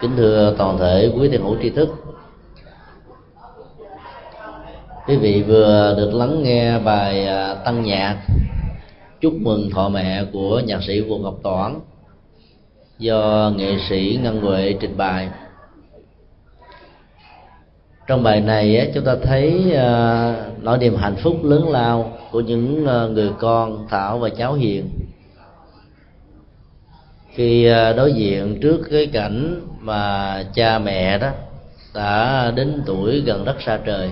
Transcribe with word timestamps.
kính 0.00 0.16
thưa 0.16 0.54
toàn 0.58 0.78
thể 0.78 1.12
quý 1.14 1.28
thiền 1.28 1.40
hữu 1.42 1.56
tri 1.62 1.70
thức. 1.70 1.88
Quý 5.06 5.16
vị 5.16 5.42
vừa 5.42 5.94
được 5.96 6.14
lắng 6.14 6.42
nghe 6.42 6.78
bài 6.78 7.26
à, 7.26 7.54
tăng 7.54 7.82
nhạc, 7.82 8.18
chúc 9.20 9.34
mừng 9.34 9.70
thọ 9.70 9.88
mẹ 9.88 10.24
của 10.32 10.60
nhạc 10.66 10.82
sĩ 10.82 11.00
Vũ 11.00 11.18
Ngọc 11.18 11.34
Toản 11.42 11.80
do 12.98 13.52
nghệ 13.56 13.76
sĩ 13.88 14.18
Ngân 14.22 14.40
Huệ 14.40 14.74
trình 14.80 14.96
bày. 14.96 15.28
Trong 18.06 18.22
bài 18.22 18.40
này 18.40 18.90
chúng 18.94 19.04
ta 19.04 19.16
thấy 19.22 19.72
à, 19.74 20.34
nỗi 20.62 20.78
niềm 20.78 20.96
hạnh 20.96 21.16
phúc 21.22 21.36
lớn 21.42 21.68
lao 21.68 22.12
của 22.30 22.40
những 22.40 22.86
à, 22.86 23.06
người 23.06 23.30
con 23.38 23.86
thảo 23.88 24.18
và 24.18 24.28
cháu 24.28 24.54
hiền. 24.54 24.88
Khi 27.34 27.64
đối 27.96 28.12
diện 28.12 28.58
trước 28.62 28.80
cái 28.90 29.06
cảnh 29.06 29.60
mà 29.86 30.44
cha 30.54 30.78
mẹ 30.78 31.18
đó 31.18 31.30
đã 31.94 32.52
đến 32.54 32.82
tuổi 32.86 33.20
gần 33.20 33.44
đất 33.44 33.56
xa 33.66 33.78
trời. 33.86 34.10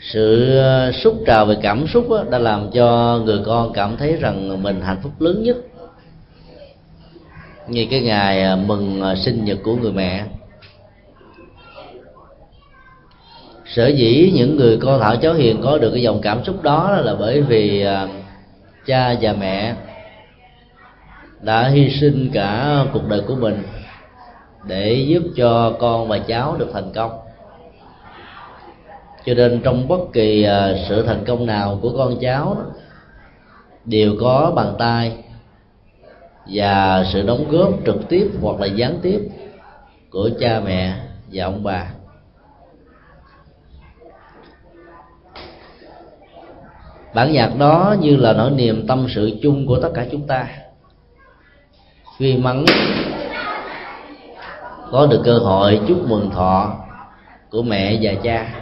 Sự 0.00 0.56
ờ, 0.58 0.92
xúc 0.92 1.14
trào 1.26 1.46
về 1.46 1.56
cảm 1.62 1.86
xúc 1.86 2.10
đó, 2.10 2.24
đã 2.30 2.38
làm 2.38 2.70
cho 2.70 3.20
người 3.24 3.40
con 3.46 3.72
cảm 3.72 3.96
thấy 3.96 4.16
rằng 4.16 4.62
mình 4.62 4.80
hạnh 4.80 4.98
phúc 5.02 5.12
lớn 5.18 5.42
nhất. 5.42 5.56
Như 7.68 7.86
cái 7.90 8.00
ngày 8.00 8.42
ờ, 8.42 8.56
mừng 8.56 9.00
ờ, 9.00 9.14
sinh 9.14 9.44
nhật 9.44 9.58
của 9.62 9.76
người 9.76 9.92
mẹ. 9.92 10.24
Sở 13.74 13.88
dĩ 13.88 14.32
những 14.34 14.56
người 14.56 14.78
con 14.82 15.00
thảo 15.00 15.16
cháu 15.16 15.34
hiền 15.34 15.62
có 15.62 15.78
được 15.78 15.90
cái 15.90 16.02
dòng 16.02 16.20
cảm 16.20 16.44
xúc 16.44 16.62
đó 16.62 16.90
là 16.90 17.14
bởi 17.14 17.40
vì 17.42 17.86
cha 18.86 19.14
và 19.20 19.32
mẹ 19.32 19.74
đã 21.42 21.68
hy 21.68 21.90
sinh 22.00 22.30
cả 22.32 22.78
cuộc 22.92 23.08
đời 23.08 23.22
của 23.28 23.34
mình 23.34 23.62
để 24.66 25.04
giúp 25.08 25.22
cho 25.36 25.76
con 25.78 26.08
và 26.08 26.18
cháu 26.18 26.56
được 26.56 26.70
thành 26.72 26.92
công. 26.94 27.18
Cho 29.24 29.34
nên 29.34 29.60
trong 29.64 29.88
bất 29.88 30.00
kỳ 30.12 30.42
à, 30.42 30.74
sự 30.88 31.02
thành 31.02 31.24
công 31.24 31.46
nào 31.46 31.78
của 31.82 31.92
con 31.98 32.18
cháu 32.20 32.54
đó, 32.58 32.64
đều 33.84 34.14
có 34.20 34.52
bàn 34.56 34.74
tay 34.78 35.24
và 36.46 37.04
sự 37.12 37.22
đóng 37.22 37.50
góp 37.50 37.74
trực 37.86 38.08
tiếp 38.08 38.30
hoặc 38.40 38.60
là 38.60 38.66
gián 38.66 38.98
tiếp 39.02 39.20
của 40.10 40.30
cha 40.40 40.60
mẹ 40.64 40.94
và 41.32 41.44
ông 41.44 41.62
bà. 41.62 41.86
Bản 47.14 47.32
nhạc 47.32 47.58
đó 47.58 47.96
như 48.00 48.16
là 48.16 48.32
nỗi 48.32 48.50
niềm 48.50 48.86
tâm 48.86 49.06
sự 49.14 49.30
chung 49.42 49.66
của 49.66 49.80
tất 49.80 49.90
cả 49.94 50.06
chúng 50.10 50.26
ta 50.26 50.48
may 52.22 52.36
mắn 52.36 52.64
có 54.90 55.06
được 55.06 55.22
cơ 55.24 55.38
hội 55.38 55.80
chúc 55.88 56.08
mừng 56.08 56.30
thọ 56.30 56.76
của 57.50 57.62
mẹ 57.62 57.98
và 58.02 58.12
cha. 58.22 58.54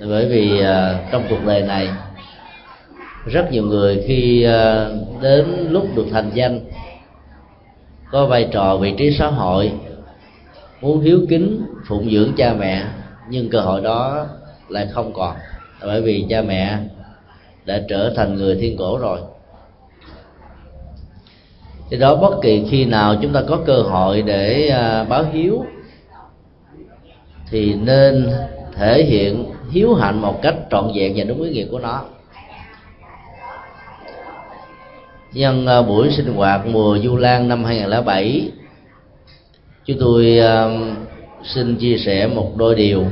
Bởi 0.00 0.28
vì 0.28 0.60
uh, 0.60 1.12
trong 1.12 1.22
cuộc 1.30 1.38
đời 1.46 1.62
này 1.62 1.88
rất 3.26 3.52
nhiều 3.52 3.62
người 3.62 4.04
khi 4.06 4.46
uh, 4.46 5.22
đến 5.22 5.68
lúc 5.70 5.86
được 5.96 6.06
thành 6.12 6.30
danh 6.34 6.60
có 8.10 8.26
vai 8.26 8.48
trò 8.52 8.76
vị 8.76 8.94
trí 8.98 9.16
xã 9.18 9.26
hội 9.26 9.72
muốn 10.80 11.00
hiếu 11.00 11.20
kính 11.28 11.66
phụng 11.86 12.10
dưỡng 12.10 12.32
cha 12.36 12.54
mẹ 12.58 12.84
nhưng 13.28 13.50
cơ 13.50 13.60
hội 13.60 13.80
đó 13.80 14.26
lại 14.68 14.88
không 14.92 15.12
còn. 15.12 15.36
Bởi 15.80 16.02
vì 16.02 16.26
cha 16.28 16.42
mẹ 16.42 16.78
đã 17.64 17.82
trở 17.88 18.12
thành 18.16 18.34
người 18.34 18.56
thiên 18.60 18.76
cổ 18.76 18.98
rồi 18.98 19.20
thì 21.94 22.00
đó, 22.00 22.16
bất 22.16 22.36
kỳ 22.42 22.66
khi 22.70 22.84
nào 22.84 23.16
chúng 23.22 23.32
ta 23.32 23.42
có 23.48 23.58
cơ 23.66 23.82
hội 23.82 24.22
để 24.22 24.68
à, 24.68 25.04
báo 25.04 25.24
hiếu, 25.32 25.64
thì 27.50 27.74
nên 27.74 28.30
thể 28.76 29.04
hiện 29.04 29.44
hiếu 29.70 29.94
hạnh 29.94 30.20
một 30.20 30.42
cách 30.42 30.54
trọn 30.70 30.90
vẹn 30.94 31.12
và 31.16 31.24
đúng 31.24 31.42
ý 31.42 31.50
nghĩa 31.50 31.66
của 31.70 31.78
nó. 31.78 32.02
Nhân 35.32 35.66
à, 35.66 35.82
buổi 35.82 36.10
sinh 36.10 36.34
hoạt 36.34 36.66
mùa 36.66 36.98
du 36.98 37.16
lan 37.16 37.48
năm 37.48 37.64
2007 37.64 38.50
chúng 39.84 39.96
tôi 40.00 40.38
à, 40.38 40.68
xin 41.42 41.76
chia 41.76 41.96
sẻ 41.98 42.26
một 42.26 42.56
đôi 42.56 42.74
điều 42.74 43.04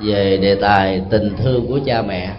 về 0.00 0.36
đề 0.36 0.54
tài 0.54 1.02
tình 1.10 1.36
thương 1.36 1.66
của 1.66 1.78
cha 1.86 2.02
mẹ. 2.02 2.30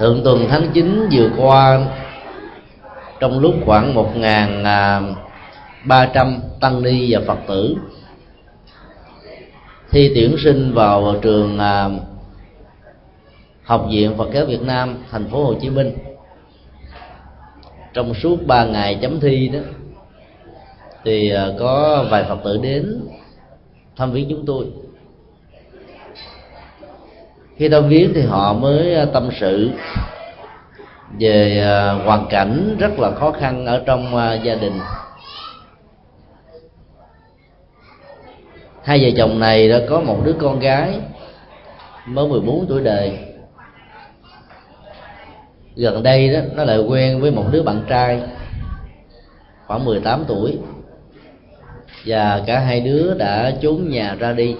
Thượng 0.00 0.20
tuần 0.24 0.46
tháng 0.48 0.70
9 0.72 1.08
vừa 1.12 1.30
qua 1.36 1.80
trong 3.20 3.38
lúc 3.38 3.54
khoảng 3.64 3.94
một 3.94 4.16
ngàn 4.16 4.64
à, 4.64 5.00
ba 5.84 6.06
trăm 6.06 6.40
tăng 6.60 6.82
ni 6.82 7.14
và 7.14 7.20
phật 7.26 7.38
tử 7.48 7.76
thi 9.90 10.12
tuyển 10.14 10.36
sinh 10.44 10.72
vào 10.74 11.14
trường 11.22 11.58
à, 11.58 11.88
học 13.62 13.86
viện 13.90 14.14
Phật 14.18 14.28
giáo 14.34 14.44
Việt 14.44 14.62
Nam 14.62 14.98
thành 15.10 15.28
phố 15.28 15.44
Hồ 15.44 15.54
Chí 15.60 15.70
Minh. 15.70 15.92
Trong 17.94 18.14
suốt 18.14 18.46
ba 18.46 18.64
ngày 18.64 18.98
chấm 19.02 19.20
thi 19.20 19.48
đó 19.48 19.60
thì 21.04 21.30
à, 21.30 21.46
có 21.58 22.04
vài 22.10 22.24
Phật 22.28 22.38
tử 22.44 22.58
đến 22.62 23.00
thăm 23.96 24.12
viếng 24.12 24.30
chúng 24.30 24.46
tôi 24.46 24.66
khi 27.60 27.68
tao 27.68 27.82
viếng 27.82 28.14
thì 28.14 28.22
họ 28.22 28.52
mới 28.52 28.94
à, 28.94 29.04
tâm 29.04 29.28
sự 29.40 29.70
về 31.18 31.60
à, 31.60 31.92
hoàn 31.92 32.26
cảnh 32.30 32.76
rất 32.78 32.98
là 32.98 33.10
khó 33.10 33.32
khăn 33.32 33.66
ở 33.66 33.82
trong 33.86 34.16
à, 34.16 34.34
gia 34.34 34.54
đình. 34.54 34.80
Hai 38.84 38.98
vợ 39.02 39.10
chồng 39.16 39.40
này 39.40 39.68
đã 39.68 39.80
có 39.88 40.00
một 40.00 40.18
đứa 40.24 40.32
con 40.32 40.60
gái 40.60 41.00
mới 42.06 42.28
14 42.28 42.66
tuổi 42.68 42.80
đời. 42.80 43.18
Gần 45.76 46.02
đây 46.02 46.32
đó, 46.32 46.40
nó 46.54 46.64
lại 46.64 46.78
quen 46.78 47.20
với 47.20 47.30
một 47.30 47.44
đứa 47.50 47.62
bạn 47.62 47.82
trai 47.88 48.22
khoảng 49.66 49.84
18 49.84 50.24
tuổi. 50.28 50.58
Và 52.06 52.42
cả 52.46 52.58
hai 52.58 52.80
đứa 52.80 53.14
đã 53.14 53.52
trốn 53.60 53.88
nhà 53.88 54.14
ra 54.14 54.32
đi, 54.32 54.56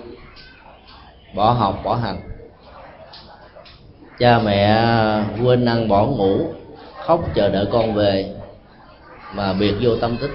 bỏ 1.34 1.52
học, 1.52 1.80
bỏ 1.84 1.94
hành 1.94 2.29
cha 4.20 4.38
mẹ 4.38 4.64
à, 4.64 5.24
quên 5.44 5.64
ăn 5.64 5.88
bỏ 5.88 6.06
ngủ, 6.06 6.38
khóc 7.06 7.20
chờ 7.34 7.48
đợi 7.48 7.66
con 7.72 7.94
về, 7.94 8.26
mà 9.34 9.52
biệt 9.52 9.74
vô 9.80 9.96
tâm 9.96 10.16
tích. 10.16 10.30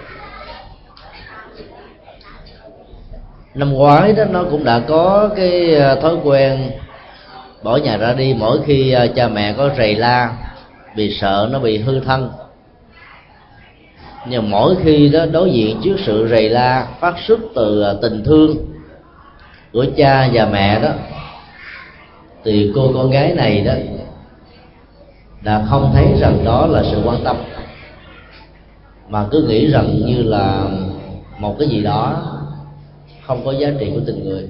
Năm 3.55 3.73
ngoái 3.73 4.13
đó, 4.13 4.23
nó 4.31 4.43
cũng 4.51 4.63
đã 4.63 4.79
có 4.79 5.29
cái 5.35 5.75
à, 5.75 5.95
thói 5.95 6.15
quen 6.23 6.71
bỏ 7.63 7.77
nhà 7.77 7.97
ra 7.97 8.13
đi 8.13 8.35
mỗi 8.37 8.59
khi 8.65 8.91
à, 8.91 9.07
cha 9.15 9.27
mẹ 9.27 9.53
có 9.53 9.69
rầy 9.77 9.95
la, 9.95 10.33
vì 10.95 11.17
sợ 11.21 11.49
nó 11.51 11.59
bị 11.59 11.77
hư 11.77 11.99
thân. 11.99 12.31
Nhưng 14.27 14.49
mỗi 14.49 14.75
khi 14.83 15.09
đó, 15.09 15.25
đối 15.25 15.51
diện 15.51 15.81
trước 15.83 15.95
sự 16.05 16.27
rầy 16.31 16.49
la 16.49 16.87
phát 16.99 17.15
xuất 17.27 17.39
từ 17.55 17.85
tình 18.01 18.23
thương 18.23 18.57
của 19.73 19.85
cha 19.97 20.29
và 20.33 20.45
mẹ 20.51 20.79
đó 20.79 20.89
thì 22.45 22.71
cô 22.75 22.91
con 22.93 23.11
gái 23.11 23.33
này 23.33 23.61
đó 23.61 23.73
đã 25.41 25.65
không 25.69 25.91
thấy 25.93 26.05
rằng 26.19 26.45
đó 26.45 26.67
là 26.67 26.83
sự 26.91 27.01
quan 27.05 27.23
tâm. 27.23 27.37
Mà 29.09 29.25
cứ 29.31 29.45
nghĩ 29.47 29.67
rằng 29.67 30.05
như 30.05 30.23
là 30.23 30.65
một 31.39 31.55
cái 31.59 31.67
gì 31.67 31.83
đó 31.83 32.23
không 33.25 33.45
có 33.45 33.51
giá 33.51 33.69
trị 33.79 33.91
của 33.95 34.01
tình 34.05 34.23
người. 34.23 34.49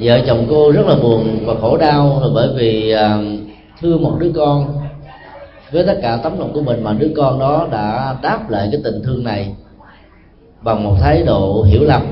Vợ 0.00 0.20
chồng 0.26 0.46
cô 0.50 0.72
rất 0.72 0.86
là 0.86 0.96
buồn 0.96 1.38
và 1.46 1.54
khổ 1.60 1.76
đau 1.76 2.18
là 2.22 2.28
bởi 2.34 2.48
vì 2.56 2.90
à, 2.90 3.18
thương 3.80 4.02
một 4.02 4.16
đứa 4.18 4.32
con. 4.34 4.78
Với 5.72 5.86
tất 5.86 5.98
cả 6.02 6.18
tấm 6.22 6.38
lòng 6.38 6.52
của 6.52 6.62
mình 6.62 6.84
mà 6.84 6.92
đứa 6.92 7.10
con 7.16 7.38
đó 7.38 7.68
đã 7.70 8.16
đáp 8.22 8.50
lại 8.50 8.68
cái 8.72 8.80
tình 8.84 9.02
thương 9.04 9.24
này 9.24 9.54
bằng 10.62 10.84
một 10.84 10.96
thái 11.00 11.22
độ 11.22 11.62
hiểu 11.62 11.82
lầm, 11.84 12.02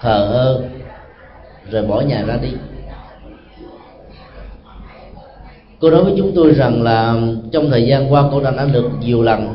thờ 0.00 0.30
ơ 0.32 0.62
rồi 1.70 1.82
bỏ 1.82 2.00
nhà 2.00 2.24
ra 2.26 2.36
đi. 2.42 2.48
Cô 5.80 5.90
nói 5.90 6.04
với 6.04 6.14
chúng 6.16 6.32
tôi 6.34 6.54
rằng 6.54 6.82
là 6.82 7.16
trong 7.52 7.70
thời 7.70 7.86
gian 7.86 8.12
qua 8.12 8.24
cô 8.32 8.40
đã 8.40 8.50
đã 8.50 8.64
được 8.64 8.90
nhiều 9.00 9.22
lần 9.22 9.54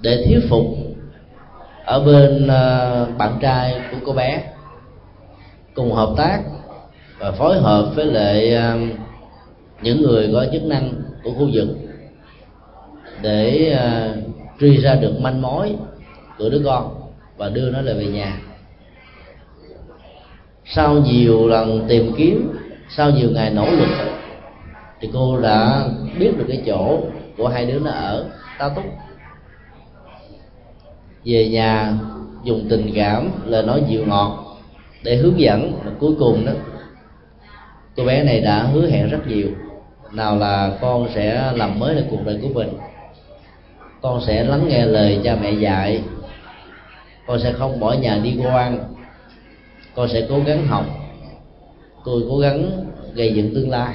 để 0.00 0.24
thuyết 0.26 0.40
phục 0.50 0.66
ở 1.84 2.04
bên 2.04 2.48
à, 2.48 3.06
bạn 3.18 3.38
trai 3.40 3.80
của 3.90 3.96
cô 4.06 4.12
bé 4.12 4.42
cùng 5.74 5.92
hợp 5.92 6.14
tác 6.16 6.40
và 7.18 7.30
phối 7.30 7.60
hợp 7.60 7.92
với 7.94 8.06
lại 8.06 8.54
à, 8.54 8.76
những 9.82 10.02
người 10.02 10.30
có 10.32 10.46
chức 10.52 10.62
năng 10.62 10.92
của 11.24 11.30
khu 11.30 11.48
vực 11.52 11.68
để 13.22 13.70
à, 13.78 14.14
truy 14.60 14.76
ra 14.76 14.94
được 14.94 15.12
manh 15.20 15.42
mối 15.42 15.76
của 16.38 16.48
đứa 16.48 16.62
con 16.64 16.94
và 17.36 17.48
đưa 17.48 17.70
nó 17.70 17.80
lại 17.80 17.94
về 17.94 18.06
nhà 18.06 18.38
sau 20.66 20.94
nhiều 20.94 21.48
lần 21.48 21.84
tìm 21.88 22.12
kiếm, 22.16 22.58
sau 22.96 23.10
nhiều 23.10 23.30
ngày 23.30 23.50
nỗ 23.50 23.70
lực, 23.70 23.88
thì 25.00 25.08
cô 25.12 25.40
đã 25.40 25.84
biết 26.18 26.30
được 26.38 26.44
cái 26.48 26.62
chỗ 26.66 27.00
của 27.36 27.48
hai 27.48 27.66
đứa 27.66 27.78
nó 27.78 27.90
ở 27.90 28.26
ta 28.58 28.68
túc. 28.68 28.84
Về 31.24 31.48
nhà, 31.48 31.92
dùng 32.44 32.66
tình 32.70 32.92
cảm 32.94 33.30
lời 33.46 33.62
nói 33.62 33.82
dịu 33.88 34.06
ngọt 34.06 34.58
để 35.02 35.16
hướng 35.16 35.40
dẫn, 35.40 35.80
và 35.84 35.90
cuối 35.98 36.12
cùng 36.18 36.46
đó, 36.46 36.52
cô 37.96 38.04
bé 38.04 38.22
này 38.22 38.40
đã 38.40 38.62
hứa 38.62 38.86
hẹn 38.86 39.08
rất 39.08 39.26
nhiều. 39.26 39.48
Nào 40.12 40.36
là 40.36 40.78
con 40.80 41.08
sẽ 41.14 41.52
làm 41.54 41.78
mới 41.78 41.94
lại 41.94 42.04
cuộc 42.10 42.20
đời 42.24 42.38
của 42.42 42.48
mình. 42.48 42.68
Con 44.02 44.20
sẽ 44.26 44.44
lắng 44.44 44.68
nghe 44.68 44.86
lời 44.86 45.20
cha 45.24 45.36
mẹ 45.42 45.50
dạy. 45.50 46.02
Con 47.26 47.38
sẽ 47.40 47.52
không 47.52 47.80
bỏ 47.80 47.92
nhà 47.92 48.20
đi 48.22 48.38
quan 48.44 48.93
con 49.94 50.08
sẽ 50.08 50.26
cố 50.28 50.40
gắng 50.46 50.66
học. 50.66 50.84
Tôi 52.04 52.22
cố 52.28 52.38
gắng 52.38 52.86
gây 53.14 53.34
dựng 53.34 53.54
tương 53.54 53.70
lai. 53.70 53.94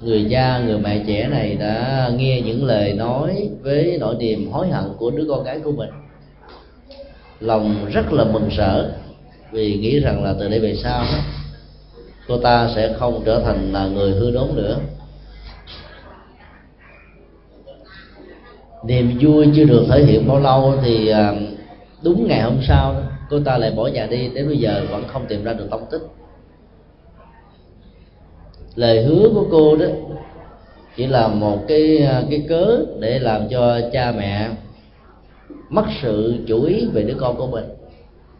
Người 0.00 0.26
cha 0.30 0.58
người 0.58 0.78
mẹ 0.78 1.04
trẻ 1.06 1.28
này 1.28 1.54
đã 1.54 2.10
nghe 2.16 2.40
những 2.40 2.64
lời 2.64 2.92
nói 2.92 3.50
với 3.62 3.96
nỗi 4.00 4.16
niềm 4.18 4.50
hối 4.50 4.68
hận 4.68 4.84
của 4.98 5.10
đứa 5.10 5.24
con 5.28 5.44
gái 5.44 5.60
của 5.64 5.72
mình. 5.72 5.90
Lòng 7.40 7.86
rất 7.92 8.12
là 8.12 8.24
mừng 8.24 8.48
rỡ 8.48 8.90
vì 9.52 9.78
nghĩ 9.78 10.00
rằng 10.00 10.24
là 10.24 10.34
từ 10.40 10.48
đây 10.48 10.60
về 10.60 10.74
sau 10.82 11.00
đó, 11.00 11.18
cô 12.28 12.38
ta 12.38 12.70
sẽ 12.74 12.94
không 12.98 13.22
trở 13.26 13.42
thành 13.44 13.72
là 13.72 13.86
người 13.86 14.12
hư 14.12 14.30
đốn 14.30 14.48
nữa. 14.54 14.78
Niềm 18.84 19.18
vui 19.20 19.46
chưa 19.56 19.64
được 19.64 19.86
thể 19.90 20.04
hiện 20.04 20.28
bao 20.28 20.40
lâu 20.40 20.74
thì 20.82 21.08
à, 21.08 21.34
đúng 22.02 22.28
ngày 22.28 22.40
hôm 22.40 22.58
sau 22.68 22.92
đó 22.92 23.17
cô 23.30 23.40
ta 23.40 23.58
lại 23.58 23.70
bỏ 23.70 23.86
nhà 23.86 24.06
đi, 24.06 24.28
đến 24.34 24.48
bây 24.48 24.58
giờ 24.58 24.86
vẫn 24.90 25.04
không 25.08 25.26
tìm 25.28 25.44
ra 25.44 25.52
được 25.52 25.66
tông 25.70 25.86
tích. 25.90 26.02
Lời 28.74 29.04
hứa 29.04 29.28
của 29.34 29.46
cô 29.50 29.76
đó 29.76 29.86
chỉ 30.96 31.06
là 31.06 31.28
một 31.28 31.58
cái 31.68 31.98
à, 31.98 32.22
cái 32.30 32.46
cớ 32.48 32.84
để 33.00 33.18
làm 33.18 33.48
cho 33.48 33.80
cha 33.92 34.12
mẹ 34.12 34.50
mất 35.68 35.84
sự 36.02 36.34
chủ 36.46 36.62
ý 36.62 36.86
về 36.92 37.02
đứa 37.02 37.14
con 37.20 37.36
của 37.36 37.46
mình. 37.46 37.64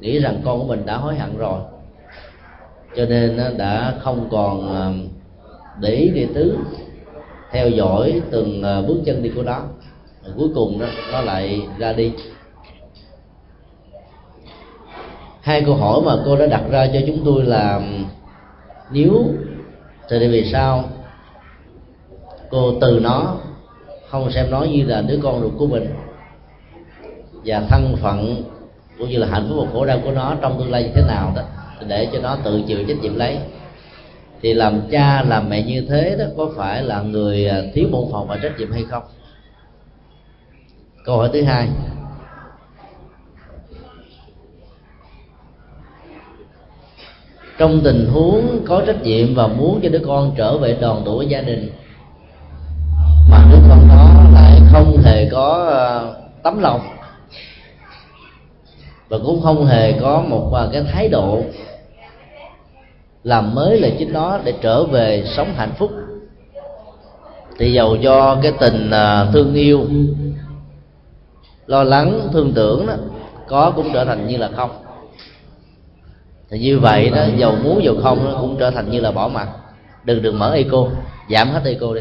Nghĩ 0.00 0.18
rằng 0.18 0.40
con 0.44 0.58
của 0.58 0.66
mình 0.66 0.86
đã 0.86 0.96
hối 0.96 1.14
hận 1.14 1.38
rồi. 1.38 1.60
Cho 2.96 3.04
nên 3.06 3.36
à, 3.36 3.50
đã 3.56 3.94
không 4.00 4.28
còn 4.30 4.76
à, 4.76 4.92
để 5.80 5.90
ý 5.90 6.08
địa 6.08 6.26
tứ, 6.34 6.58
theo 7.50 7.68
dõi 7.68 8.22
từng 8.30 8.62
bước 8.62 9.00
chân 9.04 9.22
đi 9.22 9.30
của 9.34 9.42
nó. 9.42 9.62
Cuối 10.36 10.48
cùng 10.54 10.80
đó, 10.80 10.86
nó 11.12 11.20
lại 11.20 11.60
ra 11.78 11.92
đi. 11.92 12.12
Hai 15.48 15.62
câu 15.66 15.74
hỏi 15.74 16.00
mà 16.04 16.12
cô 16.24 16.36
đã 16.36 16.46
đặt 16.46 16.62
ra 16.70 16.86
cho 16.92 17.00
chúng 17.06 17.24
tôi 17.24 17.44
là, 17.44 17.80
nếu, 18.90 19.24
tại 20.10 20.28
vì 20.28 20.50
sao 20.52 20.84
cô 22.50 22.72
từ 22.80 23.00
nó 23.02 23.36
không 24.08 24.30
xem 24.30 24.50
nó 24.50 24.60
như 24.62 24.84
là 24.84 25.02
đứa 25.02 25.18
con 25.22 25.40
ruột 25.40 25.52
của 25.58 25.66
mình? 25.66 25.86
Và 27.44 27.60
thân 27.68 27.96
phận 28.02 28.42
cũng 28.98 29.08
như 29.08 29.18
là 29.18 29.26
hạnh 29.26 29.46
phúc 29.48 29.58
và 29.60 29.72
khổ 29.72 29.84
đau 29.84 29.98
của 30.04 30.10
nó 30.10 30.34
trong 30.40 30.58
tương 30.58 30.70
lai 30.70 30.82
như 30.82 30.90
thế 30.94 31.02
nào 31.08 31.32
đó, 31.36 31.42
để 31.86 32.08
cho 32.12 32.18
nó 32.20 32.36
tự 32.44 32.62
chịu 32.66 32.78
trách 32.88 32.98
nhiệm 33.02 33.14
lấy. 33.14 33.38
Thì 34.42 34.54
làm 34.54 34.80
cha, 34.90 35.22
làm 35.22 35.48
mẹ 35.48 35.62
như 35.62 35.86
thế 35.88 36.16
đó, 36.18 36.24
có 36.36 36.50
phải 36.56 36.82
là 36.82 37.02
người 37.02 37.48
à, 37.48 37.62
thiếu 37.74 37.88
bổn 37.92 38.12
phận 38.12 38.26
và 38.28 38.38
trách 38.42 38.58
nhiệm 38.58 38.72
hay 38.72 38.84
không? 38.90 39.02
Câu 41.04 41.16
hỏi 41.16 41.30
thứ 41.32 41.42
hai. 41.42 41.68
Trong 47.58 47.80
tình 47.84 48.06
huống 48.12 48.64
có 48.66 48.82
trách 48.86 49.02
nhiệm 49.02 49.34
và 49.34 49.46
muốn 49.46 49.80
cho 49.82 49.88
đứa 49.88 50.02
con 50.06 50.32
trở 50.36 50.58
về 50.58 50.76
đoàn 50.80 51.02
tụ 51.04 51.16
với 51.16 51.26
gia 51.26 51.40
đình, 51.40 51.70
mà 53.30 53.44
đứa 53.50 53.58
con 53.68 53.88
đó 53.88 54.22
lại 54.32 54.60
không 54.72 54.96
hề 55.04 55.28
có 55.30 55.66
ờ, 55.70 56.14
tấm 56.42 56.60
lòng. 56.60 56.80
Và 59.08 59.18
cũng 59.26 59.40
không 59.42 59.66
hề 59.66 59.92
có 59.92 60.22
một 60.28 60.68
cái 60.72 60.82
thái 60.92 61.08
độ 61.08 61.42
làm 63.24 63.54
mới 63.54 63.80
là 63.80 63.88
chính 63.98 64.12
nó 64.12 64.38
để 64.44 64.54
trở 64.60 64.84
về 64.84 65.24
sống 65.26 65.54
hạnh 65.56 65.72
phúc. 65.78 65.90
Thì 67.58 67.72
dầu 67.72 67.96
cho 68.02 68.38
cái 68.42 68.52
tình 68.60 68.90
ờ, 68.90 69.30
thương 69.32 69.54
yêu, 69.54 69.86
lo 71.66 71.82
lắng, 71.82 72.28
thương 72.32 72.52
tưởng 72.52 72.86
đó, 72.86 72.94
có 73.48 73.72
cũng 73.76 73.90
trở 73.92 74.04
thành 74.04 74.26
như 74.26 74.36
là 74.36 74.50
không 74.56 74.70
thì 76.50 76.58
như 76.58 76.78
vậy 76.78 77.10
đó, 77.10 77.24
dầu 77.36 77.56
muốn 77.62 77.84
dầu 77.84 77.96
không 78.02 78.24
nó 78.24 78.38
cũng 78.40 78.56
trở 78.58 78.70
thành 78.70 78.90
như 78.90 79.00
là 79.00 79.10
bỏ 79.10 79.28
mặt. 79.28 79.48
Đừng 80.04 80.22
đừng 80.22 80.38
mở 80.38 80.52
eco, 80.52 80.88
giảm 81.30 81.50
hết 81.50 81.60
eco 81.64 81.94
đi. 81.94 82.00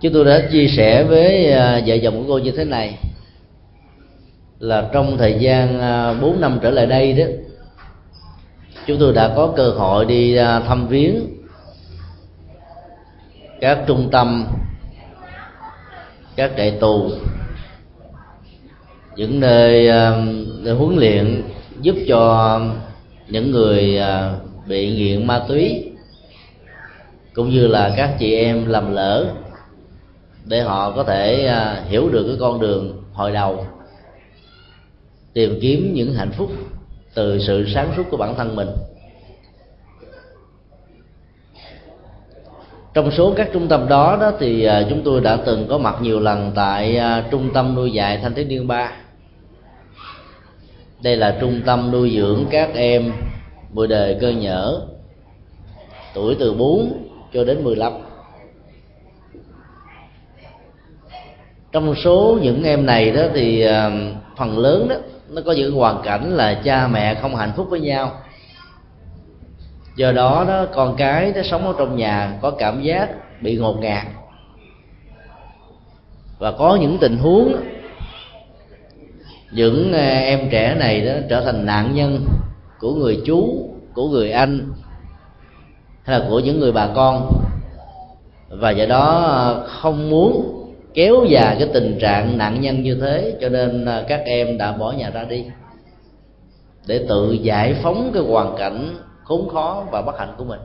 Chúng 0.00 0.12
tôi 0.12 0.24
đã 0.24 0.48
chia 0.52 0.66
sẻ 0.76 1.04
với 1.04 1.52
à, 1.52 1.82
vợ 1.86 1.96
chồng 2.02 2.16
của 2.16 2.24
cô 2.28 2.38
như 2.38 2.50
thế 2.50 2.64
này. 2.64 2.98
Là 4.58 4.88
trong 4.92 5.18
thời 5.18 5.34
gian 5.40 5.80
à, 5.80 6.14
4 6.14 6.40
năm 6.40 6.58
trở 6.62 6.70
lại 6.70 6.86
đây 6.86 7.12
đó, 7.12 7.24
chúng 8.86 8.98
tôi 9.00 9.12
đã 9.12 9.32
có 9.36 9.52
cơ 9.56 9.70
hội 9.70 10.04
đi 10.04 10.36
à, 10.36 10.60
thăm 10.60 10.88
viếng 10.88 11.26
các 13.60 13.78
trung 13.86 14.08
tâm, 14.12 14.46
các 16.36 16.52
trại 16.56 16.70
tù 16.70 17.10
những 19.18 19.40
nơi, 19.40 19.88
um, 19.88 20.46
nơi 20.64 20.74
huấn 20.74 20.96
luyện 20.96 21.42
giúp 21.80 21.96
cho 22.08 22.60
những 23.28 23.50
người 23.50 24.00
uh, 24.00 24.66
bị 24.66 24.96
nghiện 24.96 25.26
ma 25.26 25.44
túy 25.48 25.90
cũng 27.34 27.50
như 27.50 27.66
là 27.66 27.94
các 27.96 28.16
chị 28.18 28.34
em 28.34 28.66
làm 28.66 28.94
lỡ 28.94 29.34
để 30.44 30.60
họ 30.60 30.90
có 30.90 31.04
thể 31.04 31.50
uh, 31.52 31.90
hiểu 31.90 32.08
được 32.08 32.24
cái 32.28 32.36
con 32.40 32.60
đường 32.60 33.02
hồi 33.12 33.32
đầu 33.32 33.66
tìm 35.32 35.58
kiếm 35.62 35.92
những 35.94 36.14
hạnh 36.14 36.32
phúc 36.32 36.50
từ 37.14 37.38
sự 37.38 37.66
sáng 37.74 37.92
suốt 37.96 38.02
của 38.10 38.16
bản 38.16 38.34
thân 38.34 38.56
mình. 38.56 38.68
Trong 42.94 43.10
số 43.10 43.34
các 43.36 43.50
trung 43.52 43.68
tâm 43.68 43.88
đó 43.88 44.18
đó 44.20 44.32
thì 44.40 44.68
uh, 44.68 44.72
chúng 44.90 45.02
tôi 45.04 45.20
đã 45.20 45.38
từng 45.46 45.66
có 45.68 45.78
mặt 45.78 45.94
nhiều 46.02 46.20
lần 46.20 46.52
tại 46.54 47.00
trung 47.30 47.50
tâm 47.54 47.74
nuôi 47.74 47.92
dạy 47.92 48.18
thanh 48.22 48.34
thiếu 48.34 48.44
niên 48.48 48.66
ba 48.66 48.92
đây 51.02 51.16
là 51.16 51.36
trung 51.40 51.60
tâm 51.66 51.90
nuôi 51.90 52.10
dưỡng 52.16 52.46
các 52.50 52.70
em 52.74 53.12
buổi 53.72 53.86
đời 53.86 54.16
cơ 54.20 54.30
nhở, 54.30 54.80
tuổi 56.14 56.36
từ 56.38 56.54
4 56.54 57.08
cho 57.32 57.44
đến 57.44 57.64
15 57.64 57.92
trong 61.72 61.94
số 61.94 62.38
những 62.42 62.64
em 62.64 62.86
này 62.86 63.10
đó 63.10 63.22
thì 63.34 63.60
à, 63.60 63.90
phần 64.36 64.58
lớn 64.58 64.88
đó, 64.88 64.96
nó 65.28 65.42
có 65.46 65.52
những 65.52 65.74
hoàn 65.74 66.02
cảnh 66.02 66.36
là 66.36 66.54
cha 66.64 66.88
mẹ 66.88 67.14
không 67.14 67.36
hạnh 67.36 67.52
phúc 67.56 67.66
với 67.70 67.80
nhau. 67.80 68.12
Do 69.96 70.12
đó 70.12 70.44
đó, 70.48 70.66
con 70.74 70.96
cái 70.96 71.32
nó 71.36 71.42
sống 71.42 71.66
ở 71.66 71.74
trong 71.78 71.96
nhà 71.96 72.38
có 72.42 72.50
cảm 72.50 72.82
giác 72.82 73.08
bị 73.42 73.56
ngột 73.56 73.74
ngạt. 73.80 74.06
Và 76.38 76.52
có 76.52 76.78
những 76.80 76.98
tình 76.98 77.16
huống 77.18 77.56
những 79.50 79.92
ờ, 79.92 80.00
em 80.00 80.48
trẻ 80.50 80.74
này 80.74 81.00
đó 81.00 81.12
trở 81.28 81.44
thành 81.44 81.66
nạn 81.66 81.94
nhân 81.94 82.26
của 82.78 82.94
người 82.94 83.22
chú, 83.26 83.68
của 83.94 84.08
người 84.08 84.30
anh, 84.30 84.72
hay 86.02 86.18
là 86.18 86.26
của 86.28 86.40
những 86.40 86.60
người 86.60 86.72
bà 86.72 86.88
con. 86.94 87.32
Và 88.48 88.70
do 88.70 88.86
đó 88.86 89.22
ờ, 89.26 89.66
không 89.68 90.10
muốn 90.10 90.54
kéo 90.94 91.24
dài 91.28 91.56
cái 91.58 91.68
tình 91.74 91.98
trạng 92.00 92.38
nạn 92.38 92.60
nhân 92.60 92.82
như 92.82 92.94
thế, 92.94 93.36
cho 93.40 93.48
nên 93.48 93.84
ờ, 93.84 94.04
các 94.08 94.22
em 94.24 94.58
đã 94.58 94.72
bỏ 94.72 94.92
nhà 94.92 95.10
ra 95.10 95.24
đi 95.24 95.44
để 96.86 97.06
tự 97.08 97.32
giải 97.32 97.74
phóng 97.82 98.10
cái 98.14 98.22
hoàn 98.22 98.56
cảnh 98.58 98.96
khốn 99.24 99.48
khó 99.48 99.84
và 99.90 100.02
bất 100.02 100.18
hạnh 100.18 100.34
của 100.38 100.44
mình. 100.44 100.60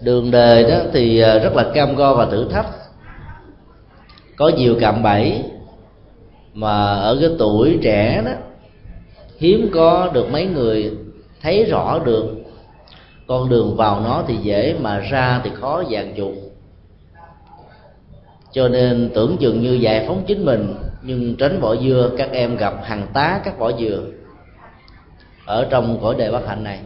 Đường 0.00 0.30
đời 0.30 0.70
đó 0.70 0.76
thì 0.92 1.20
rất 1.20 1.54
là 1.54 1.64
cam 1.74 1.96
go 1.96 2.14
và 2.14 2.26
thử 2.26 2.48
thách 2.50 2.66
có 4.38 4.48
nhiều 4.48 4.76
cạm 4.80 5.02
bẫy 5.02 5.42
mà 6.54 6.94
ở 6.94 7.18
cái 7.20 7.30
tuổi 7.38 7.78
trẻ 7.82 8.22
đó, 8.26 8.32
hiếm 9.38 9.70
có 9.74 10.10
được 10.12 10.30
mấy 10.30 10.46
người 10.46 10.96
thấy 11.42 11.64
rõ 11.64 11.98
được. 12.04 12.34
Con 13.26 13.48
đường 13.48 13.76
vào 13.76 14.00
nó 14.00 14.24
thì 14.26 14.36
dễ, 14.36 14.76
mà 14.80 14.98
ra 14.98 15.40
thì 15.44 15.50
khó 15.60 15.82
dàn 15.92 16.14
chuột 16.16 16.34
cho 18.52 18.68
nên 18.68 19.10
tưởng 19.14 19.36
chừng 19.40 19.62
như 19.62 19.72
giải 19.72 20.04
phóng 20.06 20.24
chính 20.26 20.44
mình, 20.44 20.74
nhưng 21.02 21.36
tránh 21.36 21.60
vỏ 21.60 21.76
dưa, 21.76 22.10
các 22.18 22.30
em 22.32 22.56
gặp 22.56 22.74
hàng 22.82 23.06
tá 23.12 23.40
các 23.44 23.58
vỏ 23.58 23.72
dừa. 23.72 24.02
Ở 25.46 25.66
trong 25.70 25.98
cõi 26.02 26.14
đời 26.18 26.30
bất 26.32 26.46
hạnh 26.46 26.64
này, 26.64 26.80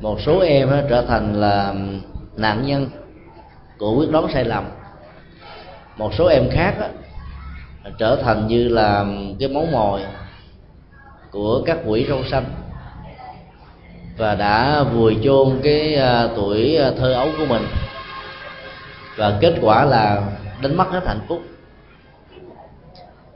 một 0.00 0.20
số 0.20 0.38
em 0.38 0.70
trở 0.90 1.02
thành 1.02 1.40
là 1.40 1.74
nạn 2.36 2.66
nhân 2.66 2.86
của 3.78 3.96
quyết 3.98 4.10
đoán 4.10 4.26
sai 4.32 4.44
lầm 4.44 4.64
một 5.96 6.14
số 6.14 6.26
em 6.26 6.50
khác 6.50 6.74
đó, 6.80 6.86
trở 7.98 8.16
thành 8.16 8.46
như 8.46 8.68
là 8.68 9.06
cái 9.40 9.48
món 9.48 9.72
mồi 9.72 10.00
của 11.30 11.62
các 11.66 11.78
quỷ 11.86 12.06
râu 12.08 12.24
xanh. 12.30 12.44
Và 14.16 14.34
đã 14.34 14.82
vùi 14.82 15.16
chôn 15.24 15.60
cái 15.62 15.94
à, 15.94 16.28
tuổi 16.36 16.76
à, 16.76 16.90
thơ 16.98 17.12
ấu 17.12 17.28
của 17.38 17.46
mình. 17.46 17.62
Và 19.16 19.38
kết 19.40 19.54
quả 19.62 19.84
là 19.84 20.22
đánh 20.62 20.76
mất 20.76 20.86
hết 20.90 21.06
hạnh 21.06 21.20
phúc. 21.28 21.42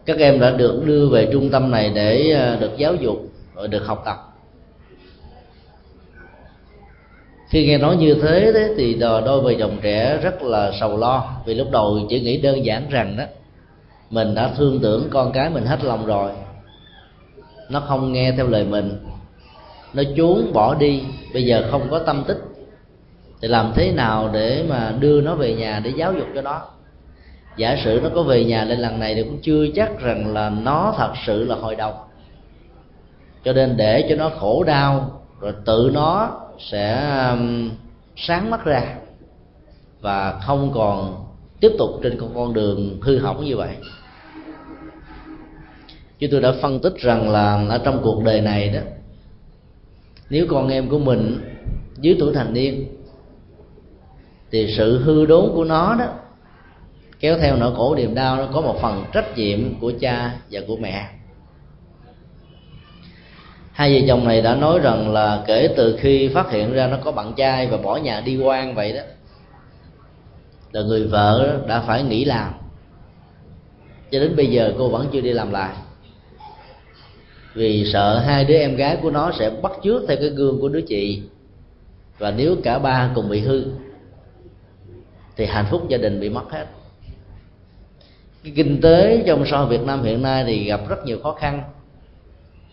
Các 0.06 0.18
em 0.18 0.40
đã 0.40 0.50
được 0.50 0.82
đưa 0.84 1.08
về 1.08 1.28
trung 1.32 1.50
tâm 1.50 1.70
này 1.70 1.92
để 1.94 2.32
à, 2.38 2.56
được 2.60 2.70
giáo 2.76 2.94
dục 2.94 3.18
rồi 3.54 3.68
được 3.68 3.86
học 3.86 4.02
tập. 4.04 4.29
Khi 7.50 7.66
nghe 7.66 7.78
nói 7.78 7.96
như 7.96 8.14
thế 8.22 8.52
đấy, 8.52 8.74
thì 8.76 8.94
đôi 8.94 9.40
vợ 9.40 9.52
chồng 9.58 9.76
trẻ 9.82 10.18
rất 10.22 10.42
là 10.42 10.72
sầu 10.80 10.96
lo 10.96 11.24
vì 11.44 11.54
lúc 11.54 11.70
đầu 11.70 11.98
chỉ 12.08 12.20
nghĩ 12.20 12.40
đơn 12.40 12.64
giản 12.64 12.88
rằng 12.90 13.16
đó 13.16 13.24
mình 14.10 14.34
đã 14.34 14.50
thương 14.56 14.80
tưởng 14.82 15.08
con 15.10 15.32
cái 15.32 15.50
mình 15.50 15.64
hết 15.64 15.84
lòng 15.84 16.06
rồi. 16.06 16.32
Nó 17.68 17.80
không 17.80 18.12
nghe 18.12 18.32
theo 18.32 18.46
lời 18.46 18.64
mình. 18.64 19.06
Nó 19.94 20.02
trốn 20.16 20.52
bỏ 20.52 20.74
đi 20.74 21.02
bây 21.32 21.44
giờ 21.44 21.68
không 21.70 21.86
có 21.90 21.98
tâm 21.98 22.24
tích. 22.26 22.38
Thì 23.42 23.48
làm 23.48 23.72
thế 23.74 23.92
nào 23.92 24.30
để 24.32 24.64
mà 24.68 24.94
đưa 25.00 25.20
nó 25.20 25.34
về 25.34 25.54
nhà 25.54 25.80
để 25.84 25.92
giáo 25.96 26.12
dục 26.12 26.26
cho 26.34 26.42
nó? 26.42 26.62
Giả 27.56 27.76
sử 27.84 28.00
nó 28.02 28.08
có 28.14 28.22
về 28.22 28.44
nhà 28.44 28.64
lên 28.64 28.78
lần 28.78 29.00
này 29.00 29.14
thì 29.14 29.22
cũng 29.22 29.38
chưa 29.42 29.66
chắc 29.74 30.00
rằng 30.00 30.34
là 30.34 30.50
nó 30.50 30.94
thật 30.96 31.12
sự 31.26 31.44
là 31.44 31.54
hội 31.54 31.76
đồng 31.76 31.94
cho 33.44 33.52
nên 33.52 33.76
để 33.76 34.06
cho 34.08 34.16
nó 34.16 34.28
khổ 34.28 34.64
đau 34.64 35.20
rồi 35.40 35.52
tự 35.64 35.90
nó 35.94 36.39
sẽ 36.60 37.10
um, 37.30 37.70
sáng 38.16 38.50
mắt 38.50 38.64
ra 38.64 38.96
và 40.00 40.40
không 40.46 40.72
còn 40.74 41.24
tiếp 41.60 41.72
tục 41.78 41.90
trên 42.02 42.18
con 42.20 42.34
con 42.34 42.54
đường 42.54 42.98
hư 43.02 43.18
hỏng 43.18 43.44
như 43.44 43.56
vậy. 43.56 43.76
Chúng 46.18 46.30
tôi 46.30 46.40
đã 46.40 46.52
phân 46.62 46.80
tích 46.80 46.96
rằng 46.96 47.30
là 47.30 47.66
ở 47.68 47.80
trong 47.84 48.00
cuộc 48.02 48.24
đời 48.24 48.40
này 48.40 48.68
đó, 48.68 48.80
nếu 50.30 50.46
con 50.48 50.68
em 50.68 50.88
của 50.88 50.98
mình 50.98 51.40
dưới 52.00 52.16
tuổi 52.20 52.34
thành 52.34 52.52
niên, 52.52 52.86
thì 54.50 54.74
sự 54.76 54.98
hư 54.98 55.26
đốn 55.26 55.50
của 55.54 55.64
nó 55.64 55.96
đó 55.98 56.06
kéo 57.20 57.38
theo 57.38 57.56
nỗi 57.56 57.74
khổ 57.76 57.94
niềm 57.94 58.14
đau 58.14 58.36
nó 58.36 58.48
có 58.52 58.60
một 58.60 58.78
phần 58.82 59.04
trách 59.12 59.36
nhiệm 59.36 59.80
của 59.80 59.92
cha 60.00 60.36
và 60.50 60.60
của 60.66 60.76
mẹ 60.76 61.08
hai 63.80 64.00
vợ 64.00 64.06
chồng 64.08 64.24
này 64.24 64.42
đã 64.42 64.54
nói 64.54 64.78
rằng 64.78 65.12
là 65.12 65.44
kể 65.46 65.68
từ 65.76 65.96
khi 66.00 66.28
phát 66.28 66.50
hiện 66.50 66.72
ra 66.72 66.86
nó 66.86 66.96
có 67.04 67.12
bạn 67.12 67.32
trai 67.36 67.66
và 67.66 67.76
bỏ 67.76 67.96
nhà 67.96 68.20
đi 68.20 68.36
quan 68.36 68.74
vậy 68.74 68.92
đó, 68.92 69.00
là 70.72 70.82
người 70.82 71.06
vợ 71.06 71.60
đã 71.66 71.80
phải 71.80 72.02
nghỉ 72.02 72.24
làm. 72.24 72.52
Cho 74.10 74.20
đến 74.20 74.36
bây 74.36 74.46
giờ 74.46 74.74
cô 74.78 74.88
vẫn 74.88 75.06
chưa 75.12 75.20
đi 75.20 75.32
làm 75.32 75.50
lại. 75.50 75.74
Vì 77.54 77.90
sợ 77.92 78.18
hai 78.18 78.44
đứa 78.44 78.54
em 78.54 78.76
gái 78.76 78.98
của 79.02 79.10
nó 79.10 79.32
sẽ 79.38 79.50
bắt 79.62 79.72
chước 79.84 80.02
theo 80.08 80.16
cái 80.20 80.28
gương 80.28 80.60
của 80.60 80.68
đứa 80.68 80.80
chị. 80.80 81.22
Và 82.18 82.30
nếu 82.30 82.56
cả 82.62 82.78
ba 82.78 83.10
cùng 83.14 83.28
bị 83.28 83.40
hư, 83.40 83.64
thì 85.36 85.46
hạnh 85.46 85.66
phúc 85.70 85.88
gia 85.88 85.98
đình 85.98 86.20
bị 86.20 86.28
mất 86.28 86.50
hết. 86.50 86.66
Cái 88.44 88.52
kinh 88.56 88.80
tế 88.80 89.22
trong 89.26 89.44
xã 89.50 89.58
hội 89.58 89.68
Việt 89.68 89.82
Nam 89.86 90.02
hiện 90.02 90.22
nay 90.22 90.44
thì 90.46 90.64
gặp 90.64 90.80
rất 90.88 91.04
nhiều 91.04 91.18
khó 91.22 91.32
khăn 91.32 91.62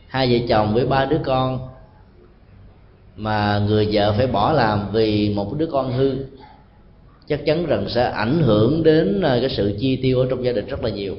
hai 0.07 0.27
vợ 0.31 0.45
chồng 0.49 0.73
với 0.73 0.85
ba 0.85 1.05
đứa 1.05 1.19
con 1.25 1.69
mà 3.15 3.61
người 3.67 3.89
vợ 3.91 4.13
phải 4.17 4.27
bỏ 4.27 4.51
làm 4.51 4.91
vì 4.91 5.33
một 5.35 5.57
đứa 5.57 5.65
con 5.71 5.93
hư. 5.93 6.15
Chắc 7.27 7.45
chắn 7.45 7.65
rằng 7.65 7.85
sẽ 7.89 8.11
ảnh 8.11 8.41
hưởng 8.41 8.83
đến 8.83 9.21
ờ, 9.21 9.39
cái 9.39 9.49
sự 9.49 9.77
chi 9.79 9.95
tiêu 9.95 10.19
ở 10.19 10.27
trong 10.29 10.45
gia 10.45 10.51
đình 10.51 10.67
rất 10.67 10.83
là 10.83 10.89
nhiều. 10.89 11.15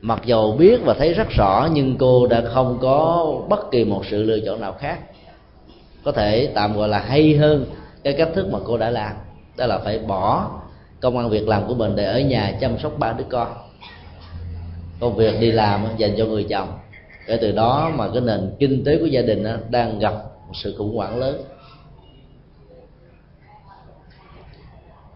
Mặc 0.00 0.22
dầu 0.24 0.52
biết 0.52 0.80
và 0.84 0.94
thấy 0.94 1.14
rất 1.14 1.26
rõ 1.30 1.68
nhưng 1.72 1.96
cô 1.98 2.26
đã 2.26 2.42
không 2.54 2.78
có 2.80 3.26
bất 3.48 3.70
kỳ 3.70 3.84
một 3.84 4.06
sự 4.10 4.22
lựa 4.22 4.38
chọn 4.46 4.60
nào 4.60 4.72
khác. 4.72 4.98
Có 6.04 6.12
thể 6.12 6.52
tạm 6.54 6.76
gọi 6.76 6.88
là 6.88 6.98
hay 6.98 7.36
hơn, 7.36 7.66
cái 8.02 8.12
cách 8.12 8.28
thức 8.34 8.48
mà 8.52 8.58
cô 8.64 8.78
đã 8.78 8.90
làm, 8.90 9.12
đó 9.56 9.66
là 9.66 9.78
phải 9.78 9.98
bỏ 9.98 10.50
công 11.00 11.18
ăn 11.18 11.30
việc 11.30 11.48
làm 11.48 11.66
của 11.66 11.74
mình 11.74 11.96
để 11.96 12.04
ở 12.04 12.20
nhà 12.20 12.58
chăm 12.60 12.78
sóc 12.78 12.98
ba 12.98 13.12
đứa 13.12 13.24
con 13.24 13.48
công 15.04 15.16
việc 15.16 15.40
đi 15.40 15.52
làm 15.52 15.86
dành 15.96 16.14
cho 16.18 16.24
người 16.24 16.44
chồng. 16.44 16.68
Để 17.28 17.38
từ 17.40 17.52
đó 17.52 17.92
mà 17.94 18.08
cái 18.12 18.20
nền 18.20 18.54
kinh 18.58 18.84
tế 18.84 18.98
của 18.98 19.06
gia 19.06 19.22
đình 19.22 19.44
đang 19.70 19.98
gặp 19.98 20.14
một 20.46 20.52
sự 20.54 20.74
khủng 20.78 20.96
hoảng 20.96 21.18
lớn. 21.18 21.42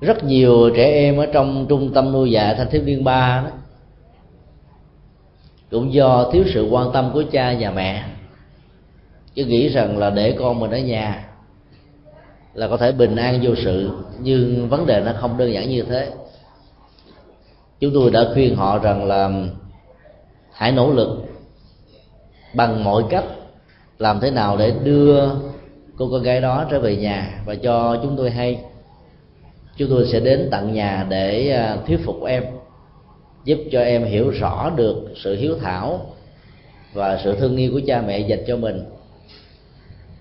Rất 0.01 0.25
nhiều 0.25 0.71
trẻ 0.77 0.85
em 0.85 1.17
ở 1.17 1.27
trong 1.27 1.67
trung 1.69 1.91
tâm 1.95 2.13
nuôi 2.13 2.31
dạy 2.31 2.55
thanh 2.55 2.71
thiếu 2.71 2.83
niên 2.85 3.05
ba 3.05 3.43
đó, 3.45 3.51
cũng 5.71 5.93
do 5.93 6.31
thiếu 6.33 6.45
sự 6.55 6.69
quan 6.71 6.93
tâm 6.93 7.11
của 7.15 7.23
cha 7.33 7.57
và 7.61 7.71
mẹ, 7.71 8.05
chứ 9.35 9.45
nghĩ 9.45 9.69
rằng 9.69 9.99
là 9.99 10.11
để 10.11 10.37
con 10.39 10.61
mình 10.61 10.71
ở 10.71 10.79
nhà 10.79 11.29
là 12.55 12.69
có 12.69 12.77
thể 12.77 12.93
bình 12.93 13.17
an 13.17 13.41
vô 13.43 13.55
sự, 13.65 13.91
nhưng 14.21 14.69
vấn 14.69 14.87
đề 14.87 15.01
nó 15.01 15.13
không 15.21 15.37
đơn 15.37 15.53
giản 15.53 15.69
như 15.69 15.83
thế. 15.83 16.11
Chúng 17.81 17.95
tôi 17.95 18.11
đã 18.11 18.21
khuyên 18.33 18.57
họ 18.57 18.79
rằng 18.79 19.05
là 19.05 19.31
hãy 20.59 20.73
nỗ 20.73 20.93
lực 20.93 21.09
bằng 22.55 22.85
mọi 22.85 23.05
cách 23.11 23.25
làm 23.99 24.21
thế 24.21 24.31
nào 24.31 24.57
để 24.57 24.75
đưa 24.85 25.31
cô 25.97 26.09
con 26.11 26.23
gái 26.23 26.41
đó 26.41 26.67
trở 26.71 26.81
về 26.81 26.97
nhà 26.97 27.43
và 27.47 27.55
cho 27.55 27.99
chúng 28.03 28.17
tôi 28.17 28.31
hay. 28.31 28.61
Chúng 29.77 29.89
tôi 29.91 30.07
sẽ 30.13 30.21
đến 30.21 30.49
tận 30.51 30.73
nhà 30.73 31.07
để 31.09 31.51
à, 31.51 31.77
thuyết 31.87 32.01
phục 32.05 32.25
em, 32.25 32.45
giúp 33.45 33.59
cho 33.73 33.81
em 33.81 34.05
hiểu 34.05 34.31
rõ 34.31 34.71
được 34.77 34.97
sự 35.25 35.37
hiếu 35.37 35.55
thảo 35.61 36.01
và 36.93 37.21
sự 37.25 37.37
thương 37.37 37.57
yêu 37.57 37.71
của 37.73 37.81
cha 37.87 38.03
mẹ 38.07 38.19
dành 38.19 38.45
cho 38.47 38.57
mình. 38.57 38.85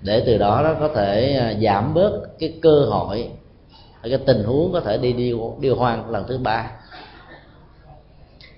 Để 0.02 0.24
từ 0.26 0.38
đó 0.38 0.62
nó 0.64 0.74
có 0.80 0.88
thể 0.96 1.34
à, 1.34 1.54
giảm 1.64 1.94
bớt 1.94 2.22
cái 2.40 2.54
cơ 2.62 2.86
hội, 2.90 3.30
cái 4.04 4.20
tình 4.26 4.44
huống 4.44 4.74
có 4.74 4.80
thể 4.80 4.98
đi 4.98 5.14
đi 5.14 5.34
đi 5.60 5.70
hoang 5.70 6.10
lần 6.10 6.24
thứ 6.28 6.38
ba 6.38 6.72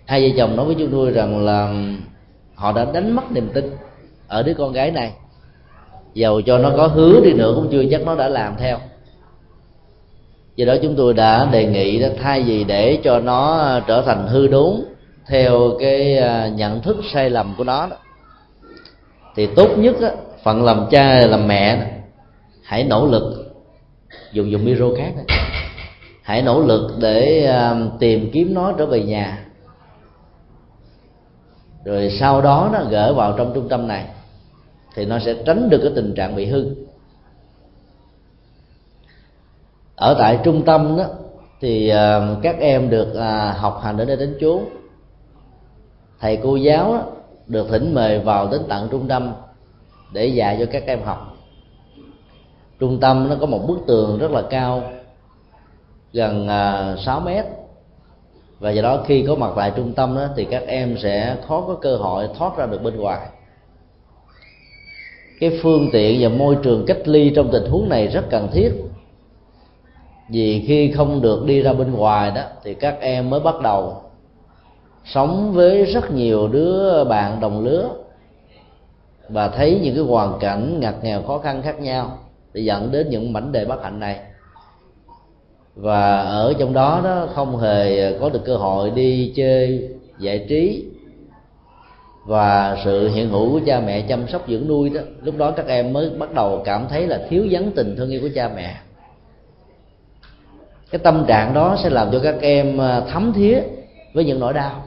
hai 0.10 0.22
vợ 0.22 0.36
chồng 0.38 0.56
nói 0.56 0.66
với 0.66 0.75
chúng 0.80 0.92
tôi 0.92 1.12
rằng 1.12 1.46
là 1.46 1.74
họ 2.56 2.72
đã 2.72 2.86
đánh 2.94 3.12
mất 3.16 3.32
niềm 3.32 3.50
tin 3.54 3.72
ở 4.28 4.44
đứa 4.44 4.54
con 4.54 4.74
gái 4.74 4.92
này. 4.92 5.12
Dầu 6.13 6.42
cho 6.42 6.58
nó 6.58 6.72
có 6.78 6.88
hứa 6.88 7.22
đi 7.24 7.34
nữa 7.34 7.54
cũng 7.56 7.68
chưa 7.72 7.84
chắc 7.92 8.01
nó 8.06 8.16
đã 8.16 8.28
làm 8.30 8.56
theo. 8.58 8.78
Do 10.56 10.66
đó 10.66 10.75
chúng 10.82 10.96
tôi 10.96 11.13
đã 11.13 11.48
đề 11.51 11.66
nghị 11.66 12.00
đó 12.00 12.08
thay 12.22 12.44
vì 12.44 12.63
để 12.63 13.00
cho 13.04 13.20
nó 13.20 13.58
à, 13.58 13.82
trở 13.88 14.01
thành 14.01 14.28
hư 14.28 14.48
đốn 14.48 14.82
theo 15.28 15.78
cái 15.80 16.18
à, 16.18 16.48
nhận 16.48 16.82
thức 16.82 16.98
sai 17.13 17.30
lầm 17.30 17.54
của 17.58 17.63
nó 17.63 17.88
đó, 17.89 17.98
thì 19.36 19.48
tốt 19.48 19.70
nhất 19.78 19.96
đó, 20.01 20.10
phận 20.44 20.63
làm 20.63 20.86
cha 20.92 21.28
làm 21.28 21.48
mẹ 21.48 21.75
đó, 21.75 21.86
hãy 22.63 22.84
nỗ 22.84 23.06
lực 23.06 23.54
dùng 24.32 24.51
dùng 24.51 24.66
micro 24.66 24.86
khác 24.98 25.12
đó. 25.16 25.36
hãy 26.24 26.42
nỗ 26.42 26.62
lực 26.62 26.92
để 27.00 27.46
à, 27.46 27.75
tìm 28.00 28.30
kiếm 28.34 28.54
nó 28.54 28.74
trở 28.78 28.86
về 28.86 29.04
nhà 29.04 29.46
rồi 31.84 32.10
sau 32.20 32.42
đó 32.42 32.70
nó 32.74 32.84
gỡ 32.90 33.14
vào 33.14 33.34
trong 33.38 33.52
trung 33.54 33.70
tâm 33.70 33.88
này 33.88 34.06
thì 34.96 35.06
nó 35.06 35.20
sẽ 35.20 35.34
tránh 35.46 35.70
được 35.70 35.80
cái 35.84 35.92
tình 35.96 36.14
trạng 36.16 36.36
bị 36.36 36.46
hư. 36.46 36.66
Ở 39.96 40.16
tại 40.20 40.40
trung 40.44 40.66
tâm 40.66 40.98
đó 40.98 41.06
thì 41.62 41.90
ờ, 41.90 42.38
các 42.44 42.56
em 42.60 42.90
được 42.90 43.14
ờ, 43.14 43.52
học 43.52 43.80
hành 43.84 43.98
ở 43.98 44.06
đây 44.06 44.18
đến 44.18 44.38
chốn. 44.42 44.66
Thầy 46.20 46.40
cô 46.44 46.56
giáo 46.56 46.94
đó, 46.94 47.04
được 47.48 47.68
thỉnh 47.70 47.94
mời 47.94 48.20
vào 48.20 48.48
đến 48.52 48.62
tận 48.70 48.88
trung 48.92 49.08
tâm 49.08 49.34
để 50.14 50.26
dạy 50.26 50.58
cho 50.60 50.66
các 50.72 50.84
em 50.86 51.04
học. 51.04 51.38
Trung 52.80 53.00
tâm 53.00 53.30
nó 53.30 53.36
có 53.40 53.46
một 53.46 53.68
bức 53.68 53.80
tường 53.88 54.18
rất 54.20 54.32
là 54.32 54.42
cao 54.50 54.84
gần 56.14 56.48
ờ, 56.48 56.96
6 57.06 57.20
mét 57.20 57.46
và 58.60 58.72
do 58.72 58.82
đó 58.82 59.04
khi 59.08 59.24
có 59.28 59.36
mặt 59.36 59.51
tại 59.56 59.72
trung 59.75 59.94
tâm 59.94 60.16
đó, 60.16 60.28
thì 60.36 60.46
các 60.46 60.63
em 60.68 60.98
sẽ 60.98 61.36
khó 61.48 61.62
có 61.68 61.75
cơ 61.75 61.96
hội 61.96 62.30
thoát 62.38 62.58
ra 62.58 62.66
được 62.66 62.84
bên 62.84 62.98
ngoài. 62.98 63.28
Cái 65.39 65.60
phương 65.62 65.89
tiện 65.92 66.22
và 66.22 66.30
môi 66.30 66.58
trường 66.63 66.86
cách 66.86 67.08
ly 67.08 67.32
trong 67.36 67.50
tình 67.51 67.66
huống 67.72 67.89
này 67.89 68.08
rất 68.08 68.30
cần 68.30 68.48
thiết. 68.51 68.72
Vì 70.30 70.63
khi 70.68 70.92
không 70.92 71.22
được 71.22 71.46
đi 71.46 71.62
ra 71.62 71.74
bên 71.74 71.94
ngoài 71.94 72.32
đó, 72.36 72.42
thì 72.63 72.74
các 72.74 72.98
em 73.01 73.30
mới 73.30 73.39
bắt 73.39 73.56
đầu 73.63 74.01
sống 75.06 75.51
với 75.54 75.86
rất 75.86 76.12
nhiều 76.12 76.48
đứa 76.48 77.04
bạn 77.04 77.39
đồng 77.39 77.66
lứa 77.66 77.89
và 79.30 79.48
thấy 79.48 79.80
những 79.84 79.96
cái 79.96 80.04
hoàn 80.04 80.39
cảnh 80.39 80.80
ngặt 80.80 80.96
nghèo 81.01 81.22
khó 81.22 81.38
khăn 81.38 81.62
khác 81.62 81.80
nhau 81.80 82.18
để 82.54 82.62
dẫn 82.62 82.92
đến 82.92 83.10
những 83.10 83.34
mảnh 83.34 83.51
đề 83.51 83.66
bất 83.66 83.84
hạnh 83.84 84.00
này 84.00 84.20
và 85.82 86.20
ở 86.22 86.54
trong 86.60 86.74
đó 86.74 87.02
nó 87.04 87.28
không 87.36 87.58
hề 87.58 88.14
có 88.20 88.30
được 88.30 88.46
cơ 88.46 88.58
hội 88.58 88.90
đi 88.90 89.34
chơi, 89.36 89.90
giải 90.20 90.46
trí. 90.50 90.86
Và 92.26 92.78
sự 92.86 93.10
hiện 93.10 93.30
hữu 93.30 93.52
của 93.52 93.60
cha 93.66 93.80
mẹ 93.80 94.02
chăm 94.02 94.28
sóc 94.28 94.42
dưỡng 94.48 94.68
nuôi 94.68 94.90
đó, 94.90 95.02
lúc 95.24 95.38
đó 95.38 95.52
các 95.52 95.68
em 95.68 95.94
mới 95.94 96.10
bắt 96.10 96.34
đầu 96.34 96.62
cảm 96.66 96.88
thấy 96.90 97.08
là 97.08 97.22
thiếu 97.30 97.48
vắng 97.52 97.72
tình 97.76 97.96
thương 97.98 98.10
yêu 98.10 98.22
của 98.22 98.30
cha 98.36 98.50
mẹ. 98.56 98.76
Cái 100.92 101.00
tâm 101.00 101.26
trạng 101.28 101.54
đó 101.54 101.78
sẽ 101.84 101.90
làm 101.90 102.12
cho 102.12 102.20
các 102.24 102.36
em 102.42 102.82
à, 102.82 103.02
thấm 103.12 103.34
thía 103.34 103.62
với 104.14 104.26
những 104.26 104.40
nỗi 104.40 104.54
đau. 104.54 104.84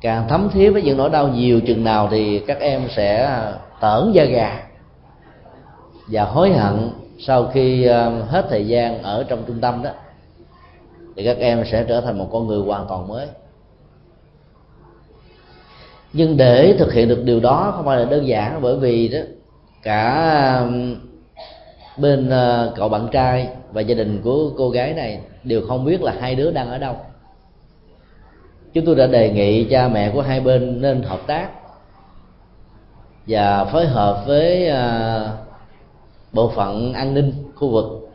Càng 0.00 0.28
thấm 0.28 0.48
thía 0.52 0.70
với 0.70 0.82
những 0.82 0.96
nỗi 0.96 1.10
đau 1.10 1.28
nhiều 1.28 1.60
chừng 1.60 1.84
nào 1.84 2.08
thì 2.10 2.38
các 2.38 2.60
em 2.60 2.82
sẽ 2.96 3.24
à, 3.24 3.54
tởn 3.80 4.14
da 4.14 4.24
gà 4.24 4.62
và 6.06 6.24
hối 6.24 6.52
hận 6.52 6.90
sau 7.20 7.50
khi 7.52 7.84
ờ, 7.84 8.22
hết 8.28 8.46
thời 8.50 8.66
gian 8.66 9.02
ở 9.02 9.24
trong 9.28 9.44
trung 9.46 9.60
tâm 9.60 9.82
đó, 9.82 9.90
thì 11.16 11.24
các 11.24 11.38
em 11.38 11.64
sẽ 11.72 11.84
trở 11.88 12.00
thành 12.00 12.18
một 12.18 12.28
con 12.32 12.46
người 12.46 12.60
hoàn 12.60 12.86
toàn 12.88 13.08
mới. 13.08 13.26
Nhưng 16.12 16.36
để 16.36 16.76
thực 16.78 16.92
hiện 16.92 17.08
được 17.08 17.22
điều 17.24 17.40
đó 17.40 17.72
không 17.76 17.84
phải 17.84 17.98
là 17.98 18.04
đơn 18.04 18.26
giản, 18.26 18.60
bởi 18.62 18.76
vì 18.76 19.08
đó, 19.08 19.18
cả 19.82 20.62
bên 21.96 22.30
ờ, 22.30 22.72
cậu 22.76 22.88
bạn 22.88 23.08
trai 23.12 23.48
và 23.72 23.80
gia 23.80 23.94
đình 23.94 24.20
của 24.24 24.50
cô 24.56 24.70
gái 24.70 24.94
này 24.94 25.20
đều 25.44 25.62
không 25.68 25.84
biết 25.84 26.02
là 26.02 26.14
hai 26.20 26.34
đứa 26.34 26.50
đang 26.50 26.68
ở 26.70 26.78
đâu. 26.78 26.96
Chúng 28.72 28.84
tôi 28.84 28.94
đã 28.94 29.06
đề 29.06 29.30
nghị 29.30 29.64
cha 29.64 29.88
mẹ 29.88 30.10
của 30.14 30.22
hai 30.22 30.40
bên 30.40 30.80
nên 30.80 31.02
hợp 31.02 31.20
tác 31.26 31.48
và 33.26 33.64
phối 33.64 33.86
hợp 33.86 34.22
với 34.26 34.68
ờ, 34.68 35.36
bộ 36.32 36.48
phận 36.48 36.92
an 36.92 37.14
ninh 37.14 37.32
khu 37.54 37.68
vực. 37.68 38.10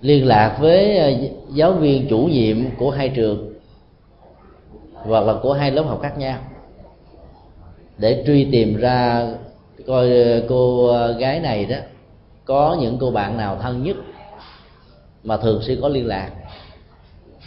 Liên 0.00 0.26
lạc 0.26 0.56
với 0.60 0.98
ờ, 0.98 1.12
giáo 1.52 1.72
viên 1.72 2.08
chủ 2.08 2.18
nhiệm 2.18 2.56
của 2.78 2.90
hai 2.90 3.08
trường 3.08 3.52
hoặc 4.92 5.20
là 5.20 5.34
của 5.42 5.52
hai 5.52 5.70
lớp 5.70 5.82
học 5.82 6.00
khác 6.02 6.18
nhau 6.18 6.38
để 7.98 8.24
truy 8.26 8.48
tìm 8.52 8.76
ra 8.76 9.28
coi 9.86 10.10
ờ, 10.10 10.42
cô 10.48 10.92
gái 11.18 11.40
này 11.40 11.64
đó 11.64 11.76
có 12.44 12.76
những 12.80 12.98
cô 13.00 13.10
bạn 13.10 13.36
nào 13.36 13.58
thân 13.62 13.82
nhất 13.82 13.96
mà 15.24 15.36
thường 15.36 15.62
xuyên 15.62 15.80
có 15.80 15.88
liên 15.88 16.06
lạc 16.06 16.30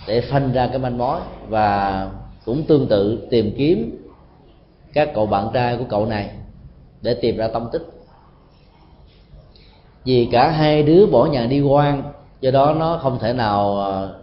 để 0.07 0.21
phanh 0.21 0.51
ra 0.53 0.67
cái 0.67 0.79
manh 0.79 0.97
mối 0.97 1.19
và 1.47 2.09
cũng 2.45 2.63
tương 2.63 2.87
tự 2.87 3.27
tìm 3.29 3.53
kiếm 3.57 4.07
các 4.93 5.09
cậu 5.15 5.25
bạn 5.25 5.49
trai 5.53 5.77
của 5.77 5.85
cậu 5.89 6.05
này 6.05 6.29
để 7.01 7.13
tìm 7.13 7.37
ra 7.37 7.47
tâm 7.47 7.69
tích 7.71 7.92
vì 10.05 10.29
cả 10.31 10.49
hai 10.49 10.83
đứa 10.83 11.05
bỏ 11.05 11.25
nhà 11.25 11.45
đi 11.45 11.61
quan 11.61 12.03
do 12.41 12.51
đó 12.51 12.75
nó 12.79 12.99
không 13.03 13.19
thể 13.19 13.33
nào 13.33 13.77
ờ, 13.77 14.15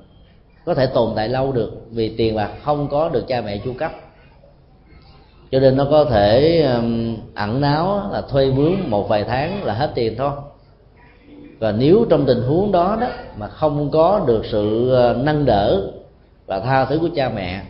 có 0.64 0.74
thể 0.74 0.86
tồn 0.86 1.12
tại 1.16 1.28
lâu 1.28 1.52
được 1.52 1.72
vì 1.90 2.16
tiền 2.16 2.36
bạc 2.36 2.50
không 2.62 2.88
có 2.88 3.08
được 3.08 3.24
cha 3.28 3.40
mẹ 3.40 3.58
chu 3.64 3.72
cấp. 3.78 3.92
Cho 5.50 5.60
nên 5.60 5.76
nó 5.76 5.86
có 5.90 6.04
thể 6.04 6.60
ẩn 7.34 7.60
náu 7.60 8.08
là 8.12 8.20
thuê 8.20 8.50
mướn 8.50 8.90
một 8.90 9.08
vài 9.08 9.24
tháng 9.24 9.64
là 9.64 9.74
hết 9.74 9.92
tiền 9.94 10.14
thôi. 10.18 10.30
Và 11.58 11.72
nếu 11.72 12.06
trong 12.10 12.26
tình 12.26 12.42
huống 12.42 12.72
đó 12.72 12.98
đó 13.00 13.06
mà 13.38 13.48
không 13.48 13.90
có 13.90 14.24
được 14.26 14.42
sự 14.50 14.90
ờ, 14.90 15.16
nâng 15.22 15.44
đỡ 15.44 15.90
và 16.46 16.60
tha 16.60 16.84
thứ 16.84 16.98
của 16.98 17.08
cha 17.16 17.28
mẹ, 17.28 17.62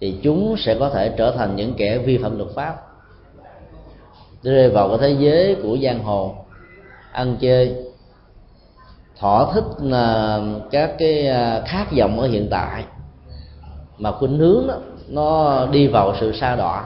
thì 0.00 0.14
chúng 0.22 0.56
sẽ 0.58 0.74
có 0.74 0.90
thể 0.90 1.08
trở 1.16 1.30
thành 1.30 1.56
những 1.56 1.74
kẻ 1.74 1.98
vi 1.98 2.18
phạm 2.18 2.38
luật 2.38 2.50
pháp. 2.54 2.76
Rơi 4.42 4.70
vào 4.70 4.88
cái 4.88 4.98
thế 4.98 5.16
giới 5.20 5.56
của 5.62 5.78
giang 5.82 6.02
hồ 6.02 6.34
ăn 7.12 7.36
chơi. 7.40 7.76
Thỏa 9.18 9.52
thích 9.52 9.64
là 9.80 10.40
các 10.70 10.94
cái 10.98 11.28
à, 11.28 11.62
khát 11.66 11.86
vọng 11.98 12.20
ở 12.20 12.28
hiện 12.28 12.48
tại. 12.50 12.84
Mà 13.98 14.12
khuynh 14.12 14.38
hướng 14.38 14.66
đó, 14.68 14.74
nó 15.08 15.66
đi 15.66 15.86
vào 15.86 16.14
sự 16.20 16.32
sa 16.32 16.56
đọa 16.56 16.84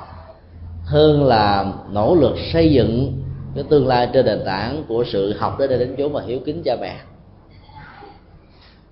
hơn 0.84 1.24
là 1.24 1.72
nỗ 1.90 2.14
lực 2.14 2.36
xây 2.52 2.72
dựng 2.72 3.22
cái 3.54 3.64
tương 3.68 3.86
lai 3.86 4.08
trên 4.12 4.26
nền 4.26 4.42
tảng 4.44 4.84
của 4.88 5.04
sự 5.12 5.38
học 5.38 5.56
để 5.58 5.66
đến 5.66 5.94
chỗ 5.98 6.08
mà 6.08 6.20
hiếu 6.26 6.40
kính 6.44 6.62
cha 6.64 6.76
mẹ. 6.80 6.96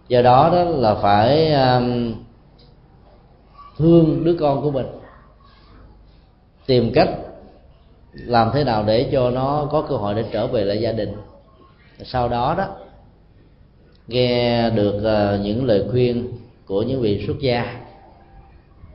Do 0.08 0.22
đó 0.22 0.50
đó 0.52 0.64
là 0.64 0.94
phải 0.94 1.52
um, 1.52 2.14
thương 3.78 4.24
đứa 4.24 4.36
con 4.40 4.62
của 4.62 4.70
mình. 4.70 4.86
Tìm 6.66 6.92
cách 6.94 7.08
làm 8.12 8.50
thế 8.54 8.64
nào 8.64 8.84
để 8.86 9.08
cho 9.12 9.30
nó 9.30 9.68
có 9.70 9.82
cơ 9.88 9.96
hội 9.96 10.14
để 10.14 10.24
trở 10.32 10.46
về 10.46 10.64
lại 10.64 10.80
gia 10.80 10.92
đình? 10.92 11.12
Sau 12.04 12.28
đó 12.28 12.54
đó, 12.58 12.66
nghe 14.06 14.70
được 14.70 15.00
ờ, 15.04 15.38
những 15.42 15.64
lời 15.64 15.84
khuyên 15.90 16.32
của 16.66 16.82
những 16.82 17.00
vị 17.00 17.24
xuất 17.26 17.40
gia, 17.40 17.80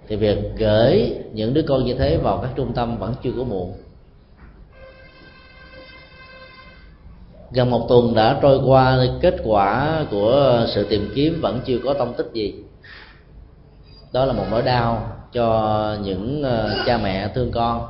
thì 0.08 0.15
việc 0.15 0.38
gửi 0.58 1.13
những 1.34 1.54
đứa 1.54 1.62
con 1.62 1.86
như 1.86 1.93
thế 1.93 2.17
vào 2.17 2.39
các 2.41 2.51
trung 2.56 2.73
tâm 2.73 2.97
vẫn 2.97 3.13
chưa 3.23 3.32
có 3.38 3.43
muộn. 3.43 3.73
Gần 7.51 7.69
một 7.69 7.86
tuần 7.89 8.15
đã 8.15 8.39
trôi 8.41 8.60
qua, 8.65 8.99
kết 9.21 9.36
quả 9.43 10.06
của 10.12 10.65
sự 10.67 10.88
tìm 10.89 11.12
kiếm 11.15 11.39
vẫn 11.41 11.60
chưa 11.65 11.78
có 11.84 11.93
tông 11.93 12.13
tích 12.13 12.28
gì. 12.34 12.54
Đó 14.13 14.25
là 14.25 14.34
một 14.34 14.45
nỗi 14.51 14.62
đau 14.62 15.12
cho 15.34 15.97
những 16.04 16.43
ờ, 16.43 16.84
cha 16.86 16.97
mẹ 16.97 17.28
thương 17.28 17.51
con 17.51 17.88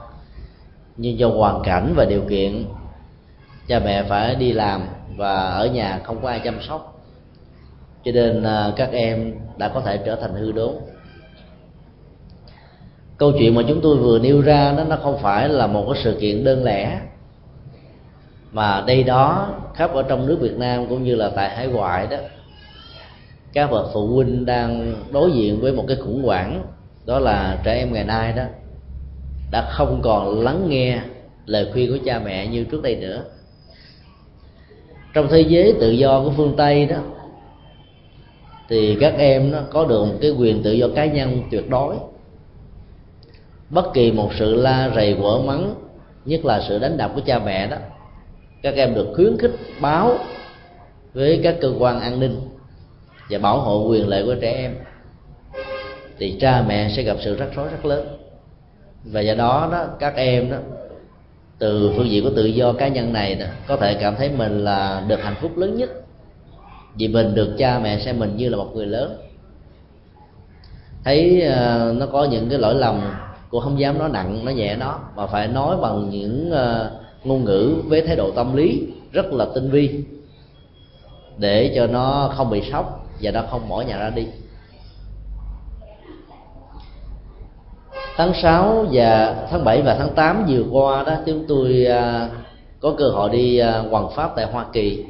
nhưng 0.98 1.20
do 1.20 1.28
hoàn 1.28 1.62
cảnh 1.64 1.94
và 1.96 2.06
điều 2.06 2.22
kiện, 2.22 2.66
cha 3.68 3.80
mẹ 3.80 4.04
phải 4.04 4.36
đi 4.36 4.54
làm 4.54 4.82
và 5.18 5.50
ở 5.50 5.68
nhà 5.68 6.00
không 6.04 6.22
có 6.22 6.30
ai 6.30 6.40
chăm 6.40 6.62
sóc. 6.62 7.02
Cho 8.04 8.12
nên 8.12 8.44
à, 8.44 8.72
các 8.76 8.90
em 8.92 9.34
đã 9.58 9.68
có 9.70 9.82
thể 9.82 10.00
trở 10.06 10.16
thành 10.16 10.34
hư 10.34 10.52
đốn. 10.52 10.76
Câu 13.18 13.32
chuyện 13.40 13.56
mà 13.56 13.62
chúng 13.68 13.82
tôi 13.82 13.98
vừa 13.98 14.20
nêu 14.20 14.42
ra 14.42 14.74
nó 14.78 14.84
nó 14.84 14.96
không 14.96 15.18
phải 15.22 15.50
là 15.50 15.68
một 15.68 15.86
cái 15.94 16.04
sự 16.04 16.18
kiện 16.22 16.44
đơn 16.44 16.64
lẻ. 16.64 17.00
Mà 18.52 18.84
đây 18.88 19.04
đó, 19.04 19.48
khắp 19.76 19.94
ở 19.94 20.04
trong 20.04 20.28
nước 20.28 20.38
Việt 20.42 20.58
Nam 20.58 20.88
cũng 20.88 21.04
như 21.04 21.16
là 21.16 21.32
tại 21.36 21.50
hải 21.50 21.68
ngoại 21.68 22.08
đó, 22.08 22.18
các 23.54 23.72
bậc 23.72 23.88
phụ 23.94 24.08
huynh 24.08 24.46
đang 24.46 24.96
đối 25.12 25.32
diện 25.32 25.62
với 25.62 25.74
một 25.74 25.86
cái 25.88 25.98
khủng 25.98 26.24
hoảng, 26.24 26.64
đó 27.06 27.20
là 27.20 27.60
trẻ 27.64 27.74
em 27.74 27.94
ngày 27.94 28.04
nay 28.04 28.34
đó 28.34 28.44
đã 29.52 29.70
không 29.72 30.02
còn 30.04 30.40
lắng 30.44 30.70
nghe 30.70 31.00
lời 31.46 31.68
khuyên 31.74 31.92
của 31.92 31.98
cha 32.06 32.20
mẹ 32.26 32.48
như 32.48 32.64
trước 32.64 32.82
đây 32.82 32.96
nữa. 32.96 33.24
Trong 35.14 35.28
thế 35.32 35.42
giới 35.42 35.74
tự 35.80 35.92
do 35.92 36.24
của 36.24 36.32
phương 36.38 36.54
tây 36.58 36.86
đó, 36.86 36.98
thì 38.70 38.98
các 39.00 39.14
em 39.18 39.52
nó 39.52 39.60
có 39.72 39.86
được 39.86 40.06
một 40.06 40.16
cái 40.22 40.32
quyền 40.32 40.64
tự 40.64 40.72
do 40.72 40.88
cá 40.96 41.06
nhân 41.06 41.44
tuyệt 41.52 41.70
đối. 41.70 41.96
Bất 43.70 43.94
kỳ 43.94 44.12
một 44.12 44.32
sự 44.40 44.56
la 44.56 44.92
rầy 44.96 45.18
quở 45.22 45.38
mắng 45.46 45.76
nhất 46.26 46.46
là 46.46 46.62
sự 46.68 46.80
đánh 46.80 46.98
đập 46.98 47.12
của 47.16 47.22
cha 47.26 47.40
mẹ 47.40 47.68
đó, 47.68 47.78
các 48.62 48.76
em 48.76 48.96
được 48.96 49.08
khuyến 49.16 49.38
khích, 49.38 49.52
báo 49.82 50.18
với 51.14 51.40
các 51.44 51.56
cơ 51.62 51.74
quan 51.80 52.00
an 52.00 52.20
ninh 52.20 52.42
và 53.30 53.40
bảo 53.40 53.60
hộ 53.60 53.88
quyền 53.90 54.08
lợi 54.08 54.26
của 54.26 54.36
trẻ 54.42 54.52
em, 54.52 54.76
thì 56.18 56.38
cha 56.40 56.64
mẹ 56.68 56.90
sẽ 56.96 57.04
gặp 57.04 57.18
sự 57.22 57.38
rắc 57.38 57.50
rối 57.56 57.68
rất 57.70 57.86
lớn 57.86 58.08
và 59.12 59.22
do 59.22 59.34
đó 59.34 59.70
đó 59.72 59.86
các 60.00 60.16
em 60.16 60.52
đó 60.52 60.58
từ 61.60 61.94
phương 61.98 62.10
diện 62.10 62.24
của 62.24 62.30
tự 62.36 62.46
do 62.46 62.74
cá 62.74 62.88
nhân 62.88 63.14
này 63.14 63.36
đó, 63.36 63.46
có 63.68 63.78
thể 63.78 63.94
cảm 63.94 64.16
thấy 64.16 64.30
mình 64.30 64.64
là 64.64 65.04
được 65.08 65.24
hạnh 65.24 65.36
phúc 65.42 65.58
lớn 65.58 65.78
nhất. 65.78 65.90
Vì 66.96 67.08
mình 67.08 67.36
được 67.36 67.56
cha 67.58 67.80
mẹ 67.80 68.00
xem 68.00 68.20
mình 68.20 68.38
như 68.38 68.50
là 68.50 68.58
một 68.58 68.72
người 68.76 68.86
lớn. 68.86 69.18
Thấy 71.04 71.44
uh, 71.48 71.98
nó 71.98 72.06
có 72.06 72.24
những 72.24 72.50
cái 72.50 72.60
lỗi 72.60 72.76
lầm 72.76 73.02
cô 73.50 73.60
không 73.60 73.80
dám 73.80 73.98
nói 73.98 74.10
nặng 74.10 74.46
nói 74.46 74.54
nhẹ 74.54 74.76
nó 74.76 75.00
mà 75.16 75.28
phải 75.28 75.48
nói 75.48 75.78
bằng 75.82 76.10
những 76.10 76.52
uh, 76.52 76.92
ngôn 77.24 77.44
ngữ 77.44 77.76
với 77.86 78.02
thái 78.02 78.16
độ 78.16 78.32
tâm 78.32 78.56
lý 78.56 78.88
rất 79.12 79.26
là 79.34 79.46
tinh 79.56 79.70
vi 79.70 80.04
để 81.38 81.74
cho 81.76 81.88
nó 81.88 82.34
không 82.36 82.50
bị 82.50 82.62
sốc 82.72 83.08
và 83.22 83.32
nó 83.32 83.42
không 83.50 83.70
bỏ 83.70 83.82
nhà 83.82 83.98
ra 83.98 84.10
đi. 84.10 84.28
Tháng 88.18 88.34
6 88.34 88.86
và 88.92 89.36
tháng 89.52 89.64
7 89.64 89.82
và 89.82 89.96
tháng 89.96 90.14
8 90.16 90.46
vừa 90.48 90.64
qua 90.72 91.04
đó, 91.04 91.14
chúng 91.26 91.46
tôi 91.48 91.86
à, 91.86 92.30
có 92.80 92.96
cơ 92.98 93.06
hội 93.10 93.30
đi 93.30 93.58
à, 93.58 93.80
hoàng 93.90 94.10
pháp 94.16 94.32
tại 94.36 94.46
Hoa 94.46 94.66
Kỳ, 94.74 95.06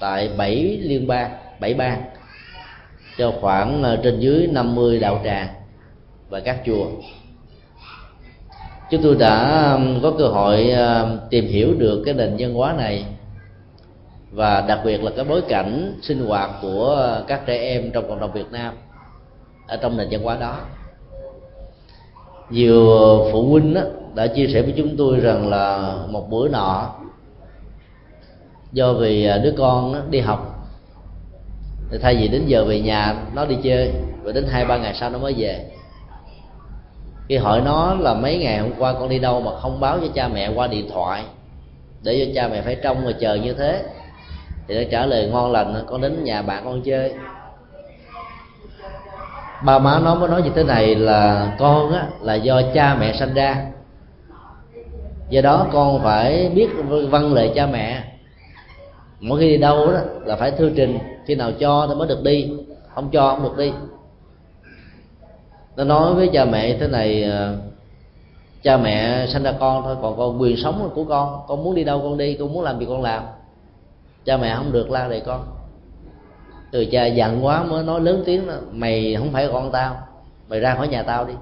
tại 0.00 0.30
bảy 0.36 0.78
liên 0.82 1.06
bang, 1.06 1.30
bảy 1.60 1.74
bang, 1.74 2.02
cho 3.18 3.32
khoảng 3.40 3.82
à, 3.82 3.96
trên 4.02 4.20
dưới 4.20 4.46
50 4.46 5.00
đạo 5.00 5.20
tràng 5.24 5.48
và 6.28 6.40
các 6.40 6.60
chùa. 6.66 6.86
Chúng 8.90 9.02
tôi 9.02 9.16
đã 9.16 9.78
có 10.02 10.12
cơ 10.18 10.26
hội 10.26 10.70
tìm 11.30 11.46
hiểu 11.46 11.74
được 11.78 12.02
cái 12.04 12.14
nền 12.14 12.36
văn 12.38 12.54
hóa 12.54 12.72
này 12.72 13.04
và 14.30 14.60
đặc 14.60 14.80
biệt 14.84 15.02
là 15.04 15.10
cái 15.16 15.24
bối 15.24 15.42
cảnh 15.48 15.98
sinh 16.02 16.26
hoạt 16.26 16.50
của 16.62 17.16
các 17.26 17.40
trẻ 17.46 17.58
em 17.58 17.90
trong 17.90 18.08
cộng 18.08 18.20
đồng 18.20 18.32
Việt 18.32 18.52
Nam 18.52 18.74
ở 19.66 19.76
trong 19.76 19.96
nền 19.96 20.08
văn 20.10 20.22
hóa 20.22 20.36
đó 20.40 20.60
nhiều 22.50 22.86
phụ 23.32 23.50
huynh 23.50 23.74
đó, 23.74 23.80
đã 24.14 24.26
chia 24.26 24.46
sẻ 24.52 24.62
với 24.62 24.74
chúng 24.76 24.96
tôi 24.96 25.20
rằng 25.20 25.48
là 25.48 25.94
một 26.08 26.30
bữa 26.30 26.48
nọ 26.48 26.94
do 28.72 28.92
vì 28.92 29.24
à, 29.26 29.38
đứa 29.38 29.52
con 29.58 30.10
đi 30.10 30.20
học 30.20 30.68
thì 31.90 31.98
thay 31.98 32.16
vì 32.16 32.28
đến 32.28 32.46
giờ 32.46 32.64
về 32.64 32.80
nhà 32.80 33.16
nó 33.34 33.44
đi 33.44 33.56
chơi 33.62 33.92
và 34.22 34.32
đến 34.32 34.46
hai 34.50 34.64
ba 34.64 34.78
ngày 34.78 34.94
sau 34.94 35.10
nó 35.10 35.18
mới 35.18 35.34
về. 35.38 35.70
Khi 37.28 37.36
hỏi 37.36 37.60
nó 37.64 37.94
là 37.94 38.14
mấy 38.14 38.38
ngày 38.38 38.58
hôm 38.58 38.70
qua 38.78 38.92
con 38.92 39.08
đi 39.08 39.18
đâu 39.18 39.40
mà 39.40 39.50
không 39.60 39.80
báo 39.80 39.98
cho 40.00 40.06
cha 40.14 40.28
mẹ 40.28 40.52
qua 40.54 40.66
điện 40.66 40.88
thoại 40.92 41.24
để 42.02 42.26
cho 42.26 42.32
cha 42.34 42.48
mẹ 42.48 42.62
phải 42.62 42.76
trông 42.82 43.04
và 43.04 43.12
chờ 43.20 43.34
như 43.34 43.52
thế 43.52 43.82
thì 44.68 44.74
nó 44.74 44.90
trả 44.90 45.06
lời 45.06 45.28
ngon 45.32 45.52
lành 45.52 45.84
con 45.86 46.00
đến 46.00 46.24
nhà 46.24 46.42
bạn 46.42 46.64
con 46.64 46.82
chơi 46.82 47.12
ba 49.62 49.78
má 49.78 50.00
nó 50.04 50.14
mới 50.14 50.28
nói 50.28 50.42
như 50.42 50.50
thế 50.54 50.64
này 50.64 50.94
là 50.94 51.52
con 51.58 51.92
á, 51.92 52.08
là 52.20 52.34
do 52.34 52.62
cha 52.74 52.96
mẹ 53.00 53.12
sanh 53.12 53.34
ra. 53.34 53.66
Do 55.28 55.40
đó 55.40 55.66
con 55.72 56.02
phải 56.02 56.50
biết 56.54 56.68
vâng 57.10 57.34
lời 57.34 57.52
cha 57.54 57.66
mẹ. 57.66 58.04
Mỗi 59.20 59.40
khi 59.40 59.48
đi 59.48 59.56
đâu 59.56 59.92
đó 59.92 60.00
là 60.24 60.36
phải 60.36 60.50
thư 60.50 60.70
trình, 60.76 60.98
khi 61.26 61.34
nào 61.34 61.52
cho 61.52 61.86
thì 61.88 61.94
mới 61.94 62.08
được 62.08 62.22
đi, 62.22 62.52
không 62.94 63.10
cho 63.10 63.30
không 63.30 63.42
được 63.42 63.56
đi. 63.58 63.72
Nó 65.76 65.84
nói 65.84 66.14
với 66.14 66.30
cha 66.32 66.44
mẹ 66.44 66.76
thế 66.80 66.88
này 66.88 67.22
ờ, 67.22 67.56
cha 68.62 68.76
mẹ 68.76 69.26
sanh 69.26 69.42
ra 69.42 69.52
con 69.60 69.82
thôi, 69.82 69.96
còn 70.02 70.16
con 70.16 70.40
quyền 70.40 70.56
sống 70.56 70.90
của 70.94 71.04
con 71.04 71.40
con 71.48 71.64
muốn 71.64 71.74
đi 71.74 71.84
đâu 71.84 72.00
con 72.02 72.18
đi, 72.18 72.34
con 72.34 72.52
muốn 72.52 72.64
làm 72.64 72.78
gì 72.78 72.86
con 72.88 73.02
làm. 73.02 73.22
Cha 74.24 74.36
mẹ 74.36 74.54
không 74.56 74.72
được 74.72 74.90
la 74.90 75.08
đề 75.08 75.20
con 75.20 75.57
từ 76.70 76.86
cha 76.92 77.06
giận 77.06 77.44
quá 77.44 77.64
mới 77.64 77.84
nói 77.84 78.00
lớn 78.00 78.22
tiếng 78.26 78.46
đó, 78.46 78.54
mày 78.70 79.16
không 79.18 79.32
phải 79.32 79.48
con 79.52 79.72
tao 79.72 80.08
mày 80.48 80.60
ra 80.60 80.74
khỏi 80.74 80.88
nhà 80.88 81.02
tao 81.02 81.24
đi. 81.24 81.34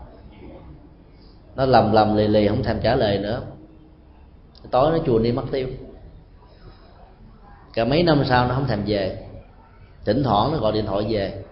Nó 1.57 1.67
lầm 1.67 1.93
lầm 1.93 2.17
lì 2.17 2.27
lì 2.27 2.49
không 2.49 2.63
thèm 2.63 2.81
trả 2.83 2.95
lời 2.95 3.19
nữa. 3.19 3.43
Tối 4.71 4.91
nó 4.93 4.99
chuồn 5.07 5.23
đi 5.23 5.33
mất 5.33 5.45
tiêu. 5.51 5.69
Cả 7.73 7.85
mấy 7.85 8.03
năm 8.03 8.23
sau 8.29 8.49
nó 8.49 8.55
không 8.55 8.67
thèm 8.67 8.83
về. 8.87 9.27
Thỉnh 10.05 10.23
thoảng 10.23 10.53
nó 10.53 10.59
gọi 10.59 10.73
điện 10.73 10.87
thoại 10.87 11.07
về. 11.09 11.43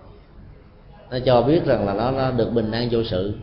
Nó 1.10 1.18
cho 1.24 1.42
biết 1.42 1.64
rằng 1.64 1.87
là 1.87 1.94
nó, 1.94 2.10
nó 2.10 2.30
được 2.30 2.50
bình 2.52 2.70
an 2.70 2.88
vô 2.90 2.98
sự 3.04 3.34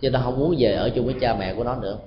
chứ 0.00 0.10
nó 0.10 0.20
không 0.24 0.38
muốn 0.38 0.54
về 0.58 0.72
ở 0.72 0.90
chung 0.90 1.04
với 1.04 1.14
cha 1.20 1.36
mẹ 1.38 1.54
của 1.54 1.64
nó 1.64 1.76
nữa 1.76 1.98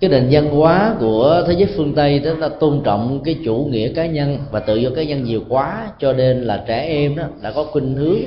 cái 0.00 0.10
nền 0.10 0.28
văn 0.30 0.50
hóa 0.50 0.96
của 1.00 1.44
thế 1.46 1.52
giới 1.52 1.68
phương 1.76 1.94
tây 1.94 2.18
đó 2.18 2.30
là 2.38 2.48
tôn 2.48 2.80
trọng 2.84 3.20
cái 3.24 3.38
chủ 3.44 3.68
nghĩa 3.70 3.88
cá 3.88 4.06
nhân 4.06 4.38
và 4.50 4.60
tự 4.60 4.76
do 4.76 4.90
cá 4.96 5.02
nhân 5.02 5.24
nhiều 5.24 5.42
quá 5.48 5.92
cho 5.98 6.12
nên 6.12 6.42
là 6.42 6.64
trẻ 6.66 6.86
em 6.86 7.16
đó 7.16 7.24
đã 7.42 7.52
có 7.52 7.64
khuynh 7.64 7.94
hướng 7.94 8.18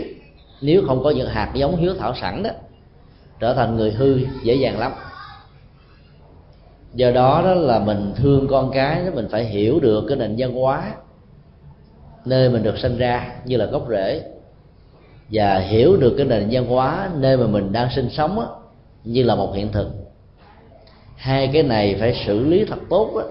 nếu 0.62 0.84
không 0.88 1.03
có 1.03 1.10
những 1.10 1.29
hạt 1.29 1.51
giống 1.53 1.75
hiếu 1.75 1.93
thảo 1.99 2.15
sẵn 2.21 2.43
đó 2.43 2.49
trở 3.39 3.53
thành 3.53 3.75
người 3.75 3.91
hư 3.91 4.19
dễ 4.43 4.55
dàng 4.55 4.79
lắm. 4.79 4.91
Do 6.93 7.12
đó 7.12 7.41
đó 7.45 7.53
là 7.53 7.79
mình 7.79 8.13
thương 8.15 8.47
con 8.47 8.71
cái 8.71 9.05
đó 9.05 9.12
mình 9.15 9.27
phải 9.32 9.45
hiểu 9.45 9.79
được 9.79 10.05
cái 10.08 10.17
nền 10.17 10.36
văn 10.38 10.53
hóa 10.53 10.91
nơi 12.25 12.49
mình 12.49 12.63
được 12.63 12.77
sinh 12.77 12.97
ra 12.97 13.32
như 13.45 13.58
là 13.58 13.65
gốc 13.65 13.86
rễ 13.89 14.23
và 15.32 15.60
hiểu 15.60 15.97
được 15.97 16.13
cái 16.17 16.25
nền 16.25 16.47
văn 16.51 16.65
hóa 16.65 17.10
nơi 17.15 17.38
mà 17.38 17.47
mình 17.47 17.71
đang 17.71 17.89
sinh 17.95 18.10
sống 18.10 18.36
đó, 18.36 18.62
như 19.03 19.23
là 19.23 19.36
một 19.36 19.55
hiện 19.55 19.71
thực 19.71 20.08
hai 21.19 21.49
cái 21.53 21.63
này 21.63 21.95
phải 21.99 22.23
xử 22.25 22.45
lý 22.45 22.65
thật 22.65 22.79
tốt 22.89 23.12
đó, 23.15 23.23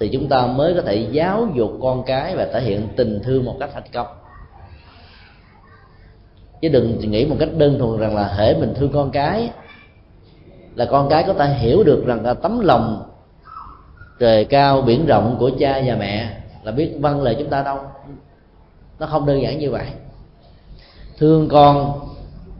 thì 0.00 0.08
chúng 0.12 0.28
ta 0.28 0.46
mới 0.46 0.74
có 0.74 0.82
thể 0.82 1.08
giáo 1.10 1.48
dục 1.54 1.72
con 1.82 2.02
cái 2.06 2.36
và 2.36 2.46
thể 2.52 2.60
hiện 2.60 2.88
tình 2.96 3.20
thương 3.24 3.44
một 3.44 3.56
cách 3.60 3.70
thành 3.74 3.82
công. 3.92 4.06
Chứ 6.62 6.68
đừng 6.68 7.10
nghĩ 7.10 7.26
một 7.26 7.36
cách 7.38 7.48
đơn 7.56 7.78
thuần 7.78 8.00
rằng 8.00 8.16
là 8.16 8.28
hễ 8.28 8.54
mình 8.54 8.74
thương 8.74 8.92
con 8.92 9.10
cái 9.10 9.50
là 10.74 10.84
con 10.84 11.08
cái 11.10 11.24
có 11.26 11.34
thể 11.34 11.54
hiểu 11.54 11.84
được 11.84 12.04
rằng 12.06 12.24
là 12.24 12.34
tấm 12.34 12.60
lòng 12.60 13.02
trời 14.18 14.44
cao 14.44 14.82
biển 14.82 15.06
rộng 15.06 15.36
của 15.38 15.50
cha 15.58 15.82
và 15.86 15.96
mẹ 15.96 16.36
là 16.62 16.72
biết 16.72 16.92
vâng 17.00 17.22
lời 17.22 17.36
chúng 17.38 17.50
ta 17.50 17.62
đâu. 17.62 17.78
Nó 18.98 19.06
không 19.06 19.26
đơn 19.26 19.42
giản 19.42 19.58
như 19.58 19.70
vậy. 19.70 19.86
Thương 21.18 21.48
con 21.48 22.00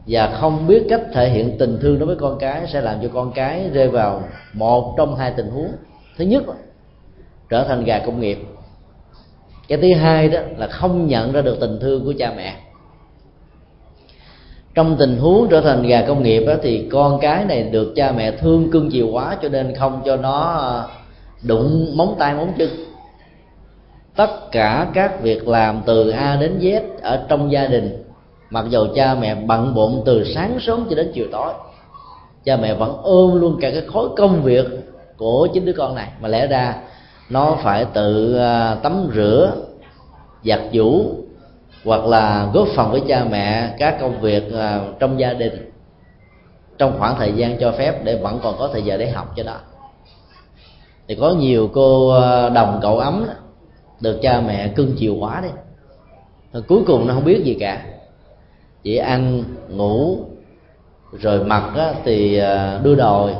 và 0.07 0.37
không 0.39 0.67
biết 0.67 0.85
cách 0.89 1.01
thể 1.13 1.29
hiện 1.29 1.57
tình 1.57 1.77
thương 1.81 1.99
đối 1.99 2.07
với 2.07 2.15
con 2.15 2.37
cái 2.39 2.67
sẽ 2.67 2.81
làm 2.81 2.97
cho 3.01 3.07
con 3.13 3.31
cái 3.31 3.69
rơi 3.73 3.87
vào 3.87 4.23
một 4.53 4.93
trong 4.97 5.15
hai 5.15 5.33
tình 5.37 5.49
huống. 5.49 5.71
Thứ 6.17 6.25
nhất 6.25 6.43
trở 7.49 7.63
thành 7.63 7.83
gà 7.83 7.99
công 7.99 8.19
nghiệp. 8.19 8.37
Cái 9.67 9.77
thứ 9.77 9.93
hai 9.93 10.29
đó 10.29 10.39
là 10.57 10.67
không 10.67 11.07
nhận 11.07 11.31
ra 11.31 11.41
được 11.41 11.57
tình 11.59 11.79
thương 11.81 12.05
của 12.05 12.13
cha 12.17 12.33
mẹ. 12.37 12.55
Trong 14.73 14.95
tình 14.99 15.17
huống 15.17 15.47
trở 15.49 15.61
thành 15.61 15.87
gà 15.87 16.01
công 16.07 16.23
nghiệp 16.23 16.45
đó, 16.47 16.53
thì 16.61 16.89
con 16.91 17.19
cái 17.19 17.45
này 17.45 17.63
được 17.63 17.93
cha 17.95 18.11
mẹ 18.11 18.31
thương 18.31 18.71
cưng 18.71 18.89
chiều 18.91 19.07
quá 19.11 19.37
cho 19.41 19.49
nên 19.49 19.75
không 19.75 20.01
cho 20.05 20.15
nó 20.15 20.41
ờ, 20.41 20.89
đụng 21.43 21.97
móng 21.97 22.15
tay 22.19 22.33
móng 22.33 22.53
chân. 22.57 22.69
Tất 24.15 24.51
cả 24.51 24.87
các 24.93 25.21
việc 25.21 25.47
làm 25.47 25.81
từ 25.85 26.09
a 26.09 26.35
đến 26.35 26.59
z 26.59 26.81
ở 27.01 27.25
trong 27.29 27.51
gia 27.51 27.67
đình 27.67 28.04
mặc 28.49 28.65
dù 28.69 28.87
cha 28.95 29.15
mẹ 29.15 29.35
bận 29.35 29.73
bộn 29.75 30.01
từ 30.05 30.23
sáng 30.23 30.57
sớm 30.61 30.87
cho 30.89 30.95
đến 30.95 31.11
chiều 31.13 31.25
tối, 31.31 31.53
cha 32.43 32.57
mẹ 32.57 32.73
vẫn 32.73 32.97
ôm 33.03 33.41
luôn 33.41 33.57
cả 33.61 33.71
cái 33.71 33.81
khối 33.87 34.09
công 34.17 34.41
việc 34.43 34.65
của 35.17 35.47
chính 35.53 35.65
đứa 35.65 35.73
con 35.73 35.95
này. 35.95 36.09
Mà 36.21 36.27
lẽ 36.27 36.47
ra, 36.47 36.75
nó 37.29 37.57
phải 37.63 37.85
tự 37.85 38.37
à, 38.37 38.75
tắm 38.75 39.07
rửa, 39.15 39.55
giặt 40.43 40.59
giũ, 40.73 41.05
hoặc 41.85 42.05
là 42.05 42.49
góp 42.53 42.67
phần 42.75 42.91
với 42.91 43.01
cha 43.07 43.25
mẹ 43.29 43.75
các 43.77 43.97
công 44.01 44.21
việc 44.21 44.53
à, 44.53 44.81
trong 44.99 45.19
gia 45.19 45.33
đình, 45.33 45.71
trong 46.77 46.95
khoảng 46.99 47.15
thời 47.17 47.33
gian 47.33 47.57
cho 47.57 47.71
phép 47.71 48.03
để 48.03 48.15
vẫn 48.15 48.39
còn 48.43 48.55
có 48.59 48.69
thời 48.73 48.81
giờ 48.81 48.97
để 48.97 49.09
học 49.09 49.33
cho 49.35 49.43
đó 49.43 49.57
thì 51.07 51.15
có 51.15 51.31
nhiều 51.31 51.69
cô 51.73 52.09
à, 52.09 52.49
đồng 52.49 52.79
cậu 52.81 52.99
ấm 52.99 53.25
được 53.99 54.19
cha 54.21 54.41
mẹ 54.47 54.67
cưng 54.67 54.95
chiều 54.97 55.15
quá 55.19 55.41
đi 55.41 55.49
rồi 56.53 56.63
cuối 56.67 56.81
cùng 56.87 57.07
nó 57.07 57.13
không 57.13 57.25
biết 57.25 57.41
gì 57.45 57.57
cả 57.59 57.85
chỉ 58.85 58.97
ăn 58.97 59.43
ngủ 59.69 60.17
rồi 61.11 61.43
mặc 61.43 61.71
á, 61.75 61.93
thì 62.03 62.37
à, 62.37 62.79
đưa 62.83 62.95
đòi 62.95 63.33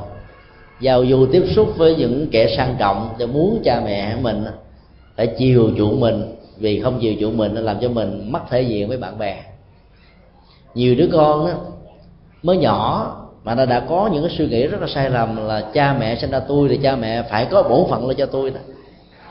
giao 0.79 1.05
du 1.05 1.25
tiếp 1.31 1.43
xúc 1.55 1.67
với 1.77 1.95
những 1.95 2.27
kẻ 2.31 2.55
sang 2.57 2.75
trọng 2.79 3.09
để 3.17 3.25
muốn 3.25 3.61
cha 3.63 3.81
mẹ 3.85 4.15
mình 4.21 4.45
phải 5.15 5.27
chiều 5.37 5.71
chuộng 5.77 5.99
mình. 5.99 6.35
Vì 6.57 6.81
không 6.81 6.99
chiều 7.01 7.13
chuộng 7.19 7.37
mình 7.37 7.55
nó 7.55 7.61
làm 7.61 7.77
cho 7.81 7.89
mình 7.89 8.31
mất 8.31 8.39
thể 8.49 8.61
diện 8.61 8.87
với 8.87 8.97
bạn 8.97 9.17
bè. 9.17 9.43
Nhiều 10.75 10.95
đứa 10.95 11.07
con 11.13 11.45
á, 11.45 11.53
mới 12.43 12.57
nhỏ 12.57 13.15
mà 13.43 13.55
nó 13.55 13.65
đã 13.65 13.79
có 13.79 14.09
những 14.13 14.23
cái 14.23 14.35
suy 14.37 14.47
nghĩ 14.47 14.67
rất 14.67 14.81
là 14.81 14.87
sai 14.87 15.09
lầm 15.09 15.47
là 15.47 15.61
cha 15.73 15.95
mẹ 15.99 16.15
sinh 16.15 16.31
ra 16.31 16.39
tôi 16.39 16.69
thì 16.69 16.79
cha 16.83 16.95
mẹ 16.95 17.23
phải 17.29 17.47
có 17.51 17.63
bổn 17.63 17.89
phận 17.89 18.07
lên 18.07 18.17
cho 18.17 18.25
tôi 18.25 18.49
đó. 18.49 18.59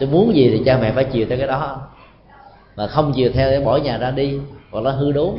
Tôi 0.00 0.08
muốn 0.08 0.34
gì 0.34 0.50
thì 0.50 0.62
cha 0.64 0.78
mẹ 0.82 0.92
phải 0.92 1.04
chiều 1.04 1.26
theo 1.28 1.38
cái 1.38 1.46
đó. 1.46 1.80
Mà 2.76 2.86
không 2.86 3.12
chiều 3.16 3.30
theo 3.34 3.50
để 3.50 3.60
bỏ 3.60 3.76
nhà 3.76 3.98
ra 3.98 4.10
đi 4.10 4.38
hoặc 4.70 4.84
là 4.84 4.90
hư 4.90 5.12
đốn 5.12 5.34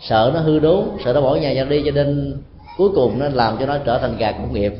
sợ 0.00 0.30
nó 0.34 0.40
hư 0.40 0.58
đốn 0.58 0.84
sợ 1.04 1.12
nó 1.12 1.20
bỏ 1.20 1.34
nhà 1.34 1.52
ra 1.52 1.64
đi 1.64 1.82
cho 1.84 1.90
nên 1.90 2.36
cuối 2.76 2.90
cùng 2.94 3.18
nó 3.18 3.28
làm 3.28 3.56
cho 3.58 3.66
nó 3.66 3.78
trở 3.84 3.98
thành 3.98 4.16
gà 4.16 4.32
công 4.32 4.52
nghiệp. 4.52 4.72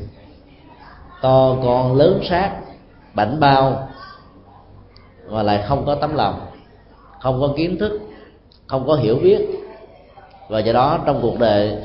To 1.21 1.55
con 1.63 1.95
lớn 1.95 2.21
sát 2.29 2.51
bảnh 3.13 3.39
bao 3.39 3.89
mà 5.29 5.43
lại 5.43 5.63
không 5.67 5.85
có 5.85 5.95
tấm 5.95 6.15
lòng 6.15 6.39
không 7.21 7.41
có 7.41 7.53
kiến 7.57 7.77
thức 7.77 8.01
không 8.67 8.87
có 8.87 8.95
hiểu 8.95 9.15
biết. 9.23 9.41
Và 10.49 10.59
do 10.59 10.73
đó 10.73 10.99
trong 11.05 11.19
cuộc 11.21 11.39
đời 11.39 11.77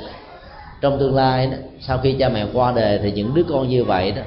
trong 0.80 0.98
tương 0.98 1.14
lai 1.14 1.46
đó, 1.46 1.56
sau 1.80 1.98
khi 1.98 2.16
cha 2.18 2.28
mẹ 2.28 2.46
qua 2.52 2.72
đời 2.72 2.98
thì 3.02 3.12
những 3.12 3.34
đứa 3.34 3.42
con 3.48 3.68
như 3.68 3.84
vậy 3.84 4.12
đó 4.12 4.22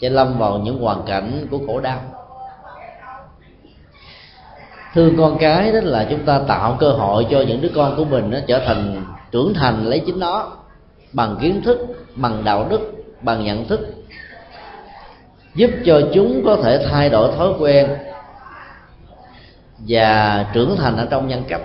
sẽ 0.00 0.10
lâm 0.10 0.38
vào 0.38 0.58
những 0.58 0.82
hoàn 0.82 1.02
cảnh 1.06 1.46
của 1.50 1.58
khổ 1.66 1.80
đau 1.80 2.00
thương 4.94 5.16
con 5.16 5.38
cái 5.38 5.72
đó 5.72 5.78
là 5.82 6.06
chúng 6.10 6.24
ta 6.24 6.40
tạo 6.48 6.76
cơ 6.80 6.90
hội 6.90 7.26
cho 7.30 7.40
những 7.40 7.60
đứa 7.60 7.70
con 7.74 7.96
của 7.96 8.04
mình 8.04 8.30
nó 8.30 8.38
trở 8.46 8.58
thành 8.66 9.04
trưởng 9.30 9.54
thành 9.54 9.84
lấy 9.84 10.02
chính 10.06 10.20
nó 10.20 10.52
bằng 11.12 11.36
kiến 11.40 11.62
thức 11.64 11.78
bằng 12.14 12.44
đạo 12.44 12.66
đức 12.70 12.80
bằng 13.22 13.44
nhận 13.44 13.68
thức. 13.68 13.80
Giúp 15.54 15.70
cho 15.84 16.00
chúng 16.14 16.42
có 16.44 16.56
thể 16.56 16.86
thay 16.90 17.10
đổi 17.10 17.32
thói 17.36 17.48
quen 17.58 17.88
và 19.88 20.46
trưởng 20.52 20.76
thành 20.76 20.96
ở 20.96 21.06
trong 21.10 21.28
nhân 21.28 21.42
cách. 21.48 21.62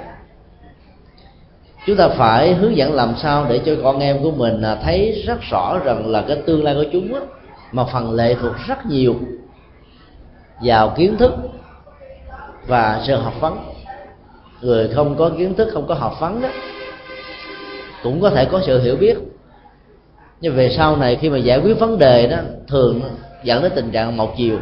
Chúng 1.85 1.97
ta 1.97 2.07
phải 2.07 2.53
hướng 2.53 2.77
dẫn 2.77 2.93
làm 2.93 3.13
sao 3.17 3.45
để 3.49 3.61
cho 3.65 3.75
con 3.83 3.99
em 3.99 4.23
của 4.23 4.31
mình 4.31 4.63
thấy 4.83 5.23
rất 5.27 5.41
rõ 5.51 5.79
rằng 5.85 6.07
là 6.07 6.23
cái 6.27 6.37
tương 6.45 6.63
lai 6.63 6.75
của 6.75 6.85
chúng 6.91 7.13
đó, 7.13 7.19
mà 7.71 7.83
phần 7.93 8.11
lệ 8.11 8.35
thuộc 8.41 8.53
rất 8.67 8.85
nhiều 8.85 9.15
vào 10.61 10.93
kiến 10.97 11.17
thức 11.17 11.33
và 12.67 13.01
sự 13.07 13.15
học 13.15 13.33
vấn. 13.41 13.57
Người 14.61 14.89
không 14.95 15.15
có 15.15 15.31
kiến 15.37 15.55
thức 15.55 15.69
không 15.73 15.87
có 15.87 15.93
học 15.93 16.17
vấn 16.19 16.41
đó 16.41 16.49
cũng 18.03 18.21
có 18.21 18.29
thể 18.29 18.45
có 18.45 18.61
sự 18.65 18.81
hiểu 18.81 18.95
biết. 18.95 19.17
Nhưng 20.41 20.55
về 20.55 20.69
sau 20.77 20.95
này 20.95 21.15
khi 21.15 21.29
mà 21.29 21.37
giải 21.37 21.59
quyết 21.59 21.79
vấn 21.79 21.97
đề 21.97 22.27
đó 22.27 22.37
thường 22.67 23.01
dẫn 23.43 23.63
đến 23.63 23.71
tình 23.75 23.91
trạng 23.91 24.17
một 24.17 24.37
chiều. 24.37 24.59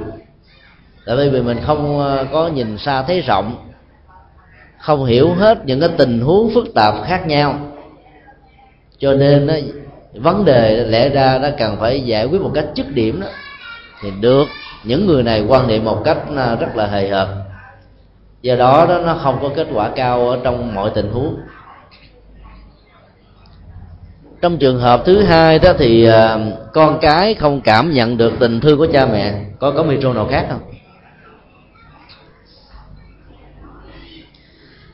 Tại 1.05 1.15
vì 1.15 1.41
mình 1.41 1.57
không 1.65 1.99
ờ, 1.99 2.25
có 2.31 2.47
nhìn 2.47 2.77
xa 2.77 3.01
thấy 3.01 3.21
rộng 3.21 3.55
không 4.81 5.05
hiểu 5.05 5.33
hết 5.33 5.65
những 5.65 5.79
cái 5.79 5.89
tình 5.97 6.19
huống 6.19 6.53
phức 6.53 6.73
tạp 6.73 6.95
khác 7.05 7.27
nhau. 7.27 7.59
Cho 8.99 9.13
nên 9.13 9.47
đó, 9.47 9.53
vấn 10.13 10.45
đề 10.45 10.85
lẽ 10.87 11.09
ra 11.09 11.39
nó 11.41 11.49
cần 11.57 11.77
phải 11.79 12.01
giải 12.01 12.25
quyết 12.25 12.41
một 12.41 12.51
cách 12.53 12.65
chức 12.75 12.87
điểm 12.87 13.21
đó 13.21 13.27
thì 14.01 14.11
được. 14.21 14.45
Những 14.83 15.07
người 15.07 15.23
này 15.23 15.45
quan 15.47 15.67
niệm 15.67 15.85
một 15.85 16.01
cách 16.05 16.17
ờ, 16.35 16.55
rất 16.55 16.75
là 16.75 16.87
hời 16.87 17.09
hợt 17.09 17.27
do 18.41 18.55
đó, 18.55 18.85
đó 18.89 18.99
nó 19.05 19.19
không 19.23 19.39
có 19.41 19.49
kết 19.55 19.67
quả 19.73 19.89
cao 19.95 20.29
ở 20.29 20.39
trong 20.43 20.75
mọi 20.75 20.91
tình 20.95 21.11
huống. 21.11 21.37
Trong 24.41 24.57
trường 24.57 24.79
hợp 24.79 25.01
thứ 25.05 25.23
hai 25.23 25.59
đó 25.59 25.73
thì 25.77 26.05
à, 26.05 26.37
con 26.73 26.99
cái 27.01 27.33
không 27.33 27.61
cảm 27.61 27.91
nhận 27.91 28.17
được 28.17 28.33
tình 28.39 28.59
thương 28.59 28.77
của 28.77 28.87
cha 28.93 29.05
mẹ 29.05 29.45
có 29.59 29.71
có 29.71 29.83
micro 29.83 30.13
nào 30.13 30.27
khác 30.31 30.47
không? 30.49 30.61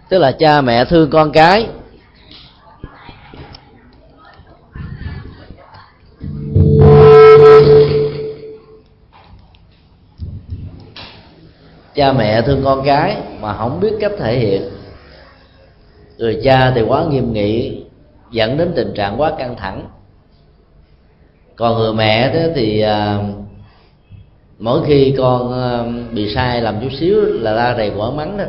Tức 0.09 0.19
là 0.19 0.31
cha 0.31 0.61
mẹ 0.61 0.85
thương 0.85 1.09
con 1.09 1.31
cái 1.31 1.67
cha 11.97 12.13
mẹ 12.13 12.41
thương 12.41 12.61
con 12.63 12.85
cái 12.85 13.17
mà 13.41 13.53
không 13.53 13.79
biết 13.79 13.93
cách 13.99 14.11
thể 14.17 14.39
hiện. 14.39 14.61
Người 16.17 16.41
cha 16.43 16.71
thì 16.75 16.81
quá 16.81 17.05
nghiêm 17.09 17.33
nghị 17.33 17.83
dẫn 18.31 18.57
đến 18.57 18.71
tình 18.75 18.93
trạng 18.93 19.21
quá 19.21 19.31
căng 19.37 19.55
thẳng. 19.55 19.87
Còn 21.55 21.77
người 21.77 21.93
mẹ 21.93 22.29
thế 22.33 22.51
thì 22.55 22.81
à, 22.81 23.19
mỗi 24.59 24.81
khi 24.85 25.15
con 25.17 25.53
à, 25.53 25.83
bị 26.11 26.33
sai 26.35 26.61
làm 26.61 26.79
chút 26.81 26.89
xíu 26.99 27.21
là 27.21 27.53
ra 27.53 27.75
rầy 27.77 27.91
quả 27.97 28.11
mắng 28.11 28.37
đó. 28.37 28.45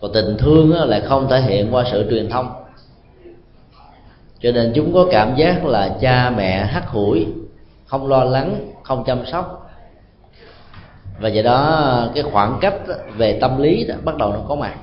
Còn 0.00 0.12
tình 0.12 0.36
thương 0.38 0.76
á, 0.76 0.84
lại 0.84 1.00
không 1.00 1.28
thể 1.28 1.40
hiện 1.40 1.74
qua 1.74 1.84
sự 1.92 2.06
truyền 2.10 2.28
thông. 2.30 2.48
Cho 4.40 4.52
nên 4.52 4.72
chúng 4.74 4.94
có 4.94 5.06
cảm 5.10 5.36
giác 5.36 5.64
là 5.64 5.96
cha 6.00 6.30
mẹ 6.30 6.64
hắt 6.64 6.86
hủi 6.86 7.26
không 7.86 8.08
lo 8.08 8.24
lắng 8.24 8.72
không 8.82 9.04
chăm 9.04 9.26
sóc 9.26 9.57
và 11.20 11.28
do 11.28 11.42
đó, 11.42 12.08
cái 12.14 12.22
khoảng 12.32 12.58
cách 12.60 12.74
về 13.16 13.38
tâm 13.40 13.62
lý 13.62 13.84
đó, 13.84 13.94
bắt 14.04 14.16
đầu 14.16 14.32
nó 14.32 14.40
có 14.48 14.54
mặt 14.54 14.74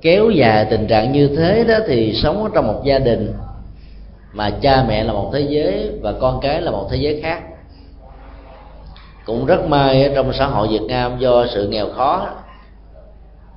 kéo 0.00 0.30
dài 0.30 0.66
tình 0.70 0.86
trạng 0.86 1.12
như 1.12 1.36
thế 1.36 1.64
đó 1.64 1.74
thì 1.86 2.14
sống 2.22 2.42
ở 2.42 2.50
trong 2.54 2.66
một 2.66 2.80
gia 2.84 2.98
đình 2.98 3.32
mà 4.32 4.50
cha 4.60 4.84
mẹ 4.88 5.04
là 5.04 5.12
một 5.12 5.30
thế 5.32 5.40
giới 5.40 5.90
và 6.02 6.12
con 6.20 6.40
cái 6.42 6.62
là 6.62 6.70
một 6.70 6.88
thế 6.90 6.96
giới 6.96 7.20
khác. 7.22 7.42
Cũng 9.24 9.46
rất 9.46 9.64
may 9.68 10.12
trong 10.14 10.32
xã 10.32 10.46
hội 10.46 10.68
Việt 10.68 10.82
Nam 10.88 11.18
do 11.18 11.46
sự 11.54 11.68
nghèo 11.68 11.86
khó 11.92 12.28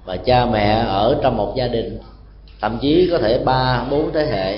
và 0.05 0.17
cha 0.17 0.45
mẹ 0.45 0.84
ở 0.88 1.17
trong 1.21 1.38
một 1.38 1.53
gia 1.55 1.67
đình, 1.67 1.99
thậm 2.62 2.77
chí 2.82 3.10
có 3.12 3.17
thể 3.17 3.39
ba, 3.45 3.84
bốn 3.91 4.12
thế 4.13 4.25
hệ, 4.25 4.58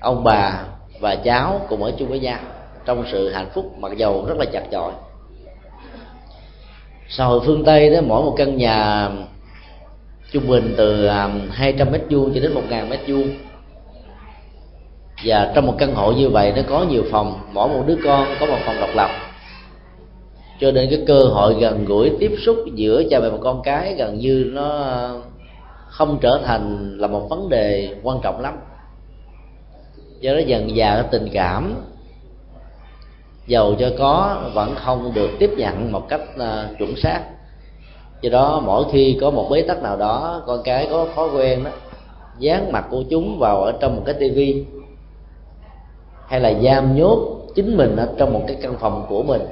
ông 0.00 0.24
bà 0.24 0.64
và 1.00 1.16
cháu 1.16 1.60
cùng 1.68 1.82
ở 1.82 1.92
chung 1.98 2.08
với 2.08 2.20
nhau 2.20 2.38
trong 2.84 3.04
sự 3.12 3.30
hạnh 3.30 3.50
phúc 3.54 3.78
mặc 3.78 3.92
dầu 3.96 4.24
rất 4.26 4.36
là 4.38 4.44
chặt 4.52 4.62
chội 4.70 4.92
xã 7.16 7.24
hội 7.24 7.40
phương 7.46 7.64
tây 7.64 7.90
đó, 7.90 8.00
mỗi 8.06 8.22
một 8.22 8.34
căn 8.36 8.56
nhà 8.56 9.08
trung 10.32 10.48
bình 10.48 10.74
từ 10.76 11.06
à, 11.06 11.30
200 11.50 11.92
mét 11.92 12.02
vuông 12.10 12.34
cho 12.34 12.40
đến 12.40 12.54
1.000 12.54 12.88
mét 12.88 13.00
vuông. 13.06 13.28
Và 15.24 15.52
trong 15.54 15.66
một 15.66 15.74
căn 15.78 15.94
hộ 15.94 16.12
như 16.12 16.28
vậy, 16.28 16.52
nó 16.56 16.62
có 16.68 16.84
nhiều 16.90 17.02
phòng. 17.10 17.40
Mỗi 17.52 17.68
một 17.68 17.84
đứa 17.86 17.96
con 18.04 18.28
có 18.40 18.46
một 18.46 18.58
phòng 18.66 18.76
độc 18.80 18.90
lập. 18.94 19.10
Cho 20.60 20.70
nên 20.70 20.90
cái 20.90 21.02
cơ 21.06 21.24
hội 21.24 21.54
gần 21.60 21.84
gũi 21.84 22.10
tiếp 22.20 22.32
xúc 22.46 22.56
giữa 22.74 23.02
cha 23.10 23.20
mẹ 23.20 23.28
và 23.28 23.38
con 23.40 23.62
cái 23.62 23.94
gần 23.94 24.18
như 24.18 24.50
nó 24.52 24.88
không 25.86 26.18
trở 26.20 26.40
thành 26.44 26.96
là 26.98 27.06
một 27.06 27.26
vấn 27.30 27.48
đề 27.48 27.94
quan 28.02 28.18
trọng 28.22 28.40
lắm. 28.40 28.58
Do 30.20 30.32
đó 30.32 30.38
dần 30.46 30.76
dà 30.76 30.94
cái 30.94 31.04
tình 31.10 31.28
cảm 31.32 31.74
giàu 33.46 33.74
cho 33.78 33.90
có 33.98 34.42
vẫn 34.54 34.74
không 34.74 35.12
được 35.14 35.30
tiếp 35.38 35.50
nhận 35.56 35.92
một 35.92 36.08
cách 36.08 36.20
uh, 36.36 36.78
chuẩn 36.78 36.96
xác. 36.96 37.20
Do 38.20 38.30
đó 38.30 38.62
mỗi 38.66 38.84
khi 38.92 39.18
có 39.20 39.30
một 39.30 39.48
bế 39.50 39.62
tắc 39.62 39.82
nào 39.82 39.96
đó 39.96 40.42
con 40.46 40.60
cái 40.64 40.88
có 40.90 41.06
thói 41.14 41.28
quen 41.28 41.64
đó 41.64 41.70
dán 42.38 42.72
mặt 42.72 42.86
của 42.90 43.02
chúng 43.10 43.38
vào 43.38 43.62
ở 43.62 43.72
trong 43.80 43.96
một 43.96 44.02
cái 44.06 44.14
tivi 44.14 44.64
hay 46.26 46.40
là 46.40 46.52
giam 46.62 46.96
nhốt 46.96 47.18
chính 47.54 47.76
mình 47.76 47.96
ở 47.96 48.08
trong 48.18 48.32
một 48.32 48.44
cái 48.46 48.56
căn 48.62 48.76
phòng 48.80 49.06
của 49.08 49.22
mình. 49.22 49.42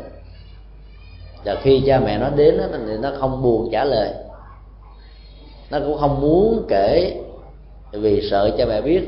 Và 1.45 1.57
khi 1.63 1.83
cha 1.87 2.01
mẹ 2.01 2.19
nó 2.19 2.31
đến 2.37 2.59
đó, 2.59 2.65
thì 2.87 2.97
nó 3.03 3.11
không 3.19 3.43
buồn 3.43 3.69
trả 3.73 3.85
lời. 3.85 4.15
Nó 5.71 5.79
cũng 5.81 5.99
không 5.99 6.21
muốn 6.21 6.65
kể 6.69 7.21
vì 7.93 8.29
sợ 8.31 8.51
cha 8.59 8.65
mẹ 8.65 8.81
biết. 8.81 9.03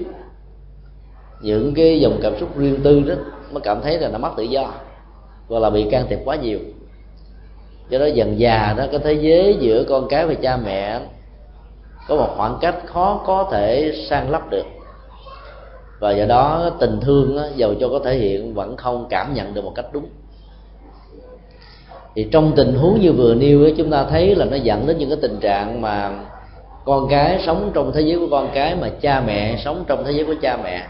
Những 1.40 1.74
cái 1.74 2.00
dòng 2.00 2.18
cảm 2.22 2.38
xúc 2.40 2.58
riêng 2.58 2.80
tư 2.82 3.00
đó 3.00 3.14
mới 3.54 3.60
cảm 3.60 3.80
thấy 3.82 3.98
là 3.98 4.08
nó 4.08 4.18
mất 4.18 4.30
tự 4.36 4.42
do 4.42 4.70
hoặc 5.48 5.58
là 5.58 5.70
bị 5.70 5.86
can 5.90 6.06
thiệp 6.08 6.18
quá 6.24 6.36
nhiều. 6.36 6.58
Do 7.88 7.98
đó 7.98 8.06
dần 8.06 8.38
già 8.38 8.74
đó 8.76 8.84
cái 8.90 9.00
thế 9.04 9.12
giới 9.12 9.56
giữa 9.60 9.84
con 9.88 10.08
cái 10.08 10.26
và 10.26 10.34
cha 10.34 10.56
mẹ 10.56 11.00
có 12.08 12.16
một 12.16 12.28
khoảng 12.36 12.58
cách 12.60 12.76
khó 12.86 13.22
có 13.26 13.48
thể 13.52 13.92
san 14.10 14.30
lấp 14.30 14.50
được. 14.50 14.64
Và 16.00 16.10
do 16.10 16.24
đó 16.24 16.70
tình 16.80 17.00
thương 17.00 17.36
đó, 17.36 17.42
dầu 17.56 17.74
cho 17.80 17.88
có 17.88 18.00
thể 18.04 18.16
hiện 18.16 18.54
vẫn 18.54 18.76
không 18.76 19.06
cảm 19.10 19.34
nhận 19.34 19.54
được 19.54 19.64
một 19.64 19.72
cách 19.74 19.86
đúng. 19.92 20.06
Thì 22.14 22.28
trong 22.32 22.52
tình 22.56 22.74
huống 22.74 23.00
như 23.00 23.12
vừa 23.12 23.34
nêu 23.34 23.62
ấy, 23.62 23.74
chúng 23.76 23.90
ta 23.90 24.04
thấy 24.04 24.34
là 24.34 24.44
nó 24.44 24.56
dẫn 24.56 24.86
đến 24.86 24.98
những 24.98 25.08
cái 25.08 25.18
tình 25.22 25.40
trạng 25.40 25.80
mà 25.80 26.12
con 26.84 27.08
cái 27.08 27.42
sống 27.46 27.70
trong 27.74 27.92
thế 27.92 28.00
giới 28.00 28.18
của 28.18 28.28
con 28.30 28.48
cái 28.54 28.76
mà 28.76 28.88
cha 29.00 29.22
mẹ 29.26 29.56
sống 29.64 29.84
trong 29.86 30.04
thế 30.04 30.12
giới 30.12 30.24
của 30.24 30.34
cha 30.42 30.58
mẹ 30.64 30.86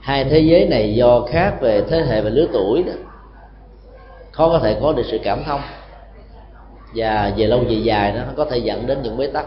hai 0.00 0.24
thế 0.24 0.38
giới 0.38 0.66
này 0.66 0.94
do 0.94 1.20
khác 1.30 1.60
về 1.60 1.82
thế 1.88 2.00
hệ 2.00 2.20
và 2.20 2.30
lứa 2.30 2.46
tuổi 2.52 2.82
đó. 2.82 2.92
Khó 4.32 4.48
có 4.48 4.58
thể 4.58 4.76
có 4.82 4.92
được 4.92 5.02
sự 5.10 5.18
cảm 5.22 5.42
thông. 5.46 5.60
Và 6.94 7.32
về 7.36 7.46
lâu 7.46 7.60
về 7.68 7.74
dài 7.74 8.12
nó 8.12 8.22
có 8.36 8.44
thể 8.44 8.58
dẫn 8.58 8.86
đến 8.86 8.98
những 9.02 9.16
bế 9.16 9.26
tắc. 9.26 9.46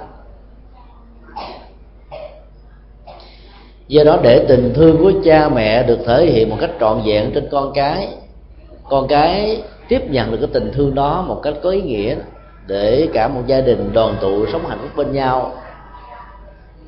Do 3.87 4.03
đó 4.03 4.19
để 4.23 4.45
tình 4.47 4.73
thương 4.75 4.97
của 4.97 5.11
cha 5.23 5.49
mẹ 5.49 5.83
được 5.83 5.99
thể 6.05 6.25
hiện 6.25 6.49
một 6.49 6.57
cách 6.59 6.71
trọn 6.79 7.01
vẹn 7.05 7.31
trên 7.33 7.47
con 7.51 7.71
cái 7.73 8.07
con 8.89 9.07
cái 9.07 9.63
tiếp 9.87 10.01
nhận 10.09 10.31
được 10.31 10.37
cái 10.37 10.49
tình 10.53 10.71
thương 10.73 10.95
đó 10.95 11.25
một 11.27 11.39
cách 11.43 11.53
có 11.63 11.69
ý 11.69 11.81
nghĩa 11.81 12.15
để 12.67 13.07
cả 13.13 13.27
một 13.27 13.41
gia 13.47 13.61
đình 13.61 13.93
đoàn 13.93 14.15
tụ 14.21 14.45
sống 14.51 14.67
hạnh 14.67 14.77
phúc 14.81 14.89
bên 14.95 15.13
nhau 15.13 15.51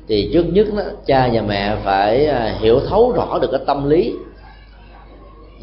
thì 0.08 0.30
trước 0.32 0.42
nhất 0.42 0.66
đó, 0.76 0.82
cha 1.06 1.30
và 1.32 1.42
mẹ 1.42 1.76
phải 1.84 2.26
à, 2.26 2.56
hiểu 2.58 2.80
thấu 2.88 3.12
rõ 3.12 3.38
được 3.38 3.48
cái 3.52 3.60
tâm 3.66 3.88
lý 3.88 4.14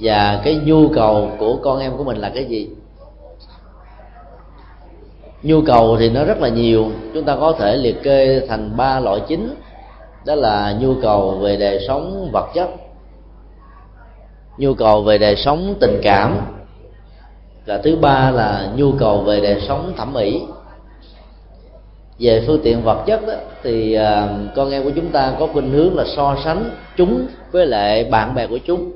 và 0.01 0.41
cái 0.43 0.55
nhu 0.65 0.89
cầu 0.89 1.31
của 1.39 1.55
con 1.55 1.79
em 1.79 1.97
của 1.97 2.03
mình 2.03 2.17
là 2.17 2.31
cái 2.33 2.45
gì. 2.45 2.69
Nhu 5.43 5.61
cầu 5.61 5.97
thì 5.99 6.09
nó 6.09 6.23
rất 6.23 6.41
là 6.41 6.49
nhiều 6.49 6.91
chúng 7.13 7.23
ta 7.23 7.35
có 7.35 7.55
thể 7.59 7.75
liệt 7.75 8.03
kê 8.03 8.45
thành 8.47 8.77
ba 8.77 8.99
loại 8.99 9.21
chính. 9.27 9.55
Đó 10.25 10.35
là 10.35 10.77
nhu 10.79 10.95
cầu 11.01 11.31
về 11.31 11.57
đời 11.57 11.85
sống 11.87 12.29
vật 12.33 12.47
chất 12.53 12.69
nhu 14.57 14.73
cầu 14.73 15.03
về 15.03 15.17
đời 15.17 15.35
sống 15.35 15.75
tình 15.79 15.99
cảm 16.03 16.37
và 17.65 17.77
thứ 17.77 17.95
ba 17.95 18.31
là 18.31 18.71
nhu 18.75 18.91
cầu 18.91 19.21
về 19.21 19.39
đời 19.39 19.61
sống 19.67 19.93
thẩm 19.97 20.13
mỹ 20.13 20.43
về 22.23 22.43
phương 22.47 22.59
tiện 22.63 22.83
vật 22.83 23.03
chất 23.05 23.27
đó, 23.27 23.33
thì 23.63 23.93
à, 23.93 24.27
con 24.55 24.71
em 24.71 24.83
của 24.83 24.91
chúng 24.95 25.09
ta 25.09 25.33
có 25.39 25.47
khuynh 25.47 25.71
hướng 25.71 25.95
là 25.95 26.03
so 26.15 26.35
sánh 26.43 26.69
chúng 26.97 27.27
với 27.51 27.65
lại 27.65 28.03
bạn 28.03 28.35
bè 28.35 28.47
của 28.47 28.57
chúng. 28.65 28.91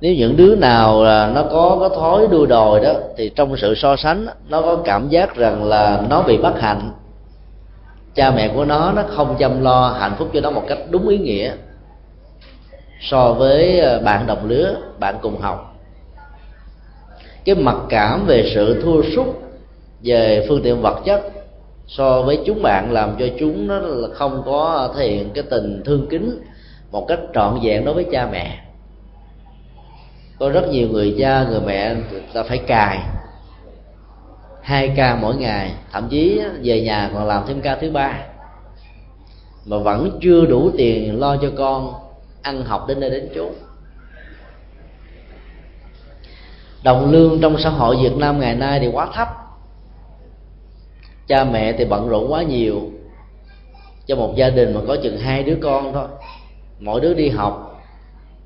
Nếu 0.00 0.14
những 0.14 0.36
đứa 0.36 0.54
nào 0.56 1.04
là 1.04 1.30
nó 1.34 1.42
có 1.42 1.76
có 1.80 1.88
thói 1.88 2.26
đua 2.30 2.46
đòi 2.46 2.80
đó 2.80 2.92
thì 3.16 3.28
trong 3.36 3.56
sự 3.56 3.74
so 3.74 3.96
sánh 3.96 4.26
nó 4.48 4.62
có 4.62 4.76
cảm 4.84 5.08
giác 5.08 5.36
rằng 5.36 5.64
là 5.64 6.02
nó 6.10 6.22
bị 6.22 6.38
bất 6.38 6.60
hạnh. 6.60 6.90
Cha 8.14 8.30
mẹ 8.30 8.48
của 8.54 8.64
nó 8.64 8.92
nó 8.92 9.02
không 9.08 9.36
chăm 9.38 9.62
lo 9.62 9.96
hạnh 10.00 10.14
phúc 10.18 10.30
cho 10.34 10.40
nó 10.40 10.50
một 10.50 10.64
cách 10.68 10.78
đúng 10.90 11.08
ý 11.08 11.18
nghĩa 11.18 11.52
so 13.00 13.32
với 13.32 13.80
à, 13.80 13.98
bạn 13.98 14.26
đồng 14.26 14.48
lứa 14.48 14.74
bạn 14.98 15.14
cùng 15.22 15.40
học. 15.40 15.74
Cái 17.44 17.54
mặc 17.54 17.76
cảm 17.88 18.26
về 18.26 18.50
sự 18.54 18.82
thua 18.82 19.02
sút 19.16 19.41
về 20.02 20.46
phương 20.48 20.62
tiện 20.62 20.82
vật 20.82 21.02
chất 21.04 21.22
so 21.86 22.22
với 22.22 22.38
chúng 22.46 22.62
bạn, 22.62 22.92
làm 22.92 23.16
cho 23.18 23.26
chúng 23.38 23.66
nó 23.66 23.78
là 23.78 24.08
không 24.14 24.42
có 24.46 24.94
thể 24.96 25.08
hiện 25.08 25.30
cái 25.34 25.44
tình 25.50 25.82
thương 25.84 26.06
kính 26.10 26.40
một 26.90 27.04
cách 27.08 27.20
trọn 27.34 27.58
vẹn 27.62 27.84
đối 27.84 27.94
với 27.94 28.06
cha 28.12 28.28
mẹ. 28.32 28.58
Có 30.38 30.48
rất 30.48 30.68
nhiều 30.68 30.88
người 30.88 31.16
cha, 31.18 31.46
người 31.50 31.60
mẹ 31.66 31.94
ta 32.32 32.42
phải 32.42 32.58
cài 32.58 32.98
hai 34.62 34.92
ca 34.96 35.16
mỗi 35.16 35.36
ngày, 35.36 35.72
thậm 35.92 36.08
chí 36.08 36.40
về 36.62 36.80
nhà 36.80 37.10
còn 37.14 37.26
làm 37.26 37.44
thêm 37.48 37.60
ca 37.60 37.76
thứ 37.76 37.90
ba. 37.90 38.18
Mà 39.66 39.78
vẫn 39.78 40.18
chưa 40.22 40.46
đủ 40.46 40.70
tiền 40.76 41.20
lo 41.20 41.36
cho 41.36 41.50
con 41.58 41.92
ăn 42.42 42.64
học 42.64 42.84
đến 42.88 43.00
nơi 43.00 43.10
đến 43.10 43.28
chốn. 43.34 43.52
Đồng 46.84 47.10
lương 47.10 47.40
trong 47.40 47.56
xã 47.58 47.70
hội 47.70 47.96
Việt 48.02 48.16
Nam 48.16 48.40
ngày 48.40 48.54
nay 48.54 48.80
thì 48.80 48.88
quá 48.92 49.08
thấp 49.14 49.28
cha 51.32 51.44
mẹ 51.44 51.72
thì 51.72 51.84
bận 51.84 52.08
rộn 52.08 52.32
quá 52.32 52.42
nhiều. 52.42 52.80
Cho 54.06 54.16
một 54.16 54.36
gia 54.36 54.50
đình 54.50 54.74
mà 54.74 54.80
có 54.88 54.96
chừng 55.02 55.18
hai 55.18 55.42
đứa 55.42 55.56
con 55.62 55.92
thôi. 55.92 56.06
Mỗi 56.80 57.00
đứa 57.00 57.14
đi 57.14 57.28
học 57.28 57.82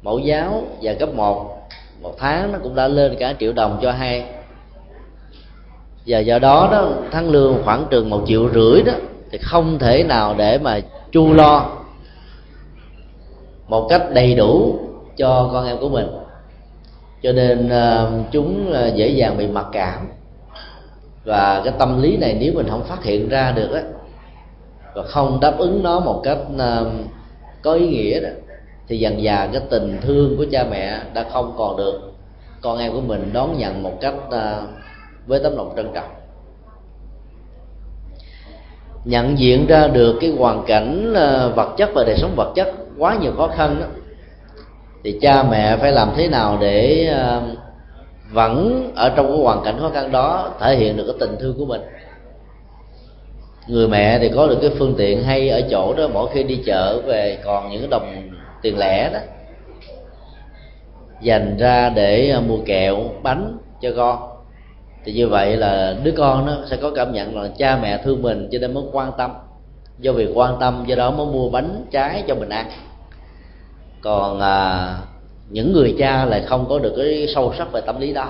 mẫu 0.03 0.18
giáo 0.18 0.62
và 0.83 0.94
cấp 0.94 1.09
1 1.14 1.68
một 2.03 2.14
tháng 2.18 2.53
nó 2.53 2.59
cũng 2.62 2.75
đã 2.75 2.88
lên 2.88 3.16
cả 3.18 3.35
triệu 3.40 3.53
đồng 3.53 3.79
cho 3.83 3.92
hai. 3.92 4.25
Và 6.07 6.18
do 6.18 6.38
đó 6.38 6.68
đó 6.72 6.92
tháng 7.11 7.31
lương 7.31 7.62
khoảng 7.64 7.87
trường 7.90 8.11
một 8.11 8.22
triệu 8.27 8.51
rưỡi 8.55 8.83
đó 8.83 8.92
thì 9.31 9.38
không 9.38 9.79
thể 9.79 10.05
nào 10.05 10.35
để 10.38 10.59
mà 10.59 10.81
chu 11.12 11.33
lo. 11.33 11.70
Một 13.68 13.87
cách 13.90 14.03
đầy 14.12 14.35
đủ 14.35 14.79
cho 15.16 15.51
con 15.53 15.66
em 15.66 15.79
của 15.79 15.88
mình. 15.88 16.07
Cho 17.22 17.33
nên 17.33 17.66
uh, 17.66 18.33
chúng 18.33 18.70
uh, 18.70 18.94
dễ 18.94 19.09
dàng 19.09 19.38
bị 19.38 19.46
mặc 19.46 19.66
cảm 19.72 20.09
và 21.27 21.61
cái 21.65 21.75
tâm 21.79 22.03
lý 22.03 22.17
này 22.17 22.37
nếu 22.41 22.53
mình 22.53 22.67
không 22.71 22.85
phát 22.85 23.05
hiện 23.05 23.29
ra 23.29 23.53
được 23.53 23.73
á 23.73 23.83
và 24.95 25.03
không 25.03 25.39
đáp 25.41 25.59
ứng 25.59 25.83
nó 25.83 26.01
một 26.01 26.21
cách 26.25 26.39
uh, 26.55 26.87
có 27.62 27.73
ý 27.73 27.89
nghĩa 27.89 28.21
đó 28.21 28.29
thì 28.89 28.99
dần 28.99 29.25
dà 29.25 29.49
cái 29.53 29.62
tình 29.71 29.99
thương 30.03 30.37
của 30.39 30.45
cha 30.53 30.65
mẹ 30.71 31.01
đã 31.15 31.27
không 31.33 31.55
còn 31.59 31.77
được. 31.77 32.12
Con 32.61 32.79
em 32.79 32.93
của 32.93 33.01
mình 33.01 33.31
đón 33.33 33.59
nhận 33.59 33.83
một 33.83 34.01
cách 34.01 34.15
uh, 34.29 34.69
với 35.27 35.41
tấm 35.43 35.57
lòng 35.57 35.73
trân 35.77 35.91
trọng. 35.95 36.11
Nhận 39.05 39.39
diện 39.39 39.67
ra 39.67 39.89
được 39.89 40.17
cái 40.21 40.31
hoàn 40.31 40.65
cảnh 40.67 41.12
uh, 41.12 41.57
vật 41.57 41.75
chất 41.77 41.91
và 41.95 42.05
đời 42.05 42.17
sống 42.19 42.33
vật 42.37 42.53
chất 42.55 42.75
quá 42.99 43.17
nhiều 43.21 43.33
khó 43.37 43.49
khăn 43.49 43.77
đó 43.81 43.87
thì 45.05 45.19
cha 45.21 45.43
mẹ 45.43 45.77
phải 45.77 45.93
làm 45.93 46.11
thế 46.17 46.29
nào 46.29 46.59
để 46.61 47.11
uh, 47.12 47.59
vẫn 48.31 48.91
ở 48.95 49.12
trong 49.17 49.27
cái 49.27 49.39
hoàn 49.39 49.65
cảnh 49.65 49.77
khó 49.81 49.91
khăn 49.91 50.12
đó 50.12 50.51
thể 50.61 50.77
hiện 50.77 50.97
được 50.97 51.05
cái 51.07 51.17
tình 51.21 51.37
thương 51.41 51.59
của 51.59 51.65
mình. 51.65 51.81
Người 53.67 53.89
mẹ 53.89 54.19
thì 54.19 54.31
có 54.35 54.47
được 54.47 54.59
cái 54.61 54.71
phương 54.79 54.95
tiện 54.99 55.23
hay 55.23 55.49
ở 55.49 55.61
chỗ 55.71 55.95
đó 55.95 56.09
mỗi 56.12 56.29
khi 56.33 56.43
đi 56.43 56.62
chợ 56.67 57.03
về 57.07 57.39
còn 57.45 57.71
những 57.71 57.81
cái 57.81 57.89
đồng 57.91 58.31
tiền 58.62 58.79
lẻ 58.79 59.11
đó 59.12 59.19
dành 61.21 61.57
ra 61.57 61.89
để 61.89 62.31
à, 62.31 62.41
mua 62.41 62.59
kẹo 62.67 62.97
bánh 63.23 63.59
cho 63.81 63.91
con. 63.97 64.19
Thì 65.05 65.12
như 65.12 65.29
vậy 65.29 65.57
là 65.57 65.97
đứa 66.03 66.12
con 66.17 66.47
nó 66.47 66.57
sẽ 66.67 66.77
có 66.77 66.91
cảm 66.97 67.12
nhận 67.12 67.43
là 67.43 67.49
cha 67.59 67.79
mẹ 67.83 67.99
thương 68.05 68.23
mình 68.23 68.49
cho 68.53 68.59
nên 68.59 68.75
mới 68.75 68.85
quan 68.93 69.12
tâm. 69.19 69.33
Do 69.99 70.12
việc 70.12 70.31
quan 70.35 70.57
tâm 70.61 70.85
do 70.87 70.97
đó 70.97 71.11
mới 71.11 71.27
mua 71.27 71.51
bánh 71.51 71.87
trái 71.91 72.25
cho 72.29 72.35
mình 72.35 72.49
ăn. 72.49 72.71
Còn 74.03 74.41
à, 74.41 74.95
những 75.48 75.72
người 75.72 75.94
cha 75.98 76.24
lại 76.24 76.42
không 76.46 76.66
có 76.68 76.78
được 76.78 76.94
cái 76.96 77.26
sâu 77.35 77.52
sắc 77.59 77.72
về 77.72 77.80
tâm 77.80 78.00
lý 78.00 78.12
đó. 78.12 78.28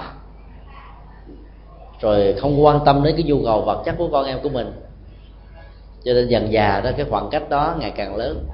Rồi 2.00 2.34
không 2.40 2.64
quan 2.64 2.78
tâm 2.84 3.02
đến 3.02 3.16
cái 3.16 3.24
nhu 3.24 3.44
cầu 3.44 3.60
vật 3.60 3.82
chất 3.84 3.94
của 3.98 4.08
con 4.12 4.26
em 4.26 4.38
của 4.42 4.48
mình. 4.48 4.72
Cho 6.04 6.12
nên 6.12 6.28
dần 6.28 6.52
già 6.52 6.80
đó, 6.84 6.90
cái 6.96 7.06
khoảng 7.10 7.28
cách 7.30 7.50
đó 7.50 7.74
ngày 7.78 7.90
càng 7.90 8.16
lớn. 8.16 8.44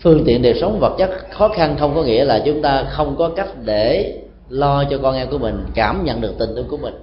Phương 0.00 0.22
tiện 0.26 0.42
đời 0.42 0.58
sống 0.60 0.78
vật 0.80 0.94
chất 0.98 1.10
khó 1.30 1.48
khăn 1.48 1.76
không 1.78 1.94
có 1.94 2.02
nghĩa 2.02 2.24
là 2.24 2.42
chúng 2.46 2.62
ta 2.62 2.84
không 2.90 3.16
có 3.18 3.28
cách 3.36 3.48
để 3.64 4.18
lo 4.48 4.84
cho 4.84 4.98
con 5.02 5.14
em 5.14 5.30
của 5.30 5.38
mình, 5.38 5.66
cảm 5.74 6.04
nhận 6.04 6.20
được 6.20 6.34
tình 6.38 6.50
thương 6.54 6.68
của 6.68 6.76
mình. 6.76 6.94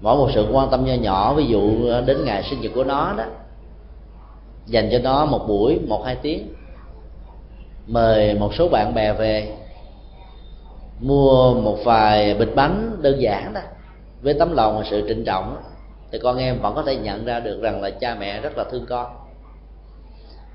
Mỗi 0.00 0.16
một 0.16 0.28
sự 0.34 0.46
quan 0.52 0.70
tâm 0.70 0.84
nho 0.84 0.94
nhỏ, 0.94 1.34
ví 1.34 1.46
dụ 1.46 1.90
đến 2.06 2.24
ngày 2.24 2.42
sinh 2.50 2.60
nhật 2.60 2.72
của 2.74 2.84
nó 2.84 3.14
đó, 3.16 3.24
dành 4.66 4.88
cho 4.92 4.98
nó 4.98 5.24
một 5.26 5.48
buổi, 5.48 5.80
một 5.88 6.02
hai 6.04 6.16
tiếng 6.22 6.54
mời 7.86 8.34
một 8.34 8.54
số 8.54 8.68
bạn 8.68 8.94
bè 8.94 9.12
về, 9.12 9.48
mua 11.00 11.54
một 11.54 11.78
vài 11.84 12.34
bịch 12.34 12.54
bánh 12.54 12.96
đơn 13.02 13.20
giản 13.20 13.54
đó, 13.54 13.60
với 14.22 14.34
tấm 14.34 14.56
lòng 14.56 14.78
và 14.78 14.84
sự 14.90 15.04
trịnh 15.08 15.24
trọng 15.24 15.56
thì 16.12 16.18
con 16.22 16.38
em 16.38 16.60
vẫn 16.60 16.74
có 16.74 16.82
thể 16.82 16.96
nhận 16.96 17.24
ra 17.24 17.40
được 17.40 17.60
rằng 17.62 17.82
là 17.82 17.90
cha 17.90 18.16
mẹ 18.20 18.40
rất 18.40 18.58
là 18.58 18.64
thương 18.70 18.86
con. 18.86 19.06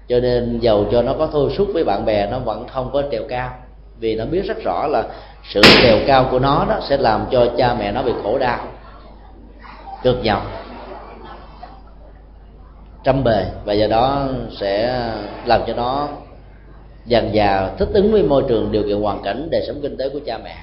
Cho 0.08 0.20
nên 0.20 0.60
giàu 0.60 0.86
cho 0.92 1.02
nó 1.02 1.14
có 1.14 1.28
thôi 1.32 1.54
xúc 1.58 1.68
với 1.74 1.84
bạn 1.84 2.06
bè, 2.06 2.28
nó 2.32 2.40
vẫn 2.40 2.68
không 2.68 2.90
có 2.94 3.04
trèo 3.12 3.24
cao, 3.30 3.54
vì 4.00 4.16
nó 4.16 4.26
biết 4.26 4.42
rất 4.46 4.58
rõ 4.64 4.88
là 4.88 5.04
sự 5.54 5.62
trèo 5.82 5.98
cao 6.08 6.28
của 6.32 6.40
nó 6.40 6.66
đó 6.70 6.80
sẽ 6.90 6.98
làm 6.98 7.26
cho 7.32 7.48
cha 7.58 7.76
mẹ 7.80 7.92
nó 7.92 8.04
bị 8.04 8.12
khổ 8.24 8.38
đau, 8.38 8.60
cực 10.04 10.18
nhọc 10.24 10.42
trăm 13.04 13.24
bề, 13.24 13.46
và 13.66 13.74
do 13.74 13.88
đó 13.88 14.28
sẽ 14.60 15.04
làm 15.46 15.62
cho 15.68 15.74
nó 15.74 16.08
dần 17.06 17.32
dà 17.36 17.70
thích 17.78 17.90
ứng 17.94 18.12
với 18.12 18.24
môi 18.24 18.44
trường 18.48 18.72
điều 18.72 18.84
kiện 18.84 19.02
hoàn 19.02 19.24
cảnh 19.24 19.48
đời 19.52 19.64
sống 19.68 19.80
kinh 19.82 19.98
tế 19.98 20.10
của 20.10 20.20
cha 20.26 20.38
mẹ. 20.38 20.56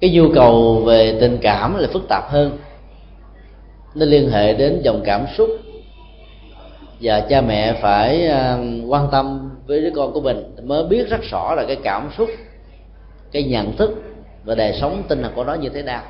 Cái 0.00 0.10
nhu 0.10 0.28
cầu 0.34 0.82
về 0.86 1.18
tình 1.20 1.38
cảm 1.42 1.78
là 1.78 1.88
phức 1.92 2.02
tạp 2.08 2.30
hơn. 2.30 2.58
Nó 3.94 4.06
liên 4.06 4.30
hệ 4.30 4.54
đến 4.54 4.80
dòng 4.82 5.02
cảm 5.04 5.26
xúc. 5.36 5.48
Và 7.00 7.20
cha 7.20 7.40
mẹ 7.40 7.72
phải 7.82 8.26
à, 8.26 8.58
quan 8.88 9.08
tâm 9.12 9.50
với 9.66 9.80
đứa 9.80 9.90
con 9.96 10.12
của 10.12 10.20
mình, 10.20 10.56
mới 10.62 10.84
biết 10.84 11.08
rất 11.08 11.20
rõ 11.30 11.54
là 11.54 11.64
cái 11.66 11.76
cảm 11.76 12.10
xúc, 12.18 12.28
cái 13.32 13.42
nhận 13.42 13.76
thức 13.76 14.02
và 14.44 14.54
đời 14.54 14.78
sống 14.80 15.02
tinh 15.08 15.22
thần 15.22 15.32
của 15.34 15.44
nó 15.44 15.54
như 15.54 15.68
thế 15.68 15.82
nào. 15.82 16.02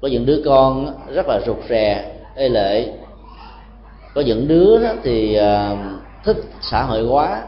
Có 0.00 0.08
những 0.08 0.26
đứa 0.26 0.42
con 0.44 0.94
rất 1.14 1.26
là 1.28 1.40
rụt 1.46 1.56
rè, 1.68 2.14
ê 2.36 2.48
lệ. 2.48 2.92
Có 4.14 4.20
những 4.20 4.48
đứa 4.48 4.78
thì 5.02 5.34
à, 5.34 5.76
thích 6.24 6.36
xã 6.60 6.82
hội 6.82 7.06
hóa, 7.06 7.42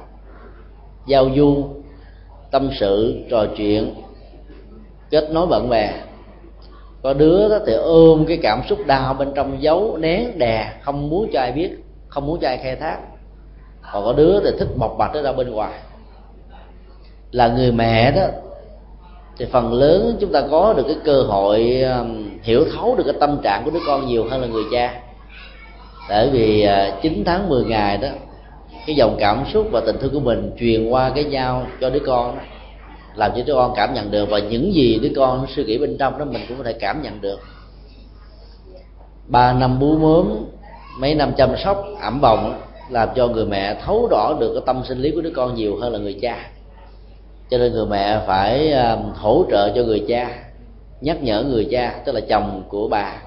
giao 1.07 1.29
du, 1.37 1.65
tâm 2.51 2.71
sự, 2.81 3.25
trò 3.31 3.47
chuyện, 3.57 3.95
kết 5.11 5.31
nối 5.31 5.47
bạn 5.47 5.69
bè. 5.69 5.93
Có 7.03 7.13
đứa 7.13 7.49
đó 7.49 7.59
thì 7.67 7.73
ôm 7.73 8.25
cái 8.29 8.39
cảm 8.43 8.63
xúc 8.69 8.79
đau 8.87 9.15
bên 9.15 9.33
trong 9.35 9.63
giấu, 9.63 9.97
nén 9.97 10.39
đè, 10.39 10.73
không 10.83 11.11
muốn 11.11 11.31
cho 11.33 11.41
ai 11.41 11.53
biết, 11.53 11.71
không 12.09 12.27
muốn 12.27 12.39
cho 12.41 12.49
ai 12.49 12.59
khai 12.59 12.77
thác. 12.77 12.99
Còn 13.93 14.05
có 14.05 14.13
đứa 14.13 14.41
thì 14.45 14.51
thích 14.59 14.69
bộc 14.77 14.97
bạch 14.99 15.15
ra 15.15 15.33
bên 15.33 15.51
ngoài. 15.51 15.73
Là 17.31 17.49
người 17.49 17.73
mẹ 17.73 18.11
đó, 18.11 18.27
thì 19.39 19.47
phần 19.53 19.73
lớn 19.73 20.17
chúng 20.21 20.33
ta 20.33 20.43
có 20.51 20.75
được 20.77 20.85
cái 20.87 20.97
cơ 21.05 21.23
hội 21.23 21.81
um, 21.81 22.29
hiểu 22.43 22.65
thấu 22.75 22.95
được 22.97 23.05
cái 23.07 23.15
tâm 23.21 23.39
trạng 23.43 23.65
của 23.65 23.71
đứa 23.71 23.81
con 23.87 24.07
nhiều 24.07 24.25
hơn 24.31 24.41
là 24.41 24.47
người 24.47 24.65
cha. 24.73 25.01
Bởi 26.09 26.31
vì 26.31 26.63
à, 26.63 26.97
9 27.03 27.23
tháng 27.27 27.49
10 27.49 27.65
ngày 27.65 27.99
đó 27.99 28.09
cái 28.87 28.97
dòng 28.97 29.17
cảm 29.19 29.45
xúc 29.53 29.67
và 29.73 29.81
tình 29.87 29.97
thương 30.01 30.13
của 30.13 30.21
mình 30.21 30.51
truyền 30.59 30.89
qua 30.89 31.11
cái 31.15 31.25
nhau 31.25 31.67
cho 31.81 31.91
đứa 31.91 32.03
con. 32.07 32.39
Làm 33.15 33.31
cho 33.37 33.43
đứa 33.47 33.55
con 33.55 33.73
cảm 33.77 33.95
nhận 33.95 34.11
được 34.11 34.31
và 34.31 34.39
những 34.39 34.75
gì 34.75 34.99
đứa 35.03 35.11
con 35.17 35.47
suy 35.57 35.65
nghĩ 35.65 35.79
bên 35.79 35.97
trong 35.99 36.19
đó 36.19 36.25
mình 36.25 36.43
cũng 36.49 36.59
có 36.59 36.65
thể 36.65 36.73
cảm 36.73 37.03
nhận 37.03 37.21
được. 37.21 37.41
Ba 39.27 39.53
năm 39.53 39.79
bú 39.79 39.99
mớm, 39.99 40.47
mấy 40.99 41.15
năm 41.15 41.33
chăm 41.37 41.57
sóc, 41.65 41.85
ẩm 42.01 42.21
bồng 42.21 42.61
làm 42.91 43.09
cho 43.17 43.29
người 43.29 43.47
mẹ 43.47 43.75
thấu 43.85 44.09
rõ 44.11 44.35
được 44.41 44.53
cái 44.55 44.63
tâm 44.67 44.83
sinh 44.89 44.99
lý 44.99 45.11
của 45.11 45.21
đứa 45.21 45.33
con 45.37 45.55
nhiều 45.55 45.77
hơn 45.81 45.93
là 45.93 45.99
người 45.99 46.19
cha. 46.23 46.51
Cho 47.51 47.59
nên 47.59 47.73
người 47.73 47.87
mẹ 47.87 48.21
phải 48.27 48.73
um, 48.73 49.13
hỗ 49.15 49.45
trợ 49.51 49.73
cho 49.75 49.83
người 49.83 50.05
cha, 50.09 50.31
nhắc 51.01 51.23
nhở 51.23 51.43
người 51.43 51.69
cha, 51.71 51.95
tức 52.05 52.13
là 52.13 52.21
chồng 52.29 52.63
của 52.69 52.89
bà, 52.89 53.23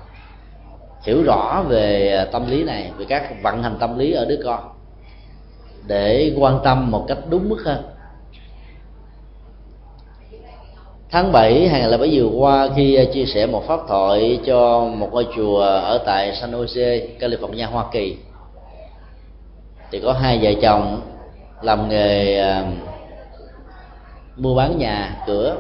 hiểu 1.04 1.24
rõ 1.24 1.63
về 1.67 2.15
à, 2.17 2.26
tâm 2.26 2.50
lý 2.50 2.63
này, 2.63 2.91
về 2.98 3.06
các 3.10 3.43
vận 3.43 3.63
hành 3.63 3.78
tâm 3.80 3.98
lý 3.98 4.12
ở 4.12 4.26
đứa 4.26 4.39
con 4.43 4.77
để 5.88 6.34
quan 6.38 6.60
tâm 6.63 6.91
một 6.91 7.06
cách 7.08 7.17
đúng 7.30 7.50
mức 7.50 7.62
hơn. 7.65 7.84
Tháng 11.10 11.32
7 11.32 11.67
2007 11.67 12.19
vừa 12.19 12.39
qua 12.39 12.69
khi 12.76 12.95
à, 12.95 13.04
chia 13.13 13.26
sẻ 13.26 13.45
một 13.45 13.67
pháp 13.67 13.80
thoại 13.88 14.39
cho 14.45 14.86
một 14.86 15.10
ngôi 15.12 15.28
chùa 15.36 15.60
ở 15.62 15.97
tại 16.06 16.36
San 16.41 16.52
Jose, 16.52 17.08
California, 17.19 17.69
Hoa 17.71 17.86
Kỳ. 17.91 18.17
Thì 19.91 20.00
có 20.00 20.13
hai 20.13 20.39
vợ 20.41 20.52
chồng 20.62 21.02
làm 21.62 21.89
nghề 21.89 22.39
à, 22.39 22.71
mua 24.38 24.56
bán 24.56 24.78
nhà 24.78 25.23
cửa 25.28 25.56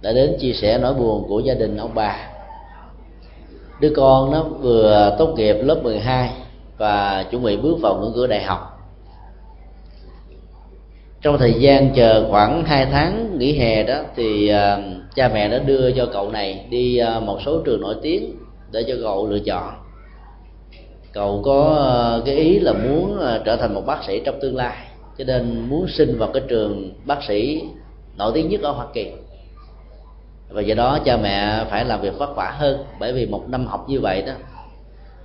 đã 0.00 0.12
đến 0.12 0.36
chia 0.40 0.52
sẻ 0.52 0.78
nỗi 0.78 0.94
buồn 0.94 1.24
của 1.28 1.40
gia 1.40 1.54
đình 1.54 1.76
ông 1.76 1.94
bà. 1.94 2.16
Đứa 3.80 3.92
con 3.96 4.30
nó 4.30 4.42
vừa 4.42 5.16
tốt 5.18 5.34
nghiệp 5.36 5.56
lớp 5.62 5.80
12 5.82 6.30
và 6.78 7.24
chuẩn 7.30 7.42
bị 7.42 7.56
bước 7.56 7.78
vào 7.80 7.94
ngưỡng 7.94 8.12
cửa 8.14 8.26
đại 8.26 8.42
học 8.42 8.77
trong 11.22 11.38
thời 11.38 11.52
gian 11.52 11.94
chờ 11.94 12.26
khoảng 12.30 12.64
2 12.64 12.86
tháng 12.86 13.38
nghỉ 13.38 13.58
hè 13.58 13.82
đó 13.82 14.00
thì 14.16 14.52
uh, 14.52 14.84
cha 15.14 15.30
mẹ 15.34 15.48
đã 15.48 15.58
đưa 15.58 15.90
cho 15.90 16.08
cậu 16.12 16.30
này 16.30 16.66
đi 16.70 17.00
uh, 17.16 17.22
một 17.22 17.38
số 17.44 17.60
trường 17.64 17.80
nổi 17.80 17.96
tiếng 18.02 18.36
để 18.72 18.84
cho 18.88 18.94
cậu 19.02 19.28
lựa 19.28 19.38
chọn. 19.38 19.74
Cậu 21.12 21.42
có 21.44 22.18
uh, 22.18 22.26
cái 22.26 22.34
ý 22.34 22.58
là 22.58 22.72
muốn 22.72 23.18
uh, 23.18 23.44
trở 23.44 23.56
thành 23.56 23.74
một 23.74 23.82
bác 23.86 24.04
sĩ 24.04 24.20
trong 24.24 24.40
tương 24.40 24.56
lai 24.56 24.76
cho 25.18 25.24
nên 25.24 25.68
muốn 25.68 25.86
xin 25.88 26.18
vào 26.18 26.30
cái 26.34 26.42
trường 26.48 26.92
bác 27.04 27.22
sĩ 27.22 27.62
nổi 28.18 28.32
tiếng 28.34 28.48
nhất 28.48 28.60
ở 28.62 28.70
hoa 28.70 28.86
kỳ. 28.94 29.06
Và 30.48 30.60
do 30.60 30.74
đó 30.74 30.98
cha 31.04 31.16
mẹ 31.16 31.64
phải 31.70 31.84
làm 31.84 32.00
việc 32.00 32.18
vất 32.18 32.36
vả 32.36 32.54
hơn 32.58 32.78
bởi 33.00 33.12
vì 33.12 33.26
một 33.26 33.44
năm 33.48 33.66
học 33.66 33.84
như 33.88 34.00
vậy 34.00 34.22
đó 34.22 34.32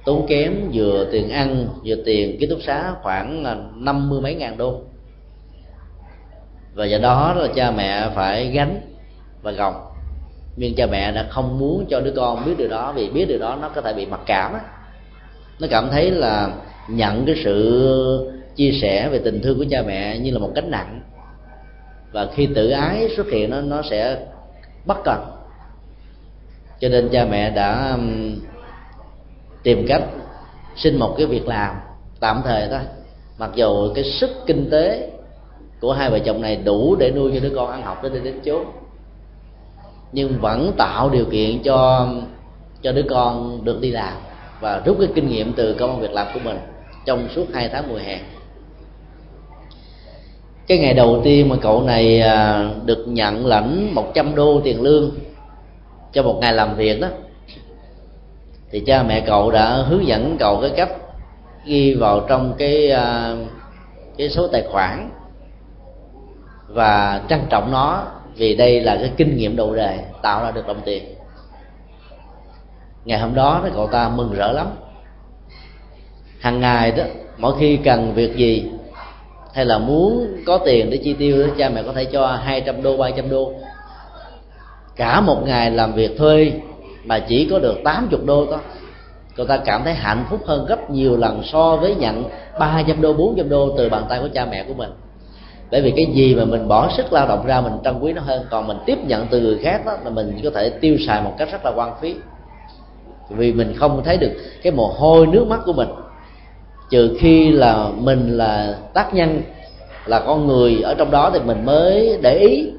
tốn 0.06 0.26
kém 0.28 0.70
vừa 0.74 1.08
tiền 1.12 1.30
ăn 1.30 1.68
vừa 1.86 1.96
tiền 2.06 2.38
ký 2.40 2.48
túc 2.48 2.60
xá 2.62 2.94
khoảng 3.02 3.44
năm 3.86 4.10
mươi 4.10 4.22
mấy 4.22 4.36
ngàn 4.36 4.58
đô 4.58 4.82
và 6.74 6.86
do 6.86 6.98
đó 6.98 7.34
là 7.34 7.48
cha 7.56 7.72
mẹ 7.72 8.10
phải 8.16 8.48
gánh 8.48 8.82
và 9.42 9.52
gồng. 9.52 9.76
Nhưng 10.56 10.76
cha 10.76 10.86
mẹ 10.86 11.12
đã 11.12 11.28
không 11.30 11.60
muốn 11.60 11.86
cho 11.90 12.00
đứa 12.00 12.14
con 12.16 12.46
biết 12.46 12.54
điều 12.58 12.68
đó, 12.68 12.92
vì 12.96 13.10
biết 13.10 13.26
điều 13.26 13.40
đó 13.40 13.58
nó 13.62 13.70
có 13.70 13.82
thể 13.82 13.94
bị 13.94 14.06
mặc 14.06 14.20
cảm 14.26 14.54
á. 14.54 14.60
Nó 15.60 15.68
cảm 15.72 15.90
thấy 15.92 16.12
là 16.12 16.50
nhận 16.90 17.26
cái 17.26 17.36
sự 17.44 18.32
chia 18.56 18.72
sẻ 18.82 19.10
về 19.10 19.20
tình 19.24 19.42
thương 19.42 19.58
của 19.58 19.66
cha 19.70 19.82
mẹ 19.88 20.20
như 20.20 20.32
là 20.32 20.40
một 20.40 20.52
gánh 20.56 20.72
nặng. 20.72 21.02
Và 22.12 22.28
khi 22.36 22.50
tự 22.56 22.70
ái 22.70 23.10
xuất 23.16 23.28
hiện 23.28 23.50
nó 23.50 23.62
nó 23.62 23.82
sẽ 23.90 24.18
bất 24.86 24.98
cần. 25.04 25.26
Cho 26.80 26.90
nên 26.90 27.10
cha 27.10 27.26
mẹ 27.26 27.50
đã 27.50 27.98
tìm 29.64 29.86
cách 29.88 30.04
xin 30.76 31.00
một 31.00 31.16
cái 31.18 31.26
việc 31.26 31.48
làm 31.48 31.76
tạm 32.20 32.42
thời 32.46 32.68
thôi. 32.70 32.80
Mặc 33.38 33.50
dù 33.56 33.94
cái 33.96 34.04
sức 34.04 34.30
kinh 34.46 34.70
tế 34.70 35.10
của 35.84 35.94
hai 35.94 36.10
vợ 36.10 36.20
chồng 36.20 36.42
này 36.42 36.56
đủ 36.56 36.96
để 36.96 37.12
nuôi 37.12 37.32
cho 37.34 37.40
đứa 37.40 37.56
con 37.56 37.72
ăn 37.72 37.82
học 37.82 38.04
đến 38.04 38.14
đây 38.14 38.22
đến 38.24 38.40
chốn. 38.46 38.66
Nhưng 40.12 40.40
vẫn 40.42 40.72
tạo 40.78 41.10
điều 41.10 41.26
kiện 41.26 41.64
cho 41.64 42.08
cho 42.82 42.92
đứa 42.92 43.04
con 43.10 43.60
được 43.64 43.82
đi 43.82 43.92
làm 43.92 44.14
và 44.60 44.82
rút 44.86 44.98
cái 45.00 45.10
kinh 45.16 45.30
nghiệm 45.30 45.54
từ 45.54 45.74
công 45.74 46.00
việc 46.00 46.12
làm 46.12 46.28
của 46.34 46.40
mình 46.44 46.58
trong 47.06 47.28
suốt 47.36 47.46
hai 47.54 47.70
tháng 47.70 47.90
mùa 47.90 47.98
hè. 47.98 48.20
Cái 50.68 50.78
ngày 50.78 50.94
đầu 50.94 51.22
tiên 51.24 51.50
mà 51.50 51.56
cậu 51.62 51.82
này 51.82 52.22
à, 52.22 52.70
được 52.86 53.06
nhận 53.08 53.46
lãnh 53.46 53.96
100 53.96 54.36
đô 54.36 54.62
tiền 54.64 54.82
lương 54.82 55.12
cho 56.14 56.24
một 56.24 56.38
ngày 56.42 56.54
làm 56.54 56.76
việc 56.76 57.02
đó, 57.02 57.08
thì 58.72 58.80
cha 58.80 59.04
mẹ 59.04 59.22
cậu 59.22 59.52
đã 59.52 59.76
hướng 59.76 60.08
dẫn 60.08 60.38
cậu 60.40 60.62
cái 60.62 60.70
cách 60.76 60.92
ghi 61.66 61.94
vào 61.94 62.26
trong 62.28 62.54
cái 62.58 62.92
à, 62.92 63.36
cái 64.18 64.30
số 64.30 64.48
tài 64.48 64.64
khoản 64.72 65.10
và 66.74 67.22
trân 67.30 67.40
trọng 67.50 67.72
nó 67.72 68.04
vì 68.36 68.56
đây 68.56 68.82
là 68.82 68.96
cái 68.96 69.12
kinh 69.18 69.38
nghiệm 69.38 69.56
đầu 69.56 69.76
đời 69.76 69.98
tạo 70.22 70.44
ra 70.44 70.52
được 70.52 70.68
đồng 70.68 70.82
tiền. 70.86 71.04
Ngày 73.06 73.20
hôm 73.20 73.36
đó 73.36 73.62
thì 73.64 73.70
cậu 73.74 73.88
ta 73.88 74.10
mừng 74.10 74.34
rỡ 74.34 74.52
lắm. 74.52 74.68
Hàng 76.40 76.60
ngày 76.60 76.92
đó, 76.92 77.04
mỗi 77.38 77.54
khi 77.60 77.78
cần 77.78 78.14
việc 78.14 78.36
gì 78.36 78.70
hay 79.54 79.66
là 79.66 79.78
muốn 79.78 80.28
có 80.46 80.58
tiền 80.58 80.90
để 80.90 80.98
chi 80.98 81.14
tiêu 81.14 81.48
đó, 81.48 81.54
cha 81.58 81.70
mẹ 81.70 81.84
có 81.84 81.94
thể 81.94 82.06
cho 82.06 82.28
200 82.28 82.84
đô 82.84 82.98
300 82.98 83.30
đô. 83.30 83.54
Cả 84.96 85.22
một 85.22 85.38
ngày 85.46 85.72
làm 85.72 85.94
việc 85.94 86.18
thuê 86.18 86.52
mà 87.04 87.20
chỉ 87.20 87.48
có 87.52 87.60
được 87.60 87.78
80 87.84 88.20
đô 88.26 88.46
thôi, 88.46 88.60
cậu 89.36 89.46
ta 89.46 89.58
cảm 89.58 89.84
thấy 89.84 89.94
hạnh 89.94 90.26
phúc 90.30 90.42
hơn 90.46 90.66
gấp 90.66 90.90
nhiều 90.90 91.18
lần 91.18 91.44
so 91.44 91.76
với 91.76 91.96
nhận 91.96 92.24
300 92.60 93.02
đô 93.02 93.14
400 93.14 93.50
đô 93.50 93.78
từ 93.78 93.90
bàn 93.90 94.06
tay 94.10 94.20
của 94.20 94.30
cha 94.34 94.46
mẹ 94.46 94.64
của 94.64 94.74
mình 94.74 94.90
bởi 95.74 95.82
vì 95.82 95.92
cái 95.92 96.06
gì 96.06 96.36
mà 96.36 96.46
mình 96.46 96.68
bỏ 96.68 96.90
sức 96.98 97.14
lao 97.14 97.28
động 97.28 97.46
ra 97.46 97.62
mình 97.62 97.74
trân 97.84 98.00
quý 98.00 98.14
nó 98.14 98.22
hơn, 98.22 98.46
còn 98.50 98.68
mình 98.68 98.78
tiếp 98.86 98.98
nhận 99.08 99.28
từ 99.30 99.42
người 99.42 99.58
khác 99.64 99.86
đó, 99.86 99.92
là 100.04 100.10
mình 100.10 100.40
có 100.44 100.50
thể 100.56 100.70
tiêu 100.70 100.98
xài 101.08 101.22
một 101.22 101.34
cách 101.38 101.52
rất 101.52 101.66
là 101.66 101.72
quan 101.76 101.94
phí. 102.02 102.16
Vì 103.30 103.54
mình 103.54 103.74
không 103.78 104.02
thấy 104.06 104.18
được 104.18 104.32
cái 104.64 104.74
mồ 104.74 104.88
hôi 104.88 105.28
nước 105.28 105.48
mắt 105.48 105.60
của 105.66 105.74
mình. 105.74 105.88
Trừ 106.90 107.18
khi 107.20 107.52
là 107.52 107.88
mình 107.98 108.38
là 108.38 108.76
tác 108.94 109.14
nhân, 109.14 109.42
là 110.06 110.20
con 110.20 110.48
người 110.48 110.82
ở 110.84 110.94
trong 110.94 111.12
đó 111.12 111.30
thì 111.34 111.40
mình 111.40 111.66
mới 111.66 112.20
để 112.22 112.38
ý 112.38 112.72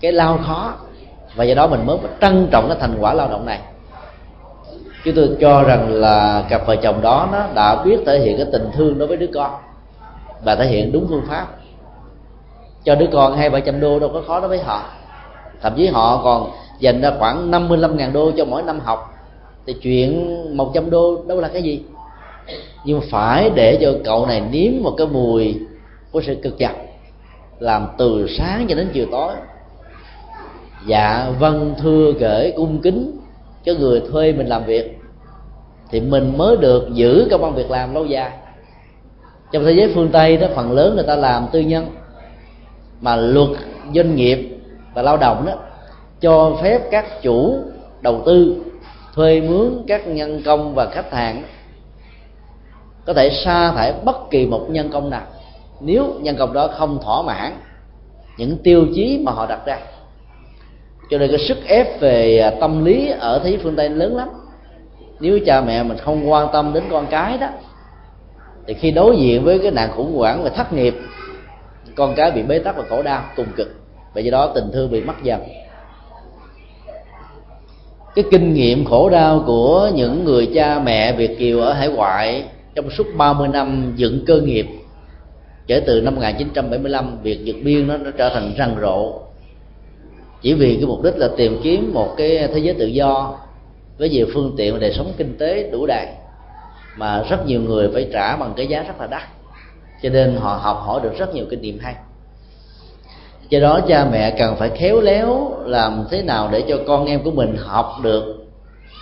cái 0.00 0.12
lao 0.12 0.38
khó. 0.46 0.74
Và 1.34 1.44
do 1.44 1.54
đó 1.54 1.66
mình 1.66 1.86
mới 1.86 1.96
trân 2.20 2.48
trọng 2.50 2.68
cái 2.68 2.76
thành 2.80 2.96
quả 3.00 3.14
lao 3.14 3.28
động 3.28 3.46
này. 3.46 3.60
Chứ 5.04 5.12
tôi 5.16 5.28
cho 5.40 5.62
rằng 5.62 5.92
là 5.92 6.44
cặp 6.48 6.66
vợ 6.66 6.76
chồng 6.76 7.02
đó 7.02 7.28
nó 7.32 7.46
đã 7.54 7.82
biết 7.84 8.00
thể 8.06 8.18
hiện 8.18 8.36
cái 8.36 8.46
tình 8.52 8.68
thương 8.76 8.98
đối 8.98 9.08
với 9.08 9.16
đứa 9.16 9.28
con 9.34 9.50
và 10.44 10.56
thể 10.56 10.66
hiện 10.66 10.92
đúng 10.92 11.06
phương 11.08 11.24
pháp 11.28 11.46
cho 12.84 12.94
đứa 12.94 13.06
con 13.12 13.36
hai 13.36 13.50
ba 13.50 13.60
trăm 13.60 13.80
đô 13.80 13.98
đâu 13.98 14.10
có 14.12 14.22
khó 14.26 14.40
đối 14.40 14.48
với 14.48 14.58
họ. 14.58 14.82
Thậm 15.60 15.72
chí 15.76 15.86
họ 15.86 16.20
còn 16.24 16.50
dành 16.78 17.00
ra 17.00 17.12
khoảng 17.18 17.50
55 17.50 17.96
ngàn 17.96 18.12
đô 18.12 18.30
cho 18.36 18.44
mỗi 18.44 18.62
năm 18.62 18.80
học. 18.80 19.14
Thì 19.66 19.72
chuyện 19.72 20.56
100 20.56 20.90
đô 20.90 21.24
đâu 21.26 21.40
là 21.40 21.48
cái 21.48 21.62
gì? 21.62 21.82
Nhưng 22.84 23.00
phải 23.10 23.50
để 23.54 23.78
cho 23.80 23.92
cậu 24.04 24.26
này 24.26 24.42
nếm 24.52 24.82
một 24.82 24.94
cái 24.98 25.06
mùi 25.06 25.60
của 26.10 26.22
sự 26.26 26.34
cực 26.34 26.54
nhọc 26.58 26.72
làm 27.58 27.86
từ 27.98 28.26
sáng 28.38 28.66
cho 28.68 28.74
đến 28.74 28.88
chiều 28.92 29.06
tối. 29.10 29.32
Dạ 30.86 31.32
vâng 31.38 31.74
thưa 31.82 32.12
gửi 32.12 32.52
cung 32.56 32.80
kính 32.82 33.20
cho 33.64 33.72
người 33.78 34.02
thuê 34.10 34.32
mình 34.32 34.46
làm 34.46 34.64
việc. 34.64 34.98
Thì 35.90 36.00
mình 36.00 36.38
mới 36.38 36.56
được 36.56 36.88
giữ 36.92 37.28
công 37.30 37.44
an 37.44 37.54
việc 37.54 37.70
làm 37.70 37.94
lâu 37.94 38.04
dài. 38.04 38.30
Trong 39.52 39.64
thế 39.64 39.72
giới 39.72 39.92
phương 39.94 40.08
tây 40.08 40.36
đó, 40.36 40.46
phần 40.54 40.72
lớn 40.72 40.94
người 40.94 41.04
ta 41.04 41.16
làm 41.16 41.46
tư 41.52 41.60
nhân 41.60 41.86
mà 43.04 43.16
luật 43.16 43.48
doanh 43.94 44.16
nghiệp 44.16 44.58
và 44.94 45.02
lao 45.02 45.16
động 45.16 45.46
đó, 45.46 45.52
cho 46.20 46.56
phép 46.62 46.80
các 46.90 47.22
chủ 47.22 47.58
đầu 48.00 48.22
tư 48.26 48.56
thuê 49.14 49.40
mướn 49.40 49.84
các 49.86 50.06
nhân 50.06 50.42
công 50.44 50.74
và 50.74 50.86
khách 50.86 51.12
hàng 51.12 51.42
có 53.06 53.12
thể 53.12 53.30
sa 53.44 53.72
thải 53.72 53.92
bất 54.04 54.30
kỳ 54.30 54.46
một 54.46 54.66
nhân 54.70 54.90
công 54.92 55.10
nào. 55.10 55.22
Nếu 55.80 56.14
nhân 56.20 56.36
công 56.36 56.52
đó 56.52 56.68
không 56.68 56.98
thỏa 57.02 57.22
mãn 57.22 57.52
những 58.36 58.56
tiêu 58.58 58.86
chí 58.94 59.20
mà 59.24 59.32
họ 59.32 59.46
đặt 59.46 59.66
ra, 59.66 59.78
cho 61.10 61.18
nên 61.18 61.30
cái 61.30 61.38
sức 61.48 61.58
ép 61.66 62.00
về 62.00 62.38
à, 62.38 62.52
tâm 62.60 62.84
lý 62.84 63.08
ở 63.18 63.40
thế 63.44 63.50
giới 63.50 63.58
phương 63.62 63.76
tây 63.76 63.88
lớn 63.88 64.16
lắm. 64.16 64.28
Nếu 65.20 65.38
cha 65.46 65.60
mẹ 65.60 65.82
mình 65.82 65.98
không 65.98 66.30
quan 66.30 66.48
tâm 66.52 66.72
đến 66.72 66.84
con 66.90 67.06
cái 67.06 67.38
đó, 67.38 67.48
thì 68.66 68.74
khi 68.74 68.90
đối 68.90 69.16
diện 69.16 69.44
với 69.44 69.58
cái 69.58 69.70
nạn 69.70 69.90
khủng 69.96 70.16
hoảng 70.16 70.42
và 70.42 70.50
thất 70.50 70.72
nghiệp 70.72 70.94
con 71.94 72.14
cái 72.14 72.30
bị 72.30 72.42
bế 72.42 72.58
tắc 72.58 72.76
và 72.76 72.84
khổ 72.88 73.02
đau 73.02 73.24
cùng 73.36 73.46
cực. 73.56 73.68
Và 74.14 74.20
do 74.20 74.30
đó 74.30 74.52
tình 74.54 74.70
thương 74.72 74.90
bị 74.90 75.00
mất 75.00 75.22
dần. 75.22 75.40
Cái 78.14 78.24
kinh 78.30 78.54
nghiệm 78.54 78.84
khổ 78.84 79.10
đau 79.10 79.42
của 79.46 79.90
những 79.94 80.24
người 80.24 80.50
cha 80.54 80.78
mẹ 80.78 81.12
Việt 81.12 81.38
kiều 81.38 81.60
ở 81.60 81.72
hải 81.72 81.88
ngoại 81.88 82.44
trong 82.74 82.90
suốt 82.90 83.06
30 83.16 83.48
năm 83.48 83.92
dựng 83.96 84.24
cơ 84.26 84.40
nghiệp 84.40 84.66
kể 85.66 85.80
từ 85.86 86.00
năm 86.00 86.14
1975 86.14 87.18
việc 87.22 87.38
vượt 87.46 87.56
biên 87.64 87.86
nó, 87.86 87.96
nó 87.96 88.10
trở 88.10 88.28
thành 88.34 88.54
răng 88.56 88.76
rộ. 88.80 89.20
Chỉ 90.42 90.54
vì 90.54 90.76
cái 90.76 90.86
mục 90.86 91.02
đích 91.02 91.16
là 91.16 91.28
tìm 91.36 91.60
kiếm 91.62 91.90
một 91.94 92.14
cái 92.16 92.48
thế 92.48 92.58
giới 92.58 92.74
tự 92.74 92.86
do 92.86 93.38
với 93.98 94.08
nhiều 94.08 94.26
phương 94.34 94.54
tiện 94.56 94.72
và 94.72 94.78
đời 94.78 94.92
sống 94.96 95.12
kinh 95.16 95.38
tế 95.38 95.70
đủ 95.72 95.86
đầy 95.86 96.06
mà 96.96 97.22
rất 97.30 97.46
nhiều 97.46 97.60
người 97.60 97.90
phải 97.92 98.08
trả 98.12 98.36
bằng 98.36 98.52
cái 98.56 98.66
giá 98.66 98.82
rất 98.82 99.00
là 99.00 99.06
đắt 99.06 99.22
cho 100.04 100.10
nên 100.10 100.36
họ 100.36 100.56
học 100.62 100.82
hỏi 100.86 101.00
được 101.02 101.18
rất 101.18 101.34
nhiều 101.34 101.46
kinh 101.50 101.60
nghiệm 101.60 101.78
hay. 101.78 101.94
Do 103.48 103.60
đó 103.60 103.80
cha 103.88 104.08
mẹ 104.12 104.30
cần 104.38 104.56
phải 104.56 104.70
khéo 104.70 105.00
léo 105.00 105.56
làm 105.64 106.04
thế 106.10 106.22
nào 106.22 106.48
để 106.52 106.64
cho 106.68 106.78
con 106.86 107.06
em 107.06 107.22
của 107.22 107.30
mình 107.30 107.56
học 107.56 107.94
được, 108.02 108.46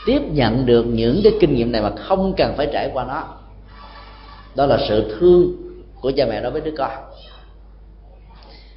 tiếp 0.06 0.22
nhận 0.32 0.66
được 0.66 0.82
những 0.82 1.20
cái 1.24 1.32
kinh 1.40 1.54
nghiệm 1.54 1.72
này 1.72 1.82
mà 1.82 1.90
không 1.96 2.34
cần 2.36 2.54
phải 2.56 2.68
trải 2.72 2.90
qua 2.94 3.04
nó. 3.04 3.24
Đó 4.54 4.66
là 4.66 4.78
sự 4.88 5.16
thương 5.18 5.52
của 6.00 6.12
cha 6.16 6.26
mẹ 6.26 6.40
đối 6.40 6.50
với 6.50 6.60
đứa 6.60 6.74
con. 6.78 6.90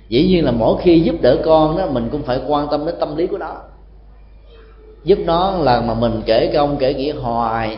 Dĩ 0.09 0.27
nhiên 0.27 0.45
là 0.45 0.51
mỗi 0.51 0.81
khi 0.81 0.99
giúp 0.99 1.15
đỡ 1.21 1.37
con 1.45 1.77
đó, 1.77 1.87
mình 1.91 2.09
cũng 2.11 2.23
phải 2.23 2.39
quan 2.47 2.67
tâm 2.71 2.85
đến 2.85 2.95
tâm 2.99 3.15
lý 3.15 3.27
của 3.27 3.37
nó. 3.37 3.55
Giúp 5.03 5.19
nó 5.25 5.51
là 5.51 5.81
mà 5.81 5.93
mình 5.93 6.21
kể 6.25 6.51
công 6.53 6.77
kể 6.77 6.93
nghĩa 6.93 7.13
hoài 7.13 7.77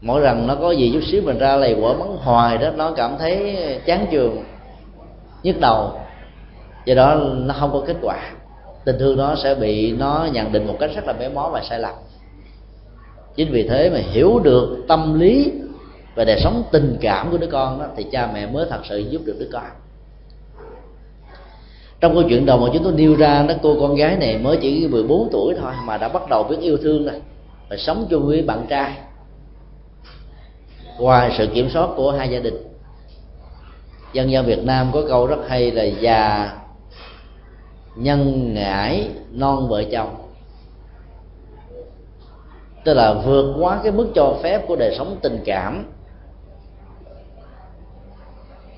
mỗi 0.00 0.20
lần 0.20 0.46
nó 0.46 0.54
có 0.54 0.70
gì 0.70 0.90
chút 0.92 1.00
xíu 1.10 1.22
mình 1.22 1.38
ra 1.38 1.56
lầy 1.56 1.76
quả 1.80 1.92
mắng 1.92 2.16
hoài 2.16 2.58
đó, 2.58 2.70
nó 2.76 2.90
cảm 2.90 3.16
thấy 3.18 3.56
chán 3.86 4.06
trường 4.10 4.44
nhức 5.42 5.60
đầu. 5.60 5.92
Do 6.84 6.94
đó 6.94 7.20
nó 7.34 7.54
không 7.58 7.72
có 7.72 7.82
kết 7.86 7.96
quả. 8.02 8.30
Tình 8.84 8.98
thương 8.98 9.16
nó 9.16 9.34
sẽ 9.42 9.54
bị 9.54 9.92
nó 9.92 10.28
nhận 10.32 10.52
định 10.52 10.66
một 10.66 10.76
cách 10.80 10.90
rất 10.94 11.06
là 11.06 11.12
méo 11.12 11.30
mó 11.30 11.50
và 11.52 11.62
sai 11.62 11.78
lầm. 11.78 11.94
Chính 13.36 13.52
vì 13.52 13.68
thế 13.68 13.90
mà 13.90 13.98
hiểu 13.98 14.38
được 14.38 14.84
tâm 14.88 15.20
lý 15.20 15.52
và 16.14 16.24
đời 16.24 16.40
sống 16.40 16.62
tình 16.72 16.96
cảm 17.00 17.30
của 17.30 17.38
đứa 17.38 17.46
con 17.46 17.78
đó, 17.78 17.86
thì 17.96 18.06
cha 18.12 18.30
mẹ 18.34 18.46
mới 18.46 18.66
thật 18.70 18.80
sự 18.88 18.98
giúp 18.98 19.22
được 19.24 19.36
đứa 19.38 19.48
con. 19.52 19.64
Trong 22.00 22.14
câu 22.14 22.22
chuyện 22.28 22.46
đầu 22.46 22.58
mà 22.58 22.66
chúng 22.72 22.84
tôi 22.84 22.92
nêu 22.92 23.16
ra 23.16 23.44
đó, 23.48 23.54
cô 23.62 23.76
con 23.80 23.94
gái 23.94 24.16
này 24.16 24.38
mới 24.38 24.56
chỉ 24.56 24.88
14 24.88 25.28
tuổi 25.32 25.54
thôi 25.60 25.72
mà 25.84 25.98
đã 25.98 26.08
bắt 26.08 26.28
đầu 26.28 26.42
biết 26.42 26.56
yêu 26.60 26.76
thương 26.82 27.04
rồi 27.04 27.20
và 27.68 27.76
sống 27.76 28.06
chung 28.10 28.26
với 28.26 28.42
bạn 28.42 28.66
trai 28.68 28.92
ngoài 30.98 31.34
sự 31.38 31.46
kiểm 31.46 31.70
soát 31.70 31.88
của 31.96 32.10
hai 32.10 32.30
gia 32.30 32.38
đình. 32.38 32.54
Dân 34.12 34.30
gian 34.30 34.44
Việt 34.44 34.64
Nam 34.64 34.90
có 34.92 35.02
câu 35.08 35.26
rất 35.26 35.38
hay 35.48 35.70
là 35.70 35.84
già 35.84 36.52
nhân 37.96 38.54
ngãi 38.54 39.08
non 39.30 39.68
vợ 39.68 39.84
chồng 39.92 40.28
tức 42.84 42.94
là 42.94 43.12
vượt 43.12 43.54
quá 43.60 43.80
cái 43.82 43.92
mức 43.92 44.08
cho 44.14 44.34
phép 44.42 44.66
của 44.68 44.76
đời 44.76 44.94
sống 44.98 45.16
tình 45.22 45.42
cảm 45.44 45.84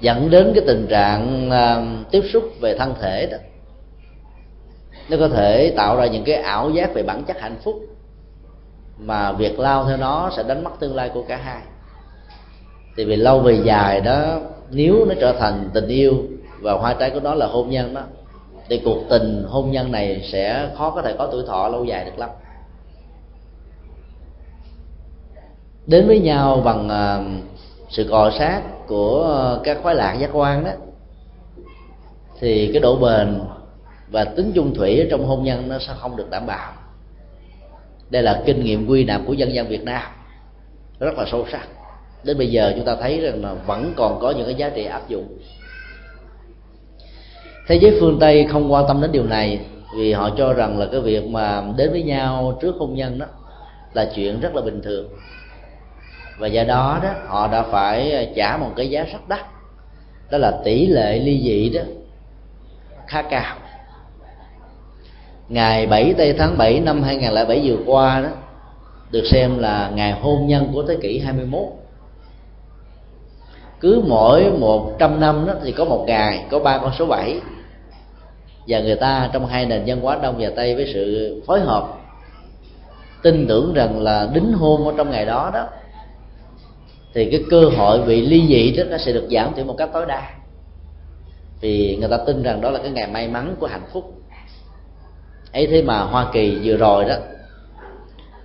dẫn 0.00 0.30
đến 0.30 0.52
cái 0.54 0.64
tình 0.66 0.86
trạng 0.90 1.48
uh, 1.48 2.10
tiếp 2.10 2.22
xúc 2.32 2.44
về 2.60 2.78
thân 2.78 2.94
thể 3.00 3.26
đó. 3.26 3.36
Nó 5.08 5.16
có 5.20 5.28
thể 5.28 5.74
tạo 5.76 5.96
ra 5.96 6.06
những 6.06 6.24
cái 6.24 6.34
ảo 6.34 6.70
giác 6.70 6.94
về 6.94 7.02
bản 7.02 7.24
chất 7.24 7.40
hạnh 7.40 7.56
phúc 7.64 7.80
mà 8.98 9.32
việc 9.32 9.58
lao 9.58 9.84
theo 9.84 9.96
nó 9.96 10.30
sẽ 10.36 10.42
đánh 10.42 10.64
mất 10.64 10.70
tương 10.80 10.94
lai 10.94 11.10
của 11.14 11.22
cả 11.28 11.36
hai 11.36 11.62
thì 12.96 13.04
vì 13.04 13.16
lâu 13.16 13.40
về 13.40 13.60
dài 13.64 14.00
đó, 14.00 14.40
nếu 14.70 15.04
nó 15.04 15.14
trở 15.20 15.32
thành 15.32 15.70
tình 15.74 15.88
yêu, 15.88 16.14
và 16.60 16.72
hoa 16.72 16.94
trái 16.94 17.10
của 17.10 17.20
nó 17.20 17.34
là 17.34 17.46
hôn 17.46 17.70
nhân 17.70 17.94
đó, 17.94 18.02
thì 18.68 18.80
cuộc 18.84 18.98
tình 19.10 19.44
hôn 19.48 19.70
nhân 19.70 19.92
này 19.92 20.28
sẽ 20.32 20.70
khó 20.76 20.90
có 20.90 21.02
thể 21.02 21.14
có 21.18 21.28
tuổi 21.32 21.44
thọ 21.46 21.68
lâu 21.68 21.84
dài 21.84 22.04
được 22.04 22.18
lắm. 22.18 22.30
Đến 25.86 26.06
với 26.06 26.20
nhau 26.20 26.60
bằng 26.64 26.88
à, 26.88 27.24
sự 27.88 28.06
cọ 28.10 28.30
sát 28.38 28.62
của 28.86 29.58
các 29.64 29.78
khoái 29.82 29.94
lạc 29.94 30.14
giác 30.14 30.30
quan 30.32 30.64
đó, 30.64 30.70
thì 32.40 32.70
cái 32.72 32.80
độ 32.80 32.96
bền 32.96 33.40
và 34.10 34.24
tính 34.24 34.52
chung 34.54 34.74
thủy 34.74 35.06
trong 35.10 35.26
hôn 35.26 35.44
nhân 35.44 35.68
nó 35.68 35.78
sẽ 35.78 35.92
không 35.98 36.16
được 36.16 36.30
đảm 36.30 36.46
bảo. 36.46 36.72
Đây 38.10 38.22
là 38.22 38.42
kinh 38.46 38.64
nghiệm 38.64 38.86
quy 38.86 39.04
nạp 39.04 39.20
của 39.26 39.32
dân 39.32 39.54
gian 39.54 39.68
việt 39.68 39.82
nam, 39.84 40.02
rất 40.98 41.18
là 41.18 41.24
sâu 41.30 41.46
sắc 41.52 41.68
đến 42.24 42.38
bây 42.38 42.50
giờ 42.50 42.72
chúng 42.76 42.84
ta 42.84 42.96
thấy 43.00 43.20
rằng 43.20 43.44
là 43.44 43.54
vẫn 43.54 43.92
còn 43.96 44.18
có 44.20 44.30
những 44.30 44.46
cái 44.46 44.54
giá 44.54 44.68
trị 44.68 44.84
áp 44.84 45.08
dụng. 45.08 45.38
Thế 47.66 47.78
giới 47.82 47.96
phương 48.00 48.18
tây 48.20 48.46
không 48.50 48.72
quan 48.72 48.84
tâm 48.88 49.00
đến 49.00 49.12
điều 49.12 49.24
này 49.24 49.60
vì 49.96 50.12
họ 50.12 50.30
cho 50.38 50.52
rằng 50.52 50.78
là 50.78 50.86
cái 50.92 51.00
việc 51.00 51.26
mà 51.26 51.62
đến 51.76 51.90
với 51.90 52.02
nhau 52.02 52.58
trước 52.60 52.76
hôn 52.78 52.94
nhân 52.94 53.18
đó 53.18 53.26
là 53.92 54.10
chuyện 54.14 54.40
rất 54.40 54.54
là 54.54 54.62
bình 54.62 54.82
thường. 54.82 55.08
Và 56.38 56.46
do 56.46 56.64
đó 56.64 57.00
đó, 57.02 57.10
họ 57.26 57.48
đã 57.48 57.62
phải 57.62 58.28
trả 58.36 58.56
một 58.56 58.70
cái 58.76 58.90
giá 58.90 59.04
rất 59.12 59.28
đắt. 59.28 59.40
Đó 60.30 60.38
là 60.38 60.60
tỷ 60.64 60.86
lệ 60.86 61.18
ly 61.18 61.40
dị 61.44 61.68
đó, 61.68 61.82
khá 63.06 63.22
cao. 63.22 63.56
Ngày 65.48 65.86
7 65.86 66.14
tây 66.18 66.34
tháng 66.38 66.58
7 66.58 66.80
năm 66.80 67.02
2007 67.02 67.60
vừa 67.64 67.84
qua 67.86 68.20
đó, 68.20 68.28
được 69.10 69.24
xem 69.30 69.58
là 69.58 69.90
ngày 69.94 70.12
hôn 70.12 70.46
nhân 70.46 70.70
của 70.72 70.82
thế 70.82 70.96
kỷ 71.02 71.18
21 71.18 71.79
cứ 73.80 74.02
mỗi 74.06 74.50
100 74.50 75.20
năm 75.20 75.46
đó 75.46 75.54
thì 75.64 75.72
có 75.72 75.84
một 75.84 76.04
ngày, 76.06 76.44
có 76.50 76.58
ba 76.58 76.78
con 76.78 76.92
số 76.98 77.06
7 77.06 77.40
và 78.68 78.80
người 78.80 78.96
ta 78.96 79.30
trong 79.32 79.46
hai 79.46 79.66
nền 79.66 79.82
văn 79.86 80.00
hóa 80.00 80.18
đông 80.22 80.34
và 80.38 80.50
tây 80.56 80.74
với 80.74 80.90
sự 80.94 81.42
phối 81.46 81.60
hợp, 81.60 81.88
tin 83.22 83.46
tưởng 83.48 83.74
rằng 83.74 84.00
là 84.00 84.28
đính 84.34 84.52
hôn 84.52 84.86
ở 84.86 84.94
trong 84.96 85.10
ngày 85.10 85.26
đó 85.26 85.50
đó, 85.54 85.66
thì 87.14 87.30
cái 87.30 87.44
cơ 87.50 87.64
hội 87.76 88.02
bị 88.02 88.26
ly 88.26 88.46
dị 88.48 88.76
đó 88.76 88.84
nó 88.90 88.98
sẽ 88.98 89.12
được 89.12 89.28
giảm 89.30 89.54
thiểu 89.54 89.64
một 89.64 89.74
cách 89.78 89.90
tối 89.92 90.06
đa. 90.06 90.30
Vì 91.60 91.96
người 91.96 92.08
ta 92.08 92.16
tin 92.26 92.42
rằng 92.42 92.60
đó 92.60 92.70
là 92.70 92.78
cái 92.78 92.90
ngày 92.90 93.06
may 93.06 93.28
mắn 93.28 93.56
của 93.60 93.66
hạnh 93.66 93.86
phúc. 93.92 94.14
Ấy 95.52 95.66
thế 95.66 95.82
mà 95.82 96.00
Hoa 96.00 96.26
Kỳ 96.32 96.58
vừa 96.64 96.76
rồi 96.76 97.04
đó 97.04 97.14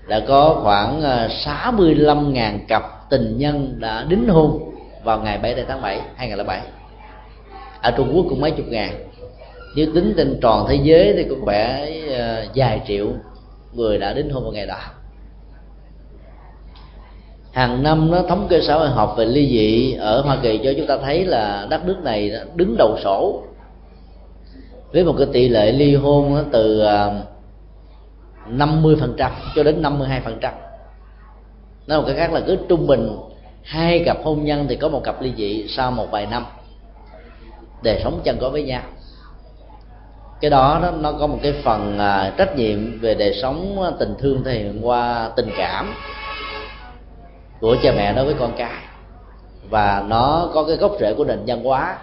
đã 0.08 0.20
có 0.28 0.60
khoảng 0.64 1.02
à, 1.02 1.30
65.000 1.46 2.60
cặp 2.68 3.10
tình 3.10 3.38
nhân 3.38 3.76
đã 3.80 4.06
đính 4.10 4.28
hôn 4.30 4.75
vào 5.06 5.20
ngày 5.20 5.38
7 5.38 5.66
tháng 5.68 5.82
7 5.82 6.01
2007 6.16 6.62
ở 7.82 7.91
Trung 7.91 8.12
Quốc 8.16 8.26
cũng 8.30 8.41
mấy 8.41 8.51
chục 8.51 8.66
ngàn. 8.70 8.93
Nếu 9.76 9.88
tính 9.95 10.14
trên 10.18 10.39
toàn 10.41 10.66
thế 10.70 10.80
giới 10.84 11.14
thì 11.18 11.26
cũng 11.30 11.45
phải 11.45 12.01
ờ, 12.10 12.45
vài 12.56 12.82
triệu 12.88 13.08
người 13.74 13.97
đã 13.97 14.14
đến 14.14 14.30
hôn 14.30 14.43
vào 14.43 14.51
ngày 14.51 14.66
đó. 14.66 14.80
Hàng 17.51 17.84
năm 17.84 18.12
nó 18.12 18.22
thống 18.22 18.47
kê 18.49 18.62
xã 18.68 18.76
hội 18.76 18.89
học 18.89 19.16
về 19.18 19.26
ly 19.26 19.49
dị 19.49 19.93
ở 19.93 20.22
Hoa 20.22 20.38
Kỳ 20.43 20.60
cho 20.64 20.74
chúng 20.78 20.88
ta 20.88 20.97
thấy 20.97 21.26
là 21.26 21.68
đất 21.70 21.86
nước 21.86 21.97
này 22.03 22.32
đứng 22.56 22.76
đầu 22.78 22.97
sổ. 23.03 23.43
Với 24.93 25.03
một 25.03 25.16
cái 25.18 25.28
tỷ 25.34 25.49
lệ 25.49 25.72
ly 25.72 25.95
hôn 25.95 26.45
từ 26.51 26.80
ờ, 26.80 27.22
50% 28.49 29.30
cho 29.56 29.64
đến 29.64 29.82
52% 29.82 30.51
nói 31.88 32.01
một 32.01 32.08
cái 32.08 32.16
khác 32.16 32.34
là 32.34 32.41
cứ 32.47 32.58
trung 32.70 32.88
bình 32.88 33.18
hai 33.66 34.03
cặp 34.05 34.18
hôn 34.24 34.45
nhân 34.45 34.66
thì 34.70 34.76
có 34.76 34.89
một 34.89 35.03
cặp 35.03 35.22
ly 35.22 35.34
dị 35.38 35.68
sau 35.68 35.91
một 35.91 36.11
vài 36.11 36.26
năm. 36.26 36.45
Để 37.82 38.01
sống 38.03 38.22
chân 38.24 38.38
có 38.41 38.49
với 38.49 38.63
nhau. 38.63 38.82
Cái 40.41 40.51
đó, 40.51 40.80
nó, 40.82 40.91
nó 40.91 41.11
có 41.11 41.28
một 41.28 41.39
cái 41.43 41.53
phần 41.63 41.99
à, 41.99 42.34
trách 42.38 42.55
nhiệm 42.55 42.99
về 42.99 43.13
đời 43.13 43.34
sống 43.41 43.82
à, 43.82 43.91
tình 43.99 44.16
thương 44.20 44.43
thể 44.43 44.53
hiện 44.53 44.88
qua 44.88 45.30
tình 45.36 45.49
cảm 45.57 45.93
của 47.59 47.76
cha 47.84 47.91
mẹ 47.97 48.13
đối 48.13 48.26
với 48.26 48.36
con 48.39 48.51
cái. 48.57 48.82
Và 49.70 50.03
nó 50.07 50.49
có 50.53 50.63
cái 50.63 50.78
gốc 50.78 50.91
rễ 50.99 51.13
của 51.13 51.26
nền 51.26 51.39
văn 51.47 51.63
hóa 51.63 51.97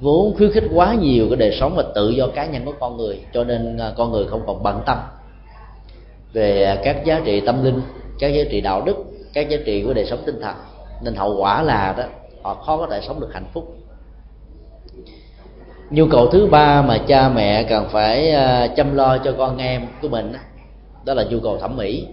vốn 0.00 0.34
khuyến 0.36 0.52
khích 0.52 0.64
quá 0.74 0.94
nhiều 0.94 1.26
cái 1.30 1.36
đời 1.36 1.56
sống 1.60 1.74
và 1.76 1.84
tự 1.94 2.10
do 2.10 2.26
cá 2.26 2.46
nhân 2.46 2.64
của 2.64 2.74
con 2.80 2.96
người 2.96 3.20
cho 3.32 3.44
nên 3.44 3.78
à, 3.78 3.92
con 3.96 4.12
người 4.12 4.26
không 4.30 4.42
còn 4.46 4.62
bận 4.62 4.82
tâm 4.86 4.98
về 6.32 6.64
à, 6.64 6.76
các 6.84 7.04
giá 7.04 7.20
trị 7.24 7.40
tâm 7.40 7.64
linh 7.64 7.80
các 8.18 8.28
giá 8.28 8.42
trị 8.50 8.60
đạo 8.60 8.82
đức 8.86 8.96
các 9.32 9.48
giá 9.48 9.56
trị 9.66 9.82
của 9.82 9.94
đời 9.94 10.06
sống 10.06 10.22
tinh 10.26 10.40
thần. 10.40 10.56
Nên 11.02 11.14
hậu 11.14 11.36
quả 11.36 11.62
là 11.62 11.94
đó, 11.98 12.04
họ 12.42 12.54
khó 12.54 12.76
có 12.76 12.86
thể 12.90 13.00
sống 13.06 13.20
được 13.20 13.30
hạnh 13.32 13.46
phúc. 13.52 13.76
Nhu 15.90 16.06
cầu 16.10 16.26
thứ 16.26 16.46
ba 16.46 16.82
mà 16.82 16.98
cha 16.98 17.28
mẹ 17.28 17.62
cần 17.62 17.88
phải 17.90 18.30
à, 18.30 18.66
chăm 18.66 18.94
lo 18.94 19.18
cho 19.18 19.34
con 19.38 19.58
em 19.58 19.86
của 20.02 20.08
mình 20.08 20.32
đó 21.04 21.14
là 21.14 21.24
nhu 21.24 21.40
cầu 21.40 21.58
thẩm 21.58 21.76
mỹ. 21.76 22.06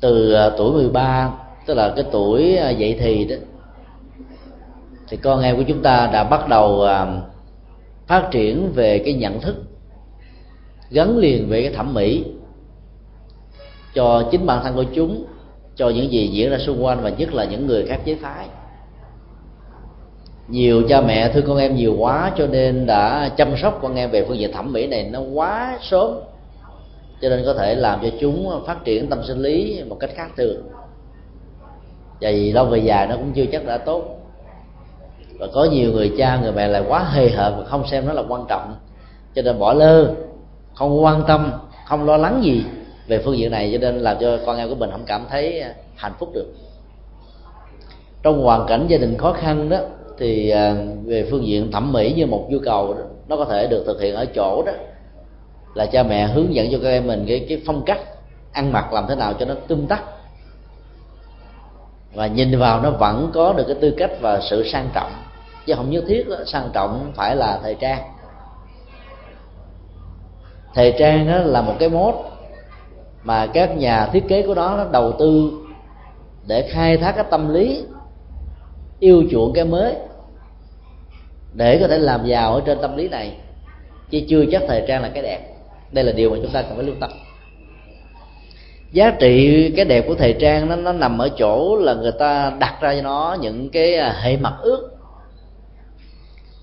Từ 0.00 0.32
à, 0.32 0.50
tuổi 0.58 0.72
13 0.72 1.32
tức 1.66 1.74
là 1.74 1.92
cái 1.96 2.04
tuổi 2.12 2.56
à, 2.56 2.70
dậy 2.70 2.96
thì 3.00 3.24
đó, 3.24 3.36
thì 5.08 5.16
con 5.16 5.42
em 5.42 5.56
của 5.56 5.64
chúng 5.68 5.82
ta 5.82 6.10
đã 6.12 6.24
bắt 6.24 6.48
đầu 6.48 6.86
phát 8.06 8.28
triển 8.30 8.72
về 8.72 8.98
cái 8.98 9.14
nhận 9.14 9.40
thức 9.40 9.56
gắn 10.90 11.18
liền 11.18 11.48
về 11.48 11.62
cái 11.62 11.72
thẩm 11.72 11.94
mỹ 11.94 12.24
cho 13.94 14.22
chính 14.30 14.46
bản 14.46 14.60
thân 14.62 14.74
của 14.74 14.84
chúng, 14.94 15.24
cho 15.76 15.88
những 15.88 16.12
gì 16.12 16.28
diễn 16.28 16.50
ra 16.50 16.58
xung 16.58 16.84
quanh 16.84 17.00
và 17.02 17.10
nhất 17.10 17.34
là 17.34 17.44
những 17.44 17.66
người 17.66 17.86
khác 17.86 18.00
giới 18.04 18.16
phái. 18.16 18.46
Nhiều 20.48 20.82
cha 20.88 21.00
mẹ 21.00 21.28
thương 21.32 21.44
con 21.46 21.56
em 21.56 21.76
nhiều 21.76 21.96
quá 21.98 22.32
cho 22.38 22.46
nên 22.46 22.86
đã 22.86 23.28
chăm 23.36 23.56
sóc 23.62 23.78
con 23.82 23.94
em 23.94 24.10
về 24.10 24.24
phương 24.28 24.38
diện 24.38 24.52
thẩm 24.52 24.72
mỹ 24.72 24.86
này 24.86 25.08
nó 25.12 25.20
quá 25.20 25.78
sớm, 25.82 26.20
cho 27.22 27.28
nên 27.28 27.42
có 27.46 27.54
thể 27.54 27.74
làm 27.74 27.98
cho 28.02 28.08
chúng 28.20 28.62
phát 28.66 28.84
triển 28.84 29.08
tâm 29.08 29.22
sinh 29.24 29.38
lý 29.38 29.82
một 29.88 29.96
cách 30.00 30.10
khác 30.14 30.30
thường. 30.36 30.62
Và 32.20 32.30
vì 32.30 32.52
lâu 32.52 32.66
về 32.66 32.78
dài 32.78 33.06
nó 33.06 33.16
cũng 33.16 33.32
chưa 33.32 33.46
chắc 33.52 33.66
đã 33.66 33.78
tốt. 33.78 34.16
Và 35.38 35.46
có 35.54 35.64
nhiều 35.64 35.92
người 35.92 36.12
cha, 36.18 36.38
người 36.42 36.52
mẹ 36.52 36.68
lại 36.68 36.82
quá 36.88 37.04
hề 37.12 37.30
hợt 37.30 37.52
và 37.58 37.64
không 37.64 37.86
xem 37.86 38.06
nó 38.06 38.12
là 38.12 38.22
quan 38.28 38.44
trọng, 38.48 38.74
cho 39.34 39.42
nên 39.42 39.58
bỏ 39.58 39.72
lơ, 39.72 40.14
không 40.74 41.04
quan 41.04 41.22
tâm, 41.26 41.52
không 41.86 42.06
lo 42.06 42.16
lắng 42.16 42.40
gì 42.44 42.64
về 43.10 43.18
phương 43.24 43.38
diện 43.38 43.50
này 43.50 43.70
cho 43.72 43.78
nên 43.78 43.98
làm 43.98 44.16
cho 44.20 44.38
con 44.46 44.56
em 44.56 44.68
của 44.68 44.74
mình 44.74 44.90
không 44.90 45.04
cảm 45.06 45.26
thấy 45.30 45.60
à, 45.60 45.74
hạnh 45.96 46.12
phúc 46.18 46.30
được. 46.34 46.46
Trong 48.22 48.42
hoàn 48.42 48.66
cảnh 48.66 48.86
gia 48.88 48.98
đình 48.98 49.18
khó 49.18 49.32
khăn 49.32 49.68
đó 49.68 49.78
thì 50.18 50.50
à, 50.50 50.74
về 51.04 51.28
phương 51.30 51.46
diện 51.46 51.72
thẩm 51.72 51.92
mỹ 51.92 52.12
như 52.16 52.26
một 52.26 52.46
nhu 52.50 52.58
cầu 52.64 52.94
đó, 52.94 53.02
nó 53.28 53.36
có 53.36 53.44
thể 53.44 53.66
được 53.66 53.84
thực 53.86 54.00
hiện 54.00 54.14
ở 54.14 54.24
chỗ 54.34 54.62
đó 54.66 54.72
là 55.74 55.86
cha 55.86 56.02
mẹ 56.02 56.26
hướng 56.26 56.54
dẫn 56.54 56.68
cho 56.72 56.78
các 56.82 56.88
em 56.88 57.06
mình 57.06 57.24
cái 57.28 57.46
cái 57.48 57.62
phong 57.66 57.82
cách 57.86 58.00
ăn 58.52 58.72
mặc 58.72 58.92
làm 58.92 59.04
thế 59.08 59.14
nào 59.14 59.32
cho 59.38 59.46
nó 59.46 59.54
tươm 59.68 59.86
tắt. 59.86 60.02
Và 62.14 62.26
nhìn 62.26 62.58
vào 62.58 62.80
nó 62.80 62.90
vẫn 62.90 63.30
có 63.34 63.52
được 63.52 63.64
cái 63.66 63.76
tư 63.80 63.94
cách 63.98 64.10
và 64.20 64.40
sự 64.40 64.68
sang 64.72 64.88
trọng 64.94 65.12
chứ 65.66 65.74
không 65.74 65.90
nhất 65.90 66.04
thiết 66.06 66.26
sang 66.46 66.70
trọng 66.72 67.12
phải 67.14 67.36
là 67.36 67.58
thời 67.62 67.74
trang. 67.74 68.02
Thời 70.74 70.94
trang 70.98 71.26
đó 71.26 71.38
là 71.38 71.62
một 71.62 71.74
cái 71.78 71.88
mốt 71.88 72.14
mà 73.24 73.46
các 73.46 73.76
nhà 73.76 74.06
thiết 74.06 74.24
kế 74.28 74.42
của 74.42 74.54
nó, 74.54 74.76
nó 74.76 74.84
đầu 74.92 75.12
tư 75.18 75.52
để 76.46 76.68
khai 76.70 76.96
thác 76.96 77.12
cái 77.12 77.24
tâm 77.30 77.54
lý 77.54 77.84
yêu 79.00 79.24
chuộng 79.30 79.52
cái 79.52 79.64
mới 79.64 79.94
để 81.54 81.78
có 81.80 81.88
thể 81.88 81.98
làm 81.98 82.26
giàu 82.26 82.54
ở 82.54 82.62
trên 82.66 82.78
tâm 82.82 82.96
lý 82.96 83.08
này. 83.08 83.36
Chứ 84.10 84.20
chưa 84.28 84.44
chắc 84.52 84.62
thời 84.68 84.84
trang 84.88 85.02
là 85.02 85.08
cái 85.08 85.22
đẹp. 85.22 85.40
Đây 85.92 86.04
là 86.04 86.12
điều 86.12 86.30
mà 86.30 86.36
chúng 86.42 86.52
ta 86.52 86.62
cần 86.62 86.76
phải 86.76 86.84
lưu 86.84 86.94
tâm. 87.00 87.10
Giá 88.92 89.10
trị 89.10 89.70
cái 89.76 89.84
đẹp 89.84 90.04
của 90.08 90.14
thời 90.14 90.32
trang 90.40 90.68
nó 90.68 90.76
nó 90.76 90.92
nằm 90.92 91.18
ở 91.18 91.28
chỗ 91.38 91.76
là 91.76 91.94
người 91.94 92.12
ta 92.12 92.52
đặt 92.58 92.74
ra 92.80 92.94
cho 92.94 93.02
nó 93.02 93.36
những 93.40 93.70
cái 93.70 93.94
à, 93.94 94.12
hệ 94.22 94.36
mặt 94.36 94.54
ước 94.62 94.90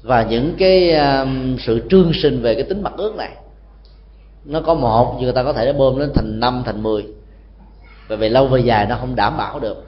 và 0.02 0.24
những 0.24 0.56
cái 0.60 0.94
um, 0.94 1.58
sự 1.60 1.88
trương 1.90 2.12
sinh 2.14 2.42
về 2.42 2.56
cái 2.56 2.64
tính 2.64 2.84
mặt 2.84 2.94
ước 2.98 3.16
này 3.16 3.32
nó 4.48 4.62
có 4.62 4.74
một 4.74 5.14
nhưng 5.16 5.24
người 5.24 5.34
ta 5.34 5.44
có 5.44 5.54
thể 5.54 5.74
bơm 5.74 5.98
lên 5.98 6.12
thành 6.16 6.40
năm 6.40 6.64
thành 6.66 6.84
mười. 6.84 7.06
Và 8.08 8.16
về 8.16 8.30
lâu 8.30 8.48
về 8.48 8.60
dài 8.60 8.86
nó 8.86 8.98
không 9.00 9.16
đảm 9.16 9.38
bảo 9.38 9.60
được. 9.60 9.84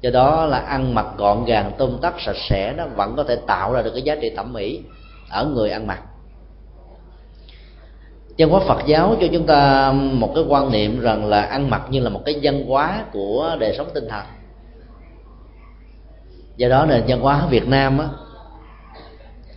Do 0.00 0.10
đó 0.10 0.46
là 0.46 0.58
ăn 0.58 0.94
mặc 0.94 1.06
gọn 1.16 1.44
gàng 1.44 1.72
tôm 1.78 1.98
tắt 2.02 2.14
sạch 2.18 2.36
sẽ 2.48 2.74
nó 2.76 2.86
vẫn 2.86 3.16
có 3.16 3.24
thể 3.24 3.36
tạo 3.36 3.72
ra 3.72 3.82
được 3.82 3.90
cái 3.90 4.02
giá 4.02 4.14
trị 4.14 4.30
thẩm 4.36 4.52
mỹ 4.52 4.80
ở 5.30 5.44
người 5.44 5.70
ăn 5.70 5.86
mặc. 5.86 6.02
Văn 8.38 8.50
hóa 8.50 8.60
Phật 8.60 8.86
giáo 8.86 9.16
cho 9.20 9.26
chúng 9.32 9.46
ta 9.46 9.92
một 9.92 10.32
cái 10.34 10.44
quan 10.48 10.72
niệm 10.72 11.00
rằng 11.00 11.26
là 11.26 11.42
ăn 11.42 11.70
mặc 11.70 11.82
như 11.90 12.00
là 12.00 12.10
một 12.10 12.20
cái 12.24 12.38
văn 12.42 12.64
hóa 12.68 13.04
của 13.12 13.56
đời 13.58 13.74
sống 13.78 13.86
tinh 13.94 14.08
thần. 14.08 14.24
Do 16.56 16.68
đó 16.68 16.86
nền 16.86 17.02
văn 17.08 17.20
hóa 17.20 17.46
Việt 17.50 17.68
Nam 17.68 17.98
á, 17.98 18.08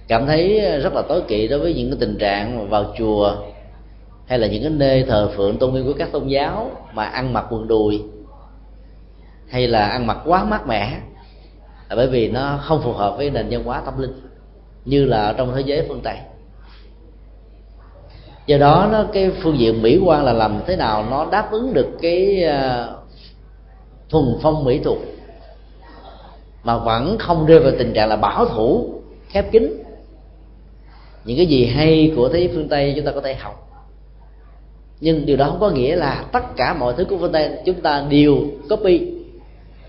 cảm 0.07 0.25
thấy 0.25 0.61
rất 0.83 0.93
là 0.93 1.01
tối 1.01 1.21
kỵ 1.27 1.47
đối 1.47 1.59
với 1.59 1.73
những 1.73 1.89
cái 1.89 1.97
tình 1.99 2.17
trạng 2.17 2.69
vào 2.69 2.85
chùa 2.97 3.35
hay 4.29 4.39
là 4.39 4.47
những 4.47 4.63
cái 4.63 4.71
nơi 4.71 5.03
thờ 5.03 5.31
phượng 5.35 5.57
tôn 5.57 5.73
nghiêm 5.73 5.85
của 5.85 5.93
các 5.97 6.11
tôn 6.11 6.27
giáo 6.27 6.71
mà 6.93 7.05
ăn 7.05 7.33
mặc 7.33 7.45
quần 7.49 7.67
đùi 7.67 8.03
hay 9.47 9.67
là 9.67 9.87
ăn 9.87 10.07
mặc 10.07 10.17
quá 10.25 10.43
mát 10.43 10.67
mẻ, 10.67 10.99
là 11.89 11.95
bởi 11.95 12.07
vì 12.07 12.29
nó 12.29 12.59
không 12.61 12.81
phù 12.83 12.93
hợp 12.93 13.17
với 13.17 13.29
nền 13.29 13.47
văn 13.49 13.63
hóa 13.63 13.81
tâm 13.85 14.01
linh 14.01 14.21
như 14.85 15.05
là 15.05 15.33
trong 15.37 15.55
thế 15.55 15.61
giới 15.61 15.85
phương 15.87 16.01
tây. 16.03 16.17
Do 18.45 18.57
đó 18.57 18.89
nó, 18.91 19.05
cái 19.13 19.31
phương 19.41 19.59
diện 19.59 19.81
mỹ 19.81 19.99
quan 20.05 20.25
là 20.25 20.33
làm 20.33 20.61
thế 20.67 20.75
nào 20.75 21.05
nó 21.09 21.27
đáp 21.31 21.51
ứng 21.51 21.73
được 21.73 21.87
cái 22.01 22.43
ờ, 22.43 22.95
thuần 24.09 24.25
phong 24.41 24.63
mỹ 24.63 24.79
thuật 24.79 24.97
mà 26.63 26.77
vẫn 26.77 27.17
không 27.19 27.45
rơi 27.45 27.59
vào 27.59 27.71
tình 27.79 27.93
trạng 27.93 28.09
là 28.09 28.15
bảo 28.15 28.45
thủ, 28.45 28.89
khép 29.29 29.51
kín. 29.51 29.83
Những 31.25 31.37
cái 31.37 31.45
gì 31.45 31.65
hay 31.65 32.13
của 32.15 32.29
thế 32.29 32.39
giới 32.39 32.49
phương 32.53 32.69
tây 32.69 32.93
chúng 32.95 33.05
ta 33.05 33.11
có 33.11 33.21
thể 33.21 33.35
học 33.35 33.68
nhưng 35.01 35.25
điều 35.25 35.37
đó 35.37 35.45
không 35.45 35.59
có 35.59 35.69
nghĩa 35.69 35.95
là 35.95 36.25
tất 36.31 36.55
cả 36.55 36.73
mọi 36.73 36.93
thứ 36.97 37.05
của 37.05 37.17
phương 37.17 37.31
tây 37.31 37.49
chúng 37.65 37.81
ta 37.81 38.05
đều 38.09 38.37
copy 38.69 39.13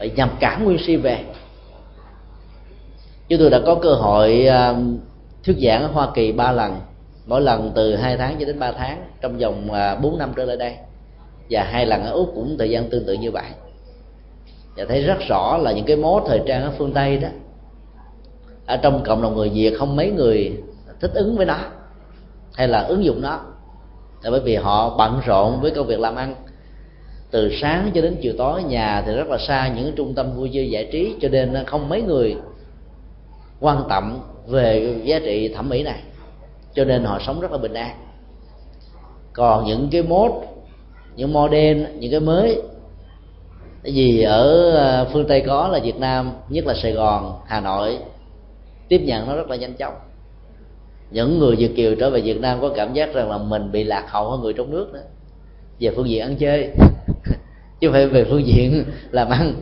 để 0.00 0.10
nhằm 0.16 0.30
cả 0.40 0.58
nguyên 0.62 0.78
si 0.86 0.96
về. 0.96 1.24
Chúng 3.28 3.38
tôi 3.38 3.50
đã 3.50 3.60
có 3.66 3.74
cơ 3.74 3.94
hội 3.94 4.46
um, 4.46 4.98
thuyết 5.44 5.56
giảng 5.62 5.82
ở 5.82 5.88
hoa 5.88 6.08
kỳ 6.14 6.32
ba 6.32 6.52
lần, 6.52 6.76
mỗi 7.26 7.40
lần 7.40 7.72
từ 7.74 7.96
hai 7.96 8.16
tháng 8.16 8.36
cho 8.38 8.46
đến 8.46 8.58
ba 8.58 8.72
tháng 8.72 9.04
trong 9.20 9.38
vòng 9.38 9.72
à, 9.72 9.94
bốn 9.94 10.18
năm 10.18 10.32
trở 10.36 10.44
lại 10.44 10.56
đây. 10.56 10.74
Và 11.50 11.64
hai 11.64 11.86
lần 11.86 12.04
ở 12.04 12.12
úc 12.12 12.32
cũng 12.34 12.56
thời 12.58 12.70
gian 12.70 12.90
tương 12.90 13.06
tự 13.06 13.12
như 13.12 13.30
vậy. 13.30 13.46
Và 14.76 14.84
thấy 14.88 15.02
rất 15.02 15.18
rõ 15.28 15.56
là 15.56 15.72
những 15.72 15.84
cái 15.84 15.96
mốt 15.96 16.22
thời 16.26 16.40
trang 16.46 16.62
ở 16.62 16.72
phương 16.78 16.92
tây 16.92 17.18
đó, 17.18 17.28
ở 18.66 18.76
trong 18.76 19.02
cộng 19.04 19.22
đồng 19.22 19.36
người 19.36 19.48
việt 19.48 19.74
không 19.78 19.96
mấy 19.96 20.10
người 20.10 20.52
thích 21.00 21.10
ứng 21.14 21.36
với 21.36 21.46
nó 21.46 21.58
hay 22.54 22.68
là 22.68 22.80
ứng 22.80 23.04
dụng 23.04 23.22
nó 23.22 23.40
là 24.22 24.30
bởi 24.30 24.40
vì 24.40 24.56
họ 24.56 24.96
bận 24.96 25.20
rộn 25.26 25.60
với 25.60 25.70
công 25.70 25.86
việc 25.86 26.00
làm 26.00 26.16
ăn. 26.16 26.34
Từ 27.30 27.50
sáng 27.60 27.90
cho 27.94 28.00
đến 28.00 28.16
chiều 28.22 28.32
tối, 28.38 28.62
nhà 28.62 29.02
thì 29.06 29.14
rất 29.14 29.28
là 29.28 29.38
xa 29.38 29.72
những 29.76 29.92
trung 29.96 30.14
tâm 30.14 30.32
vui 30.36 30.50
chơi 30.52 30.70
giải 30.70 30.88
trí, 30.92 31.14
cho 31.20 31.28
nên 31.28 31.64
không 31.66 31.88
mấy 31.88 32.02
người 32.02 32.36
quan 33.60 33.82
tâm 33.88 34.18
về 34.46 34.94
giá 35.04 35.18
trị 35.18 35.54
thẩm 35.54 35.68
mỹ 35.68 35.82
này. 35.82 36.02
Cho 36.74 36.84
nên 36.84 37.04
họ 37.04 37.18
sống 37.26 37.40
rất 37.40 37.52
là 37.52 37.58
bình 37.58 37.74
an. 37.74 37.96
Còn 39.32 39.64
những 39.64 39.88
cái 39.92 40.02
mốt, 40.02 40.32
những 41.16 41.32
model, 41.32 41.84
những 41.98 42.10
cái 42.10 42.20
mới 42.20 42.62
cái 43.82 43.94
gì 43.94 44.22
ở 44.22 44.70
ờ, 44.70 45.08
phương 45.12 45.26
tây 45.28 45.44
có 45.46 45.68
là 45.68 45.78
việt 45.78 45.96
nam, 45.96 46.32
nhất 46.48 46.66
là 46.66 46.74
sài 46.82 46.92
gòn, 46.92 47.40
hà 47.46 47.60
nội, 47.60 47.98
tiếp 48.88 48.98
nhận 48.98 49.28
nó 49.28 49.36
rất 49.36 49.48
là 49.50 49.56
nhanh 49.56 49.74
chóng 49.74 49.94
những 51.10 51.38
người 51.38 51.56
việt 51.56 51.76
kiều 51.76 51.94
trở 51.94 52.10
về 52.10 52.20
việt 52.20 52.40
nam 52.40 52.58
có 52.60 52.70
cảm 52.76 52.92
giác 52.94 53.14
rằng 53.14 53.30
là 53.30 53.38
mình 53.38 53.72
bị 53.72 53.84
lạc 53.84 54.04
hậu 54.08 54.30
hơn 54.30 54.40
người 54.40 54.52
trong 54.52 54.70
nước 54.70 54.92
đó. 54.92 55.00
Về 55.80 55.90
phương 55.96 56.08
diện 56.08 56.22
ăn 56.22 56.36
chơi. 56.36 56.70
Chứ 57.80 57.88
không 57.88 57.92
phải 57.92 58.06
về 58.06 58.24
phương 58.24 58.46
diện 58.46 58.84
làm 59.10 59.28
ăn 59.28 59.54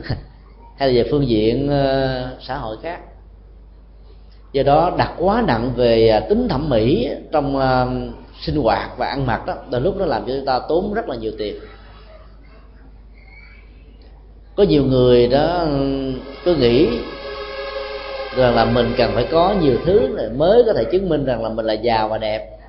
hay 0.77 0.93
là 0.93 1.03
về 1.03 1.09
phương 1.11 1.27
diện 1.27 1.65
uh, 1.65 2.41
xã 2.41 2.57
hội 2.57 2.77
khác. 2.83 2.99
Do 4.51 4.63
đó 4.63 4.95
đặt 4.97 5.13
quá 5.17 5.43
nặng 5.47 5.71
về 5.75 6.09
à, 6.09 6.19
tính 6.19 6.47
thẩm 6.49 6.69
mỹ 6.69 7.09
trong 7.31 7.57
uh, 7.57 8.13
sinh 8.41 8.55
hoạt 8.55 8.97
và 8.97 9.07
ăn 9.07 9.25
mặc 9.25 9.45
đó 9.45 9.55
đôi 9.71 9.81
lúc 9.81 9.97
nó 9.97 10.05
làm 10.05 10.21
cho 10.27 10.33
chúng 10.35 10.45
ta 10.45 10.59
tốn 10.69 10.93
rất 10.93 11.09
là 11.09 11.15
nhiều 11.15 11.31
tiền. 11.37 11.55
Có 14.55 14.63
nhiều 14.63 14.85
người 14.85 15.27
đó 15.27 15.67
cứ 16.45 16.55
nghĩ 16.55 16.87
rằng 18.35 18.55
là 18.55 18.65
mình 18.65 18.93
cần 18.97 19.11
phải 19.15 19.27
có 19.31 19.55
nhiều 19.61 19.77
thứ 19.85 20.29
mới 20.35 20.63
có 20.65 20.73
thể 20.73 20.83
chứng 20.91 21.09
minh 21.09 21.25
rằng 21.25 21.43
là 21.43 21.49
mình 21.49 21.65
là 21.65 21.73
giàu 21.73 22.07
và 22.07 22.17
đẹp. 22.17 22.59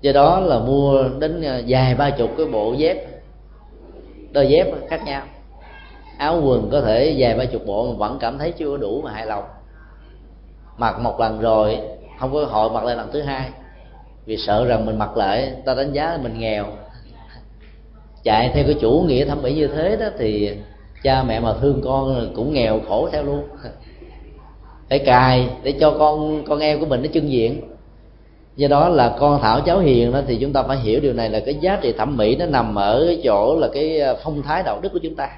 Do 0.00 0.12
đó 0.12 0.40
là 0.40 0.58
mua 0.58 1.08
đến 1.18 1.42
à, 1.42 1.58
dài 1.58 1.94
ba 1.94 2.10
chục 2.10 2.30
cái 2.36 2.46
bộ 2.46 2.72
dép, 2.72 2.96
đôi 4.32 4.48
dép 4.48 4.66
khác 4.88 5.04
nhau. 5.04 5.22
Áo 6.18 6.40
quần 6.44 6.68
có 6.72 6.80
thể 6.80 7.10
dài 7.10 7.34
ba 7.34 7.44
chục 7.44 7.66
bộ 7.66 7.92
mà 7.92 7.98
vẫn 7.98 8.18
cảm 8.20 8.38
thấy 8.38 8.52
chưa 8.52 8.76
đủ 8.76 9.02
mà 9.02 9.12
hài 9.12 9.26
lòng. 9.26 9.44
Mặc 10.76 11.00
một 11.00 11.20
lần 11.20 11.40
rồi, 11.40 11.78
không 12.20 12.32
có 12.32 12.44
hội 12.44 12.70
mặc 12.70 12.84
lại 12.84 12.96
lần 12.96 13.12
thứ 13.12 13.22
hai. 13.22 13.50
Vì 14.26 14.36
sợ 14.36 14.64
rằng 14.64 14.86
mình 14.86 14.98
mặc 14.98 15.16
lại, 15.16 15.52
ta 15.64 15.74
đánh 15.74 15.92
giá 15.92 16.10
là 16.10 16.18
mình 16.22 16.38
nghèo. 16.38 16.66
Chạy 18.22 18.50
theo 18.54 18.64
cái 18.66 18.76
chủ 18.80 19.04
nghĩa 19.06 19.24
thẩm 19.24 19.42
mỹ 19.42 19.54
như 19.54 19.66
thế 19.66 19.96
đó 19.96 20.06
thì 20.18 20.56
cha 21.02 21.22
mẹ 21.22 21.40
mà 21.40 21.54
thương 21.60 21.80
con 21.84 22.32
cũng 22.36 22.52
nghèo 22.52 22.80
khổ 22.88 23.08
theo 23.12 23.22
luôn. 23.22 23.42
Phải 24.88 24.98
cài 24.98 25.48
để 25.62 25.72
cho 25.80 25.90
con 25.98 26.44
con 26.48 26.60
em 26.60 26.80
của 26.80 26.86
mình 26.86 27.02
nó 27.02 27.08
chân 27.12 27.30
diện. 27.30 27.60
Do 28.56 28.68
đó 28.68 28.88
là 28.88 29.16
con 29.18 29.40
thảo 29.42 29.60
cháu 29.60 29.78
hiền 29.78 30.12
đó 30.12 30.20
thì 30.26 30.38
chúng 30.40 30.52
ta 30.52 30.62
phải 30.62 30.76
hiểu 30.76 31.00
điều 31.00 31.12
này 31.12 31.30
là 31.30 31.40
cái 31.40 31.54
giá 31.54 31.78
trị 31.82 31.92
thẩm 31.92 32.16
mỹ 32.16 32.36
nó 32.36 32.46
nằm 32.46 32.74
ở 32.74 33.04
cái 33.06 33.20
chỗ 33.24 33.56
là 33.60 33.68
cái 33.74 34.00
à, 34.00 34.14
phong 34.24 34.42
thái 34.42 34.62
đạo 34.62 34.80
đức 34.82 34.88
của 34.92 34.98
chúng 35.02 35.14
ta. 35.14 35.28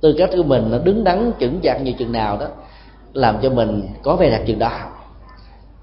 Tư 0.00 0.14
cách 0.18 0.30
của 0.36 0.42
mình 0.42 0.68
nó 0.70 0.78
đứng 0.78 1.04
đắn 1.04 1.32
chững 1.40 1.60
chạc 1.62 1.82
như 1.82 1.92
chừng 1.98 2.12
nào 2.12 2.36
đó 2.36 2.46
làm 3.12 3.38
cho 3.42 3.50
mình 3.50 3.88
có 4.02 4.16
vẻ 4.16 4.30
đẹp 4.30 4.44
chừng 4.46 4.58
đó. 4.58 4.70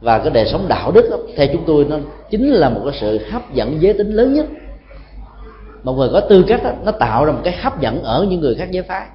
Và 0.01 0.19
cái 0.19 0.29
đời 0.29 0.45
sống 0.51 0.65
đạo 0.67 0.91
đức 0.91 1.07
đó, 1.11 1.17
theo 1.35 1.47
chúng 1.53 1.63
tôi 1.65 1.85
nó 1.89 1.97
chính 2.29 2.49
là 2.51 2.69
một 2.69 2.81
cái 2.85 2.97
sự 3.01 3.19
hấp 3.31 3.53
dẫn 3.53 3.81
giới 3.81 3.93
tính 3.93 4.11
lớn 4.11 4.33
nhất 4.33 4.45
một 5.83 5.93
người 5.93 6.09
có 6.13 6.19
tư 6.19 6.45
cách 6.47 6.63
đó, 6.63 6.71
nó 6.83 6.91
tạo 6.91 7.25
ra 7.25 7.31
một 7.31 7.41
cái 7.43 7.57
hấp 7.57 7.81
dẫn 7.81 8.03
ở 8.03 8.25
những 8.29 8.41
người 8.41 8.55
khác 8.55 8.71
giới 8.71 8.83
phái. 8.83 9.07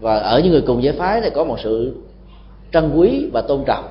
Và 0.00 0.16
ở 0.16 0.40
những 0.40 0.52
người 0.52 0.62
cùng 0.66 0.82
giới 0.82 0.92
phái 0.92 1.20
thì 1.20 1.30
có 1.30 1.44
một 1.44 1.60
sự 1.60 1.96
trân 2.72 2.96
quý 2.96 3.30
và 3.32 3.42
tôn 3.42 3.64
trọng. 3.64 3.84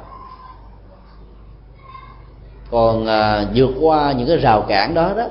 Còn 2.72 3.06
à, 3.06 3.46
vượt 3.56 3.72
qua 3.82 4.12
những 4.12 4.28
cái 4.28 4.38
rào 4.38 4.62
cản 4.62 4.94
đó 4.94 5.14
đó 5.18 5.28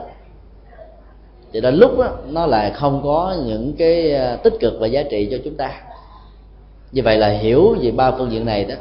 thì 1.53 1.61
đến 1.61 1.75
lúc 1.75 1.99
đó, 1.99 2.09
nó 2.29 2.47
lại 2.47 2.71
không 2.71 3.01
có 3.05 3.37
những 3.47 3.73
cái 3.79 4.15
à, 4.15 4.37
tích 4.37 4.55
cực 4.61 4.75
và 4.81 4.87
giá 4.87 5.03
trị 5.03 5.29
cho 5.31 5.37
chúng 5.45 5.57
ta. 5.57 5.71
Như 6.93 7.03
vậy 7.03 7.19
là 7.19 7.29
hiểu 7.29 7.77
về 7.81 7.91
ba 7.91 8.11
phương 8.11 8.33
diện 8.33 8.47
này 8.47 8.65
đó 8.65 8.75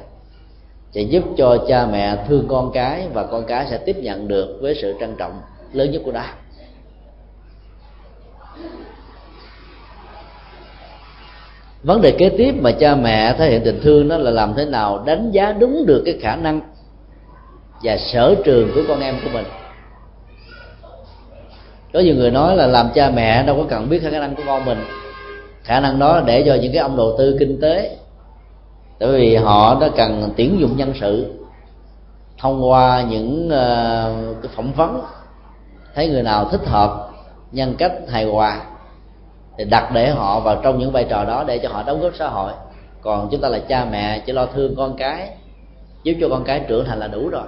sẽ 0.92 1.02
giúp 1.02 1.24
cho 1.38 1.58
cha 1.68 1.86
mẹ 1.86 2.26
thương 2.28 2.46
con 2.48 2.72
cái 2.74 3.08
và 3.14 3.24
con 3.24 3.46
cái 3.46 3.68
sẽ 3.70 3.78
tiếp 3.78 3.96
nhận 3.98 4.28
được 4.28 4.58
với 4.62 4.76
sự 4.76 4.96
trân 5.00 5.16
trọng 5.16 5.42
lớn 5.74 5.92
nhất 5.92 6.02
của 6.06 6.12
nó 6.12 6.24
vấn 11.84 12.02
đề 12.02 12.12
kế 12.12 12.30
tiếp 12.30 12.56
mà 12.62 12.72
cha 12.72 12.96
mẹ 12.96 13.36
thể 13.38 13.50
hiện 13.50 13.62
tình 13.66 13.80
thương 13.84 14.10
đó 14.10 14.18
là 14.18 14.32
làm 14.32 14.54
thế 14.54 14.66
nào 14.66 15.04
đánh 15.06 15.32
giá 15.32 15.52
đúng 15.52 15.86
được 15.86 16.04
cái 16.06 16.18
khả 16.22 16.36
năng 16.36 16.62
và 17.84 17.98
sở 17.98 18.36
trường 18.46 18.72
của 18.76 18.82
con 18.88 19.00
em 19.00 19.16
của 19.24 19.30
mình. 19.34 19.46
Có 21.94 22.00
nhiều 22.00 22.16
người 22.16 22.32
nói 22.32 22.56
là 22.56 22.68
làm 22.68 22.90
cha 22.96 23.10
mẹ 23.10 23.44
đâu 23.44 23.56
có 23.56 23.64
cần 23.70 23.90
biết 23.90 24.00
khả 24.04 24.10
năng 24.10 24.36
của 24.36 24.44
con 24.46 24.66
mình. 24.66 24.78
Khả 25.64 25.80
năng 25.80 26.00
đó 26.00 26.22
để 26.26 26.44
cho 26.46 26.56
những 26.56 26.74
cái 26.74 26.82
ông 26.82 26.98
đầu 26.98 27.16
tư 27.18 27.36
kinh 27.40 27.62
tế. 27.62 27.98
Bởi 29.00 29.20
vì 29.20 29.36
họ 29.36 29.78
đã 29.82 29.90
cần 29.98 30.34
tuyển 30.38 30.60
dụng 30.60 30.78
nhân 30.78 30.94
sự 31.02 31.34
thông 32.38 32.70
qua 32.70 33.06
những 33.10 33.46
uh, 33.46 34.44
cái 34.44 34.52
phỏng 34.56 34.74
vấn. 34.74 35.02
Thấy 35.96 36.10
người 36.10 36.24
nào 36.24 36.46
thích 36.46 36.66
hợp 36.66 37.10
nhân 37.54 37.76
cách 37.78 37.92
hài 38.08 38.26
hòa 38.26 38.62
thì 39.58 39.66
đặt 39.66 39.92
để 39.94 40.10
họ 40.10 40.40
vào 40.40 40.60
trong 40.64 40.80
những 40.80 40.92
vai 40.92 41.06
trò 41.10 41.26
đó 41.26 41.44
để 41.48 41.58
cho 41.58 41.70
họ 41.70 41.84
đóng 41.84 42.02
góp 42.02 42.16
xã 42.16 42.28
hội. 42.28 42.52
Còn 43.02 43.28
chúng 43.32 43.42
ta 43.42 43.50
là 43.50 43.60
cha 43.60 43.86
mẹ, 43.92 44.20
chỉ 44.26 44.34
lo 44.34 44.46
thương 44.46 44.76
con 44.76 44.96
cái, 44.98 45.30
giúp 46.04 46.14
cho 46.22 46.30
con 46.30 46.44
cái 46.44 46.62
trưởng 46.68 46.86
thành 46.86 47.00
là 47.00 47.08
đủ 47.08 47.30
rồi. 47.30 47.48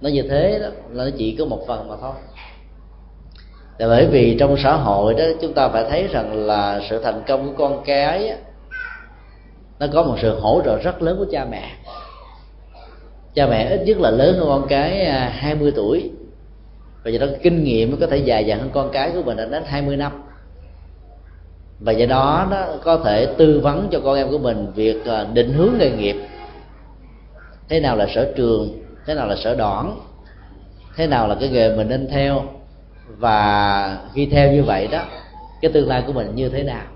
Nó 0.00 0.08
như 0.08 0.22
thế 0.22 0.58
đó 0.62 0.68
nó 0.90 1.04
chỉ 1.18 1.36
có 1.38 1.44
một 1.44 1.60
phần 1.66 1.88
mà 1.88 1.94
thôi. 2.00 2.14
Là 3.78 3.88
bởi 3.88 4.06
vì 4.06 4.36
trong 4.40 4.56
xã 4.62 4.72
hội 4.72 5.14
đó, 5.14 5.24
chúng 5.40 5.52
ta 5.52 5.68
phải 5.68 5.84
thấy 5.90 6.06
rằng 6.06 6.46
là 6.46 6.80
sự 6.90 7.02
thành 7.02 7.22
công 7.26 7.46
của 7.46 7.54
con 7.58 7.82
cái 7.84 8.36
nó 9.78 9.86
có 9.92 10.02
một 10.02 10.16
sự 10.22 10.40
hỗ 10.40 10.60
trợ 10.64 10.78
rất 10.78 11.02
lớn 11.02 11.16
của 11.18 11.26
cha 11.32 11.46
mẹ. 11.50 11.70
Cha 13.34 13.46
mẹ 13.46 13.68
ít 13.70 13.82
nhất 13.86 14.00
là 14.00 14.10
lớn 14.10 14.36
hơn 14.38 14.48
con 14.48 14.66
cái 14.68 15.04
à, 15.04 15.32
20 15.34 15.72
tuổi 15.76 16.10
và 17.08 17.12
do 17.12 17.26
đó 17.26 17.32
kinh 17.42 17.64
nghiệm 17.64 18.00
có 18.00 18.06
thể 18.06 18.16
dài 18.16 18.44
dặn 18.44 18.60
hơn 18.60 18.70
con 18.72 18.90
cái 18.92 19.10
của 19.14 19.22
mình 19.22 19.36
đến 19.36 19.62
20 19.66 19.96
năm. 19.96 20.12
Và 21.80 21.92
do 21.92 22.06
đó 22.06 22.46
nó 22.50 22.64
có 22.82 22.96
thể 23.04 23.34
tư 23.38 23.60
vấn 23.60 23.88
cho 23.90 24.00
con 24.00 24.16
em 24.16 24.30
của 24.30 24.38
mình 24.38 24.72
việc 24.74 25.06
à, 25.06 25.26
định 25.32 25.52
hướng 25.52 25.70
nghề 25.78 25.90
nghiệp. 25.90 26.16
Thế 27.68 27.80
nào 27.80 27.96
là 27.96 28.06
sở 28.14 28.32
trường, 28.36 28.82
thế 29.06 29.14
nào 29.14 29.26
là 29.26 29.36
sở 29.36 29.54
đoản, 29.54 29.92
thế 30.96 31.06
nào 31.06 31.28
là 31.28 31.36
cái 31.40 31.48
nghề 31.48 31.76
mình 31.76 31.88
nên 31.88 32.08
theo. 32.10 32.42
Và 33.18 33.98
khi 34.14 34.26
theo 34.26 34.52
như 34.52 34.62
vậy 34.62 34.88
đó, 34.92 35.02
cái 35.60 35.72
tương 35.72 35.88
lai 35.88 36.02
của 36.06 36.12
mình 36.12 36.34
như 36.34 36.48
thế 36.48 36.62
nào? 36.62 36.86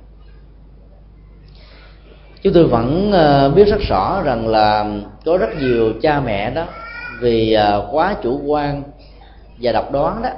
Chúng 2.43 2.53
tôi 2.53 2.65
vẫn 2.65 3.13
à, 3.13 3.49
biết 3.49 3.69
rất 3.69 3.81
rõ 3.89 4.23
rằng 4.25 4.49
là 4.49 4.87
có 5.25 5.37
rất 5.37 5.51
nhiều 5.61 5.93
cha 6.03 6.21
mẹ 6.21 6.51
đó 6.51 6.67
vì 7.21 7.53
à, 7.53 7.79
quá 7.91 8.17
chủ 8.23 8.41
quan 8.47 8.83
và 9.63 9.73
độc 9.73 9.93
đoán 9.93 10.23
đó. 10.23 10.31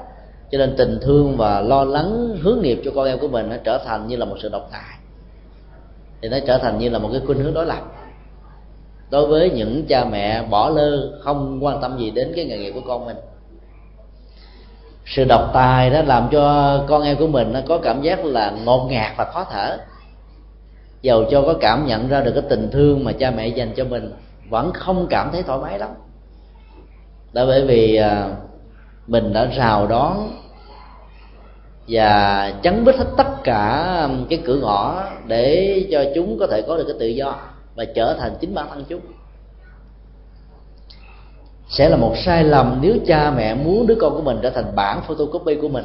Cho 0.51 0.59
nên 0.59 0.75
tình 0.77 0.99
thương 1.03 1.37
và 1.37 1.61
lo 1.61 1.85
lắng, 1.85 2.37
hướng 2.43 2.63
nghiệp 2.63 2.81
cho 2.85 2.91
con 2.95 3.07
em 3.07 3.19
của 3.19 3.29
mình 3.29 3.49
nó 3.51 3.57
trở 3.65 3.79
thành 3.85 4.07
như 4.07 4.17
là 4.17 4.25
một 4.25 4.37
sự 4.43 4.49
độc 4.49 4.69
tài 4.73 4.99
thì 6.23 6.29
nó 6.29 6.37
trở 6.47 6.59
thành 6.59 6.79
như 6.79 6.89
là 6.89 6.99
một 6.99 7.09
cái 7.13 7.21
khuynh 7.27 7.39
hướng 7.39 7.55
đối 7.55 7.67
lập. 7.67 7.81
Đối 9.11 9.27
với 9.27 9.51
những 9.51 9.85
cha 9.89 10.05
mẹ 10.05 10.43
bỏ 10.43 10.69
lơ, 10.69 11.19
không 11.21 11.65
quan 11.65 11.81
tâm 11.81 11.99
gì 11.99 12.11
đến 12.11 12.33
cái 12.37 12.45
nghề 12.45 12.59
nghiệp 12.59 12.73
của 12.75 12.81
con 12.87 13.07
mình. 13.07 13.17
Sự 15.07 15.25
độc 15.25 15.51
tài 15.55 15.91
đó 15.91 16.03
làm 16.03 16.29
cho 16.33 16.85
con 16.89 17.03
em 17.03 17.17
của 17.17 17.27
mình 17.27 17.53
nó 17.53 17.61
có 17.69 17.79
cảm 17.79 18.03
giác 18.03 18.25
là 18.25 18.53
ngột 18.65 18.87
ngạt 18.91 19.13
và 19.17 19.25
khó 19.25 19.47
thở. 19.51 19.79
Dầu 21.03 21.25
cho 21.31 21.43
có 21.43 21.55
cảm 21.61 21.87
nhận 21.87 22.09
ra 22.09 22.21
được 22.21 22.33
cái 22.35 22.45
tình 22.49 22.71
thương 22.73 23.05
mà 23.05 23.13
cha 23.13 23.31
mẹ 23.31 23.49
dành 23.49 23.73
cho 23.77 23.85
mình, 23.85 24.13
vẫn 24.51 24.73
không 24.73 25.07
cảm 25.11 25.31
thấy 25.33 25.43
thoải 25.43 25.59
mái 25.59 25.79
lắm. 25.79 25.91
Đó 27.33 27.47
bởi 27.47 27.67
vì 27.67 27.97
à, 27.97 28.29
mình 29.07 29.33
đã 29.33 29.45
rào 29.45 29.87
đón 29.87 30.31
và 31.89 32.53
chắn 32.63 32.85
bích 32.85 32.97
hết 32.97 33.07
tất 33.17 33.43
cả 33.45 34.09
cái 34.31 34.43
cửa 34.45 34.57
ngõ 34.57 35.03
để 35.27 35.87
cho 35.91 36.05
chúng 36.15 36.39
có 36.39 36.47
thể 36.47 36.63
có 36.63 36.77
được 36.77 36.85
cái 36.87 36.97
tự 37.01 37.07
do 37.07 37.37
và 37.75 37.85
trở 37.85 38.17
thành 38.19 38.33
chính 38.41 38.55
bản 38.55 38.67
thân 38.75 38.85
chúng. 38.89 39.01
Sẽ 41.69 41.89
là 41.89 41.97
một 41.97 42.15
sai 42.25 42.45
lầm 42.45 42.79
nếu 42.81 42.97
cha 43.07 43.31
mẹ 43.31 43.55
muốn 43.55 43.87
đứa 43.87 43.95
con 44.01 44.15
của 44.15 44.23
mình 44.23 44.39
trở 44.43 44.51
thành 44.51 44.75
bản 44.75 45.03
photocopy 45.07 45.55
của 45.55 45.69
mình. 45.69 45.85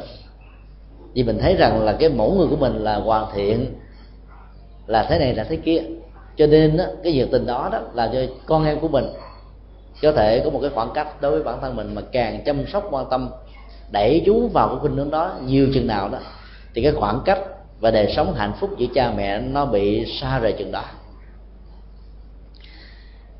Vì 1.14 1.22
mình 1.22 1.38
thấy 1.38 1.56
rằng 1.56 1.82
là 1.82 1.92
cái 1.92 2.08
mẫu 2.08 2.34
người 2.34 2.46
của 2.46 2.56
mình 2.56 2.84
là 2.84 2.96
hoàn 2.96 3.26
thiện 3.34 3.74
là 4.86 5.06
thế 5.08 5.18
này 5.18 5.34
là 5.34 5.44
thế 5.44 5.56
kia. 5.56 5.82
Cho 6.36 6.46
nên 6.46 6.76
đó, 6.76 6.84
cái 7.02 7.12
việc 7.12 7.28
tình 7.32 7.46
đó 7.46 7.68
đó 7.72 7.80
là 7.94 8.10
cho 8.12 8.18
con 8.46 8.64
em 8.64 8.80
của 8.80 8.88
mình 8.88 9.04
có 10.02 10.12
thể 10.12 10.40
có 10.44 10.50
một 10.50 10.58
cái 10.62 10.70
khoảng 10.74 10.90
cách 10.94 11.20
đối 11.20 11.32
với 11.32 11.42
bản 11.42 11.58
thân 11.60 11.76
mình 11.76 11.94
mà 11.94 12.02
càng 12.12 12.42
chăm 12.44 12.66
sóc 12.66 12.88
quan 12.90 13.06
tâm 13.10 13.30
đẩy 13.90 14.22
chú 14.26 14.48
vào 14.48 14.68
cái 14.68 14.76
khuynh 14.80 14.96
hướng 14.96 15.10
đó 15.10 15.32
nhiều 15.46 15.68
chừng 15.74 15.86
nào 15.86 16.08
đó 16.08 16.18
thì 16.74 16.82
cái 16.82 16.92
khoảng 16.92 17.20
cách 17.24 17.38
và 17.80 17.90
đời 17.90 18.12
sống 18.16 18.34
hạnh 18.34 18.52
phúc 18.60 18.70
giữa 18.78 18.86
cha 18.94 19.12
mẹ 19.16 19.40
nó 19.40 19.66
bị 19.66 20.06
xa 20.20 20.38
rời 20.38 20.52
chừng 20.52 20.72
đó. 20.72 20.84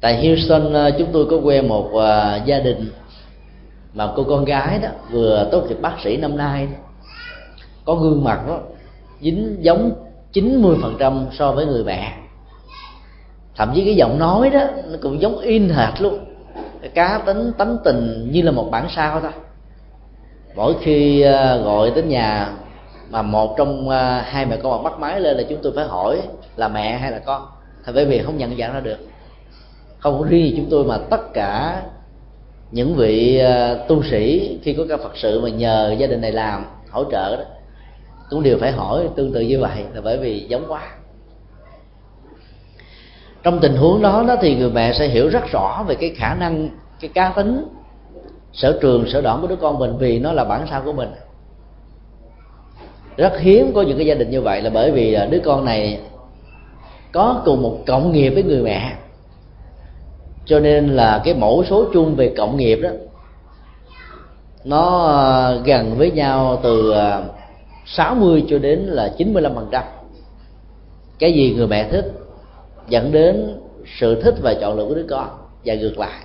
Tại 0.00 0.26
Houston 0.26 0.72
ờ, 0.72 0.90
chúng 0.98 1.08
tôi 1.12 1.26
có 1.30 1.36
quen 1.36 1.68
một 1.68 1.86
uh, 1.86 2.46
gia 2.46 2.58
đình 2.58 2.92
mà 3.94 4.08
cô 4.16 4.24
con 4.24 4.44
gái 4.44 4.78
đó 4.78 4.88
vừa 5.10 5.48
tốt 5.52 5.64
nghiệp 5.68 5.78
bác 5.80 5.96
sĩ 6.04 6.16
năm 6.16 6.36
nay. 6.36 6.68
Có 7.84 7.94
gương 7.94 8.24
mặt 8.24 8.40
đó 8.48 8.58
dính 9.20 9.56
giống 9.60 9.92
90% 10.32 11.26
so 11.32 11.52
với 11.52 11.66
người 11.66 11.84
mẹ. 11.84 12.16
Thậm 13.56 13.72
chí 13.74 13.84
cái 13.84 13.96
giọng 13.96 14.18
nói 14.18 14.50
đó 14.50 14.60
nó 14.86 14.98
cũng 15.02 15.20
giống 15.20 15.38
in 15.38 15.68
hệt 15.68 16.00
luôn 16.00 16.29
cá 16.88 17.22
tính 17.26 17.52
tánh 17.58 17.76
tình 17.84 18.28
như 18.32 18.42
là 18.42 18.50
một 18.50 18.68
bản 18.70 18.86
sao 18.96 19.20
thôi. 19.20 19.30
Mỗi 20.54 20.74
khi 20.82 21.20
à, 21.20 21.56
gọi 21.56 21.90
đến 21.90 22.08
nhà 22.08 22.52
mà 23.10 23.22
một 23.22 23.54
trong 23.56 23.88
à, 23.88 24.24
hai 24.26 24.46
mẹ 24.46 24.56
con 24.62 24.84
bắt 24.84 24.98
máy 24.98 25.20
lên 25.20 25.36
là 25.36 25.42
chúng 25.48 25.58
tôi 25.62 25.72
phải 25.76 25.84
hỏi 25.84 26.20
là 26.56 26.68
mẹ 26.68 26.98
hay 26.98 27.10
là 27.10 27.18
con. 27.18 27.46
Thì 27.86 27.92
bởi 27.94 28.04
vì 28.04 28.22
không 28.22 28.38
nhận 28.38 28.58
dạng 28.58 28.72
ra 28.72 28.80
được. 28.80 28.98
Không 29.98 30.18
có 30.18 30.26
riêng 30.28 30.54
chúng 30.56 30.66
tôi 30.70 30.84
mà 30.84 30.98
tất 31.10 31.32
cả 31.34 31.82
những 32.70 32.94
vị 32.94 33.38
à, 33.38 33.74
tu 33.88 34.02
sĩ 34.02 34.58
khi 34.62 34.72
có 34.74 34.84
các 34.88 35.00
phật 35.00 35.16
sự 35.16 35.40
mà 35.40 35.48
nhờ 35.48 35.96
gia 35.98 36.06
đình 36.06 36.20
này 36.20 36.32
làm, 36.32 36.66
hỗ 36.90 37.04
trợ 37.04 37.36
đó, 37.36 37.42
cũng 38.30 38.42
đều 38.42 38.58
phải 38.58 38.72
hỏi 38.72 39.08
tương 39.16 39.32
tự 39.32 39.40
như 39.40 39.60
vậy 39.60 39.84
là 39.94 40.00
bởi 40.00 40.18
vì 40.18 40.46
giống 40.48 40.64
quá 40.68 40.82
trong 43.42 43.60
tình 43.60 43.76
huống 43.76 44.02
đó 44.02 44.24
đó 44.28 44.36
thì 44.40 44.56
người 44.56 44.70
mẹ 44.70 44.92
sẽ 44.92 45.08
hiểu 45.08 45.28
rất 45.28 45.50
rõ 45.52 45.84
về 45.88 45.94
cái 45.94 46.10
khả 46.16 46.34
năng, 46.34 46.68
cái 47.00 47.10
cá 47.14 47.32
tính 47.36 47.64
sở 48.52 48.78
trường, 48.82 49.10
sở 49.10 49.20
đoản 49.20 49.40
của 49.40 49.46
đứa 49.46 49.56
con 49.56 49.78
mình 49.78 49.96
vì 49.98 50.18
nó 50.18 50.32
là 50.32 50.44
bản 50.44 50.66
sao 50.70 50.82
của 50.84 50.92
mình. 50.92 51.08
Rất 53.16 53.38
hiếm 53.38 53.72
có 53.74 53.82
những 53.82 53.96
cái 53.96 54.06
gia 54.06 54.14
đình 54.14 54.30
như 54.30 54.40
vậy 54.40 54.62
là 54.62 54.70
bởi 54.70 54.90
vì 54.90 55.18
đứa 55.30 55.40
con 55.44 55.64
này 55.64 56.00
có 57.12 57.42
cùng 57.44 57.62
một 57.62 57.78
cộng 57.86 58.12
nghiệp 58.12 58.30
với 58.30 58.42
người 58.42 58.62
mẹ. 58.62 58.92
Cho 60.44 60.60
nên 60.60 60.88
là 60.88 61.20
cái 61.24 61.34
mẫu 61.34 61.64
số 61.64 61.84
chung 61.92 62.14
về 62.14 62.34
cộng 62.36 62.56
nghiệp 62.56 62.76
đó, 62.76 62.90
nó 64.64 64.98
ờ, 65.06 65.62
gần 65.64 65.94
với 65.98 66.10
nhau 66.10 66.60
từ 66.62 66.90
ờ, 66.90 67.22
60 67.86 68.44
cho 68.48 68.58
đến 68.58 68.78
là 68.78 69.12
95 69.16 69.54
phần 69.54 69.68
trăm. 69.70 69.84
Cái 71.18 71.32
gì 71.32 71.54
người 71.54 71.66
mẹ 71.66 71.88
thích 71.88 72.19
dẫn 72.90 73.12
đến 73.12 73.60
sự 74.00 74.22
thích 74.22 74.34
và 74.42 74.54
chọn 74.54 74.76
lựa 74.76 74.84
của 74.84 74.94
đứa 74.94 75.06
con 75.10 75.28
và 75.64 75.74
ngược 75.74 75.98
lại. 75.98 76.24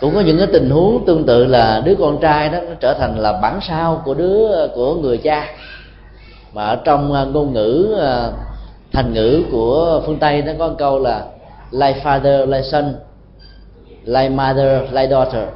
Cũng 0.00 0.14
có 0.14 0.20
những 0.20 0.38
cái 0.38 0.46
tình 0.52 0.70
huống 0.70 1.04
tương 1.06 1.24
tự 1.24 1.44
là 1.44 1.82
đứa 1.84 1.94
con 1.94 2.18
trai 2.20 2.48
đó 2.48 2.58
nó 2.60 2.74
trở 2.80 2.94
thành 2.94 3.18
là 3.18 3.32
bản 3.32 3.58
sao 3.68 4.02
của 4.04 4.14
đứa, 4.14 4.68
của 4.74 4.94
người 4.94 5.18
cha. 5.18 5.46
Mà 6.52 6.64
ở 6.64 6.76
trong 6.84 7.12
à, 7.12 7.24
ngôn 7.24 7.52
ngữ 7.52 7.96
à, 8.00 8.30
thành 8.92 9.14
ngữ 9.14 9.42
của 9.52 10.02
phương 10.06 10.18
tây 10.18 10.42
nó 10.42 10.52
có 10.58 10.68
một 10.68 10.74
câu 10.78 10.98
là 10.98 11.26
like 11.70 12.00
father 12.04 12.46
like 12.46 12.62
son 12.62 12.94
like 14.04 14.28
mother 14.28 14.82
like 14.92 15.08
daughter 15.10 15.48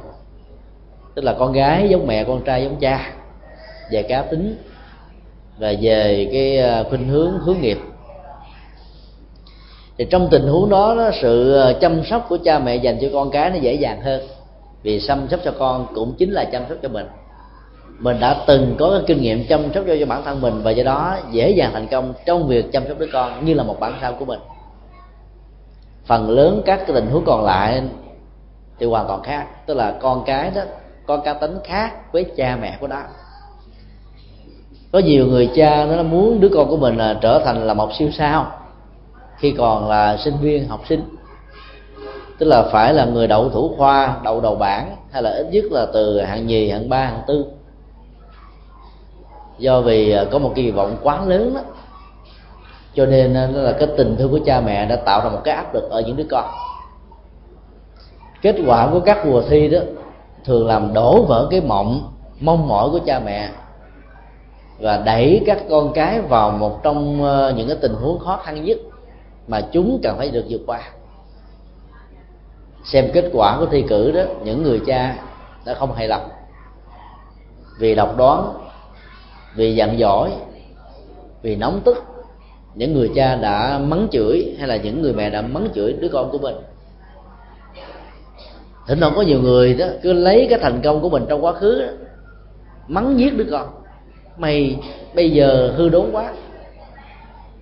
tức 1.17 1.23
là 1.23 1.33
con 1.33 1.53
gái 1.53 1.89
giống 1.89 2.07
mẹ, 2.07 2.23
con 2.23 2.41
trai 2.43 2.63
giống 2.63 2.75
cha. 2.79 3.13
Về 3.91 4.03
cá 4.03 4.21
tính 4.21 4.57
và 5.57 5.73
về 5.81 6.29
cái 6.31 6.57
à, 6.57 6.83
khuynh 6.89 7.07
hướng 7.07 7.39
hướng 7.39 7.61
nghiệp 7.61 7.77
thì 9.97 10.05
trong 10.09 10.27
tình 10.31 10.47
huống 10.47 10.69
đó, 10.69 10.95
đó 10.97 11.11
sự 11.21 11.53
ờ, 11.53 11.73
chăm 11.81 12.03
sóc 12.03 12.25
của 12.29 12.37
cha 12.43 12.59
mẹ 12.59 12.75
dành 12.75 12.97
cho 13.01 13.07
con 13.13 13.31
cái 13.31 13.49
nó 13.49 13.55
dễ 13.55 13.73
dàng 13.73 14.01
hơn. 14.01 14.21
Vì 14.83 14.99
chăm 15.07 15.27
sóc 15.29 15.39
cho 15.43 15.53
con 15.59 15.87
cũng 15.95 16.13
chính 16.17 16.31
là 16.31 16.45
chăm 16.45 16.63
sóc 16.69 16.77
cho 16.81 16.89
mình. 16.89 17.05
Mình 17.99 18.19
đã 18.19 18.43
từng 18.47 18.75
có 18.79 18.89
cái 18.91 19.01
kinh 19.07 19.21
nghiệm 19.21 19.47
chăm 19.47 19.73
sóc 19.73 19.83
cho, 19.87 19.95
cho 19.99 20.05
bản 20.05 20.21
thân 20.25 20.41
mình 20.41 20.61
và 20.63 20.71
do 20.71 20.83
đó 20.83 21.17
dễ 21.31 21.49
dàng 21.49 21.71
thành 21.73 21.87
công 21.87 22.13
trong 22.25 22.47
việc 22.47 22.71
chăm 22.71 22.83
sóc 22.87 22.99
đứa 22.99 23.07
con 23.13 23.45
như 23.45 23.53
là 23.53 23.63
một 23.63 23.79
bản 23.79 23.93
sao 24.01 24.13
của 24.19 24.25
mình. 24.25 24.39
Phần 26.05 26.29
lớn 26.29 26.61
các 26.65 26.77
cái 26.77 26.95
tình 26.95 27.07
huống 27.07 27.25
còn 27.25 27.45
lại 27.45 27.81
thì 28.79 28.85
hoàn 28.85 29.07
toàn 29.07 29.23
khác. 29.23 29.47
Tức 29.65 29.73
là 29.73 29.91
con 30.01 30.23
cái 30.25 30.51
đó 30.55 30.61
có 31.05 31.17
cá 31.17 31.33
tính 31.33 31.57
khác 31.63 32.11
với 32.13 32.25
cha 32.37 32.57
mẹ 32.61 32.77
của 32.79 32.87
nó. 32.87 33.01
Có 34.91 34.99
nhiều 34.99 35.27
người 35.27 35.49
cha 35.55 35.85
nó 35.85 36.03
muốn 36.03 36.39
đứa 36.39 36.49
con 36.53 36.69
của 36.69 36.77
mình 36.77 36.97
là 36.97 37.17
trở 37.21 37.41
thành 37.45 37.67
là 37.67 37.73
một 37.73 37.89
siêu 37.99 38.09
sao 38.17 38.51
khi 39.37 39.51
còn 39.51 39.89
là 39.89 40.17
sinh 40.17 40.37
viên, 40.41 40.67
học 40.67 40.81
sinh. 40.89 41.15
Tức 42.37 42.45
là 42.45 42.63
phải 42.71 42.93
là 42.93 43.05
người 43.05 43.27
đậu 43.27 43.49
thủ 43.49 43.73
khoa, 43.77 44.17
đậu 44.23 44.41
đầu 44.41 44.55
bảng, 44.55 44.95
hay 45.11 45.23
là 45.23 45.29
ít 45.29 45.47
nhất 45.51 45.63
là 45.71 45.85
từ 45.93 46.21
hạng 46.21 46.47
nhì, 46.47 46.69
hạng 46.69 46.89
ba, 46.89 47.05
hạng 47.05 47.21
tư. 47.27 47.45
Do 49.57 49.81
vì 49.81 50.11
à, 50.11 50.25
có 50.31 50.39
một 50.39 50.51
kỳ 50.55 50.71
vọng 50.71 50.97
quá 51.03 51.25
lớn 51.25 51.53
đó. 51.55 51.61
Cho 52.93 53.05
nên 53.05 53.33
à, 53.33 53.49
đó 53.53 53.61
là 53.61 53.71
cái 53.71 53.87
tình 53.97 54.15
thương 54.17 54.31
của 54.31 54.39
cha 54.45 54.61
mẹ 54.61 54.85
đã 54.85 54.95
tạo 54.95 55.21
ra 55.23 55.29
một 55.29 55.41
cái 55.43 55.55
áp 55.55 55.73
lực 55.73 55.89
ở 55.89 56.01
những 56.01 56.15
đứa 56.15 56.27
con. 56.29 56.45
Kết 58.41 58.55
quả 58.65 58.89
của 58.91 58.99
các 58.99 59.25
mùa 59.25 59.41
thi 59.49 59.67
đó 59.67 59.79
thường 60.45 60.67
làm 60.67 60.93
đổ 60.93 61.23
vỡ 61.23 61.47
cái 61.51 61.61
mộng, 61.61 62.13
mong 62.39 62.67
mỏi 62.67 62.89
của 62.89 62.99
cha 63.05 63.19
mẹ 63.19 63.49
và 64.79 64.97
đẩy 64.97 65.43
các 65.45 65.57
con 65.69 65.93
cái 65.93 66.21
vào 66.21 66.51
một 66.51 66.83
trong 66.83 67.25
à, 67.25 67.51
những 67.51 67.67
cái 67.67 67.77
tình 67.81 67.93
huống 67.93 68.19
khó 68.19 68.39
khăn 68.43 68.63
nhất 68.63 68.77
mà 69.47 69.61
chúng 69.71 69.99
cần 70.03 70.17
phải 70.17 70.29
được 70.29 70.45
vượt 70.49 70.61
qua. 70.65 70.81
Xem 72.83 73.09
kết 73.13 73.29
quả 73.33 73.57
của 73.59 73.65
thi 73.65 73.85
cử 73.89 74.11
đó 74.11 74.21
những 74.43 74.63
người 74.63 74.81
cha 74.85 75.15
đã 75.65 75.73
không 75.73 75.93
hài 75.93 76.07
lòng. 76.07 76.29
Vì 77.79 77.95
độc 77.95 78.17
đoán 78.17 78.53
vì 79.55 79.75
giận 79.75 79.97
dỗi 79.99 80.31
vì 81.41 81.55
nóng 81.55 81.81
tức 81.85 82.03
những 82.75 82.93
người 82.93 83.11
cha 83.15 83.35
đã 83.35 83.79
mắng 83.79 84.07
chửi 84.11 84.55
hay 84.59 84.67
là 84.67 84.75
những 84.75 85.01
người 85.01 85.13
mẹ 85.13 85.29
đã 85.29 85.41
mắng 85.41 85.67
chửi 85.75 85.93
đứa 85.93 86.09
con 86.09 86.31
của 86.31 86.37
mình. 86.37 86.55
Thỉnh 88.87 88.99
thoảng 88.99 89.13
có 89.15 89.21
nhiều 89.21 89.41
người 89.41 89.73
đó 89.73 89.85
cứ 90.01 90.13
lấy 90.13 90.47
cái 90.49 90.59
thành 90.59 90.81
công 90.83 91.01
của 91.01 91.09
mình 91.09 91.25
trong 91.29 91.45
quá 91.45 91.53
khứ 91.53 91.81
đó, 91.81 91.87
mắng 92.87 93.19
giết 93.19 93.37
đứa 93.37 93.45
con. 93.51 93.69
Mày 94.37 94.79
bây 95.15 95.29
giờ 95.29 95.73
hư 95.77 95.89
đốn 95.89 96.09
quá 96.11 96.33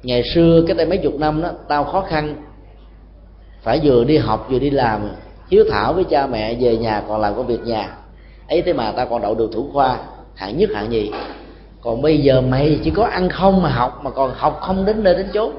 ngày 0.06 0.24
xưa 0.34 0.64
cái 0.68 0.76
tay 0.76 0.86
mấy 0.86 0.98
chục 0.98 1.14
năm 1.20 1.42
đó, 1.42 1.50
tao 1.68 1.84
khó 1.84 2.02
khăn. 2.02 2.36
Phải 3.62 3.80
vừa 3.84 4.04
đi 4.04 4.18
học, 4.18 4.48
vừa 4.50 4.60
đi 4.60 4.70
làm. 4.70 5.10
Hiếu 5.52 5.66
thảo 5.72 5.94
với 5.94 6.04
cha 6.04 6.28
mẹ 6.28 6.56
về 6.60 6.78
nhà 6.78 7.04
còn 7.08 7.22
làm 7.22 7.36
công 7.36 7.48
việc 7.48 7.62
nhà. 7.64 7.90
Ấy 8.48 8.62
thế 8.62 8.74
mà 8.74 8.92
tao 8.92 9.06
còn 9.06 9.22
đậu 9.22 9.36
được 9.36 9.50
thủ 9.54 9.70
khoa, 9.74 9.98
hạng 10.36 10.58
nhất, 10.58 10.70
hạng 10.76 10.90
nhì. 10.90 11.12
Còn 11.82 12.02
bây 12.02 12.18
giờ 12.18 12.42
mày 12.42 12.80
chỉ 12.84 12.92
có 12.92 13.04
ăn 13.04 13.30
không 13.30 13.62
mà 13.62 13.70
học, 13.70 14.00
mà 14.04 14.12
còn 14.12 14.32
học 14.36 14.60
không 14.62 14.86
đến 14.86 15.04
nơi 15.04 15.16
đến 15.16 15.28
chốn. 15.34 15.52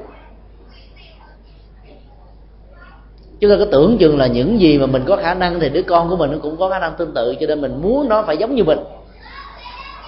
Chúng 3.39 3.51
ta 3.51 3.57
cứ 3.57 3.65
tưởng 3.65 3.97
chừng 3.97 4.17
là 4.17 4.27
những 4.27 4.59
gì 4.59 4.77
mà 4.77 4.85
mình 4.85 5.03
có 5.07 5.15
khả 5.15 5.33
năng 5.33 5.59
thì 5.59 5.69
đứa 5.69 5.81
con 5.81 6.09
của 6.09 6.15
mình 6.15 6.31
nó 6.31 6.37
cũng 6.41 6.57
có 6.57 6.69
khả 6.69 6.79
năng 6.79 6.95
tương 6.97 7.13
tự, 7.13 7.35
cho 7.39 7.47
nên 7.47 7.61
mình 7.61 7.81
muốn 7.81 8.09
nó 8.09 8.23
phải 8.23 8.37
giống 8.37 8.55
như 8.55 8.63
mình. 8.63 8.79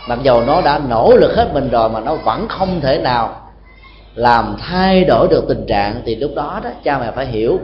Mặc 0.07 0.19
dầu 0.23 0.43
nó 0.47 0.61
đã 0.61 0.81
nỗ 0.89 1.15
lực 1.15 1.35
hết 1.35 1.49
mình 1.53 1.69
rồi 1.69 1.89
mà 1.89 1.99
nó 1.99 2.15
vẫn 2.15 2.47
không 2.47 2.81
thể 2.81 2.97
nào 2.97 3.48
làm 4.19 4.55
thay 4.59 5.03
đổi 5.03 5.27
được 5.27 5.45
tình 5.47 5.65
trạng 5.65 6.01
thì 6.05 6.15
lúc 6.15 6.31
đó 6.35 6.61
đó, 6.63 6.69
cha 6.83 6.99
mẹ 6.99 7.11
phải 7.15 7.25
hiểu 7.25 7.59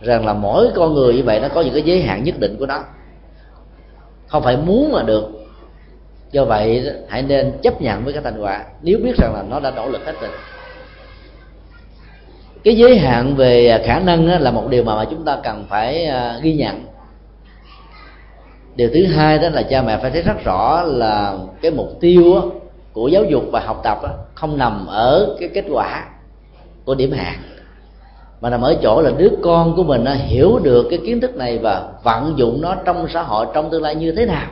rằng 0.00 0.26
là 0.26 0.32
mỗi 0.32 0.68
con 0.74 0.94
người 0.94 1.14
như 1.14 1.22
vậy 1.22 1.40
nó 1.40 1.48
có 1.48 1.60
những 1.60 1.74
cái 1.74 1.82
giới 1.82 2.02
hạn 2.02 2.24
nhất 2.24 2.34
định 2.38 2.56
của 2.58 2.66
nó. 2.66 2.84
Không 4.26 4.42
phải 4.42 4.56
muốn 4.56 4.92
mà 4.92 5.02
được. 5.02 5.24
Do 6.30 6.44
vậy, 6.44 6.90
hãy 7.08 7.22
nên 7.22 7.52
chấp 7.62 7.82
nhận 7.82 8.04
với 8.04 8.12
cái 8.12 8.22
thành 8.22 8.42
quả. 8.42 8.64
Nếu 8.82 8.98
biết 8.98 9.16
rằng 9.16 9.34
là 9.34 9.42
nó 9.50 9.60
đã 9.60 9.70
nỗ 9.70 9.88
lực 9.88 10.06
hết 10.06 10.12
rồi. 10.20 10.30
Cái 12.64 12.76
giới 12.76 12.98
hạn 12.98 13.34
về 13.36 13.82
khả 13.86 14.00
năng 14.00 14.26
là 14.26 14.50
một 14.50 14.68
điều 14.70 14.84
mà 14.84 15.04
chúng 15.10 15.24
ta 15.24 15.38
cần 15.42 15.66
phải 15.68 16.04
à, 16.04 16.38
ghi 16.42 16.54
nhận. 16.54 16.84
Điều 18.76 18.88
thứ 18.94 19.06
hai 19.06 19.38
đó 19.38 19.48
là 19.48 19.62
cha 19.62 19.82
mẹ 19.82 19.98
phải 20.02 20.10
thấy 20.10 20.22
rất 20.22 20.44
rõ 20.44 20.82
là 20.82 21.38
cái 21.62 21.70
mục 21.70 21.88
tiêu 22.00 22.52
của 22.98 23.08
giáo 23.08 23.24
dục 23.24 23.44
và 23.52 23.60
học 23.60 23.80
tập 23.84 23.98
không 24.34 24.58
nằm 24.58 24.86
ở 24.86 25.36
cái 25.40 25.48
kết 25.54 25.64
quả 25.70 26.08
của 26.84 26.94
điểm 26.94 27.12
hạng 27.12 27.42
mà 28.40 28.50
nằm 28.50 28.60
ở 28.60 28.76
chỗ 28.82 29.00
là 29.00 29.10
đứa 29.18 29.28
con 29.42 29.76
của 29.76 29.82
mình 29.82 30.04
hiểu 30.04 30.58
được 30.62 30.86
cái 30.90 30.98
kiến 31.06 31.20
thức 31.20 31.36
này 31.36 31.58
và 31.58 31.88
vận 32.02 32.34
dụng 32.36 32.60
nó 32.60 32.74
trong 32.84 33.06
xã 33.08 33.22
hội, 33.22 33.46
trong 33.54 33.70
tương 33.70 33.82
lai 33.82 33.94
như 33.94 34.12
thế 34.12 34.26
nào. 34.26 34.50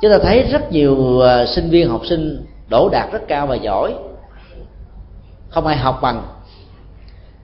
Chúng 0.00 0.10
ta 0.10 0.18
thấy 0.22 0.42
rất 0.42 0.72
nhiều 0.72 1.20
à, 1.20 1.46
sinh 1.46 1.70
viên, 1.70 1.88
học 1.88 2.02
sinh 2.08 2.46
đổ 2.68 2.88
đạt 2.92 3.12
rất 3.12 3.28
cao 3.28 3.46
và 3.46 3.54
giỏi, 3.54 3.94
không 5.48 5.66
ai 5.66 5.76
học 5.76 5.98
bằng. 6.02 6.22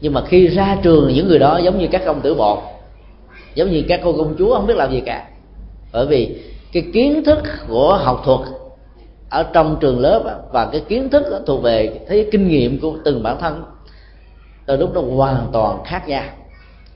Nhưng 0.01 0.13
mà 0.13 0.23
khi 0.27 0.47
ra 0.47 0.77
trường, 0.83 1.13
những 1.15 1.29
người 1.29 1.39
đó 1.39 1.59
giống 1.59 1.79
như 1.79 1.89
các 1.93 2.03
công 2.07 2.21
tử 2.21 2.35
bột, 2.35 2.59
giống 3.55 3.71
như 3.71 3.83
các 3.89 4.01
cô 4.05 4.13
công 4.13 4.35
chúa, 4.39 4.55
không 4.55 4.67
biết 4.67 4.77
làm 4.77 4.93
gì 4.93 5.01
cả. 5.01 5.29
Bởi 5.93 6.07
vì 6.07 6.54
cái 6.75 6.85
kiến 6.93 7.25
thức 7.25 7.39
của 7.69 8.01
học 8.03 8.23
thuật 8.25 8.41
ở 9.31 9.43
trong 9.43 9.77
trường 9.81 10.01
lớp 10.01 10.49
và 10.53 10.69
cái 10.73 10.81
kiến 10.89 11.11
thức 11.11 11.43
thuộc 11.47 11.63
về 11.63 12.01
thấy 12.09 12.29
kinh 12.33 12.49
nghiệm 12.49 12.81
của 12.81 12.97
từng 13.05 13.23
bản 13.23 13.37
thân 13.41 13.65
từ 14.67 14.77
lúc 14.77 14.95
nó 14.95 15.01
hoàn 15.01 15.47
toàn 15.53 15.85
khác 15.85 16.09
nhau. 16.09 16.25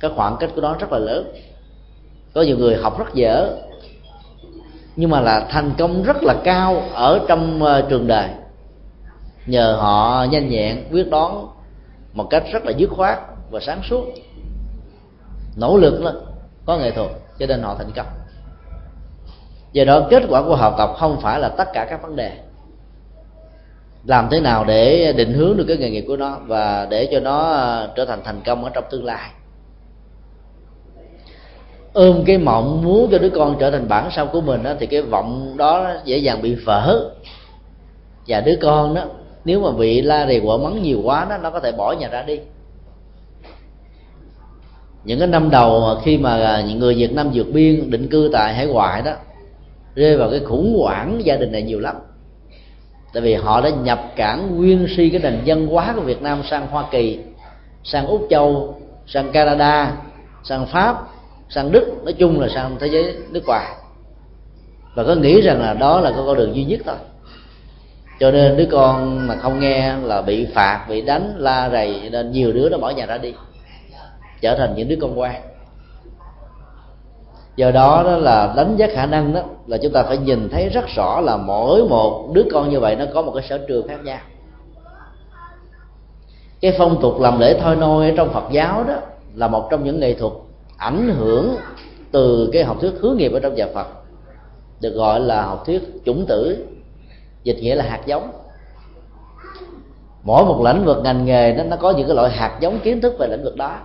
Cái 0.00 0.10
khoảng 0.16 0.36
cách 0.40 0.50
của 0.54 0.60
nó 0.60 0.74
rất 0.74 0.92
là 0.92 0.98
lớn. 0.98 1.32
Có 2.34 2.42
nhiều 2.42 2.58
người 2.58 2.76
học 2.76 2.98
rất 2.98 3.14
dở, 3.14 3.50
nhưng 4.96 5.10
mà 5.10 5.20
là 5.20 5.46
thành 5.50 5.72
công 5.78 6.02
rất 6.02 6.22
là 6.22 6.34
cao 6.44 6.82
ở 6.94 7.20
trong 7.28 7.62
ờ, 7.62 7.86
trường 7.88 8.06
đời. 8.06 8.28
Nhờ 9.46 9.76
họ 9.80 10.26
nhanh 10.30 10.48
nhẹn 10.48 10.84
quyết 10.92 11.10
đoán 11.10 11.46
một 12.12 12.26
cách 12.30 12.44
rất 12.52 12.64
là 12.64 12.70
dứt 12.70 12.90
khoát 12.90 13.18
và 13.50 13.60
sáng 13.60 13.80
suốt, 13.90 14.04
nỗ 15.56 15.76
lực 15.76 16.02
lên 16.02 16.14
có 16.64 16.78
nghệ 16.78 16.90
thuật, 16.90 17.10
cho 17.38 17.46
nên 17.46 17.62
họ 17.62 17.74
thành 17.74 17.90
công 17.96 18.17
do 19.72 19.84
đó 19.84 20.06
kết 20.10 20.22
quả 20.28 20.42
của 20.42 20.56
học 20.56 20.74
tập 20.78 20.90
không 20.96 21.20
phải 21.20 21.40
là 21.40 21.48
tất 21.48 21.68
cả 21.72 21.86
các 21.90 22.02
vấn 22.02 22.16
đề. 22.16 22.32
Làm 24.04 24.28
thế 24.30 24.40
nào 24.40 24.64
để 24.64 25.12
định 25.12 25.32
hướng 25.32 25.56
được 25.56 25.64
cái 25.68 25.76
nghề 25.76 25.90
nghiệp 25.90 26.04
của 26.08 26.16
nó 26.16 26.38
và 26.46 26.86
để 26.90 27.08
cho 27.12 27.20
nó 27.20 27.52
à, 27.52 27.88
trở 27.96 28.04
thành 28.04 28.20
thành 28.24 28.40
công 28.46 28.64
ở 28.64 28.70
trong 28.74 28.84
tương 28.90 29.04
lai? 29.04 29.30
Ôm 31.92 32.24
cái 32.26 32.38
mộng 32.38 32.82
muốn 32.84 33.08
cho 33.10 33.18
đứa 33.18 33.30
con 33.30 33.56
trở 33.60 33.70
thành 33.70 33.88
bản 33.88 34.08
sao 34.10 34.26
của 34.26 34.40
mình 34.40 34.62
đó, 34.62 34.72
thì 34.78 34.86
cái 34.86 35.02
vọng 35.02 35.56
đó 35.56 35.92
dễ 36.04 36.18
dàng 36.18 36.42
bị 36.42 36.54
vỡ. 36.54 37.10
Và 38.26 38.40
đứa 38.40 38.56
con 38.62 38.94
đó 38.94 39.04
nếu 39.44 39.60
mà 39.60 39.70
bị 39.70 40.02
la 40.02 40.26
rì 40.26 40.40
quở 40.40 40.56
mắng 40.56 40.82
nhiều 40.82 41.00
quá 41.04 41.26
đó 41.30 41.38
nó 41.38 41.50
có 41.50 41.60
thể 41.60 41.72
bỏ 41.72 41.92
nhà 41.92 42.08
ra 42.08 42.22
đi. 42.22 42.40
Những 45.04 45.18
cái 45.18 45.28
năm 45.28 45.50
đầu 45.50 45.98
khi 46.02 46.18
mà 46.18 46.40
à, 46.40 46.62
những 46.68 46.78
người 46.78 46.94
Việt 46.94 47.12
Nam 47.12 47.30
vượt 47.34 47.46
biên 47.52 47.90
định 47.90 48.08
cư 48.08 48.30
tại 48.32 48.54
hải 48.54 48.66
ngoại 48.66 49.02
đó 49.02 49.12
rơi 49.98 50.16
vào 50.16 50.30
cái 50.30 50.40
khủng 50.40 50.76
hoảng 50.78 51.20
gia 51.24 51.36
đình 51.36 51.52
này 51.52 51.62
nhiều 51.62 51.80
lắm. 51.80 51.96
Tại 53.12 53.22
vì 53.22 53.34
họ 53.34 53.60
đã 53.60 53.70
nhập 53.70 54.12
cản 54.16 54.56
nguyên 54.56 54.86
si 54.96 55.08
cái 55.10 55.20
nền 55.20 55.40
văn 55.46 55.66
hóa 55.66 55.92
của 55.96 56.02
Việt 56.02 56.22
Nam 56.22 56.42
sang 56.50 56.66
Hoa 56.66 56.84
Kỳ, 56.90 57.18
sang 57.84 58.06
Úc 58.06 58.26
Châu, 58.30 58.74
sang 59.06 59.32
Canada, 59.32 59.96
sang 60.44 60.66
Pháp, 60.66 60.96
sang 61.48 61.72
đức, 61.72 62.04
nói 62.04 62.12
chung 62.12 62.40
là 62.40 62.48
sang 62.48 62.76
thế 62.80 62.86
giới 62.86 63.14
nước 63.30 63.46
ngoài. 63.46 63.66
Và 64.94 65.04
có 65.04 65.14
nghĩ 65.14 65.40
rằng 65.40 65.60
là 65.60 65.74
đó 65.74 66.00
là 66.00 66.12
con 66.16 66.36
đường 66.36 66.56
duy 66.56 66.64
nhất 66.64 66.80
thôi. 66.84 66.96
Cho 68.20 68.30
nên 68.30 68.56
đứa 68.56 68.66
con 68.70 69.26
mà 69.26 69.36
không 69.36 69.60
nghe 69.60 69.94
là 70.02 70.22
bị 70.22 70.46
phạt, 70.54 70.86
bị 70.88 71.00
đánh, 71.00 71.34
la 71.36 71.70
rầy 71.72 72.10
nên 72.10 72.32
nhiều 72.32 72.52
đứa 72.52 72.68
nó 72.68 72.78
bỏ 72.78 72.90
nhà 72.90 73.06
ra 73.06 73.18
đi, 73.18 73.34
trở 74.40 74.54
thành 74.58 74.74
những 74.76 74.88
đứa 74.88 74.96
con 75.00 75.20
quan 75.20 75.34
do 77.58 77.70
đó 77.70 78.02
đó 78.04 78.16
là 78.16 78.52
đánh 78.56 78.76
giá 78.76 78.86
khả 78.92 79.06
năng 79.06 79.34
đó, 79.34 79.40
là 79.66 79.78
chúng 79.82 79.92
ta 79.92 80.02
phải 80.02 80.18
nhìn 80.18 80.48
thấy 80.48 80.68
rất 80.68 80.84
rõ 80.96 81.20
là 81.20 81.36
mỗi 81.36 81.88
một 81.88 82.28
đứa 82.32 82.44
con 82.52 82.70
như 82.70 82.80
vậy 82.80 82.96
nó 82.96 83.04
có 83.14 83.22
một 83.22 83.32
cái 83.34 83.44
sở 83.48 83.58
trường 83.58 83.88
khác 83.88 84.04
nhau. 84.04 84.18
Cái 86.60 86.74
phong 86.78 87.00
tục 87.00 87.20
làm 87.20 87.40
lễ 87.40 87.60
thôi 87.62 87.76
nôi 87.76 88.10
ở 88.10 88.14
trong 88.16 88.32
phật 88.32 88.44
giáo 88.50 88.84
đó 88.84 88.94
là 89.34 89.48
một 89.48 89.68
trong 89.70 89.84
những 89.84 90.00
nghệ 90.00 90.14
thuật 90.14 90.32
ảnh 90.76 91.08
hưởng 91.18 91.56
từ 92.12 92.50
cái 92.52 92.64
học 92.64 92.76
thuyết 92.80 92.92
hướng 93.00 93.16
nghiệp 93.16 93.32
ở 93.32 93.40
trong 93.40 93.54
nhà 93.54 93.66
Phật, 93.74 93.86
được 94.80 94.90
gọi 94.90 95.20
là 95.20 95.42
học 95.42 95.62
thuyết 95.66 95.82
chủng 96.04 96.26
tử, 96.28 96.66
dịch 97.44 97.56
nghĩa 97.60 97.74
là 97.74 97.84
hạt 97.84 98.00
giống. 98.06 98.30
Mỗi 100.22 100.44
một 100.44 100.62
lĩnh 100.64 100.84
vực 100.84 100.98
ngành 101.02 101.24
nghề 101.24 101.52
nó 101.52 101.64
nó 101.64 101.76
có 101.76 101.90
những 101.90 102.06
cái 102.06 102.16
loại 102.16 102.30
hạt 102.30 102.58
giống 102.60 102.78
kiến 102.78 103.00
thức 103.00 103.14
về 103.18 103.26
lĩnh 103.26 103.44
vực 103.44 103.56
đó 103.56 103.76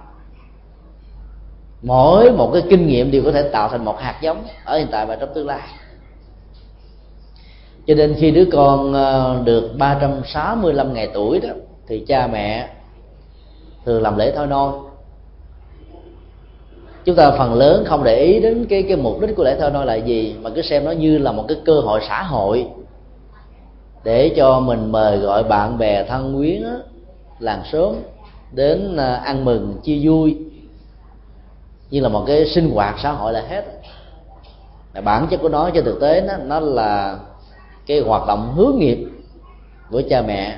mỗi 1.84 2.31
một 2.31 2.51
cái 2.53 2.61
kinh 2.69 2.88
nghiệm 2.88 3.11
đều 3.11 3.23
có 3.23 3.31
thể 3.31 3.49
tạo 3.49 3.69
thành 3.69 3.86
một 3.86 3.99
hạt 3.99 4.17
giống 4.21 4.43
ở 4.65 4.77
hiện 4.77 4.88
tại 4.91 5.05
và 5.05 5.15
trong 5.15 5.29
tương 5.36 5.47
lai. 5.47 5.67
Cho 7.88 7.95
nên 7.95 8.15
khi 8.17 8.31
đứa 8.31 8.45
con 8.51 8.93
ờ, 8.93 9.41
được 9.43 9.69
365 9.77 10.93
ngày 10.93 11.09
tuổi 11.13 11.39
đó, 11.39 11.49
thì 11.88 12.05
cha 12.07 12.27
mẹ 12.27 12.69
thường 13.86 14.01
làm 14.01 14.17
lễ 14.17 14.34
thôi 14.36 14.47
nôi. 14.47 14.73
Chúng 17.05 17.15
ta 17.15 17.31
phần 17.31 17.53
lớn 17.53 17.84
không 17.88 18.03
để 18.03 18.23
ý 18.23 18.39
đến 18.39 18.65
cái 18.69 18.84
cái 18.84 18.97
mục 18.97 19.21
đích 19.21 19.36
của 19.36 19.43
lễ 19.43 19.57
thôi 19.59 19.71
nói 19.71 19.86
là 19.86 19.95
gì, 19.95 20.36
mà 20.41 20.49
cứ 20.55 20.61
xem 20.61 20.86
nó 20.86 20.91
như 20.91 21.17
là 21.17 21.31
một 21.31 21.45
cái 21.47 21.57
cơ 21.65 21.79
hội 21.79 22.01
xã 22.07 22.23
hội 22.23 22.67
để 24.03 24.34
cho 24.36 24.59
mình 24.59 24.91
mời 24.91 25.17
gọi 25.17 25.43
bạn 25.43 25.77
bè 25.77 26.03
thân 26.03 26.36
quyến 26.38 26.63
làng 27.39 27.61
sớm 27.71 27.95
đến 28.51 28.97
ờ, 28.97 29.13
ăn 29.13 29.45
mừng, 29.45 29.77
chia 29.84 29.99
vui 30.03 30.38
như 31.93 31.99
là 31.99 32.09
một 32.09 32.23
cái 32.27 32.45
sinh 32.45 32.71
hoạt 32.71 32.95
xã 33.03 33.11
hội 33.11 33.33
là 33.33 33.41
hết. 33.49 33.65
Bản 35.03 35.27
chất 35.29 35.39
của 35.41 35.49
nó 35.49 35.69
trên 35.69 35.85
thực 35.85 35.99
tế 36.01 36.21
nó, 36.21 36.37
nó 36.37 36.59
là 36.59 37.19
cái 37.85 37.99
hoạt 37.99 38.27
động 38.27 38.53
hướng 38.55 38.79
nghiệp 38.79 38.97
của 39.91 40.01
cha 40.09 40.21
mẹ 40.21 40.57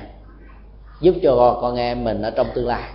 giúp 1.00 1.14
cho 1.22 1.58
con 1.60 1.76
em 1.76 2.04
mình 2.04 2.22
ở 2.22 2.30
trong 2.30 2.46
tương 2.54 2.66
lai. 2.66 2.90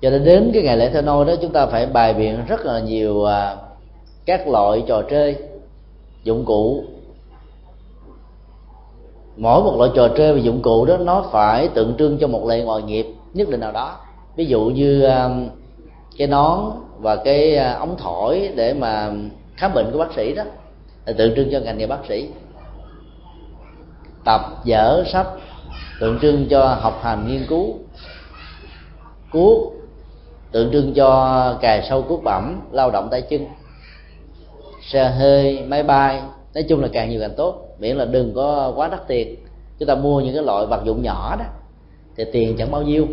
Cho 0.00 0.10
nên 0.10 0.24
đến 0.24 0.50
cái 0.54 0.62
ngày 0.62 0.76
lễ 0.76 0.90
thơ 0.90 1.02
nôi 1.02 1.24
đó 1.24 1.32
chúng 1.42 1.52
ta 1.52 1.66
phải 1.66 1.86
bài 1.86 2.14
biện 2.14 2.44
rất 2.48 2.66
là 2.66 2.80
nhiều 2.80 3.24
à, 3.24 3.56
các 4.26 4.48
loại 4.48 4.84
trò 4.86 5.02
chơi 5.02 5.36
dụng 6.22 6.44
cụ. 6.44 6.84
Mỗi 9.36 9.62
một 9.62 9.74
loại 9.78 9.90
trò 9.94 10.08
chơi 10.08 10.32
và 10.32 10.38
dụng 10.38 10.62
cụ 10.62 10.84
đó 10.84 10.96
nó 10.96 11.24
phải 11.32 11.68
tượng 11.68 11.94
trưng 11.98 12.18
cho 12.18 12.28
một 12.28 12.46
lệ 12.46 12.62
ngoại 12.62 12.82
nghiệp 12.82 13.06
nhất 13.34 13.48
định 13.48 13.60
nào 13.60 13.72
đó. 13.72 13.96
Ví 14.36 14.44
dụ 14.44 14.60
như 14.60 15.02
à, 15.02 15.30
cái 16.16 16.28
nón 16.28 16.72
và 16.98 17.16
cái 17.16 17.56
à, 17.56 17.72
ống 17.72 17.96
thổi 17.98 18.50
để 18.54 18.74
mà 18.74 19.10
khám 19.56 19.74
bệnh 19.74 19.90
của 19.92 19.98
bác 19.98 20.12
sĩ 20.16 20.34
đó, 20.34 20.44
là 21.06 21.12
tượng 21.18 21.34
trưng 21.36 21.48
cho 21.52 21.60
ngành 21.60 21.78
nghề 21.78 21.86
bác 21.86 22.06
sĩ. 22.08 22.28
Tập, 24.24 24.40
dở 24.64 25.04
sách 25.12 25.26
tượng 26.00 26.18
trưng 26.22 26.46
cho 26.50 26.66
học 26.80 27.00
hành 27.02 27.28
nghiên 27.28 27.46
cứu. 27.48 27.74
Cuốc, 29.32 29.72
tượng 30.52 30.72
trưng 30.72 30.94
cho 30.94 31.58
cài 31.60 31.86
sâu 31.88 32.02
cuốc 32.02 32.22
bẩm, 32.24 32.60
lao 32.72 32.90
động 32.90 33.08
tay 33.10 33.22
chân. 33.22 33.46
Xe 34.82 35.10
hơi, 35.10 35.64
máy 35.68 35.82
bay, 35.82 36.22
nói 36.54 36.64
chung 36.68 36.80
là 36.80 36.88
càng 36.92 37.10
nhiều 37.10 37.20
càng 37.20 37.34
tốt. 37.36 37.66
Miễn 37.78 37.96
là 37.96 38.04
đừng 38.04 38.34
có 38.34 38.72
quá 38.76 38.88
đắt 38.88 39.08
tiền. 39.08 39.36
Chúng 39.78 39.86
ta 39.86 39.94
mua 39.94 40.20
những 40.20 40.34
cái 40.34 40.42
loại 40.42 40.66
vật 40.66 40.80
dụng 40.84 41.02
nhỏ 41.02 41.36
đó, 41.38 41.44
thì 42.16 42.24
tiền 42.32 42.56
chẳng 42.58 42.70
bao 42.70 42.82
nhiêu 42.82 43.06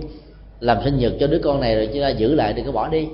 làm 0.59 0.77
sinh 0.83 0.97
nhật 0.97 1.13
cho 1.19 1.27
đứa 1.27 1.39
con 1.43 1.59
này 1.59 1.75
rồi 1.75 1.89
chúng 1.93 2.01
ta 2.01 2.09
giữ 2.09 2.35
lại 2.35 2.53
đừng 2.53 2.65
có 2.65 2.71
bỏ 2.71 2.87
đi. 2.87 3.07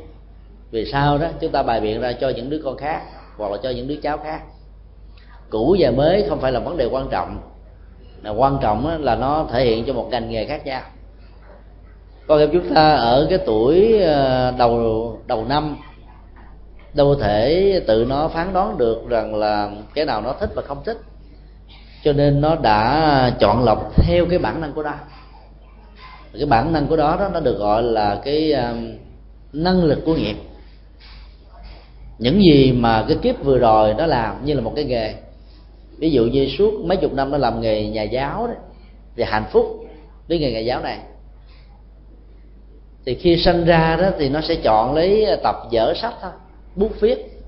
Vì 0.72 0.86
sao 0.86 1.18
đó? 1.18 1.28
Chúng 1.40 1.52
ta 1.52 1.64
bài 1.64 1.82
biện 1.82 2.02
ra 2.02 2.14
cho 2.14 2.30
những 2.30 2.50
đứa 2.50 2.62
con 2.64 2.78
khác, 2.78 3.02
hoặc 3.38 3.52
là 3.52 3.58
cho 3.64 3.70
những 3.70 3.88
đứa 3.88 3.96
cháu 3.96 4.18
khác. 4.18 4.42
Cũ 5.50 5.76
và 5.80 5.92
mới 5.92 6.26
không 6.30 6.40
phải 6.40 6.52
là 6.52 6.60
vấn 6.60 6.78
đề 6.78 6.86
quan 6.86 7.08
trọng. 7.12 7.38
Là 8.24 8.30
quan 8.30 8.58
trọng 8.62 9.04
là 9.04 9.16
nó 9.16 9.48
thể 9.52 9.66
hiện 9.66 9.86
cho 9.86 9.94
một 9.94 10.08
ngành 10.12 10.30
nghề 10.30 10.46
khác 10.46 10.66
nhau. 10.66 10.82
Con 12.28 12.40
em 12.40 12.50
chúng 12.54 12.74
ta 12.74 12.94
ở 12.94 13.28
cái 13.30 13.40
tuổi 13.46 14.00
ờ, 14.02 14.54
đầu 14.58 15.20
đầu 15.28 15.46
năm, 15.46 15.78
đâu 16.94 17.16
thể 17.16 17.82
tự 17.88 18.06
nó 18.10 18.28
phán 18.28 18.54
đoán 18.54 18.78
được 18.78 19.10
rằng 19.10 19.36
là 19.36 19.70
cái 19.94 20.06
nào 20.06 20.22
nó 20.22 20.34
thích 20.40 20.50
và 20.56 20.62
không 20.62 20.84
thích. 20.86 20.98
Cho 22.04 22.14
nên 22.14 22.42
nó 22.42 22.56
đã 22.56 23.32
chọn 23.40 23.64
lọc 23.64 23.92
theo 23.96 24.26
cái 24.30 24.40
bản 24.40 24.62
năng 24.62 24.74
của 24.74 24.84
nó 24.84 24.94
cái 26.34 26.46
bản 26.46 26.74
năng 26.74 26.88
của 26.88 26.96
đó 26.96 27.16
đó 27.20 27.30
nó 27.34 27.40
được 27.40 27.58
gọi 27.60 27.84
là 27.84 28.22
cái 28.26 28.52
um, 28.54 28.92
năng 29.54 29.84
lực 29.84 30.06
của 30.06 30.16
nghiệp. 30.16 30.36
Những 32.18 32.44
gì 32.44 32.72
mà 32.72 33.06
cái 33.08 33.18
kiếp 33.22 33.44
vừa 33.44 33.58
rồi 33.58 33.94
nó 33.94 34.06
làm 34.06 34.46
như 34.46 34.54
là 34.54 34.62
một 34.62 34.74
cái 34.76 34.86
nghề. 34.86 35.14
Ví 35.98 36.12
dụ 36.12 36.26
như 36.26 36.48
suốt 36.58 36.74
mấy 36.86 36.98
chục 36.98 37.14
năm 37.14 37.32
nó 37.32 37.38
làm 37.38 37.62
nghề 37.62 37.88
nhà 37.88 38.04
giáo 38.04 38.48
đấy, 38.48 38.56
thì 39.16 39.24
hạnh 39.24 39.46
phúc 39.52 39.86
với 40.28 40.40
nghề 40.40 40.52
nhà 40.52 40.60
giáo 40.60 40.82
này. 40.82 41.00
Thì 43.06 43.16
khi 43.16 43.38
sinh 43.38 43.66
ra 43.66 43.98
đó 44.02 44.10
thì 44.20 44.30
nó 44.30 44.42
sẽ 44.42 44.56
chọn 44.56 44.96
lấy 44.96 45.26
tập 45.44 45.56
dở 45.72 45.94
sách 45.96 46.14
thôi, 46.22 46.32
bút 46.76 46.92
viết. 47.00 47.42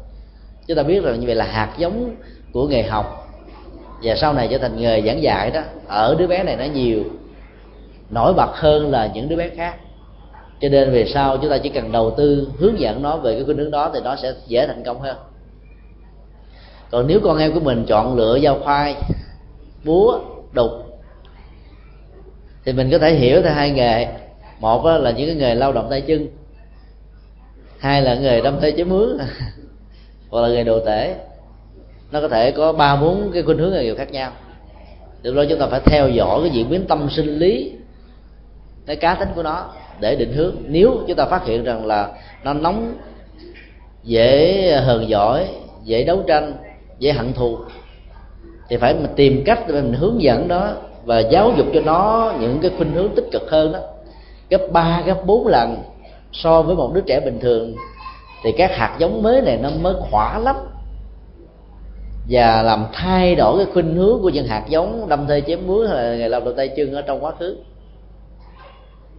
Chúng 0.68 0.78
ta 0.78 0.84
biết 0.84 1.04
rằng 1.04 1.20
như 1.20 1.28
vậy 1.28 1.36
là 1.36 1.46
hạt 1.46 1.74
giống 1.78 2.16
của 2.52 2.68
nghề 2.68 2.84
học. 2.84 3.28
Và 4.04 4.16
sau 4.16 4.34
này 4.34 4.48
trở 4.52 4.58
thành 4.58 4.78
nghề 4.78 5.02
giảng 5.02 5.24
dạy 5.24 5.52
đó. 5.52 5.62
Ở 5.88 6.16
đứa 6.20 6.28
bé 6.28 6.44
này 6.44 6.56
nó 6.56 6.66
nhiều 6.66 7.04
nổi 8.10 8.34
bật 8.34 8.52
hơn 8.54 8.92
là 8.92 9.12
những 9.14 9.30
đứa 9.30 9.36
bé 9.36 9.50
khác. 9.50 9.76
Cho 10.62 10.70
nên 10.70 10.92
về 10.92 11.06
sau 11.06 11.38
chúng 11.38 11.50
ta 11.50 11.58
chỉ 11.58 11.70
cần 11.70 11.92
đầu 11.92 12.14
tư, 12.18 12.50
hướng 12.58 12.80
dẫn 12.80 13.02
nó 13.02 13.18
về 13.18 13.36
cái 13.36 13.44
khuynh 13.46 13.58
hướng 13.58 13.72
đó 13.72 13.92
thì 13.94 14.00
nó 14.04 14.16
sẽ 14.16 14.34
dễ 14.48 14.68
thành 14.68 14.84
công 14.84 15.02
hơn. 15.02 15.18
Còn 16.92 17.08
nếu 17.08 17.20
con 17.24 17.38
em 17.38 17.54
của 17.54 17.60
mình 17.60 17.86
chọn 17.88 18.16
lựa 18.16 18.40
dao 18.40 18.60
khoai, 18.60 18.96
búa, 19.84 20.20
đục, 20.52 20.72
thì 22.66 22.74
mình 22.74 22.92
có 22.92 22.98
thể 22.98 23.14
hiểu 23.14 23.42
theo 23.42 23.54
hai 23.54 23.72
nghề. 23.72 24.08
Một 24.60 24.86
là 24.86 25.12
những 25.12 25.28
cái 25.28 25.36
nghề 25.36 25.56
lao 25.56 25.74
động 25.74 25.88
tay 25.90 26.02
chân. 26.02 26.28
Hai 27.80 28.02
là 28.02 28.16
nghề 28.16 28.42
đâm 28.42 28.60
tay 28.62 28.72
chế 28.72 28.84
mướn 28.84 29.18
hoặc 30.30 30.42
là 30.42 30.48
nghề 30.48 30.64
đồ 30.64 30.80
tể. 30.86 31.16
Nó 32.12 32.22
có 32.22 32.28
thể 32.28 32.52
có 32.52 32.74
ba, 32.74 32.96
bốn 32.96 33.32
cái 33.34 33.44
khuynh 33.44 33.58
hướng 33.58 33.72
nghề 33.72 33.84
nghiệp 33.84 33.96
khác 33.98 34.12
nhau. 34.12 34.32
Lúc 35.24 35.36
đó 35.36 35.44
chúng 35.50 35.60
ta 35.60 35.68
phải 35.68 35.80
theo 35.86 36.10
dõi 36.10 36.40
cái 36.42 36.50
diễn 36.50 36.70
biến 36.70 36.86
tâm 36.88 37.08
sinh 37.10 37.40
lý 37.40 37.74
cái 38.86 38.96
cá 38.96 39.16
tính 39.16 39.30
của 39.36 39.44
nó 39.44 39.66
để 40.00 40.16
định 40.16 40.34
hướng. 40.34 40.56
Nếu 40.68 40.98
chúng 41.08 41.18
ta 41.18 41.26
phát 41.26 41.46
hiện 41.46 41.64
rằng 41.64 41.86
là 41.86 42.10
nó 42.44 42.54
nóng 42.54 42.94
dễ 44.04 44.72
hờn 44.86 45.10
giỏi 45.10 45.48
dễ 45.84 46.04
đấu 46.04 46.24
tranh 46.28 46.54
dễ 47.00 47.12
hận 47.12 47.34
thù 47.34 47.58
thì 48.70 48.78
phải 48.78 48.94
mình 48.94 49.14
tìm 49.16 49.44
cách 49.46 49.60
để 49.68 49.82
mình 49.82 49.94
hướng 49.94 50.22
dẫn 50.22 50.48
đó 50.48 50.74
và 51.06 51.20
giáo 51.20 51.52
dục 51.58 51.68
cho 51.74 51.82
nó 51.82 52.34
những 52.40 52.60
cái 52.62 52.72
khuynh 52.78 52.92
hướng 52.94 53.16
tích 53.16 53.26
cực 53.32 53.52
hơn 53.52 53.72
đó 53.72 53.80
gấp 54.50 54.62
ba, 54.72 55.02
gấp 55.06 55.26
bốn 55.26 55.48
lần 55.48 55.78
so 56.32 56.62
với 56.62 56.76
một 56.76 56.92
đứa 56.94 57.02
trẻ 57.02 57.20
bình 57.20 57.40
thường 57.40 57.76
thì 58.44 58.52
các 58.52 58.72
hạt 58.76 58.96
giống 59.00 59.24
mới 59.24 59.42
này 59.42 59.58
nó 59.58 59.70
mới 59.82 59.94
khỏa 60.00 60.40
lắm. 60.40 60.56
Và 62.30 62.62
làm 62.62 62.86
thay 62.94 63.36
đổi 63.36 63.58
cái 63.58 63.74
khuynh 63.74 63.96
hướng 63.96 64.22
của 64.22 64.30
những 64.30 64.48
hạt 64.48 64.64
giống 64.70 65.10
đâm 65.10 65.28
thê 65.28 65.42
chém 65.42 65.68
muối 65.68 65.88
hay 65.88 65.98
là 65.98 66.16
ngày 66.16 66.30
làm 66.30 66.44
đầu 66.44 66.54
tay 66.54 66.68
chân 66.68 66.94
ở 66.94 67.02
trong 67.02 67.24
quá 67.24 67.32
khứ 67.40 67.58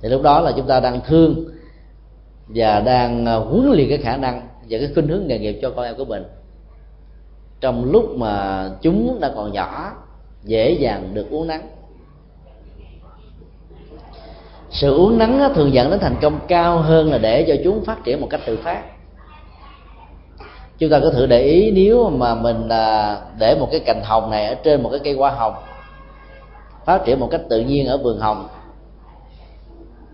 thì 0.02 0.08
lúc 0.08 0.22
đó 0.22 0.40
là 0.40 0.52
chúng 0.56 0.66
ta 0.66 0.80
đang 0.80 1.00
thương 1.06 1.44
và 2.48 2.80
đang 2.80 3.26
à, 3.26 3.34
huấn 3.34 3.70
luyện 3.72 3.88
cái 3.88 3.98
khả 3.98 4.16
năng 4.16 4.40
và 4.68 4.78
cái 4.78 4.90
khuynh 4.94 5.08
hướng 5.08 5.26
nghề 5.26 5.38
nghiệp 5.38 5.58
cho 5.62 5.70
con 5.76 5.84
em 5.84 5.96
của 5.96 6.04
mình. 6.04 6.24
Trong 7.60 7.92
lúc 7.92 8.16
mà 8.16 8.64
chúng 8.82 9.20
đã 9.20 9.32
còn 9.34 9.52
nhỏ, 9.52 9.92
dễ 10.44 10.70
dàng 10.70 11.10
được 11.14 11.30
uống 11.30 11.46
nắng. 11.46 11.68
Sự 14.70 14.96
uống 14.96 15.18
nắng 15.18 15.52
thường 15.54 15.72
dẫn 15.72 15.90
đến 15.90 16.00
thành 16.00 16.16
công 16.22 16.40
cao 16.48 16.78
hơn 16.78 17.10
là 17.10 17.18
để 17.18 17.44
cho 17.48 17.54
chúng 17.64 17.84
phát 17.84 18.04
triển 18.04 18.20
một 18.20 18.26
cách 18.30 18.40
tự 18.46 18.56
phát. 18.56 18.82
Chúng 20.78 20.90
ta 20.90 21.00
có 21.00 21.10
thử 21.10 21.26
để 21.26 21.42
ý 21.42 21.70
nếu 21.70 22.10
mà 22.10 22.34
mình 22.34 22.68
à, 22.68 23.18
để 23.38 23.56
một 23.60 23.68
cái 23.70 23.80
cành 23.80 24.02
hồng 24.04 24.30
này 24.30 24.46
ở 24.46 24.54
trên 24.54 24.82
một 24.82 24.88
cái 24.90 25.00
cây 25.04 25.14
hoa 25.14 25.30
hồng, 25.30 25.54
phát 26.84 27.04
triển 27.04 27.20
một 27.20 27.28
cách 27.30 27.40
tự 27.50 27.60
nhiên 27.60 27.86
ở 27.86 27.96
vườn 27.96 28.18
hồng 28.18 28.48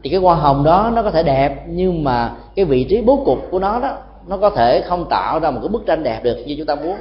thì 0.03 0.11
cái 0.11 0.21
hoa 0.21 0.35
hồng 0.35 0.65
đó 0.65 0.91
nó 0.95 1.03
có 1.03 1.11
thể 1.11 1.23
đẹp, 1.23 1.65
nhưng 1.69 2.05
mà 2.05 2.33
cái 2.55 2.65
vị 2.65 2.87
trí 2.91 3.03
bố 3.03 3.23
cục 3.25 3.39
của 3.51 3.59
nó 3.59 3.81
đó, 3.81 3.97
nó 4.27 4.37
có 4.37 4.51
thể 4.51 4.83
không 4.89 5.09
tạo 5.11 5.41
ra 5.41 5.51
một 5.51 5.61
cái 5.63 5.69
bức 5.69 5.87
tranh 5.87 6.03
đẹp 6.03 6.21
được 6.23 6.37
như 6.47 6.55
chúng 6.59 6.67
ta 6.67 6.75
muốn. 6.75 6.97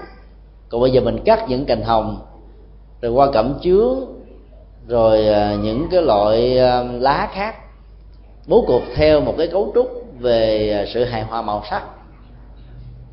Còn 0.70 0.82
bây 0.82 0.92
giờ 0.92 1.02
mình 1.02 1.20
cắt 1.26 1.46
những 1.48 1.66
cành 1.66 1.82
hồng, 1.82 2.20
rồi 3.02 3.12
qua 3.12 3.32
cẩm 3.32 3.60
chướng 3.62 4.00
rồi 4.88 5.28
à, 5.28 5.56
những 5.64 5.88
cái 5.92 6.02
loại 6.02 6.58
à, 6.58 6.84
lá 6.84 7.30
khác, 7.34 7.56
bố 8.48 8.64
cục 8.68 8.82
theo 8.96 9.22
một 9.22 9.34
cái 9.38 9.48
cấu 9.48 9.72
trúc 9.76 10.06
về 10.20 10.72
à, 10.72 10.86
sự 10.94 11.04
hài 11.04 11.24
hòa 11.24 11.42
màu 11.42 11.64
sắc. 11.70 11.84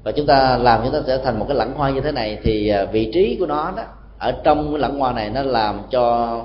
Và 0.05 0.12
chúng 0.12 0.26
ta 0.26 0.57
làm, 0.57 0.80
chúng 0.84 0.93
ta 0.93 0.99
sẽ 1.07 1.18
thành 1.24 1.39
một 1.39 1.45
cái 1.49 1.57
lẵng 1.57 1.74
hoa 1.74 1.91
như 1.91 2.01
thế 2.01 2.12
này 2.12 2.39
thì 2.43 2.72
vị 2.93 3.11
trí 3.14 3.36
của 3.41 3.47
nó 3.47 3.72
đó, 3.76 3.82
ở 4.18 4.32
trong 4.45 4.70
cái 4.70 4.78
lẵng 4.78 4.99
hoa 4.99 5.12
này 5.12 5.30
nó 5.30 5.43
làm 5.43 5.80
cho 5.91 6.36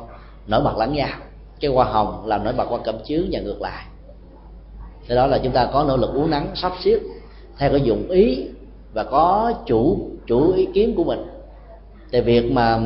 nổi 0.48 0.62
bật 0.62 0.78
lẫn 0.78 0.94
nhau 0.94 1.18
cái 1.64 1.72
hoa 1.72 1.86
hồng 1.86 2.24
làm 2.26 2.44
nổi 2.44 2.54
bật 2.54 2.66
qua 2.70 2.80
cẩm 2.84 2.96
chướng 3.06 3.24
và 3.32 3.40
ngược 3.40 3.62
lại. 3.62 3.86
Thế 5.08 5.16
đó 5.16 5.28
là 5.28 5.40
chúng 5.44 5.54
ta 5.54 5.70
có 5.74 5.86
nỗ 5.88 5.98
lực 5.98 6.14
uống 6.14 6.30
nắng 6.30 6.48
sắp 6.56 6.72
xếp 6.84 7.00
theo 7.58 7.72
cái 7.72 7.82
dụng 7.82 8.10
ý 8.10 8.48
và 8.94 9.04
có 9.04 9.54
chủ 9.66 10.10
chủ 10.26 10.54
ý 10.54 10.68
kiến 10.74 10.96
của 10.96 11.04
mình. 11.04 11.26
Thì 12.12 12.22
việc 12.22 12.52
mà 12.52 12.80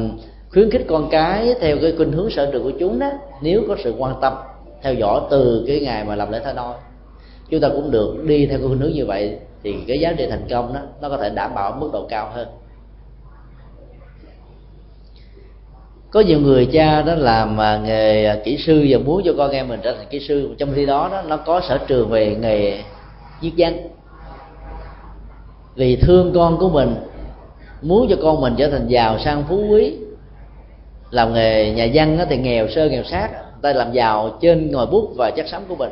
khuyến 0.51 0.71
khích 0.71 0.85
con 0.87 1.09
cái 1.09 1.55
theo 1.59 1.77
cái 1.81 1.93
khuynh 1.97 2.11
hướng 2.11 2.29
sở 2.29 2.51
trường 2.51 2.63
của 2.63 2.77
chúng 2.79 2.99
đó 2.99 3.11
nếu 3.41 3.63
có 3.67 3.75
sự 3.83 3.95
quan 3.97 4.15
tâm 4.21 4.33
theo 4.81 4.93
dõi 4.93 5.21
từ 5.29 5.63
cái 5.67 5.79
ngày 5.79 6.03
mà 6.03 6.15
làm 6.15 6.31
lễ 6.31 6.41
thay 6.43 6.53
đôi, 6.53 6.73
chúng 7.49 7.61
ta 7.61 7.69
cũng 7.69 7.91
được 7.91 8.23
đi 8.25 8.45
theo 8.45 8.59
cái 8.59 8.67
khuynh 8.67 8.79
hướng 8.79 8.93
như 8.93 9.05
vậy 9.05 9.39
thì 9.63 9.75
cái 9.87 9.99
giá 9.99 10.13
trị 10.17 10.27
thành 10.29 10.47
công 10.49 10.73
đó 10.73 10.79
nó 11.01 11.09
có 11.09 11.17
thể 11.17 11.29
đảm 11.29 11.51
bảo 11.55 11.77
mức 11.79 11.89
độ 11.93 12.05
cao 12.09 12.31
hơn. 12.33 12.47
Có 16.17 16.23
nhiều 16.23 16.39
người 16.39 16.65
cha 16.65 17.01
đó 17.01 17.15
làm 17.15 17.61
à, 17.61 17.77
nghề 17.85 18.25
à, 18.25 18.37
kỹ 18.43 18.57
sư 18.57 18.85
và 18.89 18.97
muốn 19.05 19.21
cho 19.25 19.33
con 19.37 19.51
em 19.51 19.67
mình 19.67 19.79
trở 19.83 19.93
thành 19.93 20.05
kỹ 20.09 20.19
sư. 20.19 20.55
Trong 20.57 20.69
khi 20.75 20.85
đó 20.85 21.09
đó, 21.11 21.21
nó 21.27 21.37
có 21.37 21.61
sở 21.61 21.77
trường 21.87 22.09
về 22.09 22.35
nghề 22.35 22.81
viết 23.41 23.51
danh 23.55 23.77
vì 25.75 25.95
thương 25.95 26.31
con 26.35 26.57
của 26.57 26.69
mình, 26.69 26.95
muốn 27.81 28.07
cho 28.09 28.15
con 28.21 28.41
mình 28.41 28.53
trở 28.57 28.69
thành 28.69 28.87
giàu 28.87 29.19
sang 29.19 29.43
phú 29.49 29.65
quý. 29.69 29.93
Làm 31.11 31.33
nghề 31.33 31.71
nhà 31.71 31.87
văn 31.93 32.19
thì 32.29 32.37
nghèo 32.37 32.67
sơ, 32.67 32.89
nghèo 32.89 33.03
sát. 33.03 33.29
Ta 33.61 33.73
làm 33.73 33.91
giàu 33.91 34.37
trên 34.41 34.71
ngòi 34.71 34.85
bút 34.85 35.09
và 35.17 35.31
chất 35.31 35.45
sống 35.47 35.63
của 35.67 35.75
mình. 35.75 35.91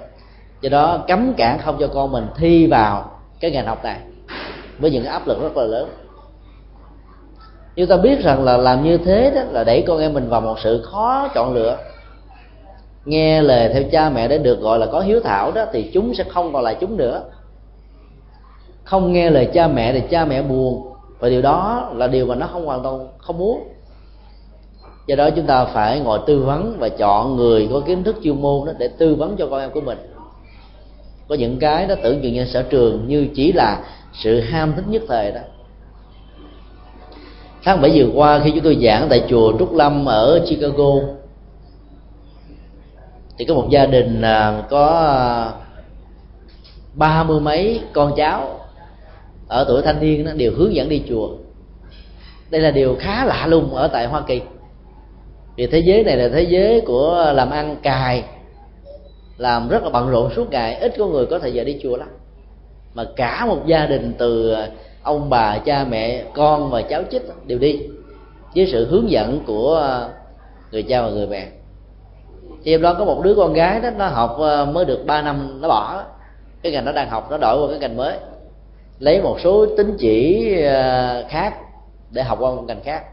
Do 0.61 0.69
đó 0.69 1.03
cấm 1.07 1.33
cản 1.33 1.59
không 1.59 1.77
cho 1.79 1.87
con 1.87 2.11
mình 2.11 2.25
thi 2.37 2.67
vào 2.67 3.11
cái 3.39 3.51
ngành 3.51 3.65
học 3.65 3.83
này, 3.83 3.97
với 4.79 4.91
những 4.91 5.05
áp 5.05 5.27
lực 5.27 5.41
rất 5.41 5.57
là 5.57 5.63
lớn 5.63 5.89
chúng 7.75 7.87
ta 7.87 7.97
biết 7.97 8.23
rằng 8.23 8.43
là 8.43 8.57
làm 8.57 8.83
như 8.83 8.97
thế 8.97 9.31
đó 9.35 9.41
là 9.51 9.63
đẩy 9.63 9.83
con 9.87 9.99
em 9.99 10.13
mình 10.13 10.29
vào 10.29 10.41
một 10.41 10.59
sự 10.59 10.81
khó 10.83 11.27
chọn 11.35 11.53
lựa. 11.53 11.77
Nghe 13.05 13.41
lời 13.41 13.69
theo 13.73 13.83
cha 13.91 14.09
mẹ 14.09 14.27
để 14.27 14.37
được 14.37 14.59
gọi 14.61 14.79
là 14.79 14.85
có 14.85 14.99
hiếu 14.99 15.19
thảo 15.19 15.51
đó, 15.51 15.65
thì 15.73 15.91
chúng 15.93 16.13
sẽ 16.13 16.23
không 16.23 16.53
còn 16.53 16.63
là 16.63 16.73
chúng 16.73 16.97
nữa. 16.97 17.23
Không 18.83 19.13
nghe 19.13 19.29
lời 19.29 19.49
cha 19.53 19.67
mẹ 19.67 19.93
thì 19.93 20.01
cha 20.09 20.25
mẹ 20.25 20.41
buồn, 20.41 20.87
và 21.19 21.29
điều 21.29 21.41
đó 21.41 21.89
là 21.95 22.07
điều 22.07 22.25
mà 22.25 22.35
nó 22.35 22.47
không 22.47 22.65
hoàn 22.65 22.83
toàn 22.83 23.07
không 23.17 23.37
muốn. 23.37 23.67
Do 25.07 25.15
đó 25.15 25.29
chúng 25.29 25.45
ta 25.45 25.65
phải 25.65 25.99
ngồi 25.99 26.19
tư 26.27 26.39
vấn 26.39 26.75
và 26.79 26.89
chọn 26.89 27.35
người 27.35 27.69
có 27.71 27.79
kiến 27.79 28.03
thức 28.03 28.15
chuyên 28.23 28.41
môn 28.41 28.65
đó 28.65 28.71
để 28.77 28.87
tư 28.87 29.15
vấn 29.15 29.35
cho 29.37 29.47
con 29.47 29.59
em 29.59 29.71
của 29.71 29.81
mình. 29.81 29.97
Có 31.27 31.35
những 31.35 31.59
cái 31.59 31.87
đó 31.87 31.95
tưởng 32.03 32.21
chừng 32.21 32.33
như 32.33 32.45
sở 32.45 32.63
trường, 32.63 33.07
như 33.07 33.27
chỉ 33.35 33.53
là 33.53 33.79
sự 34.13 34.39
ham 34.39 34.73
thích 34.75 34.85
nhất 34.87 35.01
thời 35.07 35.31
đó 35.31 35.41
tháng 37.65 37.81
bảy 37.81 37.91
vừa 37.95 38.11
qua 38.13 38.41
khi 38.43 38.51
chúng 38.51 38.63
tôi 38.63 38.77
giảng 38.83 39.07
tại 39.09 39.23
chùa 39.29 39.53
Trúc 39.59 39.73
Lâm 39.73 40.05
ở 40.05 40.45
Chicago, 40.49 40.93
thì 43.37 43.45
có 43.45 43.53
một 43.53 43.67
gia 43.69 43.85
đình 43.85 44.21
à, 44.21 44.63
có 44.69 45.51
ba 46.93 47.23
mươi 47.23 47.39
mấy 47.39 47.81
con 47.93 48.13
cháu 48.17 48.59
ở 49.47 49.65
tuổi 49.67 49.81
thanh 49.81 49.99
niên 49.99 50.25
nó 50.25 50.33
đều 50.33 50.51
hướng 50.55 50.75
dẫn 50.75 50.89
đi 50.89 51.03
chùa. 51.09 51.29
Đây 52.49 52.61
là 52.61 52.71
điều 52.71 52.95
khá 52.99 53.25
lạ 53.25 53.47
lùng 53.47 53.75
ở 53.75 53.87
tại 53.87 54.05
hoa 54.05 54.21
kỳ. 54.21 54.41
Vì 55.55 55.67
thế 55.67 55.79
giới 55.79 56.03
này 56.03 56.17
là 56.17 56.29
thế 56.29 56.41
giới 56.41 56.81
của 56.81 57.31
làm 57.35 57.49
ăn 57.49 57.75
cài, 57.83 58.23
làm 59.37 59.69
rất 59.69 59.83
là 59.83 59.89
bận 59.89 60.09
rộn 60.09 60.31
suốt 60.35 60.51
ngày, 60.51 60.75
ít 60.75 60.93
có 60.97 61.05
người 61.05 61.25
có 61.25 61.39
thời 61.39 61.53
giờ 61.53 61.63
đi 61.63 61.79
chùa 61.83 61.97
lắm. 61.97 62.09
Mà 62.93 63.03
cả 63.15 63.45
một 63.45 63.65
gia 63.65 63.85
đình 63.85 64.13
từ 64.17 64.55
ông 65.05 65.29
bà 65.29 65.57
cha 65.57 65.85
mẹ 65.89 66.23
con 66.33 66.69
và 66.69 66.81
cháu 66.81 67.01
chích 67.11 67.21
đều 67.47 67.59
đi. 67.59 67.79
Với 68.55 68.67
sự 68.71 68.87
hướng 68.89 69.11
dẫn 69.11 69.39
của 69.47 69.75
ờ, 69.75 70.09
người 70.71 70.83
cha 70.83 71.01
và 71.01 71.09
người 71.09 71.27
mẹ. 71.27 71.47
Thì 72.63 72.73
em 72.73 72.81
đó 72.81 72.95
có 72.99 73.05
một 73.05 73.21
đứa 73.23 73.35
con 73.35 73.53
gái 73.53 73.79
đó 73.79 73.89
nó 73.97 74.07
học 74.07 74.35
ờ, 74.39 74.65
mới 74.65 74.85
được 74.85 75.05
3 75.05 75.21
năm 75.21 75.61
nó 75.61 75.67
bỏ. 75.67 76.03
Cái 76.61 76.71
ngành 76.71 76.85
nó 76.85 76.91
đang 76.91 77.09
học 77.09 77.27
nó 77.31 77.37
đổi 77.37 77.61
qua 77.61 77.67
cái 77.69 77.79
ngành 77.79 77.97
mới. 77.97 78.17
Lấy 78.99 79.21
một 79.21 79.39
số 79.39 79.65
tín 79.77 79.95
chỉ 79.99 80.51
ờ, 80.63 81.23
khác 81.29 81.53
để 82.11 82.23
học 82.23 82.37
qua 82.41 82.51
một 82.51 82.63
ngành 82.67 82.83
khác. 82.83 83.03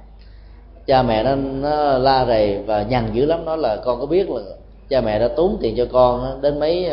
Cha 0.86 1.02
mẹ 1.02 1.22
nó, 1.22 1.34
nó 1.34 1.98
la 1.98 2.24
rầy 2.26 2.58
và 2.66 2.82
nhằn 2.82 3.10
dữ 3.12 3.26
lắm 3.26 3.44
nói 3.44 3.58
là 3.58 3.76
con 3.76 4.00
có 4.00 4.06
biết 4.06 4.30
là 4.30 4.40
cha 4.88 5.00
mẹ 5.00 5.18
đã 5.18 5.28
tốn 5.28 5.58
tiền 5.60 5.74
cho 5.76 5.86
con 5.92 6.40
đến 6.42 6.60
mấy 6.60 6.90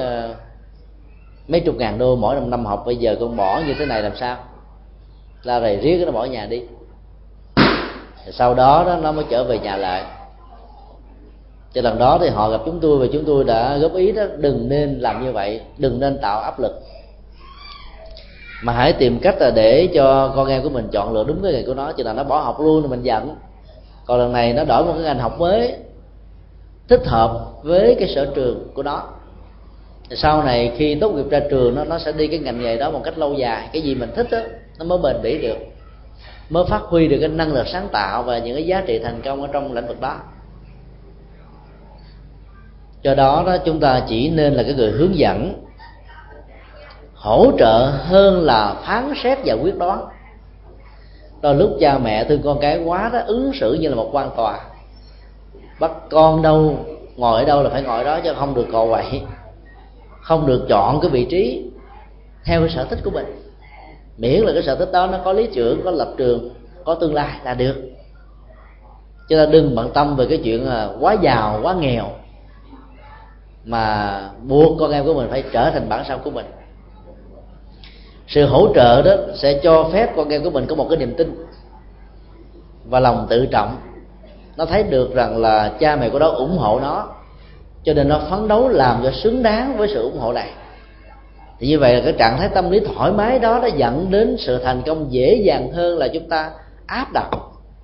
mấy 1.48 1.60
chục 1.60 1.76
ngàn 1.76 1.98
đô 1.98 2.16
mỗi 2.16 2.36
năm 2.36 2.50
năm 2.50 2.66
học 2.66 2.84
bây 2.86 2.96
giờ 2.96 3.16
con 3.20 3.38
bỏ 3.38 3.62
như 3.68 3.74
thế 3.80 3.86
này 3.86 4.04
làm 4.04 4.16
sao? 4.16 4.38
La 5.44 5.60
rầy 5.60 5.78
riết 5.78 6.06
nó 6.06 6.12
bỏ 6.12 6.26
nhà 6.26 6.46
đi. 6.46 6.62
Sau 8.32 8.54
đó 8.54 8.84
đó 8.88 8.98
nó 9.02 9.12
mới 9.12 9.26
trở 9.30 9.44
về 9.44 9.60
nhà 9.60 9.78
lại. 9.78 10.04
Cho 11.74 11.82
lần 11.82 12.00
đó 12.00 12.18
thì 12.22 12.30
họ 12.30 12.50
gặp 12.50 12.62
chúng 12.66 12.80
tôi 12.80 13.00
và 13.00 13.06
chúng 13.14 13.26
tôi 13.26 13.44
đã 13.44 13.78
góp 13.78 13.96
ý 13.96 14.12
đó 14.12 14.24
đừng 14.38 14.70
nên 14.70 15.00
làm 15.00 15.26
như 15.26 15.32
vậy 15.32 15.62
đừng 15.78 16.00
nên 16.00 16.18
tạo 16.22 16.42
áp 16.42 16.60
lực. 16.60 16.82
Mà 18.64 18.74
hãy 18.74 18.94
tìm 18.94 19.20
cách 19.20 19.36
là 19.40 19.52
để 19.52 19.88
cho 19.94 20.34
con 20.36 20.48
em 20.48 20.64
của 20.64 20.70
mình 20.70 20.88
chọn 20.92 21.14
lựa 21.14 21.24
đúng 21.24 21.44
cái 21.44 21.52
nghề 21.52 21.64
của 21.64 21.74
nó 21.74 21.92
chứ 21.92 22.04
là 22.04 22.14
nó 22.14 22.24
bỏ 22.24 22.40
học 22.40 22.60
luôn 22.60 22.82
thì 22.82 22.88
mình 22.88 23.04
giận. 23.04 23.36
Còn 24.06 24.20
lần 24.20 24.34
này 24.34 24.54
nó 24.54 24.64
đổi 24.64 24.86
một 24.86 24.94
cái 24.94 25.04
ngành 25.04 25.20
học 25.20 25.40
mới 25.40 25.76
thích 26.88 27.02
hợp 27.06 27.64
với 27.64 27.96
cái 28.00 28.08
sở 28.16 28.26
trường 28.36 28.68
của 28.74 28.84
nó. 28.84 29.04
Sau 30.12 30.44
này 30.44 30.72
khi 30.78 30.96
tốt 30.96 31.10
nghiệp 31.10 31.30
ra 31.30 31.40
trường 31.50 31.76
nó 31.76 31.84
nó 31.84 32.00
sẽ 32.00 32.12
đi 32.12 32.28
cái 32.28 32.40
ngành 32.40 32.62
nghề 32.62 32.78
đó 32.78 32.92
một 32.92 33.02
cách 33.04 33.18
lâu 33.18 33.34
dài. 33.34 33.70
Cái 33.74 33.82
gì 33.82 33.96
mình 33.96 34.12
thích 34.16 34.28
đó, 34.32 34.40
nó 34.80 34.86
mới 34.86 34.98
bền 34.98 35.22
bỉ 35.22 35.42
được. 35.42 35.58
Mới 36.50 36.64
phát 36.70 36.82
huy 36.82 37.08
được 37.08 37.18
cái 37.20 37.30
năng 37.30 37.54
lực 37.54 37.68
sáng 37.68 37.88
tạo 37.92 38.24
và 38.24 38.40
những 38.40 38.56
cái 38.56 38.66
giá 38.66 38.84
trị 38.88 39.00
thành 39.04 39.22
công 39.22 39.42
ở 39.42 39.48
trong 39.52 39.74
lĩnh 39.74 39.88
vực 39.88 40.02
đó. 40.02 40.16
Do 43.02 43.16
đó 43.16 43.44
đó, 43.46 43.58
chúng 43.66 43.80
ta 43.80 44.04
chỉ 44.08 44.30
nên 44.30 44.54
là 44.54 44.64
cái 44.64 44.74
người 44.74 44.92
hướng 44.92 45.18
dẫn, 45.18 45.54
hỗ 47.14 47.52
trợ 47.60 47.92
hơn 48.06 48.42
là 48.42 48.76
phán 48.86 49.14
xét 49.24 49.38
và 49.46 49.54
quyết 49.54 49.78
đoán. 49.78 50.06
Đôi 51.42 51.56
lúc 51.56 51.70
cha 51.80 51.98
mẹ 51.98 52.24
thương 52.24 52.42
con 52.44 52.60
cái 52.60 52.84
quá 52.86 53.10
đó, 53.14 53.20
ứng 53.26 53.52
xử 53.60 53.74
như 53.74 53.90
là 53.90 53.96
một 53.96 54.10
quan 54.12 54.30
tòa. 54.36 54.60
Bắt 55.80 55.92
con 56.10 56.42
đâu, 56.42 56.86
ngồi 57.16 57.40
ở 57.40 57.46
đâu 57.46 57.64
là 57.64 57.70
phải 57.70 57.82
ngồi 57.82 58.04
đó 58.04 58.20
chứ 58.24 58.34
không 58.38 58.56
được 58.56 58.68
cò 58.72 58.86
quậy. 58.90 59.22
Không 60.22 60.48
được 60.48 60.66
chọn 60.70 61.02
cái 61.02 61.10
vị 61.12 61.28
trí 61.30 61.72
theo 62.46 62.60
cái 62.60 62.70
sở 62.70 62.86
thích 62.86 63.00
của 63.04 63.12
mình 63.12 63.26
miễn 64.20 64.42
là 64.42 64.54
cái 64.54 64.64
sở 64.64 64.76
thích 64.76 64.92
đó 64.92 65.08
nó 65.08 65.18
có 65.26 65.34
lý 65.34 65.48
trưởng 65.54 65.82
có 65.84 65.92
lập 65.92 66.14
trường, 66.18 66.50
có 66.86 66.96
tương 66.96 67.14
lai 67.14 67.40
là 67.44 67.54
được. 67.54 67.76
Cho 69.30 69.36
nên 69.36 69.52
đừng 69.52 69.76
bận 69.76 69.92
tâm 69.94 70.16
về 70.16 70.26
cái 70.30 70.40
chuyện 70.44 70.70
quá 71.00 71.16
giàu, 71.22 71.60
quá 71.64 71.74
nghèo. 71.74 72.06
Mà 73.66 74.22
buộc 74.44 74.78
con 74.80 74.92
em 74.92 75.06
của 75.06 75.14
mình 75.14 75.28
phải 75.30 75.44
trở 75.52 75.72
thành 75.72 75.90
bản 75.90 76.06
sao 76.08 76.18
của 76.18 76.32
mình. 76.32 76.46
Sự 78.28 78.46
hỗ 78.46 78.74
trợ 78.76 79.02
đó 79.02 79.12
sẽ 79.36 79.60
cho 79.64 79.90
phép 79.94 80.14
con 80.16 80.30
em 80.30 80.44
của 80.44 80.50
mình 80.50 80.66
có 80.66 80.76
một 80.76 80.88
cái 80.90 80.98
niềm 80.98 81.14
tin 81.18 81.46
và 82.86 83.00
lòng 83.00 83.28
tự 83.30 83.46
trọng. 83.46 83.78
Nó 84.58 84.66
thấy 84.66 84.84
được 84.84 85.16
rằng 85.16 85.38
là 85.38 85.72
cha 85.80 85.96
mẹ 85.96 86.10
của 86.10 86.20
nó 86.20 86.28
ủng 86.28 86.58
hộ 86.58 86.80
nó, 86.80 87.08
cho 87.84 87.94
nên 87.94 88.10
nó 88.10 88.20
phấn 88.30 88.48
đấu 88.48 88.68
làm 88.68 89.00
cho 89.04 89.12
xứng 89.12 89.44
đáng 89.44 89.78
với 89.78 89.88
sự 89.88 90.02
ủng 90.02 90.20
hộ 90.20 90.34
này 90.34 90.50
thì 91.60 91.68
như 91.68 91.80
vậy 91.80 91.96
là 91.96 92.02
cái 92.04 92.14
trạng 92.14 92.38
thái 92.38 92.50
tâm 92.50 92.70
lý 92.70 92.80
thoải 92.80 93.12
mái 93.12 93.40
đó 93.40 93.60
nó 93.62 93.68
dẫn 93.68 94.08
đến 94.10 94.36
sự 94.40 94.64
thành 94.64 94.82
công 94.86 95.12
dễ 95.12 95.42
dàng 95.46 95.72
hơn 95.72 95.98
là 95.98 96.08
chúng 96.08 96.30
ta 96.30 96.52
áp 96.88 97.08
đặt, 97.14 97.30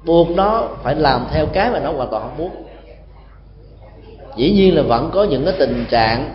buộc 0.05 0.30
nó 0.30 0.67
phải 0.84 0.95
làm 0.95 1.28
theo 1.32 1.45
cái 1.45 1.69
mà 1.69 1.80
nó 1.80 1.91
hoàn 1.91 2.09
toàn 2.11 2.23
không 2.23 2.38
muốn. 2.38 2.51
Dĩ 4.36 4.51
nhiên 4.51 4.76
là 4.76 4.82
vẫn 4.82 5.09
có 5.13 5.23
những 5.23 5.45
cái 5.45 5.53
tình 5.59 5.86
trạng 5.89 6.34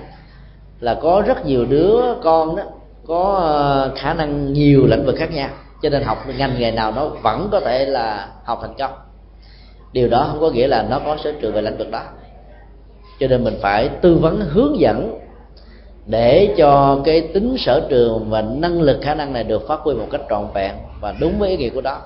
là 0.81 0.95
có 0.95 1.23
rất 1.27 1.47
nhiều 1.47 1.65
đứa 1.65 2.01
con 2.23 2.57
đó 2.57 2.63
có 3.07 3.39
ờ, 3.41 3.93
khả 3.97 4.15
năng 4.15 4.53
nhiều 4.53 4.87
lĩnh 4.87 5.07
vực 5.07 5.15
khác 5.19 5.33
nhau, 5.33 5.49
cho 5.83 5.89
nên 5.89 6.03
học 6.03 6.25
ngành 6.39 6.59
nghề 6.59 6.71
nào 6.71 6.93
nó 6.93 7.07
vẫn 7.07 7.49
có 7.53 7.61
thể 7.61 7.87
là 7.87 8.29
học 8.45 8.59
thành 8.63 8.75
công. 8.79 8.91
Điều 9.93 10.09
đó 10.09 10.27
không 10.31 10.41
có 10.41 10.51
nghĩa 10.51 10.67
là 10.67 10.87
nó 10.91 10.99
có 10.99 11.17
sở 11.25 11.33
trường 11.41 11.53
về 11.53 11.63
lĩnh 11.63 11.79
vực 11.79 11.91
đó. 11.91 12.03
Cho 13.21 13.27
nên 13.27 13.45
mình 13.45 13.59
phải 13.63 13.89
tư 13.89 14.15
vấn 14.15 14.41
hướng 14.41 14.81
dẫn 14.81 15.19
để 16.11 16.55
cho 16.57 17.01
cái 17.05 17.21
tính 17.21 17.57
sở 17.59 17.87
trường 17.91 18.31
và 18.31 18.43
năng 18.43 18.83
lực 18.83 18.99
khả 19.03 19.15
năng 19.15 19.33
này 19.33 19.45
được 19.45 19.69
phát 19.69 19.81
huy 19.81 19.95
một 19.95 20.07
cách 20.11 20.21
trọn 20.31 20.47
vẹn 20.55 20.75
và 21.01 21.15
đúng 21.21 21.39
với 21.39 21.51
ý 21.51 21.57
nghĩa 21.57 21.69
của 21.69 21.81
đó 21.81 21.99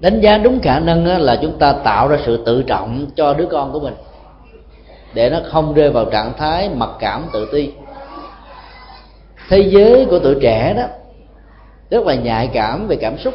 đánh 0.00 0.20
giá 0.20 0.38
đúng 0.38 0.60
khả 0.60 0.78
năng 0.78 1.06
là 1.06 1.38
chúng 1.42 1.58
ta 1.58 1.72
tạo 1.72 2.08
ra 2.08 2.18
sự 2.26 2.42
tự 2.46 2.62
trọng 2.62 3.06
cho 3.16 3.34
đứa 3.34 3.46
con 3.46 3.72
của 3.72 3.80
mình, 3.80 3.94
để 5.14 5.30
nó 5.30 5.40
không 5.44 5.74
rơi 5.74 5.90
vào 5.90 6.04
trạng 6.04 6.32
thái 6.38 6.68
mặc 6.68 6.90
cảm 6.98 7.24
tự 7.32 7.48
ti. 7.52 7.70
Thế 9.48 9.58
giới 9.58 10.04
của 10.04 10.18
tuổi 10.18 10.36
trẻ 10.40 10.74
đó, 10.76 10.84
rất 11.90 12.06
là 12.06 12.14
nhạy 12.14 12.50
cảm 12.52 12.88
về 12.88 12.96
cảm 12.96 13.18
xúc, 13.18 13.34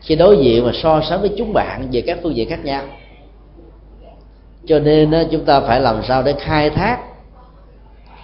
khi 0.00 0.14
đối 0.14 0.36
diện 0.36 0.64
và 0.64 0.72
so 0.82 1.00
sánh 1.08 1.20
với 1.20 1.34
chúng 1.38 1.52
bạn 1.52 1.88
về 1.92 2.00
các 2.06 2.18
phương 2.22 2.36
diện 2.36 2.48
khác 2.48 2.64
nhau 2.64 2.82
cho 4.66 4.78
nên 4.78 5.28
chúng 5.30 5.44
ta 5.44 5.60
phải 5.60 5.80
làm 5.80 6.02
sao 6.08 6.22
để 6.22 6.32
khai 6.32 6.70
thác 6.70 6.98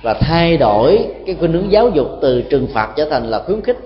và 0.03 0.15
thay 0.15 0.57
đổi 0.57 1.07
cái 1.27 1.37
khuynh 1.39 1.53
hướng 1.53 1.73
giáo 1.73 1.89
dục 1.89 2.09
từ 2.23 2.43
trừng 2.43 2.67
phạt 2.75 2.89
trở 2.97 3.05
thành 3.11 3.31
là 3.31 3.43
khuyến 3.47 3.63
khích. 3.63 3.79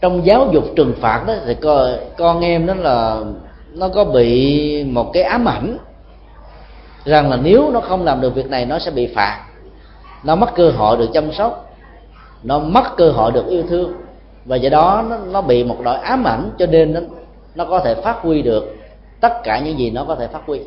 Trong 0.00 0.26
giáo 0.26 0.48
dục 0.52 0.64
trừng 0.76 0.94
phạt 1.00 1.24
đó 1.26 1.34
thì 1.46 1.54
con, 1.54 1.96
con 2.16 2.40
em 2.40 2.66
đó 2.66 2.74
là 2.74 3.20
nó 3.72 3.88
có 3.88 4.04
bị 4.04 4.84
một 4.84 5.10
cái 5.12 5.22
ám 5.22 5.48
ảnh 5.48 5.78
rằng 7.04 7.30
là 7.30 7.36
nếu 7.42 7.70
nó 7.70 7.80
không 7.80 8.04
làm 8.04 8.20
được 8.20 8.34
việc 8.34 8.50
này 8.50 8.66
nó 8.66 8.78
sẽ 8.78 8.90
bị 8.90 9.06
phạt. 9.14 9.44
Nó 10.24 10.36
mất 10.36 10.54
cơ 10.54 10.70
hội 10.70 10.96
được 10.96 11.08
chăm 11.12 11.32
sóc 11.32 11.72
nó 12.42 12.58
mất 12.58 12.96
cơ 12.96 13.10
hội 13.10 13.32
được 13.32 13.46
yêu 13.48 13.62
thương 13.68 13.92
và 14.44 14.56
do 14.56 14.70
đó 14.70 15.04
nó, 15.08 15.16
nó 15.16 15.40
bị 15.40 15.64
một 15.64 15.80
loại 15.80 15.98
ám 15.98 16.24
ảnh 16.24 16.50
cho 16.58 16.66
nên 16.66 16.92
nó, 16.92 17.00
nó 17.54 17.64
có 17.64 17.78
thể 17.78 17.94
phát 17.94 18.16
huy 18.22 18.42
được 18.42 18.76
tất 19.20 19.32
cả 19.44 19.58
những 19.58 19.78
gì 19.78 19.90
nó 19.90 20.04
có 20.04 20.14
thể 20.14 20.26
phát 20.26 20.40
huy 20.46 20.60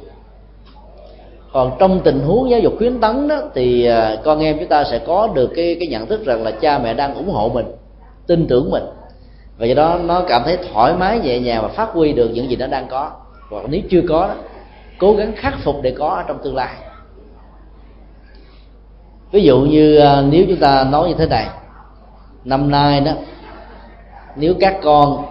còn 1.56 1.72
trong 1.80 2.01
tình 2.03 2.20
huống 2.20 2.49
giáo 2.49 2.60
dục 2.60 2.74
khuyến 2.78 2.99
tấn 2.99 3.28
đó, 3.28 3.41
thì 3.53 3.86
à, 3.86 4.16
con 4.24 4.39
em 4.39 4.60
chúng 4.60 4.68
ta 4.68 4.84
sẽ 4.84 4.99
có 4.99 5.30
được 5.34 5.51
cái 5.56 5.78
cái 5.80 5.88
nhận 5.88 6.08
thức 6.08 6.26
rằng 6.26 6.43
là 6.43 6.51
cha 6.51 6.80
mẹ 6.80 6.93
đang 6.93 7.16
ủng 7.16 7.30
hộ 7.30 7.49
mình, 7.53 7.66
tin 8.28 8.47
tưởng 8.47 8.72
mình. 8.72 8.84
Và 9.58 9.66
do 9.66 9.76
đó 9.76 9.99
nó 10.06 10.22
cảm 10.28 10.41
thấy 10.45 10.58
thoải 10.58 10.93
mái, 10.93 11.20
nhẹ 11.20 11.39
nhàng 11.39 11.62
và 11.62 11.68
phát 11.68 11.89
huy 11.89 12.14
được 12.14 12.30
những 12.34 12.49
gì 12.49 12.56
nó 12.56 12.68
đang 12.68 12.88
có. 12.88 13.12
Hoặc 13.49 13.66
nếu 13.70 13.82
chưa 13.89 14.01
có 14.10 14.28
đó, 14.28 14.34
cố 14.97 15.14
gắng 15.14 15.32
khắc 15.36 15.53
phục 15.64 15.76
để 15.82 15.91
có 15.91 16.08
ở 16.08 16.24
trong 16.28 16.38
tương 16.43 16.56
lai. 16.56 16.76
Ví 19.32 19.43
dụ 19.43 19.60
như 19.60 19.97
à, 19.97 20.22
nếu 20.30 20.45
chúng 20.47 20.60
ta 20.60 20.84
nói 20.91 21.10
như 21.10 21.16
thế 21.18 21.26
này, 21.26 21.47
năm 22.45 22.72
nay 22.72 23.01
đó, 23.01 23.12
nếu 24.36 24.53
các 24.60 24.78
con 24.84 25.26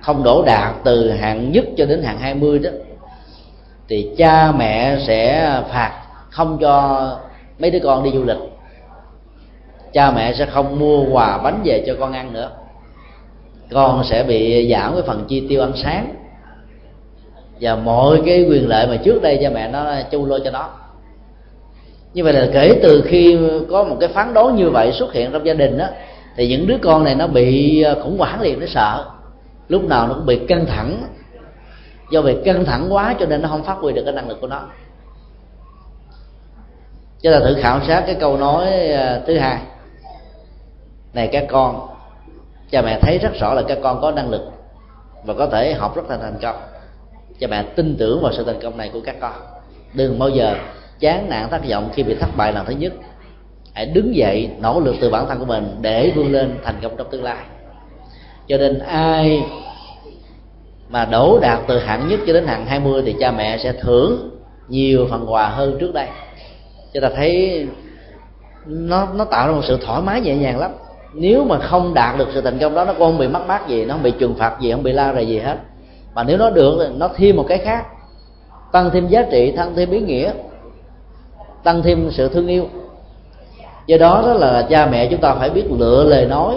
không 0.00 0.22
đổ 0.22 0.42
đạt 0.46 0.74
từ 0.84 1.10
hạng 1.10 1.52
nhất 1.52 1.64
cho 1.76 1.86
đến 1.86 2.02
hạng 2.02 2.18
20 2.18 2.58
đó 2.58 2.70
thì 3.88 4.10
cha 4.16 4.52
mẹ 4.52 4.98
sẽ 5.06 5.50
phạt 5.68 5.92
không 6.30 6.58
cho 6.60 7.06
mấy 7.58 7.70
đứa 7.70 7.78
con 7.84 8.02
đi 8.02 8.10
du 8.14 8.24
lịch. 8.24 8.36
Cha 9.92 10.10
mẹ 10.10 10.32
sẽ 10.32 10.46
không 10.46 10.78
mua 10.78 11.04
quà 11.12 11.38
bánh 11.38 11.60
về 11.64 11.84
cho 11.86 11.94
con 12.00 12.12
ăn 12.12 12.32
nữa. 12.32 12.50
Con 13.72 14.04
sẽ 14.04 14.22
bị 14.22 14.70
giảm 14.72 14.92
cái 14.92 15.02
phần 15.06 15.24
chi 15.28 15.46
tiêu 15.48 15.60
ăn 15.60 15.72
sáng. 15.74 16.14
Và 17.60 17.76
mọi 17.76 18.22
cái 18.26 18.46
quyền 18.50 18.68
lợi 18.68 18.86
mà 18.86 18.96
trước 18.96 19.22
đây 19.22 19.38
cha 19.42 19.50
mẹ 19.50 19.68
nó 19.68 19.94
chu 20.10 20.26
lo 20.26 20.38
cho 20.44 20.50
nó. 20.50 20.68
Như 22.14 22.24
vậy 22.24 22.32
là 22.32 22.48
kể 22.52 22.80
từ 22.82 23.02
khi 23.06 23.38
có 23.70 23.84
một 23.84 23.96
cái 24.00 24.08
phán 24.08 24.34
đoán 24.34 24.56
như 24.56 24.70
vậy 24.70 24.92
xuất 24.92 25.12
hiện 25.12 25.32
trong 25.32 25.46
gia 25.46 25.54
đình 25.54 25.78
đó 25.78 25.86
thì 26.36 26.48
những 26.48 26.66
đứa 26.66 26.76
con 26.82 27.04
này 27.04 27.14
nó 27.14 27.26
bị 27.26 27.84
khủng 28.02 28.18
hoảng 28.18 28.40
liền, 28.40 28.60
nó 28.60 28.66
sợ. 28.66 29.04
Lúc 29.68 29.84
nào 29.84 30.08
nó 30.08 30.14
cũng 30.14 30.26
bị 30.26 30.40
căng 30.48 30.66
thẳng 30.66 31.02
do 32.12 32.22
việc 32.22 32.44
căng 32.44 32.64
thẳng 32.64 32.92
quá 32.92 33.14
cho 33.20 33.26
nên 33.26 33.42
nó 33.42 33.48
không 33.48 33.64
phát 33.64 33.76
huy 33.80 33.92
được 33.92 34.02
cái 34.04 34.14
năng 34.14 34.28
lực 34.28 34.40
của 34.40 34.46
nó. 34.46 34.62
Chúng 37.22 37.32
ta 37.32 37.40
thử 37.40 37.56
khảo 37.60 37.80
sát 37.86 38.02
cái 38.06 38.14
câu 38.20 38.36
nói 38.36 38.92
à, 38.92 39.20
thứ 39.26 39.38
hai. 39.38 39.58
Này 41.14 41.28
các 41.32 41.44
con, 41.50 41.88
cha 42.70 42.82
mẹ 42.82 42.98
thấy 43.02 43.18
rất 43.18 43.32
rõ 43.40 43.54
là 43.54 43.62
các 43.68 43.78
con 43.82 44.00
có 44.00 44.10
năng 44.10 44.30
lực 44.30 44.42
và 45.24 45.34
có 45.34 45.46
thể 45.46 45.74
học 45.74 45.96
rất 45.96 46.10
là 46.10 46.16
thành 46.16 46.38
công. 46.42 46.56
Cha 47.38 47.46
mẹ 47.46 47.62
tin 47.62 47.96
tưởng 47.98 48.22
vào 48.22 48.32
sự 48.32 48.44
thành 48.44 48.60
công 48.62 48.76
này 48.76 48.90
của 48.92 49.00
các 49.04 49.16
con. 49.20 49.32
Đừng 49.94 50.18
bao 50.18 50.28
giờ 50.28 50.56
chán 51.00 51.28
nản 51.28 51.50
thất 51.50 51.60
vọng 51.70 51.90
khi 51.94 52.02
bị 52.02 52.14
thất 52.14 52.30
bại 52.36 52.52
lần 52.52 52.66
thứ 52.66 52.72
nhất. 52.72 52.92
Hãy 53.74 53.86
đứng 53.86 54.16
dậy, 54.16 54.50
nỗ 54.58 54.80
lực 54.80 54.96
từ 55.00 55.10
bản 55.10 55.28
thân 55.28 55.38
của 55.38 55.44
mình 55.44 55.76
để 55.80 56.12
vươn 56.16 56.32
lên 56.32 56.58
thành 56.64 56.78
công 56.82 56.96
trong 56.96 57.10
tương 57.10 57.24
lai. 57.24 57.44
Cho 58.48 58.56
nên 58.56 58.78
ai 58.78 59.42
mà 60.92 61.04
đổ 61.04 61.38
đạt 61.38 61.58
từ 61.66 61.78
hạng 61.78 62.08
nhất 62.08 62.20
cho 62.26 62.32
đến 62.32 62.46
hạng 62.46 62.66
20 62.66 63.02
thì 63.06 63.14
cha 63.20 63.30
mẹ 63.30 63.58
sẽ 63.58 63.72
thưởng 63.72 64.30
nhiều 64.68 65.06
phần 65.10 65.32
quà 65.32 65.48
hơn 65.48 65.76
trước 65.80 65.94
đây. 65.94 66.06
Cho 66.94 67.00
ta 67.00 67.08
thấy 67.16 67.66
nó 68.66 69.08
nó 69.14 69.24
tạo 69.24 69.48
ra 69.48 69.54
một 69.54 69.62
sự 69.64 69.78
thoải 69.86 70.02
mái 70.02 70.20
nhẹ 70.20 70.34
nhàng 70.36 70.58
lắm. 70.58 70.70
Nếu 71.14 71.44
mà 71.44 71.58
không 71.58 71.94
đạt 71.94 72.18
được 72.18 72.28
sự 72.34 72.40
thành 72.40 72.58
công 72.58 72.74
đó, 72.74 72.84
nó 72.84 72.92
cũng 72.92 73.00
không 73.00 73.18
bị 73.18 73.28
mắc 73.28 73.42
mát 73.46 73.68
gì, 73.68 73.84
nó 73.84 73.94
không 73.94 74.02
bị 74.02 74.10
trừng 74.18 74.34
phạt 74.34 74.56
gì, 74.60 74.72
không 74.72 74.82
bị 74.82 74.92
la 74.92 75.14
rầy 75.14 75.28
gì 75.28 75.38
hết. 75.38 75.56
Mà 76.14 76.22
nếu 76.22 76.38
nó 76.38 76.50
được 76.50 76.76
thì 76.80 76.94
nó 76.96 77.08
thêm 77.16 77.36
một 77.36 77.44
cái 77.48 77.58
khác, 77.58 77.86
tăng 78.72 78.90
thêm 78.90 79.08
giá 79.08 79.22
trị, 79.30 79.52
tăng 79.56 79.74
thêm 79.74 79.90
ý 79.90 80.00
nghĩa, 80.00 80.32
tăng 81.62 81.82
thêm 81.82 82.10
sự 82.10 82.28
thương 82.28 82.46
yêu. 82.46 82.68
Do 83.86 83.96
đó 83.96 84.22
đó 84.26 84.32
là 84.32 84.66
cha 84.70 84.86
mẹ 84.86 85.06
chúng 85.10 85.20
ta 85.20 85.34
phải 85.34 85.50
biết 85.50 85.64
lựa 85.78 86.04
lời 86.04 86.26
nói 86.26 86.54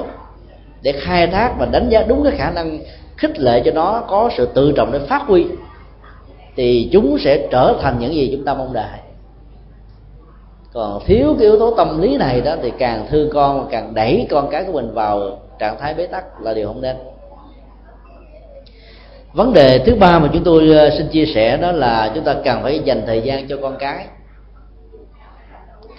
để 0.81 0.91
khai 0.91 1.27
thác 1.27 1.53
và 1.59 1.65
đánh 1.65 1.89
giá 1.89 2.03
đúng 2.03 2.23
cái 2.23 2.33
khả 2.37 2.51
năng 2.51 2.79
khích 3.17 3.39
lệ 3.39 3.61
cho 3.65 3.71
nó 3.71 4.03
có 4.07 4.29
sự 4.37 4.45
tự 4.45 4.71
trọng 4.71 4.91
để 4.91 4.99
phát 4.99 5.21
huy, 5.27 5.47
thì 6.55 6.89
chúng 6.91 7.17
sẽ 7.19 7.47
trở 7.51 7.75
thành 7.81 7.99
những 7.99 8.13
gì 8.13 8.29
chúng 8.35 8.45
ta 8.45 8.53
mong 8.53 8.73
đợi. 8.73 8.99
Còn 10.73 11.01
thiếu 11.05 11.35
cái 11.39 11.47
yếu 11.47 11.59
tố 11.59 11.73
tâm 11.77 12.01
lý 12.01 12.17
này 12.17 12.41
đó 12.41 12.55
thì 12.61 12.71
càng 12.77 13.07
thương 13.09 13.29
con 13.33 13.67
càng 13.71 13.93
đẩy 13.93 14.27
con 14.29 14.49
cái 14.51 14.63
của 14.63 14.71
mình 14.71 14.93
vào 14.93 15.39
trạng 15.59 15.79
thái 15.79 15.93
bế 15.93 16.07
tắc 16.07 16.41
là 16.41 16.53
điều 16.53 16.67
không 16.67 16.81
nên. 16.81 16.95
Vấn 19.33 19.53
đề 19.53 19.79
thứ 19.85 19.95
ba 19.95 20.19
mà 20.19 20.29
chúng 20.33 20.43
tôi 20.43 20.69
ờ, 20.69 20.89
xin 20.97 21.07
chia 21.07 21.25
sẻ 21.25 21.57
đó 21.57 21.71
là 21.71 22.11
chúng 22.15 22.23
ta 22.23 22.35
cần 22.43 22.63
phải 22.63 22.79
dành 22.79 23.03
thời 23.05 23.21
gian 23.21 23.47
cho 23.47 23.57
con 23.61 23.75
cái. 23.79 24.05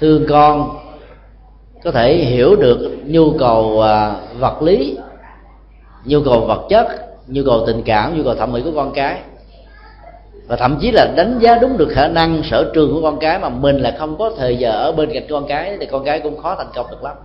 Thương 0.01 0.27
con 0.29 0.79
có 1.85 1.91
thể 1.91 2.15
hiểu 2.15 2.57
được 2.57 2.97
nhu 3.07 3.33
cầu 3.39 3.81
ờ, 3.81 4.21
vật 4.39 4.63
lý, 4.63 4.99
nhu 6.05 6.21
cầu 6.25 6.41
vật 6.41 6.67
chất 6.69 7.06
nhu 7.29 7.43
cầu 7.47 7.65
tình 7.67 7.83
cảm 7.83 8.17
nhu 8.17 8.25
cầu 8.25 8.35
thẩm 8.35 8.53
mỹ 8.53 8.63
của 8.65 8.73
con 8.75 8.93
cái. 8.95 9.21
Và 10.47 10.57
thậm 10.57 10.79
chí 10.81 10.91
là 10.91 11.07
đánh 11.17 11.39
giá 11.39 11.59
đúng 11.59 11.77
được 11.77 11.89
khả 11.91 12.09
năng 12.09 12.43
sở 12.51 12.71
trường 12.75 12.95
của 12.95 13.03
con 13.03 13.19
cái 13.19 13.39
mà 13.39 13.49
mình 13.49 13.77
là 13.79 13.97
không 13.99 14.19
có 14.19 14.31
thời 14.39 14.57
giờ 14.57 14.71
ở 14.71 14.93
bên 14.93 15.11
cạnh 15.15 15.27
con 15.31 15.47
cái 15.49 15.77
thì 15.81 15.87
con 15.87 16.05
cái 16.05 16.21
cũng 16.21 16.43
khó 16.43 16.55
thành 16.55 16.71
công 16.75 16.87
được 16.91 17.03
lắm. 17.03 17.17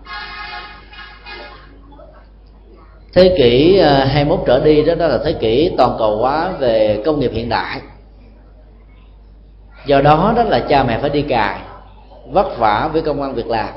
Thế 3.14 3.36
kỷ 3.38 3.78
à, 3.80 4.06
21 4.06 4.40
trở 4.46 4.60
đi 4.60 4.84
đó, 4.84 4.96
đó 4.96 5.08
là 5.08 5.20
thế 5.26 5.34
kỷ 5.34 5.72
toàn 5.78 5.96
cầu 6.00 6.18
hóa 6.18 6.52
về 6.60 7.02
công 7.06 7.20
nghiệp 7.20 7.32
hiện 7.34 7.50
đại. 7.50 7.82
Do 9.86 10.02
đó 10.02 10.34
đó 10.36 10.44
là 10.44 10.60
cha 10.60 10.84
mẹ 10.84 11.00
phải 11.02 11.10
đi 11.10 11.22
cài 11.22 11.60
vất 12.32 12.58
vả 12.58 12.90
với 12.94 13.02
công 13.02 13.22
an 13.22 13.34
việc 13.34 13.48
làm. 13.48 13.70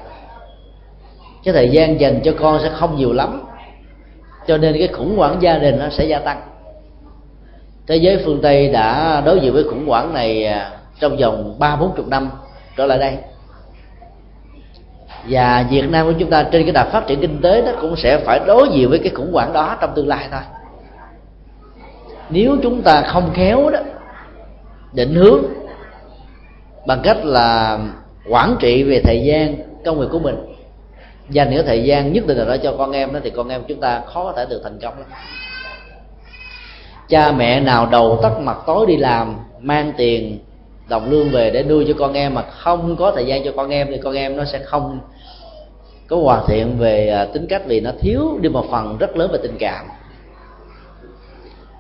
Cái 1.45 1.55
thời 1.55 1.69
gian 1.69 2.01
dành 2.01 2.21
cho 2.25 2.33
con 2.41 2.61
sẽ 2.63 2.71
không 2.75 2.97
nhiều 2.97 3.13
lắm 3.13 3.43
cho 4.47 4.57
nên 4.57 4.77
cái 4.79 4.89
khủng 4.89 5.17
hoảng 5.17 5.37
gia 5.41 5.59
đình 5.59 5.79
nó 5.79 5.89
sẽ 5.91 6.05
gia 6.05 6.19
tăng. 6.19 6.41
Thế 7.87 7.97
giới 7.97 8.23
phương 8.25 8.41
tây 8.43 8.69
đã 8.69 9.21
đối 9.21 9.41
diện 9.41 9.53
với 9.53 9.65
khủng 9.65 9.87
hoảng 9.87 10.15
này 10.15 10.45
à, 10.45 10.71
trong 11.01 11.17
vòng 11.17 11.57
ba, 11.59 11.77
bốn 11.77 11.97
chục 11.97 12.09
năm 12.09 12.31
trở 12.77 12.87
lại 12.87 12.99
đây. 12.99 13.17
Và 15.29 15.67
Việt 15.71 15.91
Nam 15.91 16.07
của 16.07 16.13
chúng 16.19 16.31
ta 16.31 16.43
trên 16.43 16.63
cái 16.63 16.73
đà 16.73 16.85
phát 16.85 17.07
triển 17.07 17.21
kinh 17.21 17.41
tế 17.43 17.63
nó 17.63 17.73
cũng 17.81 17.97
sẽ 17.97 18.19
phải 18.19 18.41
đối 18.47 18.69
diện 18.69 18.91
với 18.91 18.99
cái 18.99 19.13
khủng 19.15 19.33
hoảng 19.33 19.53
đó 19.53 19.77
trong 19.81 19.93
tương 19.95 20.09
lai 20.09 20.29
thôi. 20.31 20.41
Nếu 22.31 22.57
chúng 22.63 22.83
ta 22.83 23.03
không 23.03 23.31
khéo 23.35 23.71
đó, 23.71 23.79
định 24.93 25.15
hướng 25.15 25.45
bằng 26.87 27.01
cách 27.03 27.25
là 27.25 27.79
quản 28.29 28.57
trị 28.61 28.83
về 28.83 29.01
thời 29.05 29.23
gian, 29.25 29.57
công 29.85 29.99
việc 29.99 30.07
của 30.13 30.19
mình 30.19 30.54
dành 31.31 31.51
những 31.51 31.67
thời 31.67 31.85
gian 31.85 32.13
nhất 32.13 32.27
định 32.27 32.39
là 32.39 32.45
đó 32.45 32.57
cho 32.63 32.75
con 32.79 32.93
em 32.93 33.13
đó, 33.13 33.21
thì 33.25 33.31
con 33.31 33.49
em 33.49 33.63
chúng 33.69 33.81
ta 33.81 34.03
khó 34.07 34.25
có 34.25 34.33
thể 34.37 34.47
được 34.51 34.61
thành 34.65 34.79
công 34.83 34.99
lắm. 34.99 35.09
Cha 37.09 37.33
mẹ 37.33 37.61
nào 37.61 37.87
đầu 37.87 38.19
tắt 38.23 38.33
mặt 38.41 38.57
tối 38.67 38.87
đi 38.87 38.97
làm, 38.97 39.37
mang 39.61 39.93
tiền, 39.97 40.39
đồng 40.89 41.11
lương 41.11 41.31
về 41.31 41.51
để 41.51 41.63
nuôi 41.63 41.85
cho 41.89 41.95
con 41.99 42.13
em 42.13 42.35
mà 42.35 42.43
không 42.43 42.97
có 42.97 43.11
thời 43.11 43.27
gian 43.27 43.45
cho 43.45 43.53
con 43.57 43.71
em, 43.71 43.87
thì 43.91 43.99
con 43.99 44.15
em 44.15 44.37
nó 44.37 44.45
sẽ 44.45 44.59
không 44.59 45.01
có 46.09 46.17
hoàn 46.17 46.47
thiện 46.47 46.79
về 46.79 47.09
à, 47.09 47.25
tính 47.25 47.47
cách 47.49 47.63
vì 47.67 47.81
nó 47.81 47.91
thiếu 48.01 48.39
đi 48.41 48.49
một 48.49 48.67
phần 48.71 48.99
rất 48.99 49.17
lớn 49.17 49.31
về 49.33 49.39
tình 49.43 49.57
cảm. 49.59 49.87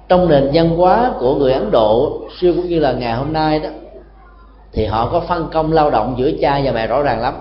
Trong 0.08 0.28
nền 0.28 0.50
văn 0.52 0.68
hóa 0.68 1.12
của 1.18 1.34
người 1.34 1.52
ấn 1.52 1.70
độ, 1.70 2.22
xưa 2.40 2.52
cũng 2.52 2.68
như 2.68 2.78
là 2.78 2.92
ngày 2.92 3.12
hôm 3.12 3.32
nay 3.32 3.58
đó, 3.58 3.68
thì 4.72 4.86
họ 4.86 5.08
có 5.12 5.20
phân 5.20 5.48
công 5.52 5.72
lao 5.72 5.90
động 5.90 6.14
giữa 6.18 6.30
cha 6.40 6.60
và 6.64 6.72
mẹ 6.72 6.86
rõ 6.86 7.02
ràng 7.02 7.20
lắm 7.20 7.34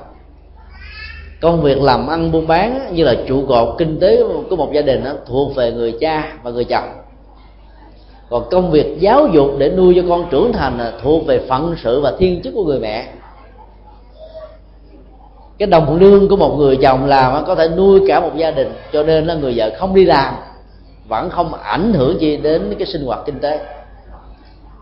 công 1.43 1.61
việc 1.61 1.81
làm 1.81 2.07
ăn 2.07 2.31
buôn 2.31 2.47
bán 2.47 2.87
như 2.91 3.03
là 3.03 3.15
trụ 3.27 3.45
cột 3.47 3.75
kinh 3.77 3.99
tế 3.99 4.23
của 4.49 4.55
một 4.55 4.73
gia 4.73 4.81
đình 4.81 5.03
đó, 5.03 5.11
thuộc 5.25 5.55
về 5.55 5.71
người 5.71 5.97
cha 5.99 6.33
và 6.43 6.51
người 6.51 6.63
chồng. 6.63 6.89
Còn 8.29 8.43
công 8.51 8.71
việc 8.71 8.99
giáo 8.99 9.27
dục 9.27 9.51
để 9.57 9.69
nuôi 9.69 9.93
cho 9.95 10.01
con 10.09 10.25
trưởng 10.31 10.53
thành 10.53 10.77
là 10.77 10.93
thuộc 11.03 11.25
về 11.25 11.39
phận 11.49 11.75
sự 11.83 12.01
và 12.01 12.13
thiên 12.19 12.41
chức 12.41 12.53
của 12.53 12.63
người 12.63 12.79
mẹ. 12.79 13.07
Cái 15.57 15.67
đồng 15.67 15.99
lương 15.99 16.29
của 16.29 16.35
một 16.35 16.55
người 16.57 16.77
chồng 16.81 17.05
làm 17.05 17.45
có 17.45 17.55
thể 17.55 17.69
nuôi 17.77 18.01
cả 18.07 18.19
một 18.19 18.31
gia 18.35 18.51
đình 18.51 18.73
cho 18.93 19.03
nên 19.03 19.25
là 19.25 19.33
người 19.33 19.53
vợ 19.55 19.71
không 19.77 19.95
đi 19.95 20.05
làm 20.05 20.33
vẫn 21.07 21.29
không 21.29 21.53
ảnh 21.53 21.93
hưởng 21.93 22.21
gì 22.21 22.37
đến 22.37 22.75
cái 22.79 22.87
sinh 22.87 23.05
hoạt 23.05 23.19
kinh 23.25 23.39
tế. 23.39 23.59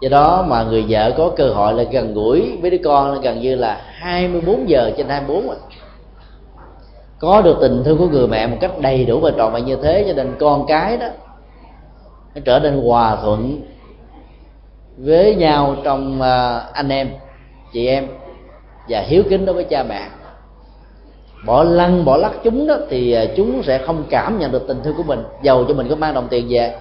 Do 0.01 0.09
đó 0.09 0.45
mà 0.47 0.63
người 0.63 0.85
vợ 0.89 1.11
có 1.17 1.31
cơ 1.35 1.49
hội 1.49 1.73
là 1.73 1.83
gần 1.83 2.13
gũi 2.13 2.57
với 2.61 2.71
đứa 2.71 2.77
con 2.83 3.11
là 3.13 3.19
gần 3.21 3.41
như 3.41 3.55
là 3.55 3.81
24 3.93 4.69
giờ 4.69 4.91
trên 4.97 5.09
24 5.09 5.47
rồi 5.47 5.55
có 7.21 7.41
được 7.41 7.57
tình 7.61 7.83
thương 7.85 7.97
của 7.97 8.07
người 8.07 8.27
mẹ 8.27 8.47
một 8.47 8.57
cách 8.61 8.71
đầy 8.79 9.05
đủ 9.05 9.19
và 9.19 9.31
trọn 9.37 9.53
vẹn 9.53 9.65
như 9.65 9.75
thế 9.75 10.05
cho 10.07 10.13
nên 10.13 10.35
con 10.39 10.65
cái 10.67 10.97
đó, 10.97 11.07
nó 12.35 12.41
trở 12.45 12.59
nên 12.59 12.81
hòa 12.87 13.15
thuận 13.15 13.61
với 14.97 15.35
nhau 15.35 15.75
trong 15.83 16.21
à, 16.21 16.57
anh 16.73 16.89
em, 16.89 17.09
chị 17.73 17.87
em 17.87 18.07
và 18.89 18.99
hiếu 18.99 19.23
kính 19.29 19.45
đối 19.45 19.55
với 19.55 19.63
cha 19.63 19.83
mẹ. 19.83 20.07
Bỏ 21.45 21.63
lăn, 21.63 22.05
bỏ 22.05 22.17
lắc 22.17 22.31
chúng 22.43 22.67
đó 22.67 22.77
thì 22.89 23.11
à, 23.11 23.25
chúng 23.35 23.63
sẽ 23.63 23.77
không 23.77 24.03
cảm 24.09 24.39
nhận 24.39 24.51
được 24.51 24.67
tình 24.67 24.79
thương 24.83 24.95
của 24.97 25.03
mình. 25.03 25.23
Giàu 25.43 25.65
cho 25.67 25.73
mình 25.73 25.89
có 25.89 25.95
mang 25.95 26.13
đồng 26.13 26.27
tiền 26.29 26.47
về, 26.49 26.75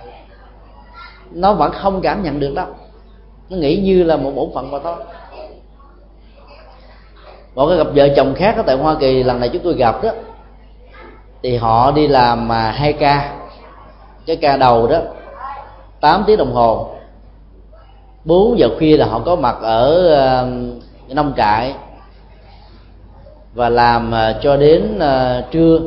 nó 1.32 1.54
vẫn 1.54 1.72
không 1.72 2.00
cảm 2.00 2.22
nhận 2.22 2.40
được 2.40 2.54
đâu. 2.54 2.66
Nó 3.50 3.56
nghĩ 3.56 3.76
như 3.76 4.02
là 4.02 4.16
một 4.16 4.30
bổn 4.34 4.50
phận 4.54 4.70
mà 4.70 4.78
thôi. 4.82 4.96
Một 7.54 7.68
cái 7.68 7.78
gặp 7.78 7.86
vợ 7.94 8.08
chồng 8.16 8.34
khác 8.34 8.56
ở 8.56 8.62
tại 8.66 8.76
hoa 8.76 8.96
kỳ, 9.00 9.22
lần 9.22 9.40
này 9.40 9.48
chúng 9.48 9.62
tôi 9.62 9.74
gặp 9.74 10.02
đó 10.02 10.10
thì 11.42 11.56
họ 11.56 11.90
đi 11.90 12.06
làm 12.06 12.48
mà 12.48 12.70
hai 12.70 12.92
ca. 12.92 13.36
Cái 14.26 14.36
ca 14.36 14.56
đầu 14.56 14.86
đó 14.86 14.98
8 16.00 16.24
tiếng 16.26 16.38
đồng 16.38 16.52
hồ. 16.52 16.90
4 18.24 18.58
giờ 18.58 18.68
khuya 18.78 18.96
là 18.96 19.06
họ 19.06 19.20
có 19.24 19.36
mặt 19.36 19.56
ở 19.62 20.12
uh, 20.42 21.14
nông 21.14 21.32
trại. 21.36 21.74
Và 23.54 23.68
làm 23.68 24.12
uh, 24.12 24.42
cho 24.42 24.56
đến 24.56 24.98
uh, 24.98 25.50
trưa. 25.50 25.80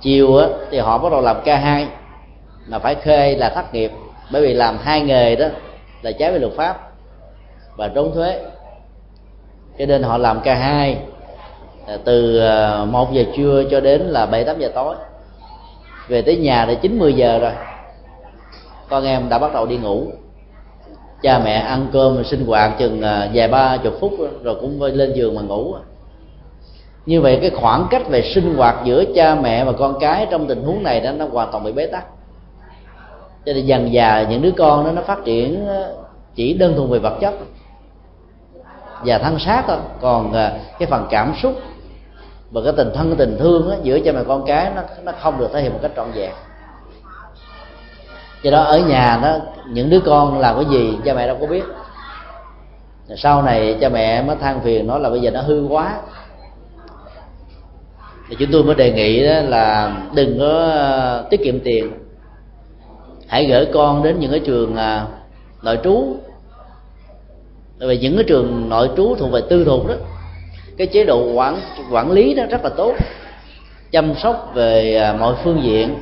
Chiều 0.00 0.36
á, 0.36 0.46
thì 0.70 0.78
họ 0.78 0.98
bắt 0.98 1.12
đầu 1.12 1.20
làm 1.20 1.36
ca 1.44 1.56
hai. 1.56 1.88
Mà 2.68 2.78
phải 2.78 2.94
khê 2.94 3.36
là 3.36 3.48
thất 3.48 3.74
nghiệp. 3.74 3.92
Bởi 4.32 4.42
vì 4.42 4.54
làm 4.54 4.78
hai 4.78 5.00
nghề 5.00 5.36
đó 5.36 5.46
là 6.02 6.12
trái 6.12 6.30
với 6.30 6.40
luật 6.40 6.52
pháp 6.56 6.90
và 7.76 7.88
trốn 7.88 8.14
thuế. 8.14 8.40
Cho 9.78 9.86
nên 9.86 10.02
họ 10.02 10.18
làm 10.18 10.40
ca 10.40 10.54
hai. 10.54 10.98
Ờ, 11.86 11.98
từ 12.04 12.38
ờ, 12.38 12.86
một 12.90 13.12
giờ 13.12 13.24
trưa 13.36 13.64
cho 13.70 13.80
đến 13.80 14.00
là 14.00 14.26
bảy, 14.26 14.44
tám 14.44 14.58
giờ 14.58 14.70
tối. 14.74 14.96
Về 16.08 16.22
tới 16.22 16.36
nhà 16.36 16.66
là 16.66 16.74
chín, 16.74 16.98
mười 16.98 17.12
giờ 17.14 17.38
rồi. 17.38 17.52
Con 18.88 19.04
em 19.04 19.28
đã 19.28 19.38
bắt 19.38 19.52
đầu 19.52 19.66
đi 19.66 19.76
ngủ. 19.76 20.06
Cha 21.22 21.40
mẹ 21.44 21.52
ăn 21.52 21.86
cơm, 21.92 22.24
sinh 22.24 22.46
hoạt 22.46 22.78
chừng 22.78 23.02
ờ, 23.02 23.28
vài 23.34 23.48
ba 23.48 23.76
chục 23.76 23.94
phút 24.00 24.12
rồi 24.42 24.56
cũng 24.60 24.82
lên 24.82 25.12
giường 25.12 25.34
mà 25.34 25.42
ngủ 25.42 25.74
như 27.06 27.20
vậy 27.20 27.38
cái 27.40 27.50
khoảng 27.50 27.86
cách 27.90 28.08
về 28.08 28.22
sinh 28.34 28.54
hoạt 28.56 28.76
giữa 28.84 29.04
cha 29.14 29.34
mẹ 29.34 29.64
và 29.64 29.72
con 29.72 29.98
cái 30.00 30.26
trong 30.30 30.46
tình 30.46 30.62
huống 30.62 30.82
này 30.82 31.00
đó, 31.00 31.12
nó 31.12 31.26
hoàn 31.32 31.48
toàn 31.52 31.64
bị 31.64 31.72
bế 31.72 31.86
tắc. 31.86 32.04
Cho 33.46 33.52
nên 33.52 33.66
dần 33.66 33.92
dà 33.94 34.22
những 34.22 34.42
đứa 34.42 34.50
con 34.50 34.84
đó 34.84 34.92
nó 34.92 35.02
phát 35.02 35.18
triển 35.24 35.66
chỉ 36.34 36.54
đơn 36.54 36.74
thuần 36.76 36.90
về 36.90 36.98
vật 36.98 37.18
chất. 37.20 37.34
Và 39.04 39.18
thân 39.18 39.38
xác 39.38 39.64
thôi. 39.66 39.76
Còn 40.00 40.32
cái 40.78 40.88
phần 40.90 41.06
cảm 41.10 41.34
xúc 41.42 41.52
và 42.54 42.60
cái 42.64 42.72
tình 42.76 42.90
thân 42.94 43.16
tình 43.16 43.36
thương 43.38 43.70
đó, 43.70 43.76
giữa 43.82 44.00
cha 44.04 44.12
mẹ 44.12 44.20
con 44.28 44.44
cái 44.46 44.70
nó 44.76 44.82
nó 45.04 45.12
không 45.20 45.38
được 45.38 45.48
thể 45.52 45.62
hiện 45.62 45.72
một 45.72 45.78
cách 45.82 45.90
trọn 45.96 46.10
vẹn. 46.14 46.30
Do 48.42 48.50
đó 48.50 48.62
ở 48.62 48.78
nhà 48.78 49.20
đó 49.22 49.36
những 49.68 49.90
đứa 49.90 50.00
con 50.00 50.38
làm 50.38 50.56
cái 50.56 50.64
gì 50.70 50.98
cha 51.04 51.14
mẹ 51.14 51.26
đâu 51.26 51.36
có 51.40 51.46
biết. 51.46 51.64
Sau 53.16 53.42
này 53.42 53.78
cha 53.80 53.88
mẹ 53.88 54.22
mới 54.22 54.36
than 54.36 54.60
phiền 54.60 54.86
nói 54.86 55.00
là 55.00 55.10
bây 55.10 55.20
giờ 55.20 55.30
nó 55.30 55.40
hư 55.40 55.66
quá. 55.66 56.00
Thì 58.28 58.36
chúng 58.38 58.48
tôi 58.52 58.64
mới 58.64 58.74
đề 58.74 58.92
nghị 58.92 59.26
đó 59.26 59.40
là 59.40 59.96
đừng 60.14 60.38
có 60.38 60.70
ờ, 60.72 61.26
tiết 61.30 61.40
kiệm 61.44 61.60
tiền. 61.60 61.92
Hãy 63.28 63.46
gửi 63.46 63.66
con 63.74 64.02
đến 64.02 64.20
những 64.20 64.30
cái 64.30 64.40
trường 64.40 64.76
ờ, 64.76 65.06
nội 65.62 65.78
trú. 65.84 66.16
Bởi 67.78 67.88
vì 67.88 67.98
những 67.98 68.16
cái 68.16 68.24
trường 68.24 68.68
nội 68.68 68.90
trú 68.96 69.14
thuộc 69.18 69.32
về 69.32 69.40
tư 69.48 69.64
thục 69.64 69.86
đó 69.88 69.94
cái 70.76 70.86
chế 70.86 71.04
độ 71.04 71.32
quản 71.32 71.60
quản 71.90 72.10
lý 72.10 72.34
đó 72.34 72.44
rất 72.50 72.64
là 72.64 72.70
tốt. 72.76 72.94
Chăm 73.90 74.14
sóc 74.14 74.50
về 74.54 74.96
à, 74.96 75.12
mọi 75.12 75.34
phương 75.44 75.62
diện. 75.62 75.94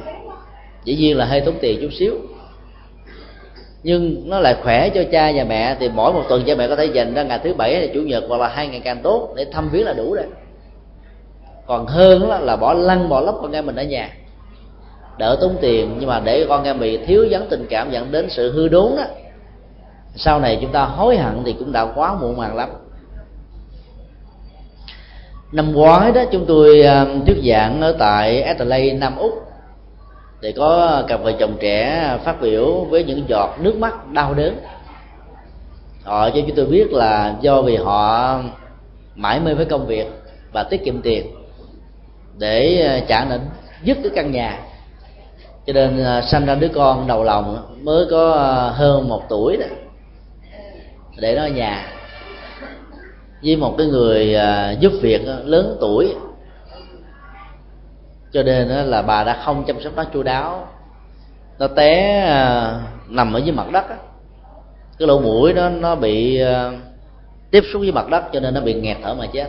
Dĩ 0.84 0.96
nhiên 0.96 1.16
là 1.16 1.24
hơi 1.24 1.40
tốn 1.40 1.54
tiền 1.60 1.78
chút 1.82 1.92
xíu. 1.92 2.14
Nhưng 3.82 4.22
nó 4.26 4.38
lại 4.40 4.56
khỏe 4.62 4.88
cho 4.88 5.02
cha 5.12 5.32
và 5.34 5.44
mẹ 5.44 5.76
thì 5.80 5.88
mỗi 5.88 6.12
một 6.12 6.22
tuần 6.28 6.42
cha 6.46 6.54
mẹ 6.54 6.68
có 6.68 6.76
thể 6.76 6.84
dành 6.84 7.14
ra 7.14 7.22
ngày 7.22 7.38
thứ 7.44 7.54
bảy 7.54 7.80
là 7.80 7.86
chủ 7.94 8.00
nhật 8.00 8.24
hoặc 8.28 8.40
là 8.40 8.48
hai 8.48 8.68
ngày 8.68 8.80
càng 8.80 9.00
tốt 9.02 9.28
để 9.36 9.46
thăm 9.52 9.70
viếng 9.70 9.84
là 9.84 9.92
đủ 9.92 10.14
rồi. 10.14 10.26
Còn 11.66 11.86
hơn 11.86 12.28
là, 12.28 12.38
là 12.38 12.56
bỏ 12.56 12.74
lăn 12.74 13.08
bỏ 13.08 13.20
lóc 13.20 13.38
con 13.42 13.52
em 13.52 13.66
mình 13.66 13.76
ở 13.76 13.82
nhà. 13.82 14.10
Đỡ 15.18 15.38
tốn 15.40 15.56
tiền 15.60 15.96
nhưng 15.98 16.08
mà 16.08 16.20
để 16.24 16.46
con 16.48 16.64
em 16.64 16.80
bị 16.80 16.96
thiếu 16.96 17.26
vắng 17.30 17.46
tình 17.50 17.66
cảm 17.70 17.90
dẫn 17.90 18.12
đến 18.12 18.26
sự 18.30 18.52
hư 18.52 18.68
đốn 18.68 18.92
đó 18.96 19.04
sau 20.16 20.40
này 20.40 20.58
chúng 20.60 20.72
ta 20.72 20.84
hối 20.84 21.16
hận 21.16 21.42
thì 21.44 21.54
cũng 21.58 21.72
đã 21.72 21.92
quá 21.94 22.14
muộn 22.14 22.36
màng 22.36 22.56
lắm 22.56 22.68
năm 25.52 25.72
ngoái 25.72 26.12
đó, 26.12 26.22
chúng 26.32 26.46
tôi 26.46 26.82
à, 26.82 27.06
thuyết 27.26 27.36
giảng 27.44 27.80
ở 27.80 27.96
tại 27.98 28.42
Adelaide, 28.42 28.98
Nam 28.98 29.16
Úc, 29.16 29.32
để 30.40 30.52
có 30.52 31.02
cặp 31.08 31.22
vợ 31.22 31.32
chồng 31.32 31.56
trẻ 31.60 32.08
phát 32.24 32.40
biểu 32.40 32.84
với 32.84 33.04
những 33.04 33.24
giọt 33.28 33.56
nước 33.60 33.76
mắt 33.76 34.12
đau 34.12 34.34
đớn. 34.34 34.56
Họ 36.04 36.30
cho 36.30 36.40
chúng 36.46 36.56
tôi 36.56 36.66
biết 36.66 36.92
là 36.92 37.34
do 37.40 37.62
vì 37.62 37.76
họ 37.76 38.38
mãi 39.14 39.40
mê 39.40 39.54
với 39.54 39.64
công 39.64 39.86
việc 39.86 40.06
và 40.52 40.62
tiết 40.62 40.84
kiệm 40.84 41.02
tiền 41.02 41.26
để 42.38 42.82
à, 42.86 43.00
trả 43.08 43.24
nợ, 43.24 43.38
dứt 43.82 43.98
cái 44.02 44.12
căn 44.14 44.32
nhà. 44.32 44.58
Cho 45.66 45.72
nên 45.72 46.04
à, 46.04 46.22
sanh 46.22 46.46
ra 46.46 46.54
đứa 46.54 46.68
con 46.68 47.06
đầu 47.06 47.24
lòng 47.24 47.76
mới 47.82 48.06
có 48.10 48.34
hơn 48.74 49.08
một 49.08 49.22
tuổi 49.28 49.56
đó, 49.56 49.66
để 51.16 51.34
nó 51.36 51.42
ở 51.42 51.48
nhà 51.48 51.86
với 53.44 53.56
một 53.56 53.74
cái 53.78 53.86
người 53.86 54.34
à, 54.34 54.72
giúp 54.80 54.92
việc 55.00 55.22
lớn 55.44 55.76
tuổi. 55.80 56.14
Cho 58.32 58.42
nên 58.42 58.68
là 58.68 59.02
bà 59.02 59.24
đã 59.24 59.42
không 59.44 59.64
chăm 59.66 59.80
sóc 59.80 59.92
nó 59.96 60.04
chu 60.04 60.22
đáo. 60.22 60.68
Nó 61.58 61.66
té 61.66 62.20
à, 62.20 62.80
nằm 63.08 63.32
ở 63.32 63.38
dưới 63.38 63.52
mặt 63.52 63.72
đất 63.72 63.84
cái 65.02 65.08
lỗ 65.08 65.20
mũi 65.20 65.52
đó 65.52 65.68
nó 65.68 65.94
bị 65.94 66.40
à, 66.40 66.72
tiếp 67.50 67.64
xúc 67.72 67.80
với 67.80 67.92
mặt 67.92 68.08
đất 68.08 68.24
cho 68.32 68.40
nên 68.40 68.54
nó 68.54 68.60
bị 68.60 68.74
nghẹt 68.74 68.96
thở 69.02 69.14
mà 69.14 69.26
chết. 69.32 69.46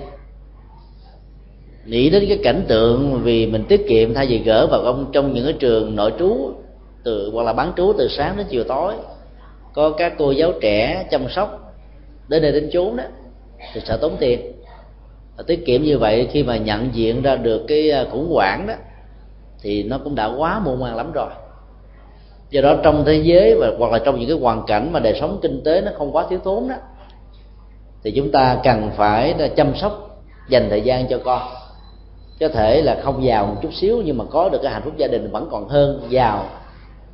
Nghĩ 1.85 2.09
đến 2.09 2.25
cái 2.27 2.39
cảnh 2.43 2.65
tượng 2.67 3.21
vì 3.23 3.45
mình 3.45 3.65
tiết 3.65 3.85
kiệm 3.89 4.13
thay 4.13 4.27
vì 4.27 4.37
gỡ 4.37 4.67
vào 4.67 4.81
ông 4.81 5.09
trong 5.11 5.33
những 5.33 5.43
cái 5.43 5.53
trường 5.53 5.95
nội 5.95 6.13
trú, 6.19 6.51
từ, 7.03 7.29
hoặc 7.33 7.43
là 7.43 7.53
bán 7.53 7.73
trú 7.77 7.93
từ 7.97 8.07
sáng 8.17 8.37
đến 8.37 8.45
chiều 8.49 8.63
tối. 8.63 8.93
Có 9.73 9.89
các 9.89 10.13
cô 10.17 10.31
giáo 10.31 10.53
trẻ 10.61 11.07
chăm 11.11 11.29
sóc, 11.29 11.75
đến 12.27 12.41
đây 12.41 12.51
đến 12.51 12.69
chốn 12.73 12.95
đó 12.95 13.03
thì 13.73 13.81
sợ 13.85 13.97
tốn 13.97 14.15
tiền. 14.19 14.51
Tiết 15.47 15.65
kiệm 15.65 15.83
như 15.83 15.97
vậy 15.97 16.27
khi 16.31 16.43
mà 16.43 16.57
nhận 16.57 16.89
diện 16.93 17.21
ra 17.21 17.35
được 17.35 17.65
cái 17.67 17.91
à, 17.91 18.05
khủng 18.11 18.31
hoảng 18.33 18.67
đó, 18.67 18.73
thì 19.61 19.83
nó 19.83 19.97
cũng 20.03 20.15
đã 20.15 20.25
quá 20.37 20.59
muôn 20.59 20.79
màng 20.79 20.95
lắm 20.95 21.11
rồi. 21.11 21.29
Do 22.49 22.61
đó 22.61 22.77
trong 22.83 23.03
thế 23.05 23.21
giới 23.23 23.55
và, 23.55 23.71
hoặc 23.79 23.91
là 23.91 23.99
trong 23.99 24.19
những 24.19 24.29
cái 24.29 24.37
hoàn 24.37 24.65
cảnh 24.67 24.91
mà 24.93 24.99
đời 24.99 25.17
sống 25.19 25.39
kinh 25.41 25.61
tế 25.63 25.81
nó 25.81 25.91
không 25.97 26.15
quá 26.15 26.25
thiếu 26.29 26.39
thốn 26.43 26.67
đó, 26.67 26.75
thì 28.03 28.11
chúng 28.11 28.31
ta 28.31 28.59
cần 28.63 28.91
phải 28.95 29.35
chăm 29.55 29.75
sóc, 29.75 30.23
dành 30.49 30.69
thời 30.69 30.81
gian 30.81 31.07
cho 31.07 31.19
con. 31.23 31.41
Có 32.39 32.47
thể 32.47 32.81
là 32.81 33.01
không 33.03 33.23
giàu 33.23 33.45
một 33.45 33.55
chút 33.61 33.73
xíu 33.73 34.01
nhưng 34.05 34.17
mà 34.17 34.25
có 34.29 34.49
được 34.49 34.59
cái 34.63 34.73
hạnh 34.73 34.81
phúc 34.85 34.93
gia 34.97 35.07
đình 35.07 35.31
vẫn 35.31 35.47
còn 35.51 35.69
hơn 35.69 36.07
giàu 36.09 36.45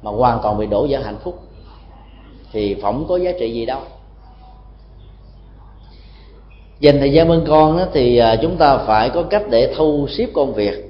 mà 0.02 0.12
hoàn 0.12 0.40
toàn 0.44 0.58
bị 0.58 0.66
đổ 0.66 0.88
vỡ 0.90 1.00
hạnh 1.00 1.18
phúc, 1.24 1.40
thì 2.52 2.76
phỏng 2.82 3.06
có 3.08 3.18
giá 3.18 3.32
trị 3.40 3.54
gì 3.54 3.66
đâu 3.66 3.82
dành 6.80 7.00
thời 7.00 7.12
gian 7.12 7.28
bên 7.28 7.44
con 7.48 7.78
đó, 7.78 7.86
thì 7.94 8.18
à, 8.18 8.36
chúng 8.36 8.58
ta 8.58 8.78
phải 8.78 9.10
có 9.10 9.24
cách 9.24 9.44
để 9.50 9.74
thu 9.78 10.08
xếp 10.10 10.28
công 10.34 10.54
việc. 10.54 10.86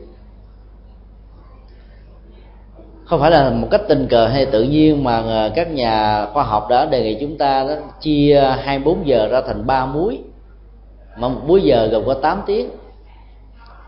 Không 3.06 3.20
phải 3.20 3.32
là 3.32 3.50
một 3.50 3.68
cách 3.72 3.82
tình 3.88 4.08
cờ 4.08 4.28
hay 4.28 4.46
tự 4.46 4.64
nhiên 4.64 5.04
mà 5.04 5.22
à, 5.22 5.50
các 5.56 5.72
nhà 5.72 6.26
khoa 6.26 6.44
học 6.44 6.68
đã 6.70 6.86
đề 6.86 7.04
nghị 7.04 7.18
chúng 7.22 7.38
ta 7.38 7.64
đó 7.64 7.74
chia 8.02 8.42
24 8.60 9.08
giờ 9.08 9.28
ra 9.28 9.42
thành 9.42 9.68
ba 9.68 9.86
múi. 9.86 10.20
Mà 11.18 11.28
một 11.28 11.42
múi 11.46 11.62
giờ 11.62 11.88
gồm 11.92 12.06
có 12.06 12.14
8 12.14 12.42
tiếng. 12.46 12.70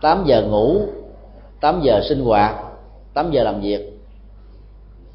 8 0.00 0.24
giờ 0.26 0.42
ngủ 0.42 0.80
8 1.60 1.80
giờ 1.82 2.00
sinh 2.08 2.24
hoạt 2.24 2.54
8 3.14 3.30
giờ 3.30 3.42
làm 3.42 3.60
việc. 3.60 3.98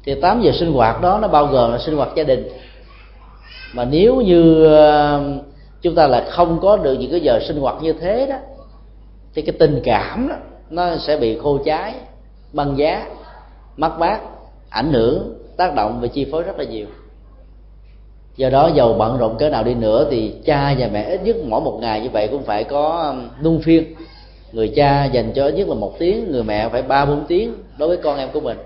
Thì 0.04 0.14
8 0.20 0.42
giờ 0.42 0.52
sinh 0.52 0.72
hoạt 0.72 1.02
đó 1.02 1.18
nó 1.22 1.28
bao 1.28 1.46
gồm 1.46 1.72
là 1.72 1.78
sinh 1.78 1.96
hoạt 1.96 2.08
gia 2.16 2.24
đình. 2.24 2.48
Mà 3.74 3.84
nếu 3.84 4.16
như 4.16 4.64
ờ, 4.64 5.20
chúng 5.82 5.94
ta 5.94 6.06
là 6.06 6.26
không 6.30 6.58
có 6.62 6.76
được 6.76 6.94
những 6.94 7.10
cái 7.10 7.20
giờ 7.20 7.40
sinh 7.48 7.60
hoạt 7.60 7.82
như 7.82 7.92
thế 7.92 8.26
đó. 8.26 8.36
Thì 9.34 9.42
cái 9.42 9.54
tình 9.58 9.80
cảm 9.84 10.28
đó, 10.28 10.36
nó 10.70 10.96
sẽ 10.96 11.16
bị 11.16 11.38
khô 11.38 11.58
cháy, 11.64 11.94
băng 12.52 12.78
giá, 12.78 13.06
mất 13.76 13.98
mát, 13.98 14.20
ảnh 14.68 14.92
hưởng, 14.92 15.34
tác 15.56 15.74
động 15.74 15.98
và 16.00 16.08
chi 16.08 16.26
phối 16.32 16.42
rất 16.42 16.58
là 16.58 16.64
nhiều. 16.64 16.86
Do 18.36 18.50
đó 18.50 18.70
giàu 18.74 18.92
bận 18.92 19.18
rộn 19.18 19.38
cỡ 19.38 19.50
nào 19.50 19.64
đi 19.64 19.74
nữa 19.74 20.06
thì 20.10 20.34
cha 20.44 20.74
và 20.78 20.88
mẹ 20.92 21.02
ít 21.02 21.20
nhất 21.24 21.36
mỗi 21.44 21.60
một 21.60 21.78
ngày 21.80 22.00
như 22.00 22.08
vậy 22.10 22.28
cũng 22.28 22.42
phải 22.42 22.64
có 22.64 23.10
um, 23.10 23.28
luân 23.40 23.60
phiên. 23.60 23.84
Người 24.52 24.72
cha 24.76 25.04
dành 25.04 25.32
cho 25.34 25.44
ít 25.44 25.52
nhất 25.52 25.68
là 25.68 25.74
một 25.74 25.98
tiếng, 25.98 26.32
người 26.32 26.42
mẹ 26.42 26.68
phải 26.68 26.82
ba 26.82 27.04
bốn 27.04 27.24
tiếng 27.28 27.54
đối 27.78 27.88
với 27.88 27.96
con 27.96 28.18
em 28.18 28.28
của 28.32 28.40
mình. 28.40 28.58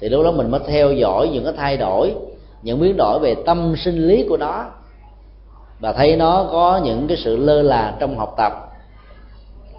Thì 0.00 0.08
lúc 0.08 0.24
đó 0.24 0.32
mình 0.32 0.50
mới 0.50 0.60
theo 0.66 0.92
dõi 0.92 1.28
những 1.28 1.44
cái 1.44 1.52
thay 1.56 1.76
đổi, 1.76 2.14
những 2.62 2.80
biến 2.80 2.94
đổi 2.96 3.18
về 3.18 3.34
tâm 3.46 3.74
sinh 3.84 4.08
lý 4.08 4.26
của 4.28 4.36
nó 4.36 4.64
và 5.84 5.92
thấy 5.92 6.16
nó 6.16 6.48
có 6.52 6.80
những 6.84 7.06
cái 7.08 7.16
sự 7.16 7.36
lơ 7.36 7.62
là 7.62 7.94
trong 7.98 8.18
học 8.18 8.34
tập, 8.36 8.52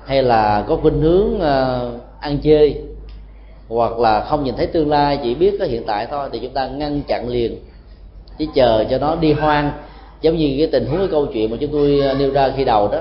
hay 0.05 0.23
là 0.23 0.65
có 0.67 0.77
khuynh 0.81 1.01
hướng 1.01 1.39
ờ, 1.39 1.91
ăn 2.19 2.37
chơi, 2.37 2.81
hoặc 3.69 3.99
là 3.99 4.21
không 4.21 4.43
nhìn 4.43 4.55
thấy 4.55 4.67
tương 4.67 4.89
lai, 4.89 5.19
chỉ 5.23 5.35
biết 5.35 5.55
có 5.59 5.65
hiện 5.65 5.83
tại 5.87 6.07
thôi, 6.11 6.29
thì 6.31 6.39
chúng 6.39 6.53
ta 6.53 6.67
ngăn 6.67 7.01
chặn 7.07 7.29
liền. 7.29 7.59
Chỉ 8.37 8.47
chờ 8.55 8.85
cho 8.89 8.97
nó 8.97 9.15
đi 9.15 9.33
hoang, 9.33 9.71
giống 10.21 10.35
như 10.35 10.55
cái 10.57 10.67
tình 10.71 10.85
huống, 10.85 10.99
cái 10.99 11.07
câu 11.11 11.25
chuyện 11.25 11.51
mà 11.51 11.57
chúng 11.59 11.71
tôi 11.71 11.99
ờ, 11.99 12.13
nêu 12.13 12.31
ra 12.31 12.53
khi 12.57 12.65
đầu 12.65 12.87
đó, 12.87 12.99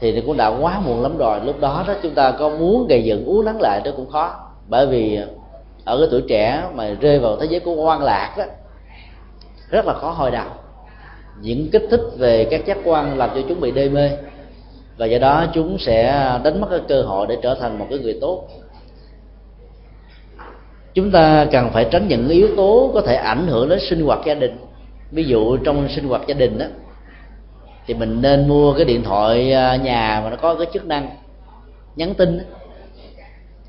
thì 0.00 0.12
nó 0.12 0.20
cũng 0.26 0.36
đã 0.36 0.48
quá 0.48 0.80
muộn 0.86 1.02
lắm 1.02 1.18
rồi. 1.18 1.40
Lúc 1.44 1.60
đó 1.60 1.84
đó 1.88 1.94
chúng 2.02 2.14
ta 2.14 2.30
có 2.30 2.48
muốn 2.48 2.86
gây 2.88 3.04
dựng 3.04 3.24
uống 3.24 3.44
nắng 3.44 3.60
lại 3.60 3.80
đó 3.84 3.90
cũng 3.96 4.10
khó. 4.10 4.34
Bởi 4.68 4.86
vì 4.86 5.18
ở 5.84 5.98
cái 5.98 6.08
tuổi 6.10 6.22
trẻ 6.28 6.64
mà 6.74 6.96
rơi 7.00 7.18
vào 7.18 7.36
thế 7.36 7.46
giới 7.50 7.60
của 7.60 7.74
quan 7.74 8.02
lạc 8.02 8.34
đó, 8.38 8.44
rất 9.70 9.86
là 9.86 9.94
khó 9.94 10.10
hồi 10.10 10.30
đầu 10.30 10.46
những 11.40 11.70
kích 11.70 11.86
thích 11.90 12.00
về 12.18 12.44
các 12.50 12.66
giác 12.66 12.78
quan 12.84 13.18
làm 13.18 13.30
cho 13.34 13.40
chúng 13.48 13.60
bị 13.60 13.70
đê 13.70 13.88
mê. 13.88 14.10
Và 14.96 15.06
do 15.06 15.18
đó 15.18 15.46
chúng 15.54 15.78
sẽ 15.78 16.04
đánh 16.44 16.60
mất 16.60 16.66
cái 16.70 16.80
cơ 16.88 17.02
hội 17.02 17.26
để 17.28 17.36
trở 17.42 17.54
thành 17.54 17.78
một 17.78 17.86
cái 17.90 17.98
người 17.98 18.18
tốt. 18.20 18.48
Chúng 20.94 21.10
ta 21.10 21.46
cần 21.52 21.70
phải 21.72 21.86
tránh 21.90 22.08
những 22.08 22.28
yếu 22.28 22.48
tố 22.56 22.90
có 22.94 23.00
thể 23.00 23.14
ảnh 23.14 23.46
hưởng 23.46 23.68
đến 23.68 23.78
sinh 23.80 24.04
hoạt 24.04 24.20
gia 24.26 24.34
đình. 24.34 24.56
Ví 25.10 25.24
dụ 25.24 25.56
trong 25.56 25.88
sinh 25.88 26.08
hoạt 26.08 26.22
gia 26.26 26.34
đình 26.34 26.58
đó 26.58 26.66
thì 27.86 27.94
mình 27.94 28.22
nên 28.22 28.48
mua 28.48 28.72
cái 28.72 28.84
điện 28.84 29.02
thoại 29.02 29.52
à, 29.52 29.76
nhà 29.76 30.20
mà 30.24 30.30
nó 30.30 30.36
có 30.36 30.54
cái 30.54 30.66
chức 30.72 30.86
năng 30.86 31.08
nhắn 31.96 32.14
tin 32.14 32.38
đó. 32.38 32.44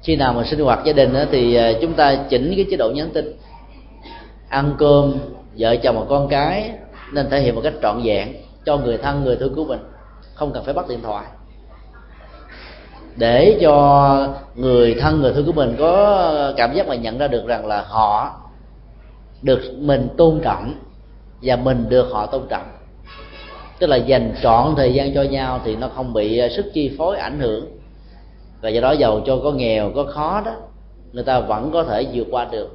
khi 0.03 0.15
nào 0.15 0.33
mà 0.33 0.43
sinh 0.43 0.59
hoạt 0.59 0.79
gia 0.85 0.93
đình 0.93 1.13
đó, 1.13 1.23
thì 1.31 1.55
à, 1.55 1.71
chúng 1.81 1.93
ta 1.93 2.15
chỉnh 2.29 2.53
cái 2.55 2.65
chế 2.71 2.77
độ 2.77 2.91
nhắn 2.95 3.09
tin. 3.13 3.33
Ăn 4.49 4.75
cơm 4.77 5.13
vợ 5.57 5.75
chồng 5.75 5.99
và 5.99 6.05
con 6.09 6.27
cái 6.27 6.71
nên 7.11 7.29
thể 7.29 7.39
hiện 7.39 7.55
một 7.55 7.61
cách 7.63 7.73
trọn 7.81 8.01
vẹn 8.03 8.35
cho 8.65 8.77
người 8.77 8.97
thân, 8.97 9.23
người 9.23 9.35
thương 9.35 9.55
của 9.55 9.65
mình. 9.65 9.79
Không 10.33 10.51
cần 10.53 10.63
phải 10.63 10.73
bắt 10.73 10.87
điện 10.89 11.01
thoại. 11.01 11.25
Để 13.15 13.57
cho 13.61 14.27
người 14.55 14.95
thân, 15.01 15.21
người 15.21 15.33
thương 15.33 15.45
của 15.45 15.51
mình 15.51 15.75
có 15.79 16.53
cảm 16.57 16.73
giác 16.73 16.87
mà 16.87 16.95
nhận 16.95 17.17
ra 17.17 17.27
được 17.27 17.47
rằng 17.47 17.65
là 17.65 17.81
họ 17.81 18.39
được 19.41 19.61
mình 19.77 20.07
tôn 20.17 20.39
trọng 20.43 20.73
và 21.41 21.55
mình 21.55 21.85
được 21.89 22.07
họ 22.11 22.25
tôn 22.25 22.41
trọng. 22.49 22.65
Tức 23.79 23.87
là 23.87 23.95
dành 23.95 24.35
trọn 24.41 24.73
thời 24.77 24.93
gian 24.93 25.13
cho 25.13 25.21
nhau 25.21 25.59
thì 25.65 25.75
nó 25.75 25.89
không 25.95 26.13
bị 26.13 26.41
sức 26.55 26.65
chi 26.73 26.95
phối 26.97 27.17
ảnh 27.17 27.39
hưởng. 27.39 27.65
Và 28.61 28.69
do 28.69 28.81
đó 28.81 28.91
giàu 28.91 29.21
cho, 29.25 29.37
có 29.43 29.51
nghèo, 29.51 29.91
có 29.95 30.03
khó 30.03 30.41
đó, 30.45 30.51
người 31.11 31.23
ta 31.23 31.39
vẫn 31.39 31.71
có 31.71 31.83
thể 31.83 32.07
vượt 32.13 32.27
qua 32.31 32.47
được. 32.51 32.69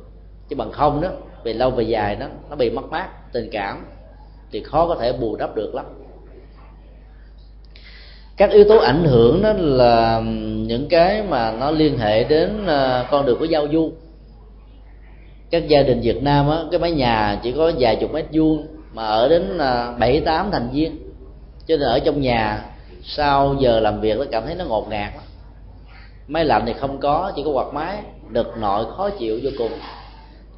Chứ 0.49 0.57
bằng 0.57 0.73
không 0.73 1.01
đó, 1.01 1.09
về 1.45 1.53
lâu 1.53 1.71
về 1.71 1.85
dài 1.85 2.17
đó, 2.17 2.27
nó 2.51 2.57
bị 2.57 2.71
mất 2.71 2.91
mát, 2.91 3.33
tình 3.33 3.49
cảm 3.53 3.85
thì 4.53 4.63
khó 4.63 4.87
có 4.89 4.95
thể 4.95 5.13
bù 5.13 5.37
đắp 5.37 5.57
được 5.57 5.75
lắm. 5.75 5.87
Các 8.37 8.51
yếu 8.51 8.65
tố 8.65 8.79
ảnh 8.79 9.05
hưởng 9.05 9.43
đó 9.43 9.53
là 9.57 10.21
những 10.67 10.89
cái 10.89 11.23
mà 11.23 11.53
nó 11.53 11.71
liên 11.71 11.99
hệ 11.99 12.25
đến 12.25 12.67
à, 12.67 13.09
con 13.11 13.27
đường 13.27 13.39
của 13.39 13.45
giao 13.45 13.67
du. 13.73 13.93
Các 15.51 15.69
gia 15.69 15.83
đình 15.83 16.01
Việt 16.01 16.23
Nam 16.23 16.51
á, 16.51 16.59
cái 16.71 16.81
mái 16.81 16.91
nhà 16.91 17.41
chỉ 17.43 17.53
có 17.53 17.73
vài 17.79 17.97
chục 17.97 18.13
mét 18.13 18.27
vuông 18.33 18.67
mà 18.93 19.07
ở 19.07 19.29
đến 19.29 19.59
à, 19.59 19.93
bảy 19.99 20.21
tám 20.21 20.51
thành 20.51 20.69
viên. 20.73 20.99
Cho 21.67 21.77
nên 21.77 21.89
ở 21.89 21.99
trong 21.99 22.21
nhà 22.21 22.65
sau 23.05 23.57
giờ 23.61 23.81
làm 23.81 24.01
việc 24.01 24.19
nó 24.19 24.25
cảm 24.31 24.47
thấy 24.47 24.55
nó 24.55 24.65
ngột 24.65 24.89
ngạt 24.89 25.15
lắm. 25.15 25.25
máy 26.29 26.45
lạnh 26.45 26.63
thì 26.67 26.73
không 26.73 27.01
có 27.01 27.33
chỉ 27.37 27.43
có 27.45 27.51
quạt 27.51 27.75
máy 27.75 27.97
đực 28.29 28.57
nội 28.61 28.85
khó 28.97 29.11
chịu 29.11 29.41
vô 29.43 29.51
cùng. 29.59 29.71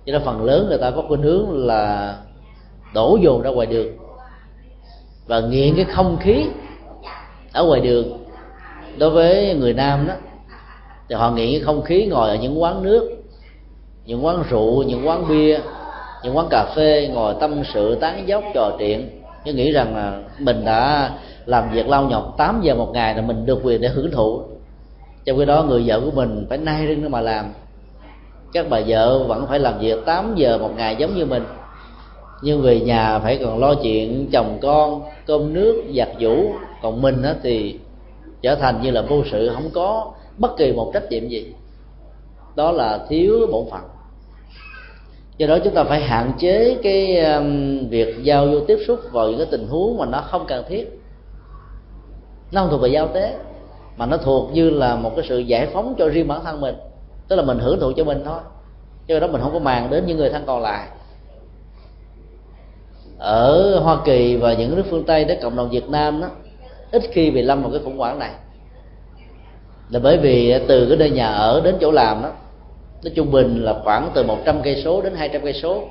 Cho 0.07 0.13
nên 0.13 0.23
phần 0.25 0.45
lớn 0.45 0.67
người 0.69 0.79
ta 0.79 0.91
có 0.91 1.05
khuynh 1.09 1.23
hướng 1.23 1.67
là 1.67 2.17
đổ 2.95 3.19
dồn 3.23 3.43
ra 3.43 3.51
ngoài 3.51 3.67
đường. 3.67 3.89
Và 5.27 5.41
nghiện 5.41 5.75
cái 5.77 5.85
không 5.85 6.17
khí 6.21 6.45
ở 7.53 7.65
ngoài 7.65 7.81
đường 7.81 8.25
đối 8.99 9.11
với 9.11 9.55
người 9.55 9.73
nam 9.73 10.07
đó. 10.07 10.15
Thì 11.09 11.15
họ 11.15 11.31
nghiện 11.31 11.51
cái 11.51 11.61
không 11.61 11.83
khí 11.83 12.07
ngồi 12.07 12.29
ở 12.29 12.35
những 12.35 12.63
quán 12.63 12.83
nước, 12.83 13.11
những 14.05 14.25
quán 14.25 14.43
rượu, 14.51 14.83
những 14.83 15.09
quán 15.09 15.29
bia, 15.29 15.59
những 16.23 16.37
quán 16.37 16.47
cà 16.51 16.67
phê, 16.77 17.11
ngồi 17.15 17.35
tâm 17.41 17.63
sự, 17.75 17.95
tán 17.95 18.29
dốc 18.29 18.45
trò 18.55 18.73
chuyện. 18.79 19.23
Chứ 19.45 19.53
nghĩ 19.53 19.73
rằng 19.73 19.97
là 19.97 20.23
mình 20.39 20.65
đã 20.65 21.11
làm 21.47 21.71
việc 21.71 21.89
lao 21.89 22.05
nhọc 22.05 22.35
8 22.39 22.61
giờ 22.63 22.75
một 22.75 22.91
ngày 22.93 23.15
là 23.15 23.23
mình 23.23 23.47
được 23.47 23.61
quyền 23.63 23.81
để 23.81 23.89
hưởng 23.89 24.11
thụ. 24.11 24.43
Trong 25.25 25.39
khi 25.39 25.45
đó 25.45 25.63
người 25.63 25.83
vợ 25.87 26.01
của 26.01 26.11
mình 26.11 26.47
phải 26.49 26.59
nay 26.59 26.87
rưng 26.89 27.11
mà 27.11 27.21
làm. 27.21 27.53
Các 28.53 28.67
bà 28.71 28.81
vợ 28.87 29.25
vẫn 29.25 29.47
phải 29.47 29.59
làm 29.59 29.79
việc 29.79 30.05
8 30.07 30.35
giờ 30.37 30.59
một 30.59 30.71
ngày 30.77 30.97
giống 30.97 31.17
như 31.17 31.25
mình 31.25 31.45
nhưng 32.43 32.63
về 32.63 32.81
nhà 32.81 33.19
phải 33.19 33.39
còn 33.45 33.59
lo 33.59 33.75
chuyện 33.83 34.29
chồng 34.33 34.59
con 34.63 35.03
cơm 35.27 35.53
nước 35.55 35.85
giặt 35.97 36.09
giũ. 36.21 36.53
Còn 36.83 37.03
mình 37.03 37.23
á 37.23 37.35
thì 37.43 37.79
trở 38.43 38.55
thành 38.55 38.83
như 38.83 38.91
là 38.91 39.03
vô 39.03 39.23
sự 39.31 39.51
không 39.55 39.71
có 39.75 40.13
bất 40.39 40.57
kỳ 40.57 40.73
một 40.73 40.91
trách 40.95 41.11
nhiệm 41.11 41.29
gì. 41.29 41.55
Đó 42.57 42.73
là 42.73 43.07
thiếu 43.09 43.47
bổn 43.53 43.65
phận. 43.71 43.81
Do 45.39 45.47
đó 45.47 45.59
chúng 45.65 45.75
ta 45.75 45.85
phải 45.85 46.01
hạn 46.01 46.33
chế 46.39 46.77
cái 46.83 47.21
um, 47.25 47.79
việc 47.89 48.17
giao 48.23 48.47
vô 48.47 48.61
tiếp 48.61 48.79
xúc 48.87 49.01
vào 49.13 49.29
những 49.29 49.39
cái 49.39 49.47
tình 49.51 49.69
huống 49.69 49.99
mà 49.99 50.07
nó 50.07 50.21
không 50.21 50.45
cần 50.47 50.65
thiết. 50.69 51.01
Nó 52.53 52.61
không 52.61 52.71
thuộc 52.71 52.81
về 52.81 52.89
giao 52.89 53.09
tế 53.09 53.35
mà 53.97 54.07
nó 54.07 54.17
thuộc 54.17 54.51
như 54.53 54.71
là 54.71 54.97
một 54.97 55.13
cái 55.17 55.25
sự 55.29 55.39
giải 55.39 55.69
phóng 55.73 55.95
cho 55.99 56.09
riêng 56.09 56.29
bản 56.29 56.45
thân 56.45 56.61
mình. 56.61 56.75
Tức 57.29 57.37
là 57.37 57.43
mình 57.43 57.59
hưởng 57.59 57.81
thụ 57.81 57.93
cho 57.97 58.05
mình 58.05 58.23
thôi. 58.25 58.41
Do 59.07 59.21
đó 59.21 59.27
mình 59.27 59.41
không 59.41 59.53
có 59.53 59.59
màng 59.59 59.91
đến 59.91 60.07
những 60.07 60.17
người 60.17 60.31
thân 60.31 60.43
còn 60.47 60.63
lại 60.63 60.89
ở 63.19 63.79
hoa 63.79 63.99
kỳ 64.05 64.37
và 64.37 64.55
những 64.55 64.77
nước 64.77 64.85
phương 64.91 65.05
tây 65.05 65.25
đó, 65.25 65.35
cộng 65.43 65.57
đồng 65.57 65.71
việt 65.71 65.89
nam 65.89 66.21
đó, 66.21 66.29
ít 66.91 67.03
khi 67.13 67.31
bị 67.31 67.43
lâm 67.43 67.63
vào 67.63 67.71
cái 67.71 67.81
khủng 67.85 67.99
hoảng 67.99 68.19
này. 68.19 68.31
Là 69.91 70.01
bởi 70.03 70.19
vì 70.19 70.51
ờ, 70.51 70.61
từ 70.69 70.87
cái 70.89 70.97
nơi 70.97 71.11
nhà 71.11 71.27
ở 71.27 71.61
đến 71.65 71.75
chỗ 71.81 71.91
làm 71.91 72.23
đó, 72.23 72.31
nó 73.05 73.11
trung 73.15 73.31
bình 73.31 73.65
là 73.65 73.75
khoảng 73.85 74.11
từ 74.15 74.25
100 74.25 74.63
cây 74.63 74.83
số 74.85 75.03
đến 75.03 75.15
200 75.15 75.43
cây 75.45 75.53
số. 75.53 75.85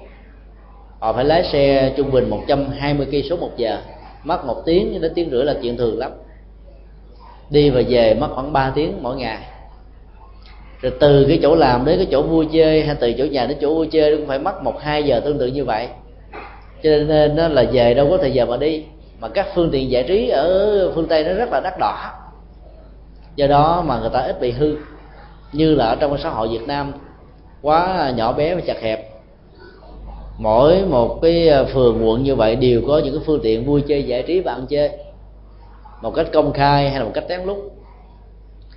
Họ 1.00 1.14
phải 1.14 1.26
lái 1.26 1.44
xe 1.44 1.94
trung 1.98 2.12
bình 2.12 2.30
120 2.30 3.08
cây 3.12 3.24
số 3.30 3.38
một 3.38 3.52
giờ. 3.58 3.78
Mất 4.24 4.46
một 4.46 4.62
tiếng, 4.66 5.02
đến 5.02 5.12
tiếng 5.16 5.30
rưỡi 5.30 5.46
là 5.46 5.56
chuyện 5.62 5.78
thường 5.78 5.98
lắm. 6.00 6.12
Đi 7.50 7.70
và 7.70 7.82
về 7.90 8.14
mất 8.14 8.28
khoảng 8.32 8.54
3 8.54 8.72
tiếng 8.76 9.04
mỗi 9.04 9.16
ngày. 9.16 9.38
Rồi 10.82 10.92
từ 11.00 11.26
cái 11.28 11.40
chỗ 11.42 11.56
làm 11.56 11.86
đến 11.86 11.98
cái 11.98 12.08
chỗ 12.12 12.22
vui 12.22 12.48
chơi, 12.54 12.86
hay 12.86 12.96
từ 13.00 13.14
chỗ 13.18 13.24
nhà 13.26 13.46
đến 13.46 13.58
chỗ 13.62 13.76
vui 13.76 13.88
chơi 13.92 14.18
cũng 14.18 14.28
phải 14.28 14.40
mất 14.40 14.64
một 14.64 14.82
hai 14.82 15.04
giờ 15.04 15.20
tương 15.20 15.40
tự 15.40 15.48
như 15.48 15.66
vậy 15.66 15.88
cho 16.84 16.90
nên 16.90 17.36
nó 17.36 17.48
là 17.48 17.64
về 17.72 17.94
đâu 17.94 18.08
có 18.10 18.18
thời 18.18 18.32
giờ 18.32 18.46
mà 18.46 18.58
đi. 18.58 18.84
Mà 19.20 19.28
các 19.28 19.48
phương 19.56 19.70
tiện 19.72 19.92
giải 19.92 20.04
trí 20.04 20.30
ở 20.30 20.92
phương 20.96 21.08
tây 21.08 21.24
nó 21.24 21.34
rất 21.34 21.50
là 21.52 21.60
đắt 21.60 21.74
đỏ. 21.80 22.12
Do 23.36 23.48
đó 23.48 23.84
mà 23.88 24.00
người 24.00 24.10
ta 24.10 24.20
ít 24.20 24.40
bị 24.40 24.52
hư. 24.52 24.76
Như 25.52 25.76
là 25.76 25.86
ở 25.86 25.96
trong 25.96 26.18
xã 26.18 26.30
hội 26.30 26.48
việt 26.48 26.68
nam, 26.68 26.94
quá 27.62 28.12
nhỏ 28.16 28.32
bé 28.34 28.56
và 28.56 28.62
chặt 28.66 28.82
hẹp. 28.82 29.10
Mỗi 30.38 30.86
một 30.86 31.20
cái 31.22 31.50
à, 31.50 31.64
phường, 31.64 32.08
quận 32.08 32.24
như 32.24 32.36
vậy 32.36 32.56
đều 32.56 32.82
có 32.88 33.02
những 33.04 33.14
cái 33.14 33.24
phương 33.26 33.40
tiện 33.44 33.66
vui 33.66 33.82
chơi 33.88 34.04
giải 34.04 34.24
trí 34.24 34.40
và 34.40 34.54
ăn 34.54 34.66
chơi. 34.70 34.90
Một 36.02 36.12
cách 36.16 36.28
công 36.34 36.54
khai 36.54 36.90
hay 36.90 37.00
là 37.00 37.06
một 37.06 37.12
cách 37.14 37.26
lén 37.30 37.44
lút. 37.44 37.58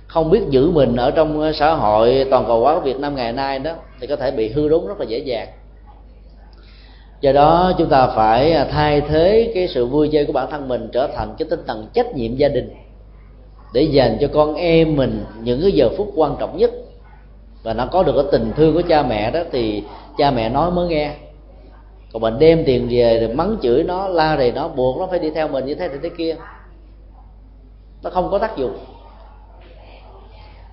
Không 0.07 0.29
biết 0.29 0.41
giữ 0.49 0.71
mình 0.71 0.95
ở 0.95 1.11
trong 1.11 1.41
à, 1.41 1.51
xã 1.51 1.73
hội 1.73 2.27
toàn 2.29 2.45
cầu 2.47 2.59
hóa 2.59 2.75
của 2.75 2.81
Việt 2.81 2.99
Nam 2.99 3.15
ngày 3.15 3.33
nay 3.33 3.59
đó, 3.59 3.71
thì 3.99 4.07
có 4.07 4.15
thể 4.15 4.31
bị 4.31 4.51
hư 4.51 4.69
đốn 4.69 4.87
rất 4.87 4.99
là 4.99 5.05
dễ 5.05 5.17
dàng 5.17 5.47
do 7.21 7.31
đó 7.31 7.71
chúng 7.77 7.89
ta 7.89 8.07
phải 8.07 8.53
à, 8.53 8.67
thay 8.71 9.01
thế 9.01 9.51
cái 9.55 9.67
sự 9.67 9.85
vui 9.85 10.09
chơi 10.11 10.25
của 10.25 10.33
bản 10.33 10.51
thân 10.51 10.67
mình 10.67 10.89
trở 10.93 11.07
thành 11.15 11.35
cái 11.37 11.47
tinh 11.49 11.59
thần 11.67 11.87
trách 11.93 12.15
nhiệm 12.15 12.35
gia 12.35 12.47
đình 12.47 12.69
để 13.73 13.81
dành 13.81 14.17
cho 14.21 14.27
con 14.33 14.55
em 14.55 14.95
mình 14.95 15.25
những 15.43 15.61
cái 15.61 15.71
giờ 15.71 15.89
phút 15.97 16.11
quan 16.15 16.35
trọng 16.39 16.57
nhất. 16.57 16.71
Và 17.63 17.73
nó 17.73 17.85
có 17.85 18.03
được 18.03 18.13
cái 18.15 18.25
tình 18.31 18.51
thương 18.55 18.73
của 18.73 18.81
cha 18.81 19.03
mẹ 19.03 19.31
đó 19.31 19.39
thì 19.51 19.83
cha 20.17 20.31
mẹ 20.31 20.49
nói 20.49 20.71
mới 20.71 20.87
nghe. 20.87 21.11
Còn 22.13 22.21
mình 22.21 22.39
đem 22.39 22.63
tiền 22.65 22.87
về 22.89 23.19
rồi 23.19 23.35
mắng 23.35 23.57
chửi 23.61 23.83
nó, 23.83 24.07
la 24.07 24.37
rầy 24.37 24.51
nó, 24.51 24.67
buộc 24.67 24.99
nó 24.99 25.07
phải 25.07 25.19
đi 25.19 25.29
theo 25.29 25.47
mình 25.47 25.65
như 25.65 25.75
thế 25.75 25.87
này 25.87 25.97
thế 26.03 26.09
kia, 26.17 26.35
nó 28.03 28.09
không 28.09 28.31
có 28.31 28.37
tác 28.37 28.57
dụng. 28.57 28.77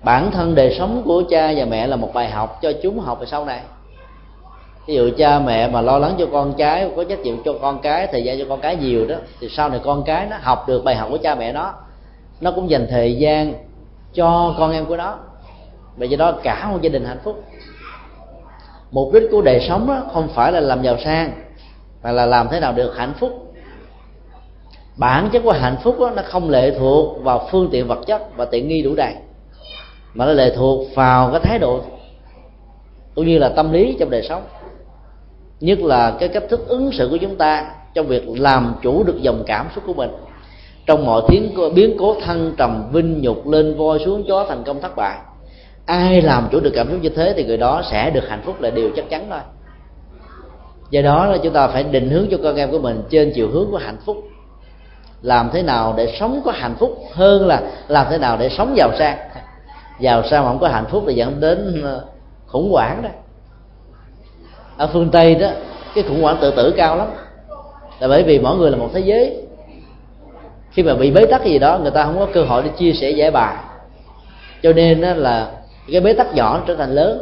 Bản 0.03 0.31
thân 0.31 0.55
đời 0.55 0.75
sống 0.79 1.01
của 1.05 1.23
cha 1.29 1.53
và 1.57 1.65
mẹ 1.65 1.87
là 1.87 1.95
một 1.95 2.13
bài 2.13 2.29
học 2.29 2.59
cho 2.61 2.71
chúng 2.83 2.99
học 2.99 3.19
về 3.19 3.25
sau 3.25 3.45
này 3.45 3.61
ví 4.89 4.95
dụ 4.95 5.09
cha 5.17 5.39
mẹ 5.39 5.67
mà 5.67 5.81
lo 5.81 5.99
lắng 5.99 6.15
cho 6.19 6.25
con 6.31 6.53
cái 6.57 6.89
có 6.95 7.03
trách 7.03 7.19
nhiệm 7.19 7.43
cho 7.43 7.53
con 7.61 7.79
cái 7.81 8.07
thời 8.07 8.23
gian 8.23 8.39
cho 8.39 8.45
con 8.49 8.61
cái 8.61 8.75
nhiều 8.75 9.07
đó 9.07 9.15
thì 9.39 9.49
sau 9.49 9.69
này 9.69 9.79
con 9.83 10.03
cái 10.03 10.27
nó 10.29 10.37
học 10.41 10.67
được 10.67 10.83
bài 10.83 10.95
học 10.95 11.07
của 11.11 11.17
cha 11.17 11.35
mẹ 11.35 11.53
nó 11.53 11.73
nó 12.41 12.51
cũng 12.51 12.69
dành 12.69 12.87
thời 12.89 13.15
gian 13.15 13.53
cho 14.13 14.55
con 14.59 14.71
em 14.71 14.85
của 14.85 14.97
nó. 14.97 15.17
Và 15.97 16.05
do 16.05 16.17
đó 16.17 16.31
cả 16.43 16.69
một 16.71 16.81
gia 16.81 16.89
đình 16.89 17.05
hạnh 17.05 17.19
phúc. 17.23 17.43
Mục 18.91 19.13
đích 19.13 19.23
của 19.31 19.41
đời 19.41 19.65
sống 19.67 19.87
đó 19.87 20.03
không 20.13 20.27
phải 20.27 20.51
là 20.51 20.59
làm 20.59 20.83
giàu 20.83 20.97
sang 21.03 21.31
mà 22.03 22.11
là 22.11 22.25
làm 22.25 22.47
thế 22.51 22.59
nào 22.59 22.73
được 22.73 22.93
hạnh 22.97 23.13
phúc. 23.19 23.53
Bản 24.97 25.29
chất 25.31 25.43
của 25.43 25.51
hạnh 25.51 25.77
phúc 25.83 25.99
đó, 25.99 26.11
nó 26.15 26.21
không 26.25 26.49
lệ 26.49 26.75
thuộc 26.79 27.23
vào 27.23 27.47
phương 27.51 27.69
tiện 27.71 27.87
vật 27.87 27.99
chất 28.07 28.37
và 28.37 28.45
tiện 28.45 28.67
nghi 28.67 28.81
đủ 28.81 28.95
đầy 28.95 29.13
mà 30.13 30.25
nó 30.25 30.31
lệ 30.31 30.53
thuộc 30.55 30.95
vào 30.95 31.31
cái 31.31 31.39
thái 31.43 31.59
độ 31.59 31.81
cũng 33.15 33.27
như 33.27 33.37
là 33.37 33.49
tâm 33.49 33.71
lý 33.71 33.95
trong 33.99 34.09
đời 34.09 34.23
sống 34.29 34.43
nhất 35.59 35.79
là 35.79 36.15
cái 36.19 36.29
cách 36.29 36.43
thức 36.49 36.67
ứng 36.67 36.91
xử 36.91 37.07
của 37.11 37.17
chúng 37.17 37.35
ta 37.35 37.71
trong 37.93 38.07
việc 38.07 38.23
làm 38.29 38.75
chủ 38.81 39.03
được 39.03 39.21
dòng 39.21 39.43
cảm 39.47 39.67
xúc 39.75 39.83
của 39.87 39.93
mình. 39.93 40.09
Trong 40.85 41.05
mọi 41.05 41.21
tiếng 41.27 41.55
biến 41.75 41.95
cố 41.99 42.15
thăng 42.21 42.51
trầm, 42.57 42.89
vinh 42.91 43.21
nhục 43.21 43.47
lên 43.47 43.77
voi 43.77 43.99
xuống 44.05 44.23
chó 44.27 44.45
thành 44.49 44.63
công 44.63 44.81
thất 44.81 44.95
bại. 44.95 45.17
Ai 45.85 46.21
làm 46.21 46.47
chủ 46.51 46.59
được 46.59 46.71
cảm 46.75 46.89
xúc 46.89 46.99
như 47.01 47.09
thế 47.09 47.33
thì 47.37 47.45
người 47.45 47.57
đó 47.57 47.81
sẽ 47.91 48.09
được 48.09 48.29
hạnh 48.29 48.41
phúc 48.45 48.61
là 48.61 48.69
điều 48.69 48.89
chắc 48.95 49.09
chắn 49.09 49.27
thôi. 49.29 49.39
Do 50.89 51.01
đó 51.01 51.25
là 51.25 51.37
chúng 51.43 51.53
ta 51.53 51.67
phải 51.67 51.83
định 51.83 52.09
hướng 52.09 52.27
cho 52.31 52.37
con 52.43 52.55
em 52.55 52.71
của 52.71 52.79
mình 52.79 53.03
trên 53.09 53.31
chiều 53.35 53.49
hướng 53.51 53.71
của 53.71 53.77
hạnh 53.77 53.97
phúc. 54.05 54.17
Làm 55.21 55.49
thế 55.53 55.63
nào 55.63 55.93
để 55.97 56.15
sống 56.19 56.41
có 56.45 56.51
hạnh 56.51 56.75
phúc 56.79 56.97
hơn 57.13 57.47
là 57.47 57.61
làm 57.87 58.07
thế 58.09 58.17
nào 58.17 58.37
để 58.37 58.49
sống 58.49 58.73
giàu 58.77 58.91
sang. 58.99 59.17
Giàu 59.99 60.23
sang 60.23 60.43
mà 60.43 60.49
không 60.49 60.59
có 60.59 60.67
hạnh 60.67 60.85
phúc 60.89 61.03
thì 61.07 61.13
dẫn 61.13 61.39
đến 61.39 61.81
ờ, 61.83 62.05
khủng 62.47 62.71
hoảng 62.71 63.01
đó 63.01 63.09
ở 64.79 64.87
phương 64.93 65.09
tây 65.09 65.35
đó, 65.35 65.47
cái 65.95 66.03
khủng 66.03 66.21
hoảng 66.21 66.37
tự 66.41 66.51
tử 66.51 66.73
cao 66.77 66.95
lắm. 66.95 67.07
Là 67.99 68.07
bởi 68.07 68.23
vì 68.23 68.39
mỗi 68.39 68.57
người 68.57 68.71
là 68.71 68.77
một 68.77 68.89
thế 68.93 68.99
giới. 68.99 69.37
Khi 70.71 70.83
mà 70.83 70.95
bị 70.95 71.11
bế 71.11 71.25
tắc 71.25 71.45
gì 71.45 71.59
đó, 71.59 71.77
người 71.77 71.91
ta 71.91 72.05
không 72.05 72.19
có 72.19 72.27
cơ 72.33 72.43
hội 72.43 72.63
để 72.63 72.69
chia 72.77 72.93
sẻ 72.93 73.09
giải 73.09 73.31
bài. 73.31 73.55
Cho 74.63 74.73
nên 74.73 75.01
đó 75.01 75.13
là 75.13 75.51
cái 75.91 76.01
bế 76.01 76.13
tắc 76.13 76.35
nhỏ 76.35 76.61
trở 76.67 76.75
thành 76.75 76.95
lớn, 76.95 77.21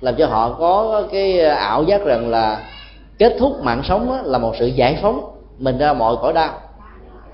làm 0.00 0.14
cho 0.16 0.26
họ 0.26 0.56
có 0.58 1.02
cái 1.12 1.40
ảo 1.40 1.82
giác 1.82 2.04
rằng 2.04 2.30
là 2.30 2.62
kết 3.18 3.36
thúc 3.38 3.52
mạng 3.62 3.82
sống 3.88 4.20
là 4.24 4.38
một 4.38 4.54
sự 4.58 4.66
giải 4.66 4.98
phóng 5.02 5.20
mình 5.58 5.78
ra 5.78 5.92
mọi 5.92 6.16
cõi 6.22 6.32
đau. 6.32 6.52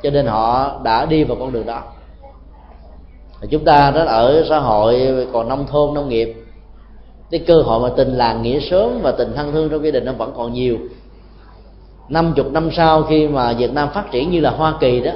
Cho 0.03 0.11
nên 0.11 0.27
họ 0.27 0.73
đã 0.83 1.07
đi 1.07 1.25
vào 1.25 1.37
con 1.41 1.53
đường 1.53 1.67
đó. 1.67 1.83
Chúng 3.51 3.65
ta 3.65 3.91
đó 3.91 4.05
ở 4.05 4.45
xã 4.49 4.59
hội 4.59 5.27
còn 5.33 5.49
nông 5.49 5.67
thôn, 5.67 5.95
nông 5.95 6.09
nghiệp 6.09 6.35
cái 7.31 7.41
cơ 7.47 7.55
hội 7.55 7.89
mà 7.89 7.95
tình 7.97 8.15
làng 8.15 8.43
nghĩa 8.43 8.61
sớm 8.71 9.01
và 9.03 9.13
tình 9.13 9.33
thân 9.37 9.53
thương 9.53 9.69
trong 9.69 9.85
gia 9.85 9.91
đình 9.91 10.05
nó 10.05 10.13
vẫn 10.13 10.33
còn 10.37 10.53
nhiều. 10.53 10.79
Năm 12.09 12.33
chục 12.37 12.53
năm 12.53 12.71
sau 12.77 13.03
khi 13.03 13.29
mà 13.29 13.53
Việt 13.53 13.73
Nam 13.73 13.89
phát 13.95 14.11
triển 14.11 14.31
như 14.31 14.41
là 14.41 14.51
Hoa 14.51 14.75
Kỳ 14.81 15.01
đó, 15.01 15.13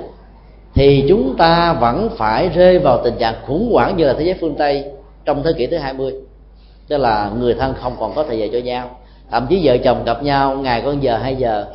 thì 0.75 1.05
chúng 1.09 1.37
ta 1.39 1.73
vẫn 1.73 2.09
phải 2.17 2.49
rơi 2.49 2.79
vào 2.79 3.01
tình 3.05 3.15
trạng 3.19 3.35
khủng 3.47 3.73
hoảng 3.73 3.97
như 3.97 4.05
là 4.05 4.13
thế 4.13 4.25
giới 4.25 4.35
phương 4.41 4.55
Tây 4.55 4.85
trong 5.25 5.43
thế 5.43 5.51
kỷ 5.59 5.67
thứ 5.67 5.77
20 5.77 6.15
tức 6.89 6.99
là 6.99 7.31
người 7.39 7.55
thân 7.55 7.75
không 7.81 7.97
còn 8.01 8.15
có 8.15 8.25
thời 8.25 8.39
giờ 8.39 8.47
cho 8.53 8.59
nhau. 8.59 8.91
Thậm 9.31 9.47
chí 9.51 9.61
vợ 9.63 9.77
chồng 9.85 10.05
gặp 10.05 10.23
nhau 10.23 10.57
ngày 10.57 10.83
con 10.85 11.03
giờ 11.03 11.17
hai 11.17 11.37
giờ. 11.37 11.67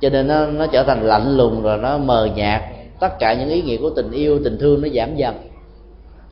Cho 0.00 0.08
nên 0.10 0.26
nó 0.28 0.46
nó 0.46 0.66
trở 0.66 0.82
thành 0.82 1.02
lạnh 1.02 1.36
lùng 1.36 1.62
rồi 1.62 1.78
nó 1.78 1.98
mờ 1.98 2.28
nhạt. 2.36 2.62
Tất 3.00 3.18
cả 3.18 3.34
những 3.34 3.48
ý 3.48 3.62
nghĩa 3.62 3.76
của 3.76 3.90
tình 3.90 4.10
yêu, 4.10 4.40
tình 4.44 4.58
thương 4.58 4.82
nó 4.82 4.88
giảm 4.88 5.16
dần. 5.16 5.34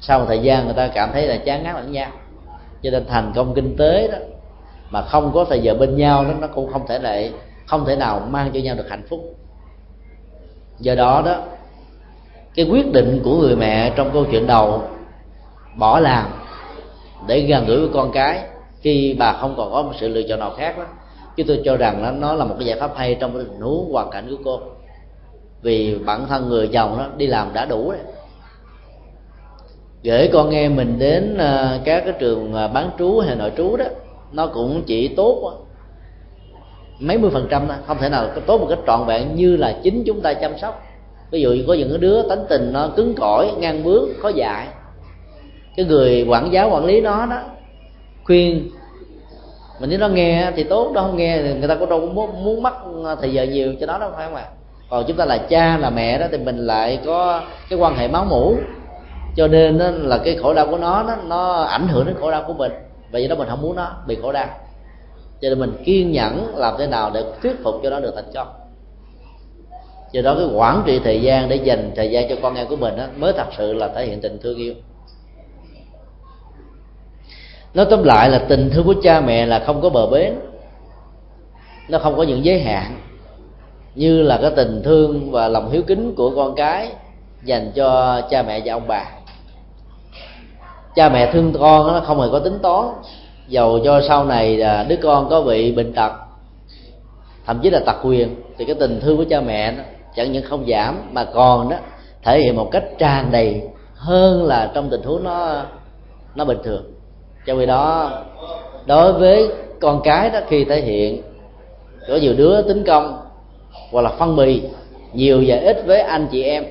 Sau 0.01 0.19
một 0.19 0.25
thời 0.29 0.39
gian 0.39 0.65
người 0.65 0.75
ta 0.75 0.89
cảm 0.89 1.11
thấy 1.13 1.27
là 1.27 1.37
chán 1.37 1.63
ngán 1.63 1.75
lẫn 1.75 1.93
nhau 1.93 2.11
cho 2.85 2.91
nên 2.91 3.07
thành 3.07 3.33
công 3.35 3.55
kinh 3.55 3.77
tế 3.77 4.09
đó 4.09 4.19
mà 4.91 5.03
không 5.03 5.31
có 5.35 5.45
thời 5.45 5.61
giờ 5.61 5.75
bên 5.75 5.97
nhau 5.97 6.25
đó 6.25 6.31
nó 6.41 6.47
cũng 6.47 6.73
không 6.73 6.87
thể 6.89 6.99
lại 6.99 7.33
không 7.67 7.85
thể 7.85 7.97
nào 7.97 8.21
mang 8.31 8.51
cho 8.55 8.61
nhau 8.61 8.75
được 8.75 8.89
hạnh 8.91 9.03
phúc. 9.09 9.37
Do 10.79 10.95
đó 10.95 11.23
đó 11.27 11.43
cái 12.55 12.67
quyết 12.71 12.93
định 12.93 13.21
của 13.25 13.37
người 13.37 13.57
mẹ 13.57 13.93
trong 13.97 14.11
câu 14.13 14.25
chuyện 14.31 14.47
đầu 14.47 14.83
bỏ 15.77 16.01
làm 16.01 16.31
để 17.27 17.41
gần 17.41 17.67
gũi 17.67 17.79
với 17.79 17.89
con 17.95 18.13
cái 18.13 18.41
khi 18.81 19.17
bà 19.19 19.33
không 19.33 19.55
còn 19.57 19.73
có 19.73 19.83
một 19.83 19.93
sự 20.01 20.09
lựa 20.09 20.23
chọn 20.29 20.39
nào 20.41 20.55
khác 20.57 20.79
đó 20.79 20.85
chứ 21.37 21.45
tôi 21.47 21.63
cho 21.65 21.77
rằng 21.77 22.03
nó, 22.03 22.11
nó 22.11 22.33
là 22.33 22.45
một 22.45 22.55
cái 22.59 22.67
giải 22.67 22.81
pháp 22.81 22.97
hay 22.97 23.17
trong 23.21 23.35
cái 23.35 23.45
tình 23.45 23.61
huống 23.61 23.93
hoàn 23.93 24.11
cảnh 24.11 24.27
của 24.31 24.43
cô. 24.45 24.61
Vì 25.63 25.99
bản 25.99 26.27
thân 26.29 26.49
người 26.49 26.69
chồng 26.69 26.99
đó 26.99 27.07
đi 27.17 27.27
làm 27.27 27.53
đã 27.53 27.65
đủ 27.65 27.91
rồi 27.91 27.99
gửi 30.05 30.31
con 30.33 30.51
em 30.51 30.77
mình 30.77 30.99
đến 30.99 31.39
à, 31.39 31.79
các 31.85 32.03
cái 32.05 32.15
trường 32.19 32.55
à, 32.55 32.69
bán 32.69 32.91
trú 32.99 33.19
hay 33.19 33.37
nội 33.37 33.53
trú 33.57 33.77
đó 33.77 33.85
nó 34.33 34.47
cũng 34.47 34.83
chỉ 34.87 35.09
tốt 35.09 35.53
mấy 36.99 37.19
mươi 37.19 37.31
phần 37.31 37.47
trăm 37.51 37.67
thôi 37.69 37.77
không 37.87 37.99
thể 37.99 38.09
nào 38.09 38.29
tốt 38.47 38.59
một 38.59 38.67
cách 38.71 38.79
trọn 38.87 39.07
vẹn 39.07 39.35
như 39.35 39.57
là 39.57 39.77
chính 39.83 40.05
chúng 40.07 40.21
ta 40.21 40.35
chăm 40.35 40.59
sóc. 40.59 40.83
Ví 41.31 41.41
dụ 41.41 41.57
có 41.67 41.75
những 41.75 42.01
đứa 42.01 42.23
tánh 42.29 42.45
tình 42.49 42.73
nó 42.73 42.89
cứng 42.97 43.15
cỏi 43.15 43.53
ngang 43.59 43.85
bướng 43.85 44.09
khó 44.23 44.29
dạy. 44.29 44.67
Cái 45.77 45.87
người 45.87 46.27
quản 46.29 46.53
giáo 46.53 46.71
quản 46.71 46.85
lý 46.85 47.01
nó 47.01 47.27
đó 47.27 47.41
khuyên 48.25 48.71
mình 49.81 49.91
nếu 49.91 49.99
nó 49.99 50.09
nghe 50.09 50.51
thì 50.57 50.65
tốt 50.65 50.93
đâu 50.95 51.05
không 51.05 51.17
nghe 51.17 51.43
thì 51.43 51.55
người 51.55 51.69
ta 51.69 51.75
có 51.75 51.87
đâu 51.87 52.01
muốn, 52.01 52.45
muốn 52.45 52.63
mất 52.63 52.75
à, 53.07 53.15
thời 53.21 53.33
giờ 53.33 53.43
nhiều 53.43 53.75
cho 53.81 53.87
nó 53.87 53.99
đâu 53.99 54.11
phải 54.17 54.27
không 54.27 54.37
ạ? 54.37 54.45
Còn 54.91 55.05
chúng 55.07 55.17
ta 55.17 55.25
là 55.25 55.39
cha 55.39 55.77
là 55.79 55.91
mẹ 55.91 56.19
đó 56.19 56.27
thì 56.31 56.39
mình 56.39 56.67
lại 56.67 56.99
có 57.07 57.43
cái 57.71 57.79
quan 57.79 57.97
hệ 57.97 58.09
máu 58.09 58.25
mủ 58.25 58.57
cho 59.37 59.49
nên 59.49 59.79
đó 59.79 59.91
là 59.91 60.19
cái 60.25 60.37
khổ 60.37 60.55
đau 60.55 60.67
của 60.67 60.79
nó 60.79 61.03
nó, 61.03 61.17
nó 61.17 61.63
ảnh 61.63 61.89
hưởng 61.89 62.07
đến 62.07 62.17
khổ 62.21 62.31
đau 62.31 62.45
của 62.47 62.55
mình. 62.55 62.73
Và 63.11 63.19
do 63.19 63.29
đó 63.29 63.37
mình 63.37 63.49
không 63.49 63.63
muốn 63.63 63.77
nó 63.77 63.91
bị 64.07 64.19
khổ 64.23 64.33
đau. 64.33 64.47
Cho 65.41 65.49
nên 65.49 65.59
mình 65.59 65.83
kiên 65.85 66.13
nhẫn 66.13 66.57
làm 66.57 66.75
thế 66.79 66.87
nào 66.87 67.11
để 67.15 67.25
thuyết 67.43 67.63
phục 67.63 67.75
cho 67.83 67.91
nó 67.91 68.01
được 68.01 68.13
thành 68.15 68.33
công. 68.35 68.49
Do 70.13 70.23
đó 70.23 70.35
cái 70.39 70.47
quản 70.55 70.83
trị 70.87 71.01
thời 71.05 71.23
gian 71.23 71.49
để 71.49 71.57
dành 71.57 71.93
thời 71.97 72.11
gian 72.11 72.29
cho 72.29 72.37
con 72.43 72.55
em 72.55 72.67
của 72.69 72.77
mình 72.77 72.97
đó, 72.97 73.05
mới 73.17 73.33
thật 73.33 73.47
sự 73.59 73.73
là 73.73 73.89
thể 73.89 74.07
hiện 74.07 74.21
tình 74.21 74.39
thương 74.43 74.59
yêu. 74.59 74.75
Nói 77.75 77.87
tóm 77.91 78.03
lại 78.03 78.31
là 78.31 78.39
tình 78.49 78.71
thương 78.71 78.85
của 78.85 78.95
cha 79.03 79.21
mẹ 79.21 79.47
là 79.47 79.63
không 79.67 79.81
có 79.81 79.91
bờ 79.91 80.07
bến. 80.07 80.35
Nó 81.89 81.99
không 81.99 82.17
có 82.17 82.23
những 82.23 82.45
giới 82.45 82.61
hạn. 82.61 83.01
Như 83.95 84.23
là 84.23 84.39
cái 84.43 84.51
tình 84.57 84.83
thương 84.85 85.31
và 85.31 85.49
lòng 85.49 85.71
hiếu 85.71 85.83
kính 85.83 86.15
của 86.15 86.31
con 86.37 86.55
cái 86.55 86.93
dành 87.45 87.73
cho 87.75 88.21
cha 88.31 88.43
mẹ 88.43 88.61
và 88.65 88.73
ông 88.73 88.89
bà 88.89 89.07
cha 90.95 91.09
mẹ 91.09 91.33
thương 91.33 91.53
con 91.61 91.87
nó 91.87 92.01
không 92.01 92.21
hề 92.21 92.29
có 92.33 92.39
tính 92.39 92.59
toán. 92.63 92.87
Dầu 93.49 93.81
cho 93.85 94.01
sau 94.09 94.25
này 94.25 94.63
đứa 94.89 94.97
con 95.03 95.29
có 95.31 95.41
bị 95.41 95.73
bệnh 95.73 95.93
tật, 95.93 96.13
thậm 97.47 97.61
chí 97.63 97.71
là 97.71 97.81
tật 97.87 97.97
quyền 98.03 98.35
thì 98.59 98.65
cái 98.65 98.75
tình 98.81 99.01
thương 99.01 99.17
của 99.17 99.25
cha 99.31 99.41
mẹ 99.41 99.73
nó 99.73 99.83
chẳng 100.17 100.33
những 100.33 100.45
không 100.45 100.65
giảm, 100.69 101.09
mà 101.13 101.25
còn 101.25 101.69
đó 101.69 101.77
thể 102.23 102.41
hiện 102.41 102.57
một 102.57 102.69
cách 102.71 102.85
tràn 102.99 103.33
đầy 103.33 103.63
hơn 103.95 104.45
là 104.45 104.71
trong 104.75 104.91
tình 104.91 105.03
huống 105.03 105.25
nó 105.25 105.63
nó 106.35 106.45
bình 106.45 106.59
thường. 106.65 106.85
Cho 107.47 107.55
vì 107.55 107.67
đó, 107.67 108.11
đối 108.87 109.13
với 109.13 109.49
con 109.81 110.01
cái 110.05 110.31
đó, 110.31 110.41
khi 110.49 110.65
thể 110.65 110.81
hiện, 110.81 111.23
có 112.09 112.17
nhiều 112.17 112.35
đứa 112.37 112.63
tính 112.63 112.85
công 112.87 113.19
hoặc 113.93 114.03
là 114.03 114.11
phân 114.11 114.37
bì, 114.37 114.63
nhiều 115.13 115.45
và 115.47 115.57
ít 115.57 115.83
với 115.87 116.01
anh 116.01 116.27
chị 116.31 116.43
em, 116.43 116.65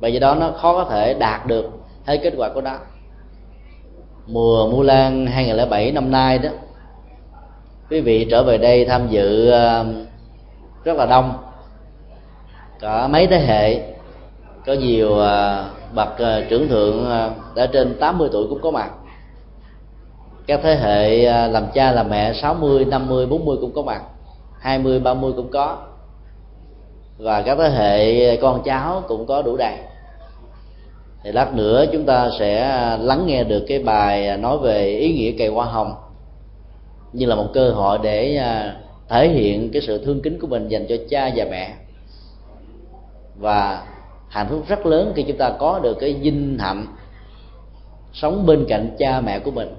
bởi 0.00 0.10
vì 0.10 0.18
đó 0.18 0.34
nó 0.34 0.50
khó 0.50 0.72
có 0.72 0.84
thể 0.84 1.14
đạt 1.14 1.46
được 1.46 1.70
hay 2.04 2.18
kết 2.18 2.32
quả 2.36 2.48
của 2.48 2.60
nó 2.60 2.72
mùa 4.26 4.70
Mu 4.70 4.82
Lan 4.82 5.26
2007 5.26 5.92
năm 5.92 6.10
nay 6.10 6.38
đó 6.38 6.50
quý 7.90 8.00
vị 8.00 8.26
trở 8.30 8.42
về 8.42 8.58
đây 8.58 8.84
tham 8.84 9.08
dự 9.08 9.50
ờ, 9.50 9.86
rất 10.84 10.96
là 10.96 11.06
đông. 11.06 11.32
Cả 12.80 13.08
mấy 13.08 13.26
thế 13.26 13.38
hệ 13.38 13.80
có 14.66 14.72
nhiều 14.72 15.18
ờ, 15.18 15.64
bậc 15.94 16.18
ờ, 16.18 16.44
trưởng 16.50 16.68
thượng 16.68 17.06
đã 17.54 17.66
trên 17.66 17.96
80 18.00 18.28
tuổi 18.32 18.46
cũng 18.48 18.60
có 18.62 18.70
mặt. 18.70 18.90
Các 20.46 20.60
thế 20.62 20.76
hệ 20.76 21.22
làm 21.48 21.66
cha 21.74 21.92
làm 21.92 22.10
mẹ 22.10 22.32
60, 22.32 22.84
50, 22.84 23.26
40 23.26 23.56
cũng 23.60 23.72
có 23.74 23.82
mặt 23.82 24.02
20, 24.60 25.00
30 25.00 25.32
cũng 25.36 25.50
có. 25.50 25.78
Và 27.18 27.42
các 27.42 27.58
thế 27.58 27.68
hệ 27.68 28.36
con 28.36 28.62
cháu 28.64 29.02
cũng 29.08 29.26
có 29.26 29.42
đủ 29.42 29.56
đầy 29.56 29.76
thì 31.26 31.32
lát 31.32 31.54
nữa 31.54 31.84
chúng 31.92 32.04
ta 32.04 32.30
sẽ 32.38 32.60
à, 32.60 32.96
lắng 32.96 33.26
nghe 33.26 33.44
được 33.44 33.64
cái 33.68 33.78
bài 33.78 34.28
à, 34.28 34.36
nói 34.36 34.58
về 34.58 34.86
ý 34.86 35.12
nghĩa 35.12 35.32
cây 35.38 35.48
hoa 35.48 35.66
hồng 35.66 35.94
như 37.12 37.26
là 37.26 37.34
một 37.34 37.46
cơ 37.54 37.70
hội 37.70 37.98
để 38.02 38.36
à, 38.36 38.76
thể 39.08 39.28
hiện 39.28 39.70
cái 39.72 39.82
sự 39.82 40.04
thương 40.04 40.22
kính 40.22 40.38
của 40.40 40.46
mình 40.46 40.68
dành 40.68 40.86
cho 40.88 40.96
cha 41.10 41.30
và 41.36 41.44
mẹ. 41.50 41.74
Và 43.36 43.86
hạnh 44.28 44.46
phúc 44.50 44.64
rất 44.68 44.86
lớn 44.86 45.12
khi 45.16 45.22
chúng 45.22 45.36
ta 45.36 45.50
có 45.58 45.78
được 45.78 45.96
cái 46.00 46.12
vinh 46.12 46.58
hạnh 46.60 46.86
sống 48.12 48.46
bên 48.46 48.64
cạnh 48.68 48.96
cha 48.98 49.20
mẹ 49.20 49.38
của 49.38 49.50
mình. 49.50 49.74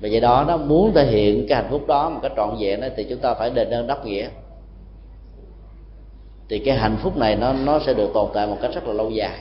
Và 0.00 0.08
vậy 0.12 0.20
đó 0.20 0.44
nó 0.48 0.56
muốn 0.56 0.92
thể 0.94 1.06
hiện 1.06 1.46
cái 1.48 1.62
hạnh 1.62 1.70
phúc 1.70 1.86
đó 1.86 2.10
một 2.10 2.20
cách 2.22 2.32
trọn 2.36 2.56
vẹn 2.60 2.80
đó 2.80 2.86
thì 2.96 3.04
chúng 3.04 3.18
ta 3.18 3.34
phải 3.34 3.50
đền 3.50 3.70
ơn 3.70 3.86
đáp 3.86 4.06
nghĩa. 4.06 4.28
Thì 6.48 6.58
cái 6.58 6.78
hạnh 6.78 6.96
phúc 7.02 7.16
này 7.16 7.36
nó 7.36 7.52
nó 7.52 7.78
sẽ 7.86 7.94
được 7.94 8.10
tồn 8.14 8.30
tại 8.34 8.46
một 8.46 8.56
cách 8.62 8.70
rất 8.74 8.86
là 8.86 8.92
lâu 8.92 9.10
dài. 9.10 9.38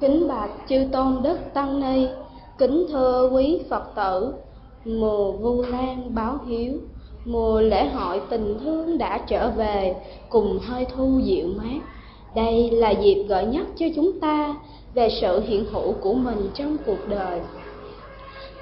Kính 0.00 0.28
bạch 0.28 0.50
chư 0.68 0.76
tôn 0.92 1.22
đức 1.22 1.38
tăng 1.54 1.80
ni, 1.80 2.06
kính 2.58 2.86
thưa 2.92 3.30
quý 3.32 3.60
phật 3.70 3.94
tử, 3.94 4.34
mùa 4.84 5.32
vu 5.32 5.62
lan 5.62 6.14
báo 6.14 6.38
hiếu, 6.46 6.72
mùa 7.24 7.60
lễ 7.60 7.88
hội 7.88 8.20
tình 8.30 8.58
thương 8.64 8.98
đã 8.98 9.18
trở 9.18 9.50
về, 9.50 9.96
cùng 10.28 10.58
hơi 10.58 10.86
thu 10.96 11.20
dịu 11.24 11.48
mát. 11.56 11.80
Đây 12.34 12.70
là 12.70 12.90
dịp 12.90 13.24
gợi 13.28 13.46
nhắc 13.46 13.66
cho 13.76 13.86
chúng 13.96 14.20
ta 14.20 14.56
về 14.94 15.08
sự 15.20 15.40
hiện 15.40 15.64
hữu 15.72 15.92
của 15.92 16.14
mình 16.14 16.50
trong 16.54 16.76
cuộc 16.86 17.08
đời. 17.08 17.40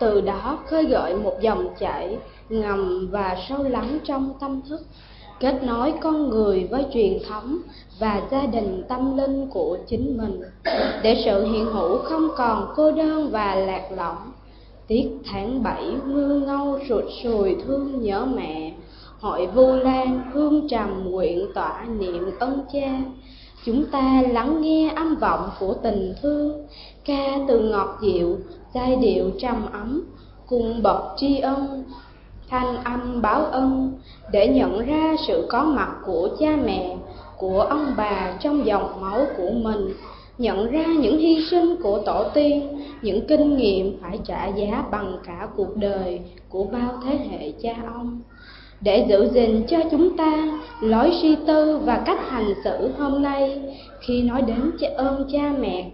Từ 0.01 0.20
đó 0.20 0.59
khơi 0.66 0.85
gợi 0.85 1.16
một 1.16 1.35
dòng 1.40 1.69
chảy 1.78 2.16
ngầm 2.48 3.09
và 3.10 3.36
sâu 3.48 3.62
lắng 3.62 3.98
trong 4.05 4.32
tâm 4.40 4.60
thức 4.69 4.81
kết 5.40 5.62
nối 5.62 5.94
con 6.01 6.28
người 6.28 6.69
với 6.70 6.86
truyền 6.93 7.19
thống 7.28 7.59
và 7.98 8.23
gia 8.31 8.47
đình 8.47 8.82
tâm 8.89 9.16
linh 9.16 9.47
của 9.51 9.78
chính 9.89 10.19
mình. 10.19 10.40
Để 11.02 11.23
sự 11.24 11.52
hiện 11.52 11.65
hữu 11.65 11.98
không 11.98 12.28
còn 12.36 12.73
cô 12.77 12.93
đơn 12.93 13.31
và 13.31 13.55
lạc 13.55 13.89
lõng 13.97 14.32
tiết 14.89 15.09
tháng 15.24 15.62
bảy 15.62 15.97
mưa 16.05 16.39
ngâu 16.39 16.78
rụt 16.89 17.05
sùi 17.23 17.56
thương 17.66 18.02
nhớ 18.02 18.27
mẹ, 18.35 18.73
hội 19.20 19.47
vu 19.47 19.73
lan 19.73 20.31
hương 20.32 20.69
trầm 20.69 21.10
nguyện 21.10 21.47
tỏa 21.55 21.85
niệm 21.98 22.31
ân 22.39 22.60
cha. 22.73 23.01
Chúng 23.65 23.85
ta 23.86 24.23
lắng 24.31 24.62
nghe 24.62 24.93
âm 24.97 25.16
vọng 25.16 25.51
của 25.60 25.74
tình 25.82 26.15
thương, 26.23 26.66
ca 27.05 27.39
từ 27.48 27.60
ngọt 27.60 27.98
dịu, 28.02 28.39
giai 28.74 28.97
điệu 28.97 29.31
trầm 29.40 29.66
ấm, 29.73 30.02
cùng 30.47 30.82
bậc 30.82 31.02
tri 31.16 31.39
ân 31.39 31.85
thanh 32.49 32.85
âm 32.85 33.23
báo 33.23 33.45
ân, 33.45 33.93
để 34.33 34.49
nhận 34.49 34.87
ra 34.87 35.15
sự 35.27 35.47
có 35.49 35.65
mặt 35.65 35.91
của 36.07 36.29
cha 36.41 36.57
mẹ, 36.65 36.97
của 37.37 37.61
ông 37.61 37.95
bà 37.97 38.33
trong 38.41 38.66
dòng 38.66 39.01
máu 39.01 39.27
của 39.37 39.51
mình, 39.51 39.93
nhận 40.39 40.70
ra 40.70 40.85
những 40.87 41.19
hy 41.19 41.45
sinh 41.51 41.77
của 41.83 41.99
tổ 42.07 42.25
tiên, 42.35 42.79
những 43.03 43.27
kinh 43.27 43.57
nghiệm 43.57 43.99
phải 44.03 44.19
trả 44.25 44.47
giá 44.47 44.85
bằng 44.91 45.19
cả 45.27 45.49
cuộc 45.57 45.77
đời 45.77 46.20
của 46.49 46.65
bao 46.65 47.01
thế 47.05 47.19
hệ 47.31 47.53
cha 47.62 47.75
ông. 47.95 48.20
Để 48.81 49.07
giữ 49.09 49.31
gìn 49.33 49.62
cho 49.69 49.79
chúng 49.91 50.16
ta 50.16 50.61
lối 50.81 51.11
suy 51.23 51.37
tư 51.47 51.79
và 51.79 52.03
cách 52.07 52.31
hành 52.31 52.55
xử 52.65 52.91
hôm 52.99 53.23
nay 53.23 53.62
khi 54.01 54.23
nói 54.23 54.43
đến 54.43 54.70
ơn 54.97 55.25
cha 55.33 55.53
mẹ, 55.59 55.91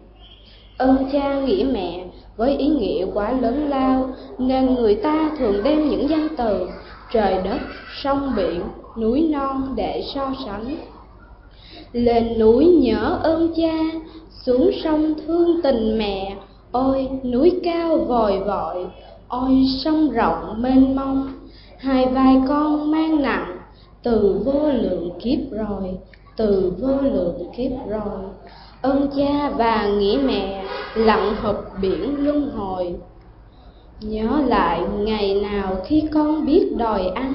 ơn 0.78 0.96
cha 1.12 1.40
nghĩa 1.40 1.66
mẹ 1.72 2.04
với 2.36 2.56
ý 2.56 2.66
nghĩa 2.66 3.06
quá 3.14 3.32
lớn 3.32 3.68
lao 3.68 4.08
nên 4.38 4.74
người 4.74 4.94
ta 4.94 5.30
thường 5.38 5.62
đem 5.64 5.88
những 5.88 6.08
danh 6.08 6.28
từ, 6.36 6.68
trời 7.12 7.42
đất, 7.44 7.58
sông 8.02 8.32
biển, 8.36 8.60
núi 8.98 9.28
non 9.32 9.72
để 9.76 10.02
so 10.14 10.32
sánh. 10.46 10.76
Lên 11.92 12.38
núi 12.38 12.66
nhớ 12.66 13.18
ơn 13.22 13.52
cha, 13.56 13.78
xuống 14.30 14.70
sông 14.84 15.14
thương 15.26 15.62
tình 15.62 15.98
mẹ, 15.98 16.36
ôi 16.72 17.08
núi 17.24 17.60
cao 17.64 17.98
vòi 17.98 18.38
vội 18.38 18.86
ôi 19.28 19.66
sông 19.84 20.10
rộng 20.10 20.62
mênh 20.62 20.96
mông. 20.96 21.32
Hai 21.78 22.06
vai 22.06 22.42
con 22.48 22.90
mang 22.90 23.22
nặng, 23.22 23.56
từ 24.02 24.42
vô 24.44 24.68
lượng 24.68 25.10
kiếp 25.22 25.38
rồi, 25.50 25.98
từ 26.36 26.72
vô 26.80 26.96
lượng 27.02 27.50
kiếp 27.56 27.72
rồi 27.88 28.20
ơn 28.84 29.08
cha 29.16 29.50
và 29.56 29.86
nghĩa 29.86 30.18
mẹ, 30.24 30.64
lặng 30.94 31.34
hợp 31.40 31.60
biển 31.80 32.24
luân 32.24 32.50
hồi. 32.50 32.94
Nhớ 34.00 34.42
lại 34.46 34.82
ngày 34.98 35.34
nào 35.34 35.76
khi 35.86 36.02
con 36.14 36.46
biết 36.46 36.72
đòi 36.76 37.06
ăn, 37.06 37.32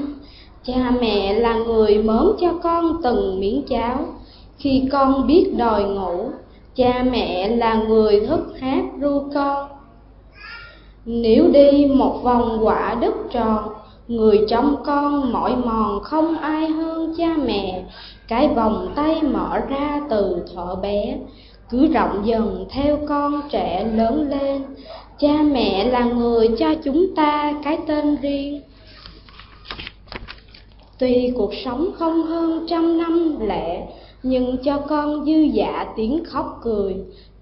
cha 0.63 0.91
mẹ 1.01 1.33
là 1.33 1.55
người 1.55 2.03
mớm 2.03 2.31
cho 2.41 2.53
con 2.63 3.01
từng 3.03 3.39
miếng 3.39 3.63
cháo. 3.69 4.05
Khi 4.57 4.83
con 4.91 5.27
biết 5.27 5.53
đòi 5.57 5.83
ngủ, 5.83 6.29
cha 6.75 7.03
mẹ 7.11 7.47
là 7.47 7.73
người 7.73 8.25
thức 8.27 8.53
hát 8.59 8.83
ru 9.01 9.23
con. 9.33 9.69
Nếu 11.05 11.47
đi 11.53 11.85
một 11.95 12.19
vòng 12.23 12.59
quả 12.61 12.97
đất 13.01 13.13
tròn 13.31 13.69
người 14.09 14.45
trong 14.49 14.75
con 14.85 15.31
mỏi 15.33 15.55
mòn 15.55 16.03
không 16.03 16.37
ai 16.37 16.67
hơn 16.67 17.13
cha 17.17 17.35
mẹ. 17.45 17.83
Cái 18.27 18.47
vòng 18.47 18.91
tay 18.95 19.21
mở 19.21 19.59
ra 19.69 20.01
từ 20.09 20.45
thuở 20.53 20.75
bé. 20.75 21.17
Cứ 21.69 21.87
rộng 21.87 22.21
dần 22.25 22.65
theo 22.69 22.97
con 23.07 23.41
trẻ 23.49 23.87
lớn 23.95 24.29
lên. 24.29 24.61
Cha 25.19 25.41
mẹ 25.51 25.85
là 25.85 26.03
người 26.03 26.49
cho 26.59 26.73
chúng 26.83 27.15
ta 27.15 27.53
cái 27.63 27.77
tên 27.87 28.15
riêng. 28.21 28.61
Tuy 30.99 31.31
cuộc 31.37 31.51
sống 31.65 31.91
không 31.97 32.23
hơn 32.23 32.65
trăm 32.69 32.97
năm 32.97 33.37
lẻ, 33.39 33.87
nhưng 34.23 34.57
cho 34.63 34.77
con 34.77 35.25
dư 35.25 35.41
dạ 35.41 35.85
tiếng 35.95 36.23
khóc 36.25 36.59
cười 36.63 36.95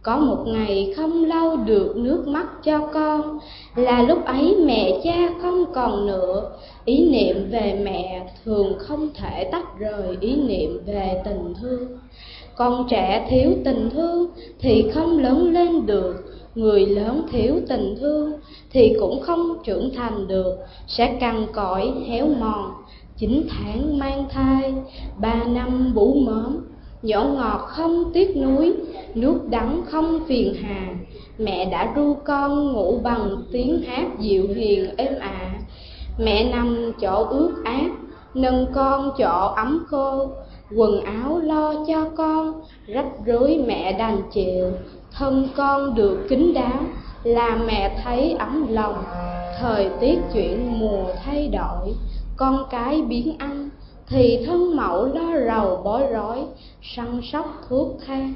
có 0.07 0.17
một 0.17 0.43
ngày 0.47 0.93
không 0.95 1.25
lau 1.25 1.57
được 1.57 1.97
nước 1.97 2.27
mắt 2.27 2.47
cho 2.63 2.88
con. 2.93 3.39
Là 3.75 4.03
lúc 4.03 4.25
ấy 4.25 4.55
mẹ 4.65 4.99
cha 5.03 5.29
không 5.41 5.65
còn 5.73 6.07
nữa. 6.07 6.51
Ý 6.85 7.09
niệm 7.09 7.49
về 7.49 7.79
mẹ 7.84 8.29
thường 8.45 8.73
không 8.79 9.09
thể 9.13 9.49
tách 9.51 9.79
rời 9.79 10.17
ý 10.19 10.35
niệm 10.35 10.81
về 10.85 11.21
tình 11.25 11.53
thương. 11.61 11.88
Con 12.55 12.88
trẻ 12.89 13.27
thiếu 13.29 13.51
tình 13.65 13.89
thương 13.89 14.27
thì 14.59 14.89
không 14.93 15.19
lớn 15.19 15.53
lên 15.53 15.85
được. 15.85 16.15
Người 16.55 16.85
lớn 16.85 17.25
thiếu 17.31 17.55
tình 17.67 17.95
thương 17.99 18.34
thì 18.71 18.95
cũng 18.99 19.21
không 19.21 19.57
trưởng 19.63 19.91
thành 19.95 20.27
được. 20.27 20.57
Sẽ 20.88 21.17
cằn 21.19 21.45
cõi 21.53 21.93
héo 22.07 22.27
mòn. 22.39 22.71
Chín 23.17 23.47
tháng 23.49 23.99
mang 23.99 24.25
thai, 24.29 24.73
ba 25.17 25.43
năm 25.43 25.93
bú 25.95 26.13
mớm 26.13 26.77
nhỏ 27.02 27.24
ngọt 27.24 27.57
không 27.57 28.11
tiếc 28.14 28.38
nuối 28.38 28.74
nước 29.15 29.40
đắng 29.49 29.82
không 29.86 30.19
phiền 30.28 30.53
hà. 30.61 30.95
Mẹ 31.38 31.65
đã 31.65 31.94
ru 31.95 32.14
con 32.26 32.74
ngủ 32.74 32.99
bằng 33.03 33.44
tiếng 33.52 33.82
hát 33.82 34.19
dịu 34.19 34.48
hiền 34.56 34.95
êm 34.98 35.19
ả. 35.19 35.30
À. 35.30 35.60
mẹ 36.19 36.52
nằm 36.52 36.91
chỗ 37.02 37.26
ướt 37.30 37.52
át, 37.64 37.91
nâng 38.34 38.65
con 38.74 39.11
chỗ 39.18 39.53
ấm 39.56 39.86
khô. 39.88 40.30
Quần 40.76 41.02
áo 41.02 41.40
lo 41.40 41.74
cho 41.88 42.10
con, 42.18 42.61
rách 42.86 43.26
rối 43.26 43.64
mẹ 43.68 43.94
đành 43.94 44.22
chịu 44.34 44.72
thân 45.11 45.48
con 45.56 45.95
được 45.95 46.26
kín 46.30 46.53
đáo, 46.53 46.80
là 47.24 47.56
mẹ 47.68 48.02
thấy 48.03 48.36
ấm 48.40 48.68
lòng. 48.69 49.03
Thời 49.60 49.90
tiết 49.99 50.19
chuyển 50.34 50.80
mùa 50.80 51.03
thay 51.26 51.48
đổi, 51.48 51.94
con 52.38 52.64
cái 52.69 53.02
biến 53.02 53.36
ăn 53.40 53.69
thì 54.09 54.43
thân 54.45 54.75
mẫu 54.75 55.05
lo 55.05 55.39
rầu 55.47 55.81
bối 55.84 56.01
rối, 56.11 56.38
săn 56.81 57.21
sóc 57.31 57.61
thuốc 57.69 57.97
thang 58.07 58.34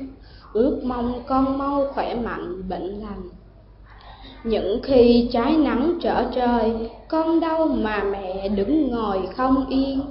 ước 0.54 0.80
mong 0.84 1.24
con 1.28 1.58
mau 1.58 1.88
khỏe 1.94 2.16
mạnh, 2.16 2.70
bệnh 2.70 3.02
lành. 3.02 3.30
Những 4.44 4.80
khi 4.84 5.30
trái 5.32 5.58
nắng 5.58 5.98
trở 6.02 6.24
trời, 6.36 6.90
con 7.08 7.40
đâu 7.40 7.68
mà 7.68 8.04
mẹ 8.04 8.48
đứng 8.50 8.92
ngồi 8.92 9.20
không 9.38 9.66
yên. 9.70 10.02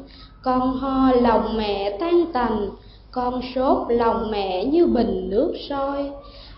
Con 0.42 0.72
ho 0.72 1.12
lòng 1.12 1.56
mẹ 1.56 1.96
tan 2.00 2.24
tành, 2.32 2.70
con 3.10 3.40
sốt 3.54 3.86
lòng 3.88 4.30
mẹ 4.30 4.64
như 4.64 4.86
bình 4.86 5.30
nước 5.30 5.54
sôi. 5.68 6.10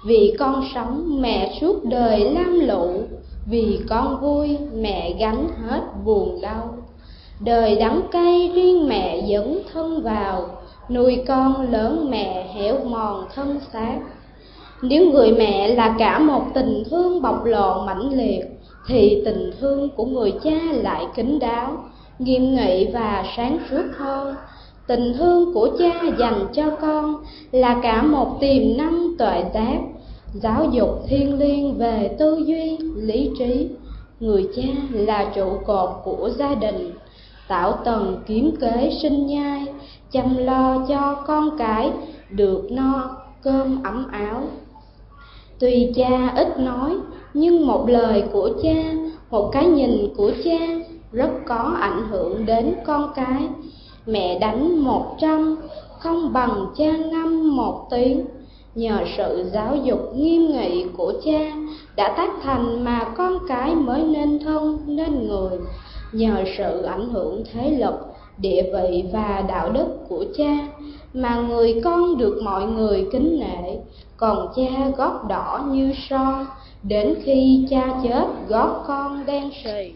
Vì 0.06 0.34
con 0.38 0.64
sống, 0.74 1.20
mẹ 1.22 1.58
suốt 1.60 1.84
đời 1.84 2.30
lam 2.30 2.60
lụ 2.60 3.02
vì 3.50 3.80
con 3.88 4.20
vui, 4.20 4.58
mẹ 4.74 5.14
gánh 5.18 5.48
hết 5.68 5.82
buồn 6.04 6.40
đau 6.42 6.74
đời 7.44 7.77
đắng 7.77 8.02
cay 8.12 8.51
riêng 8.55 8.89
mẹ 8.89 9.20
dẫn 9.27 9.62
thân 9.73 10.02
vào, 10.02 10.48
nuôi 10.90 11.23
con 11.27 11.73
lớn 11.73 12.10
mẹ 12.10 12.47
héo 12.55 12.78
mòn 12.85 13.24
thân 13.35 13.60
xác. 13.73 13.98
Nếu 14.82 15.10
người 15.10 15.32
mẹ 15.32 15.74
là 15.74 15.94
cả 15.98 16.19
một 16.19 16.43
tình 16.55 16.82
thương 16.90 17.23
bộc 17.23 17.44
lộ 17.44 17.85
mãnh 17.86 18.10
liệt, 18.12 18.44
thì 18.86 19.23
tình 19.24 19.51
thương 19.60 19.89
của 19.97 20.05
người 20.05 20.32
cha 20.44 20.60
lại 20.73 21.06
kín 21.14 21.39
đáo, 21.39 21.77
nghiêm 22.19 22.55
nghị 22.55 22.89
và 22.93 23.24
sáng 23.36 23.59
suốt 23.70 23.85
hơn. 23.97 24.35
Tình 24.86 25.14
thương 25.19 25.55
của 25.55 25.69
cha 25.78 26.02
dành 26.19 26.47
cho 26.52 26.70
con 26.81 27.14
là 27.52 27.81
cả 27.82 28.02
một 28.02 28.40
tiềm 28.40 28.77
năng 28.77 29.16
tuệ 29.19 29.44
giác 29.55 29.78
giáo 30.35 30.64
dục 30.73 30.90
thiên 31.06 31.39
liêng 31.39 31.78
về 31.78 32.16
tư 32.19 32.43
duy, 32.47 32.78
lý 32.97 33.31
trí. 33.39 33.69
Người 34.20 34.48
cha 34.56 34.62
là 34.90 35.31
trụ 35.35 35.47
cột 35.66 35.90
của 36.05 36.31
gia 36.39 36.55
đình 36.55 36.90
tạo 37.52 37.72
tầng 37.84 38.22
kiếm 38.26 38.56
kế 38.60 38.90
sinh 39.02 39.26
nhai, 39.26 39.66
chăm 40.10 40.36
lo 40.36 40.78
cho 40.88 41.14
con 41.26 41.58
cái, 41.58 41.90
được 42.30 42.62
no 42.70 43.10
cơm 43.42 43.82
ấm 43.82 44.06
áo. 44.12 44.42
Tuy 45.58 45.92
cha 45.94 46.32
ít 46.36 46.58
nói, 46.58 46.96
nhưng 47.34 47.66
một 47.66 47.88
lời 47.88 48.24
của 48.32 48.50
cha, 48.62 48.92
một 49.30 49.50
cái 49.52 49.66
nhìn 49.66 50.14
của 50.16 50.32
cha 50.44 50.58
rất 51.12 51.30
có 51.46 51.76
ảnh 51.80 52.08
hưởng 52.10 52.46
đến 52.46 52.74
con 52.84 53.12
cái. 53.14 53.48
Mẹ 54.06 54.38
đánh 54.38 54.78
một 54.78 55.16
trăm, 55.18 55.56
không 55.98 56.32
bằng 56.32 56.66
cha 56.76 56.96
ngâm 56.96 57.56
một 57.56 57.86
tiếng. 57.90 58.24
Nhờ 58.74 58.98
sự 59.16 59.50
giáo 59.52 59.76
dục 59.76 60.16
nghiêm 60.16 60.46
nghị 60.46 60.84
của 60.96 61.12
cha 61.24 61.52
đã 61.96 62.14
tác 62.16 62.30
thành 62.42 62.84
mà 62.84 63.04
con 63.16 63.38
cái 63.48 63.74
mới 63.74 64.02
nên 64.04 64.38
thân, 64.38 64.78
nên 64.86 65.28
người 65.28 65.58
nhờ 66.12 66.44
sự 66.59 66.82
ảnh 66.82 67.09
hưởng 67.09 67.44
thế 67.52 67.70
lực, 67.70 67.94
địa 68.39 68.62
vị 68.62 69.05
và 69.12 69.44
đạo 69.48 69.72
đức 69.72 69.86
của 70.09 70.24
cha 70.36 70.68
mà 71.14 71.36
người 71.36 71.80
con 71.84 72.18
được 72.18 72.40
mọi 72.44 72.66
người 72.66 73.09
kính 73.12 73.40
nể, 73.40 73.76
còn 74.16 74.48
cha 74.56 74.89
gót 74.97 75.24
đỏ 75.28 75.64
như 75.70 75.93
son, 76.09 76.47
đến 76.82 77.14
khi 77.24 77.66
cha 77.70 78.01
chết 78.02 78.26
gót 78.48 78.84
con 78.86 79.26
đen 79.26 79.51
sì. 79.64 79.93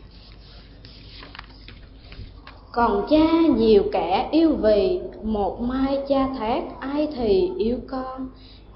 Còn 2.72 3.06
cha 3.10 3.40
nhiều 3.56 3.82
kẻ 3.92 4.28
yêu 4.32 4.52
vì, 4.52 5.00
một 5.22 5.60
mai 5.60 5.98
cha 6.08 6.28
thác 6.38 6.62
ai 6.80 7.08
thì 7.16 7.50
yêu 7.58 7.78
con 7.88 8.28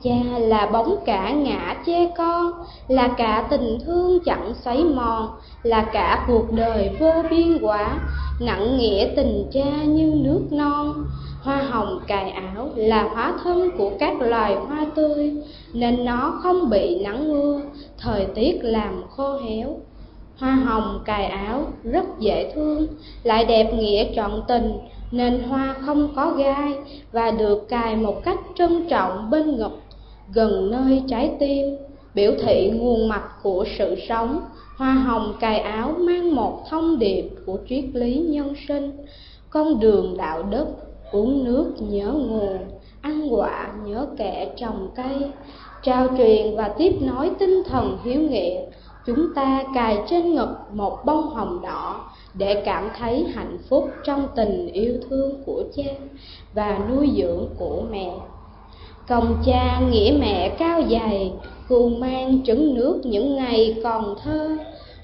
cha 0.02 0.38
là 0.38 0.66
bóng 0.66 0.96
cả 1.04 1.30
ngã 1.30 1.76
che 1.86 2.10
con, 2.18 2.52
là 2.88 3.08
cả 3.08 3.46
tình 3.50 3.78
thương 3.86 4.18
chẳng 4.24 4.54
xoáy 4.54 4.84
mòn, 4.84 5.28
là 5.62 5.82
cả 5.92 6.24
cuộc 6.28 6.52
đời 6.52 6.90
vô 7.00 7.12
biên 7.30 7.58
quả. 7.62 8.00
Nặng 8.40 8.78
nghĩa 8.78 9.08
tình 9.16 9.50
cha 9.52 9.84
như 9.84 10.12
nước 10.14 10.40
non, 10.50 11.04
hoa 11.42 11.56
hồng 11.56 12.00
cài 12.06 12.30
áo 12.30 12.68
là 12.74 13.02
hóa 13.02 13.34
thân 13.44 13.70
của 13.78 13.90
các 13.98 14.20
loài 14.20 14.54
hoa 14.54 14.86
tươi, 14.94 15.32
nên 15.72 16.04
nó 16.04 16.38
không 16.42 16.70
bị 16.70 17.02
nắng 17.04 17.32
mưa, 17.32 17.60
thời 17.98 18.26
tiết 18.34 18.58
làm 18.62 19.02
khô 19.16 19.38
héo. 19.38 19.76
Hoa 20.38 20.54
hồng 20.54 21.00
cài 21.04 21.26
áo 21.26 21.64
rất 21.84 22.04
dễ 22.18 22.52
thương, 22.54 22.86
lại 23.22 23.44
đẹp 23.44 23.72
nghĩa 23.74 24.04
trọn 24.16 24.42
tình, 24.48 24.78
nên 25.10 25.42
hoa 25.48 25.74
không 25.86 26.08
có 26.16 26.30
gai 26.30 26.74
và 27.12 27.30
được 27.30 27.68
cài 27.68 27.96
một 27.96 28.24
cách 28.24 28.38
trân 28.54 28.88
trọng 28.88 29.30
bên 29.30 29.56
ngực 29.56 29.80
gần 30.32 30.70
nơi 30.70 31.02
trái 31.08 31.32
tim, 31.38 31.76
biểu 32.14 32.32
thị 32.42 32.70
nguồn 32.74 33.08
mạch 33.08 33.42
của 33.42 33.64
sự 33.78 33.94
sống, 34.08 34.40
hoa 34.76 34.92
hồng 34.92 35.34
cài 35.40 35.58
áo 35.58 35.94
mang 35.98 36.34
một 36.34 36.62
thông 36.70 36.98
điệp 36.98 37.30
của 37.46 37.58
triết 37.68 37.84
lý 37.92 38.18
nhân 38.18 38.54
sinh. 38.68 38.92
Con 39.50 39.80
đường 39.80 40.16
đạo 40.18 40.42
đức, 40.42 40.66
uống 41.12 41.44
nước 41.44 41.72
nhớ 41.78 42.12
nguồn, 42.12 42.58
ăn 43.00 43.34
quả 43.34 43.72
nhớ 43.84 44.06
kẻ 44.16 44.52
trồng 44.56 44.88
cây, 44.96 45.30
trao 45.82 46.08
truyền 46.18 46.56
và 46.56 46.68
tiếp 46.78 46.92
nối 47.00 47.30
tinh 47.38 47.62
thần 47.68 47.98
hiếu 48.04 48.20
nghĩa 48.20 48.60
chúng 49.06 49.34
ta 49.34 49.64
cài 49.74 49.98
trên 50.10 50.34
ngực 50.34 50.56
một 50.72 50.98
bông 51.04 51.28
hồng 51.28 51.62
đỏ 51.62 52.10
để 52.34 52.62
cảm 52.64 52.90
thấy 52.98 53.24
hạnh 53.24 53.58
phúc 53.68 53.90
trong 54.04 54.28
tình 54.36 54.66
yêu 54.72 54.94
thương 55.08 55.42
của 55.46 55.62
cha 55.76 55.92
và 56.54 56.80
nuôi 56.90 57.10
dưỡng 57.16 57.48
của 57.58 57.82
mẹ 57.90 58.10
công 59.10 59.36
cha 59.44 59.80
nghĩa 59.90 60.16
mẹ 60.20 60.48
cao 60.58 60.82
dày 60.90 61.32
cuồng 61.68 62.00
mang 62.00 62.38
trứng 62.44 62.74
nước 62.74 63.00
những 63.04 63.36
ngày 63.36 63.76
còn 63.84 64.14
thơ. 64.22 64.56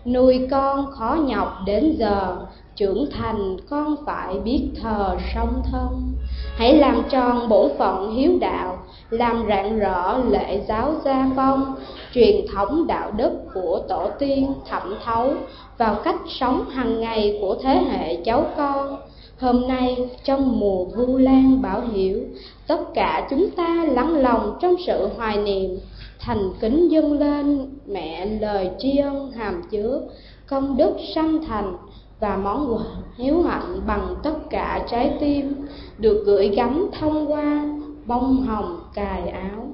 Nuôi 0.05 0.47
con 0.51 0.87
khó 0.93 1.19
nhọc 1.27 1.49
đến 1.67 1.97
giờ, 1.99 2.37
trưởng 2.77 3.07
thành 3.11 3.57
con 3.71 3.97
phải 4.07 4.39
biết 4.39 4.69
thờ 4.83 5.17
song 5.35 5.63
thân. 5.73 6.13
Hãy 6.57 6.75
làm 6.79 7.03
tròn 7.11 7.49
bổn 7.49 7.71
phận 7.79 8.15
hiếu 8.15 8.33
đạo, 8.41 8.79
làm 9.11 9.45
rạng 9.49 9.79
rỡ 9.79 10.19
lệ 10.29 10.61
giáo 10.69 10.93
gia 11.05 11.31
phong 11.37 11.75
truyền 12.13 12.47
thống 12.55 12.87
đạo 12.87 13.11
đức 13.11 13.33
của 13.55 13.81
tổ 13.89 14.09
tiên 14.19 14.53
thẩm 14.69 14.95
thấu 15.05 15.31
vào 15.79 15.95
cách 16.05 16.21
sống 16.29 16.65
hàng 16.71 17.01
ngày 17.01 17.39
của 17.41 17.57
thế 17.63 17.75
hệ 17.91 18.17
cháu 18.17 18.45
con 18.57 18.97
hôm 19.41 19.69
nay, 19.69 19.97
trong 20.25 20.61
mùa 20.61 20.85
vu 20.85 21.19
lan 21.19 21.63
bảo 21.63 21.81
hiểu, 21.93 22.21
tất 22.67 22.95
cả 22.95 23.27
chúng 23.31 23.51
ta 23.51 23.87
lắng 23.89 24.15
lòng 24.15 24.57
trong 24.61 24.75
sự 24.87 25.09
hoài 25.17 25.37
niệm. 25.37 25.71
Thành 26.19 26.51
kính 26.61 26.89
dâng 26.89 27.13
lên, 27.13 27.71
mẹ 27.87 28.27
lời 28.27 28.71
tri 28.79 28.97
ân 28.97 29.31
hàm 29.31 29.63
chứa. 29.71 30.01
Công 30.47 30.77
đức 30.77 30.97
sanh 31.15 31.45
thành 31.45 31.77
và 32.21 32.37
món 32.37 32.75
quà 32.75 32.85
hiếu 33.17 33.43
hạnh 33.43 33.81
bằng 33.87 34.15
tất 34.23 34.51
cả 34.51 34.87
trái 34.91 35.13
tim 35.21 35.55
được 35.99 36.23
gửi 36.27 36.49
gắm 36.49 36.91
thông 37.01 37.33
qua 37.33 37.65
bông 38.07 38.43
hồng 38.43 38.81
cài 38.95 39.29
áo. 39.29 39.69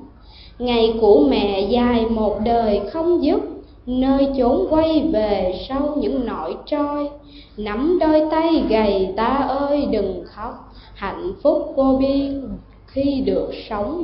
Ngày 0.59 0.95
của 1.01 1.27
mẹ 1.31 1.61
dài 1.61 2.07
một 2.07 2.39
đời 2.45 2.81
không 2.93 3.25
dứt 3.25 3.41
nơi 3.87 4.29
chốn 4.39 4.67
quay 4.71 5.09
về 5.13 5.55
sau 5.69 5.95
những 6.01 6.27
nỗi 6.27 6.57
trôi, 6.67 7.09
nắm 7.57 7.99
đôi 8.01 8.23
tay 8.31 8.65
gầy 8.69 9.09
ta 9.17 9.37
ơi 9.49 9.87
đừng 9.91 10.25
khóc, 10.27 10.73
hạnh 10.95 11.33
phúc 11.43 11.73
vô 11.77 11.97
biên 12.01 12.43
khi 12.87 13.23
được 13.27 13.51
sống 13.69 14.01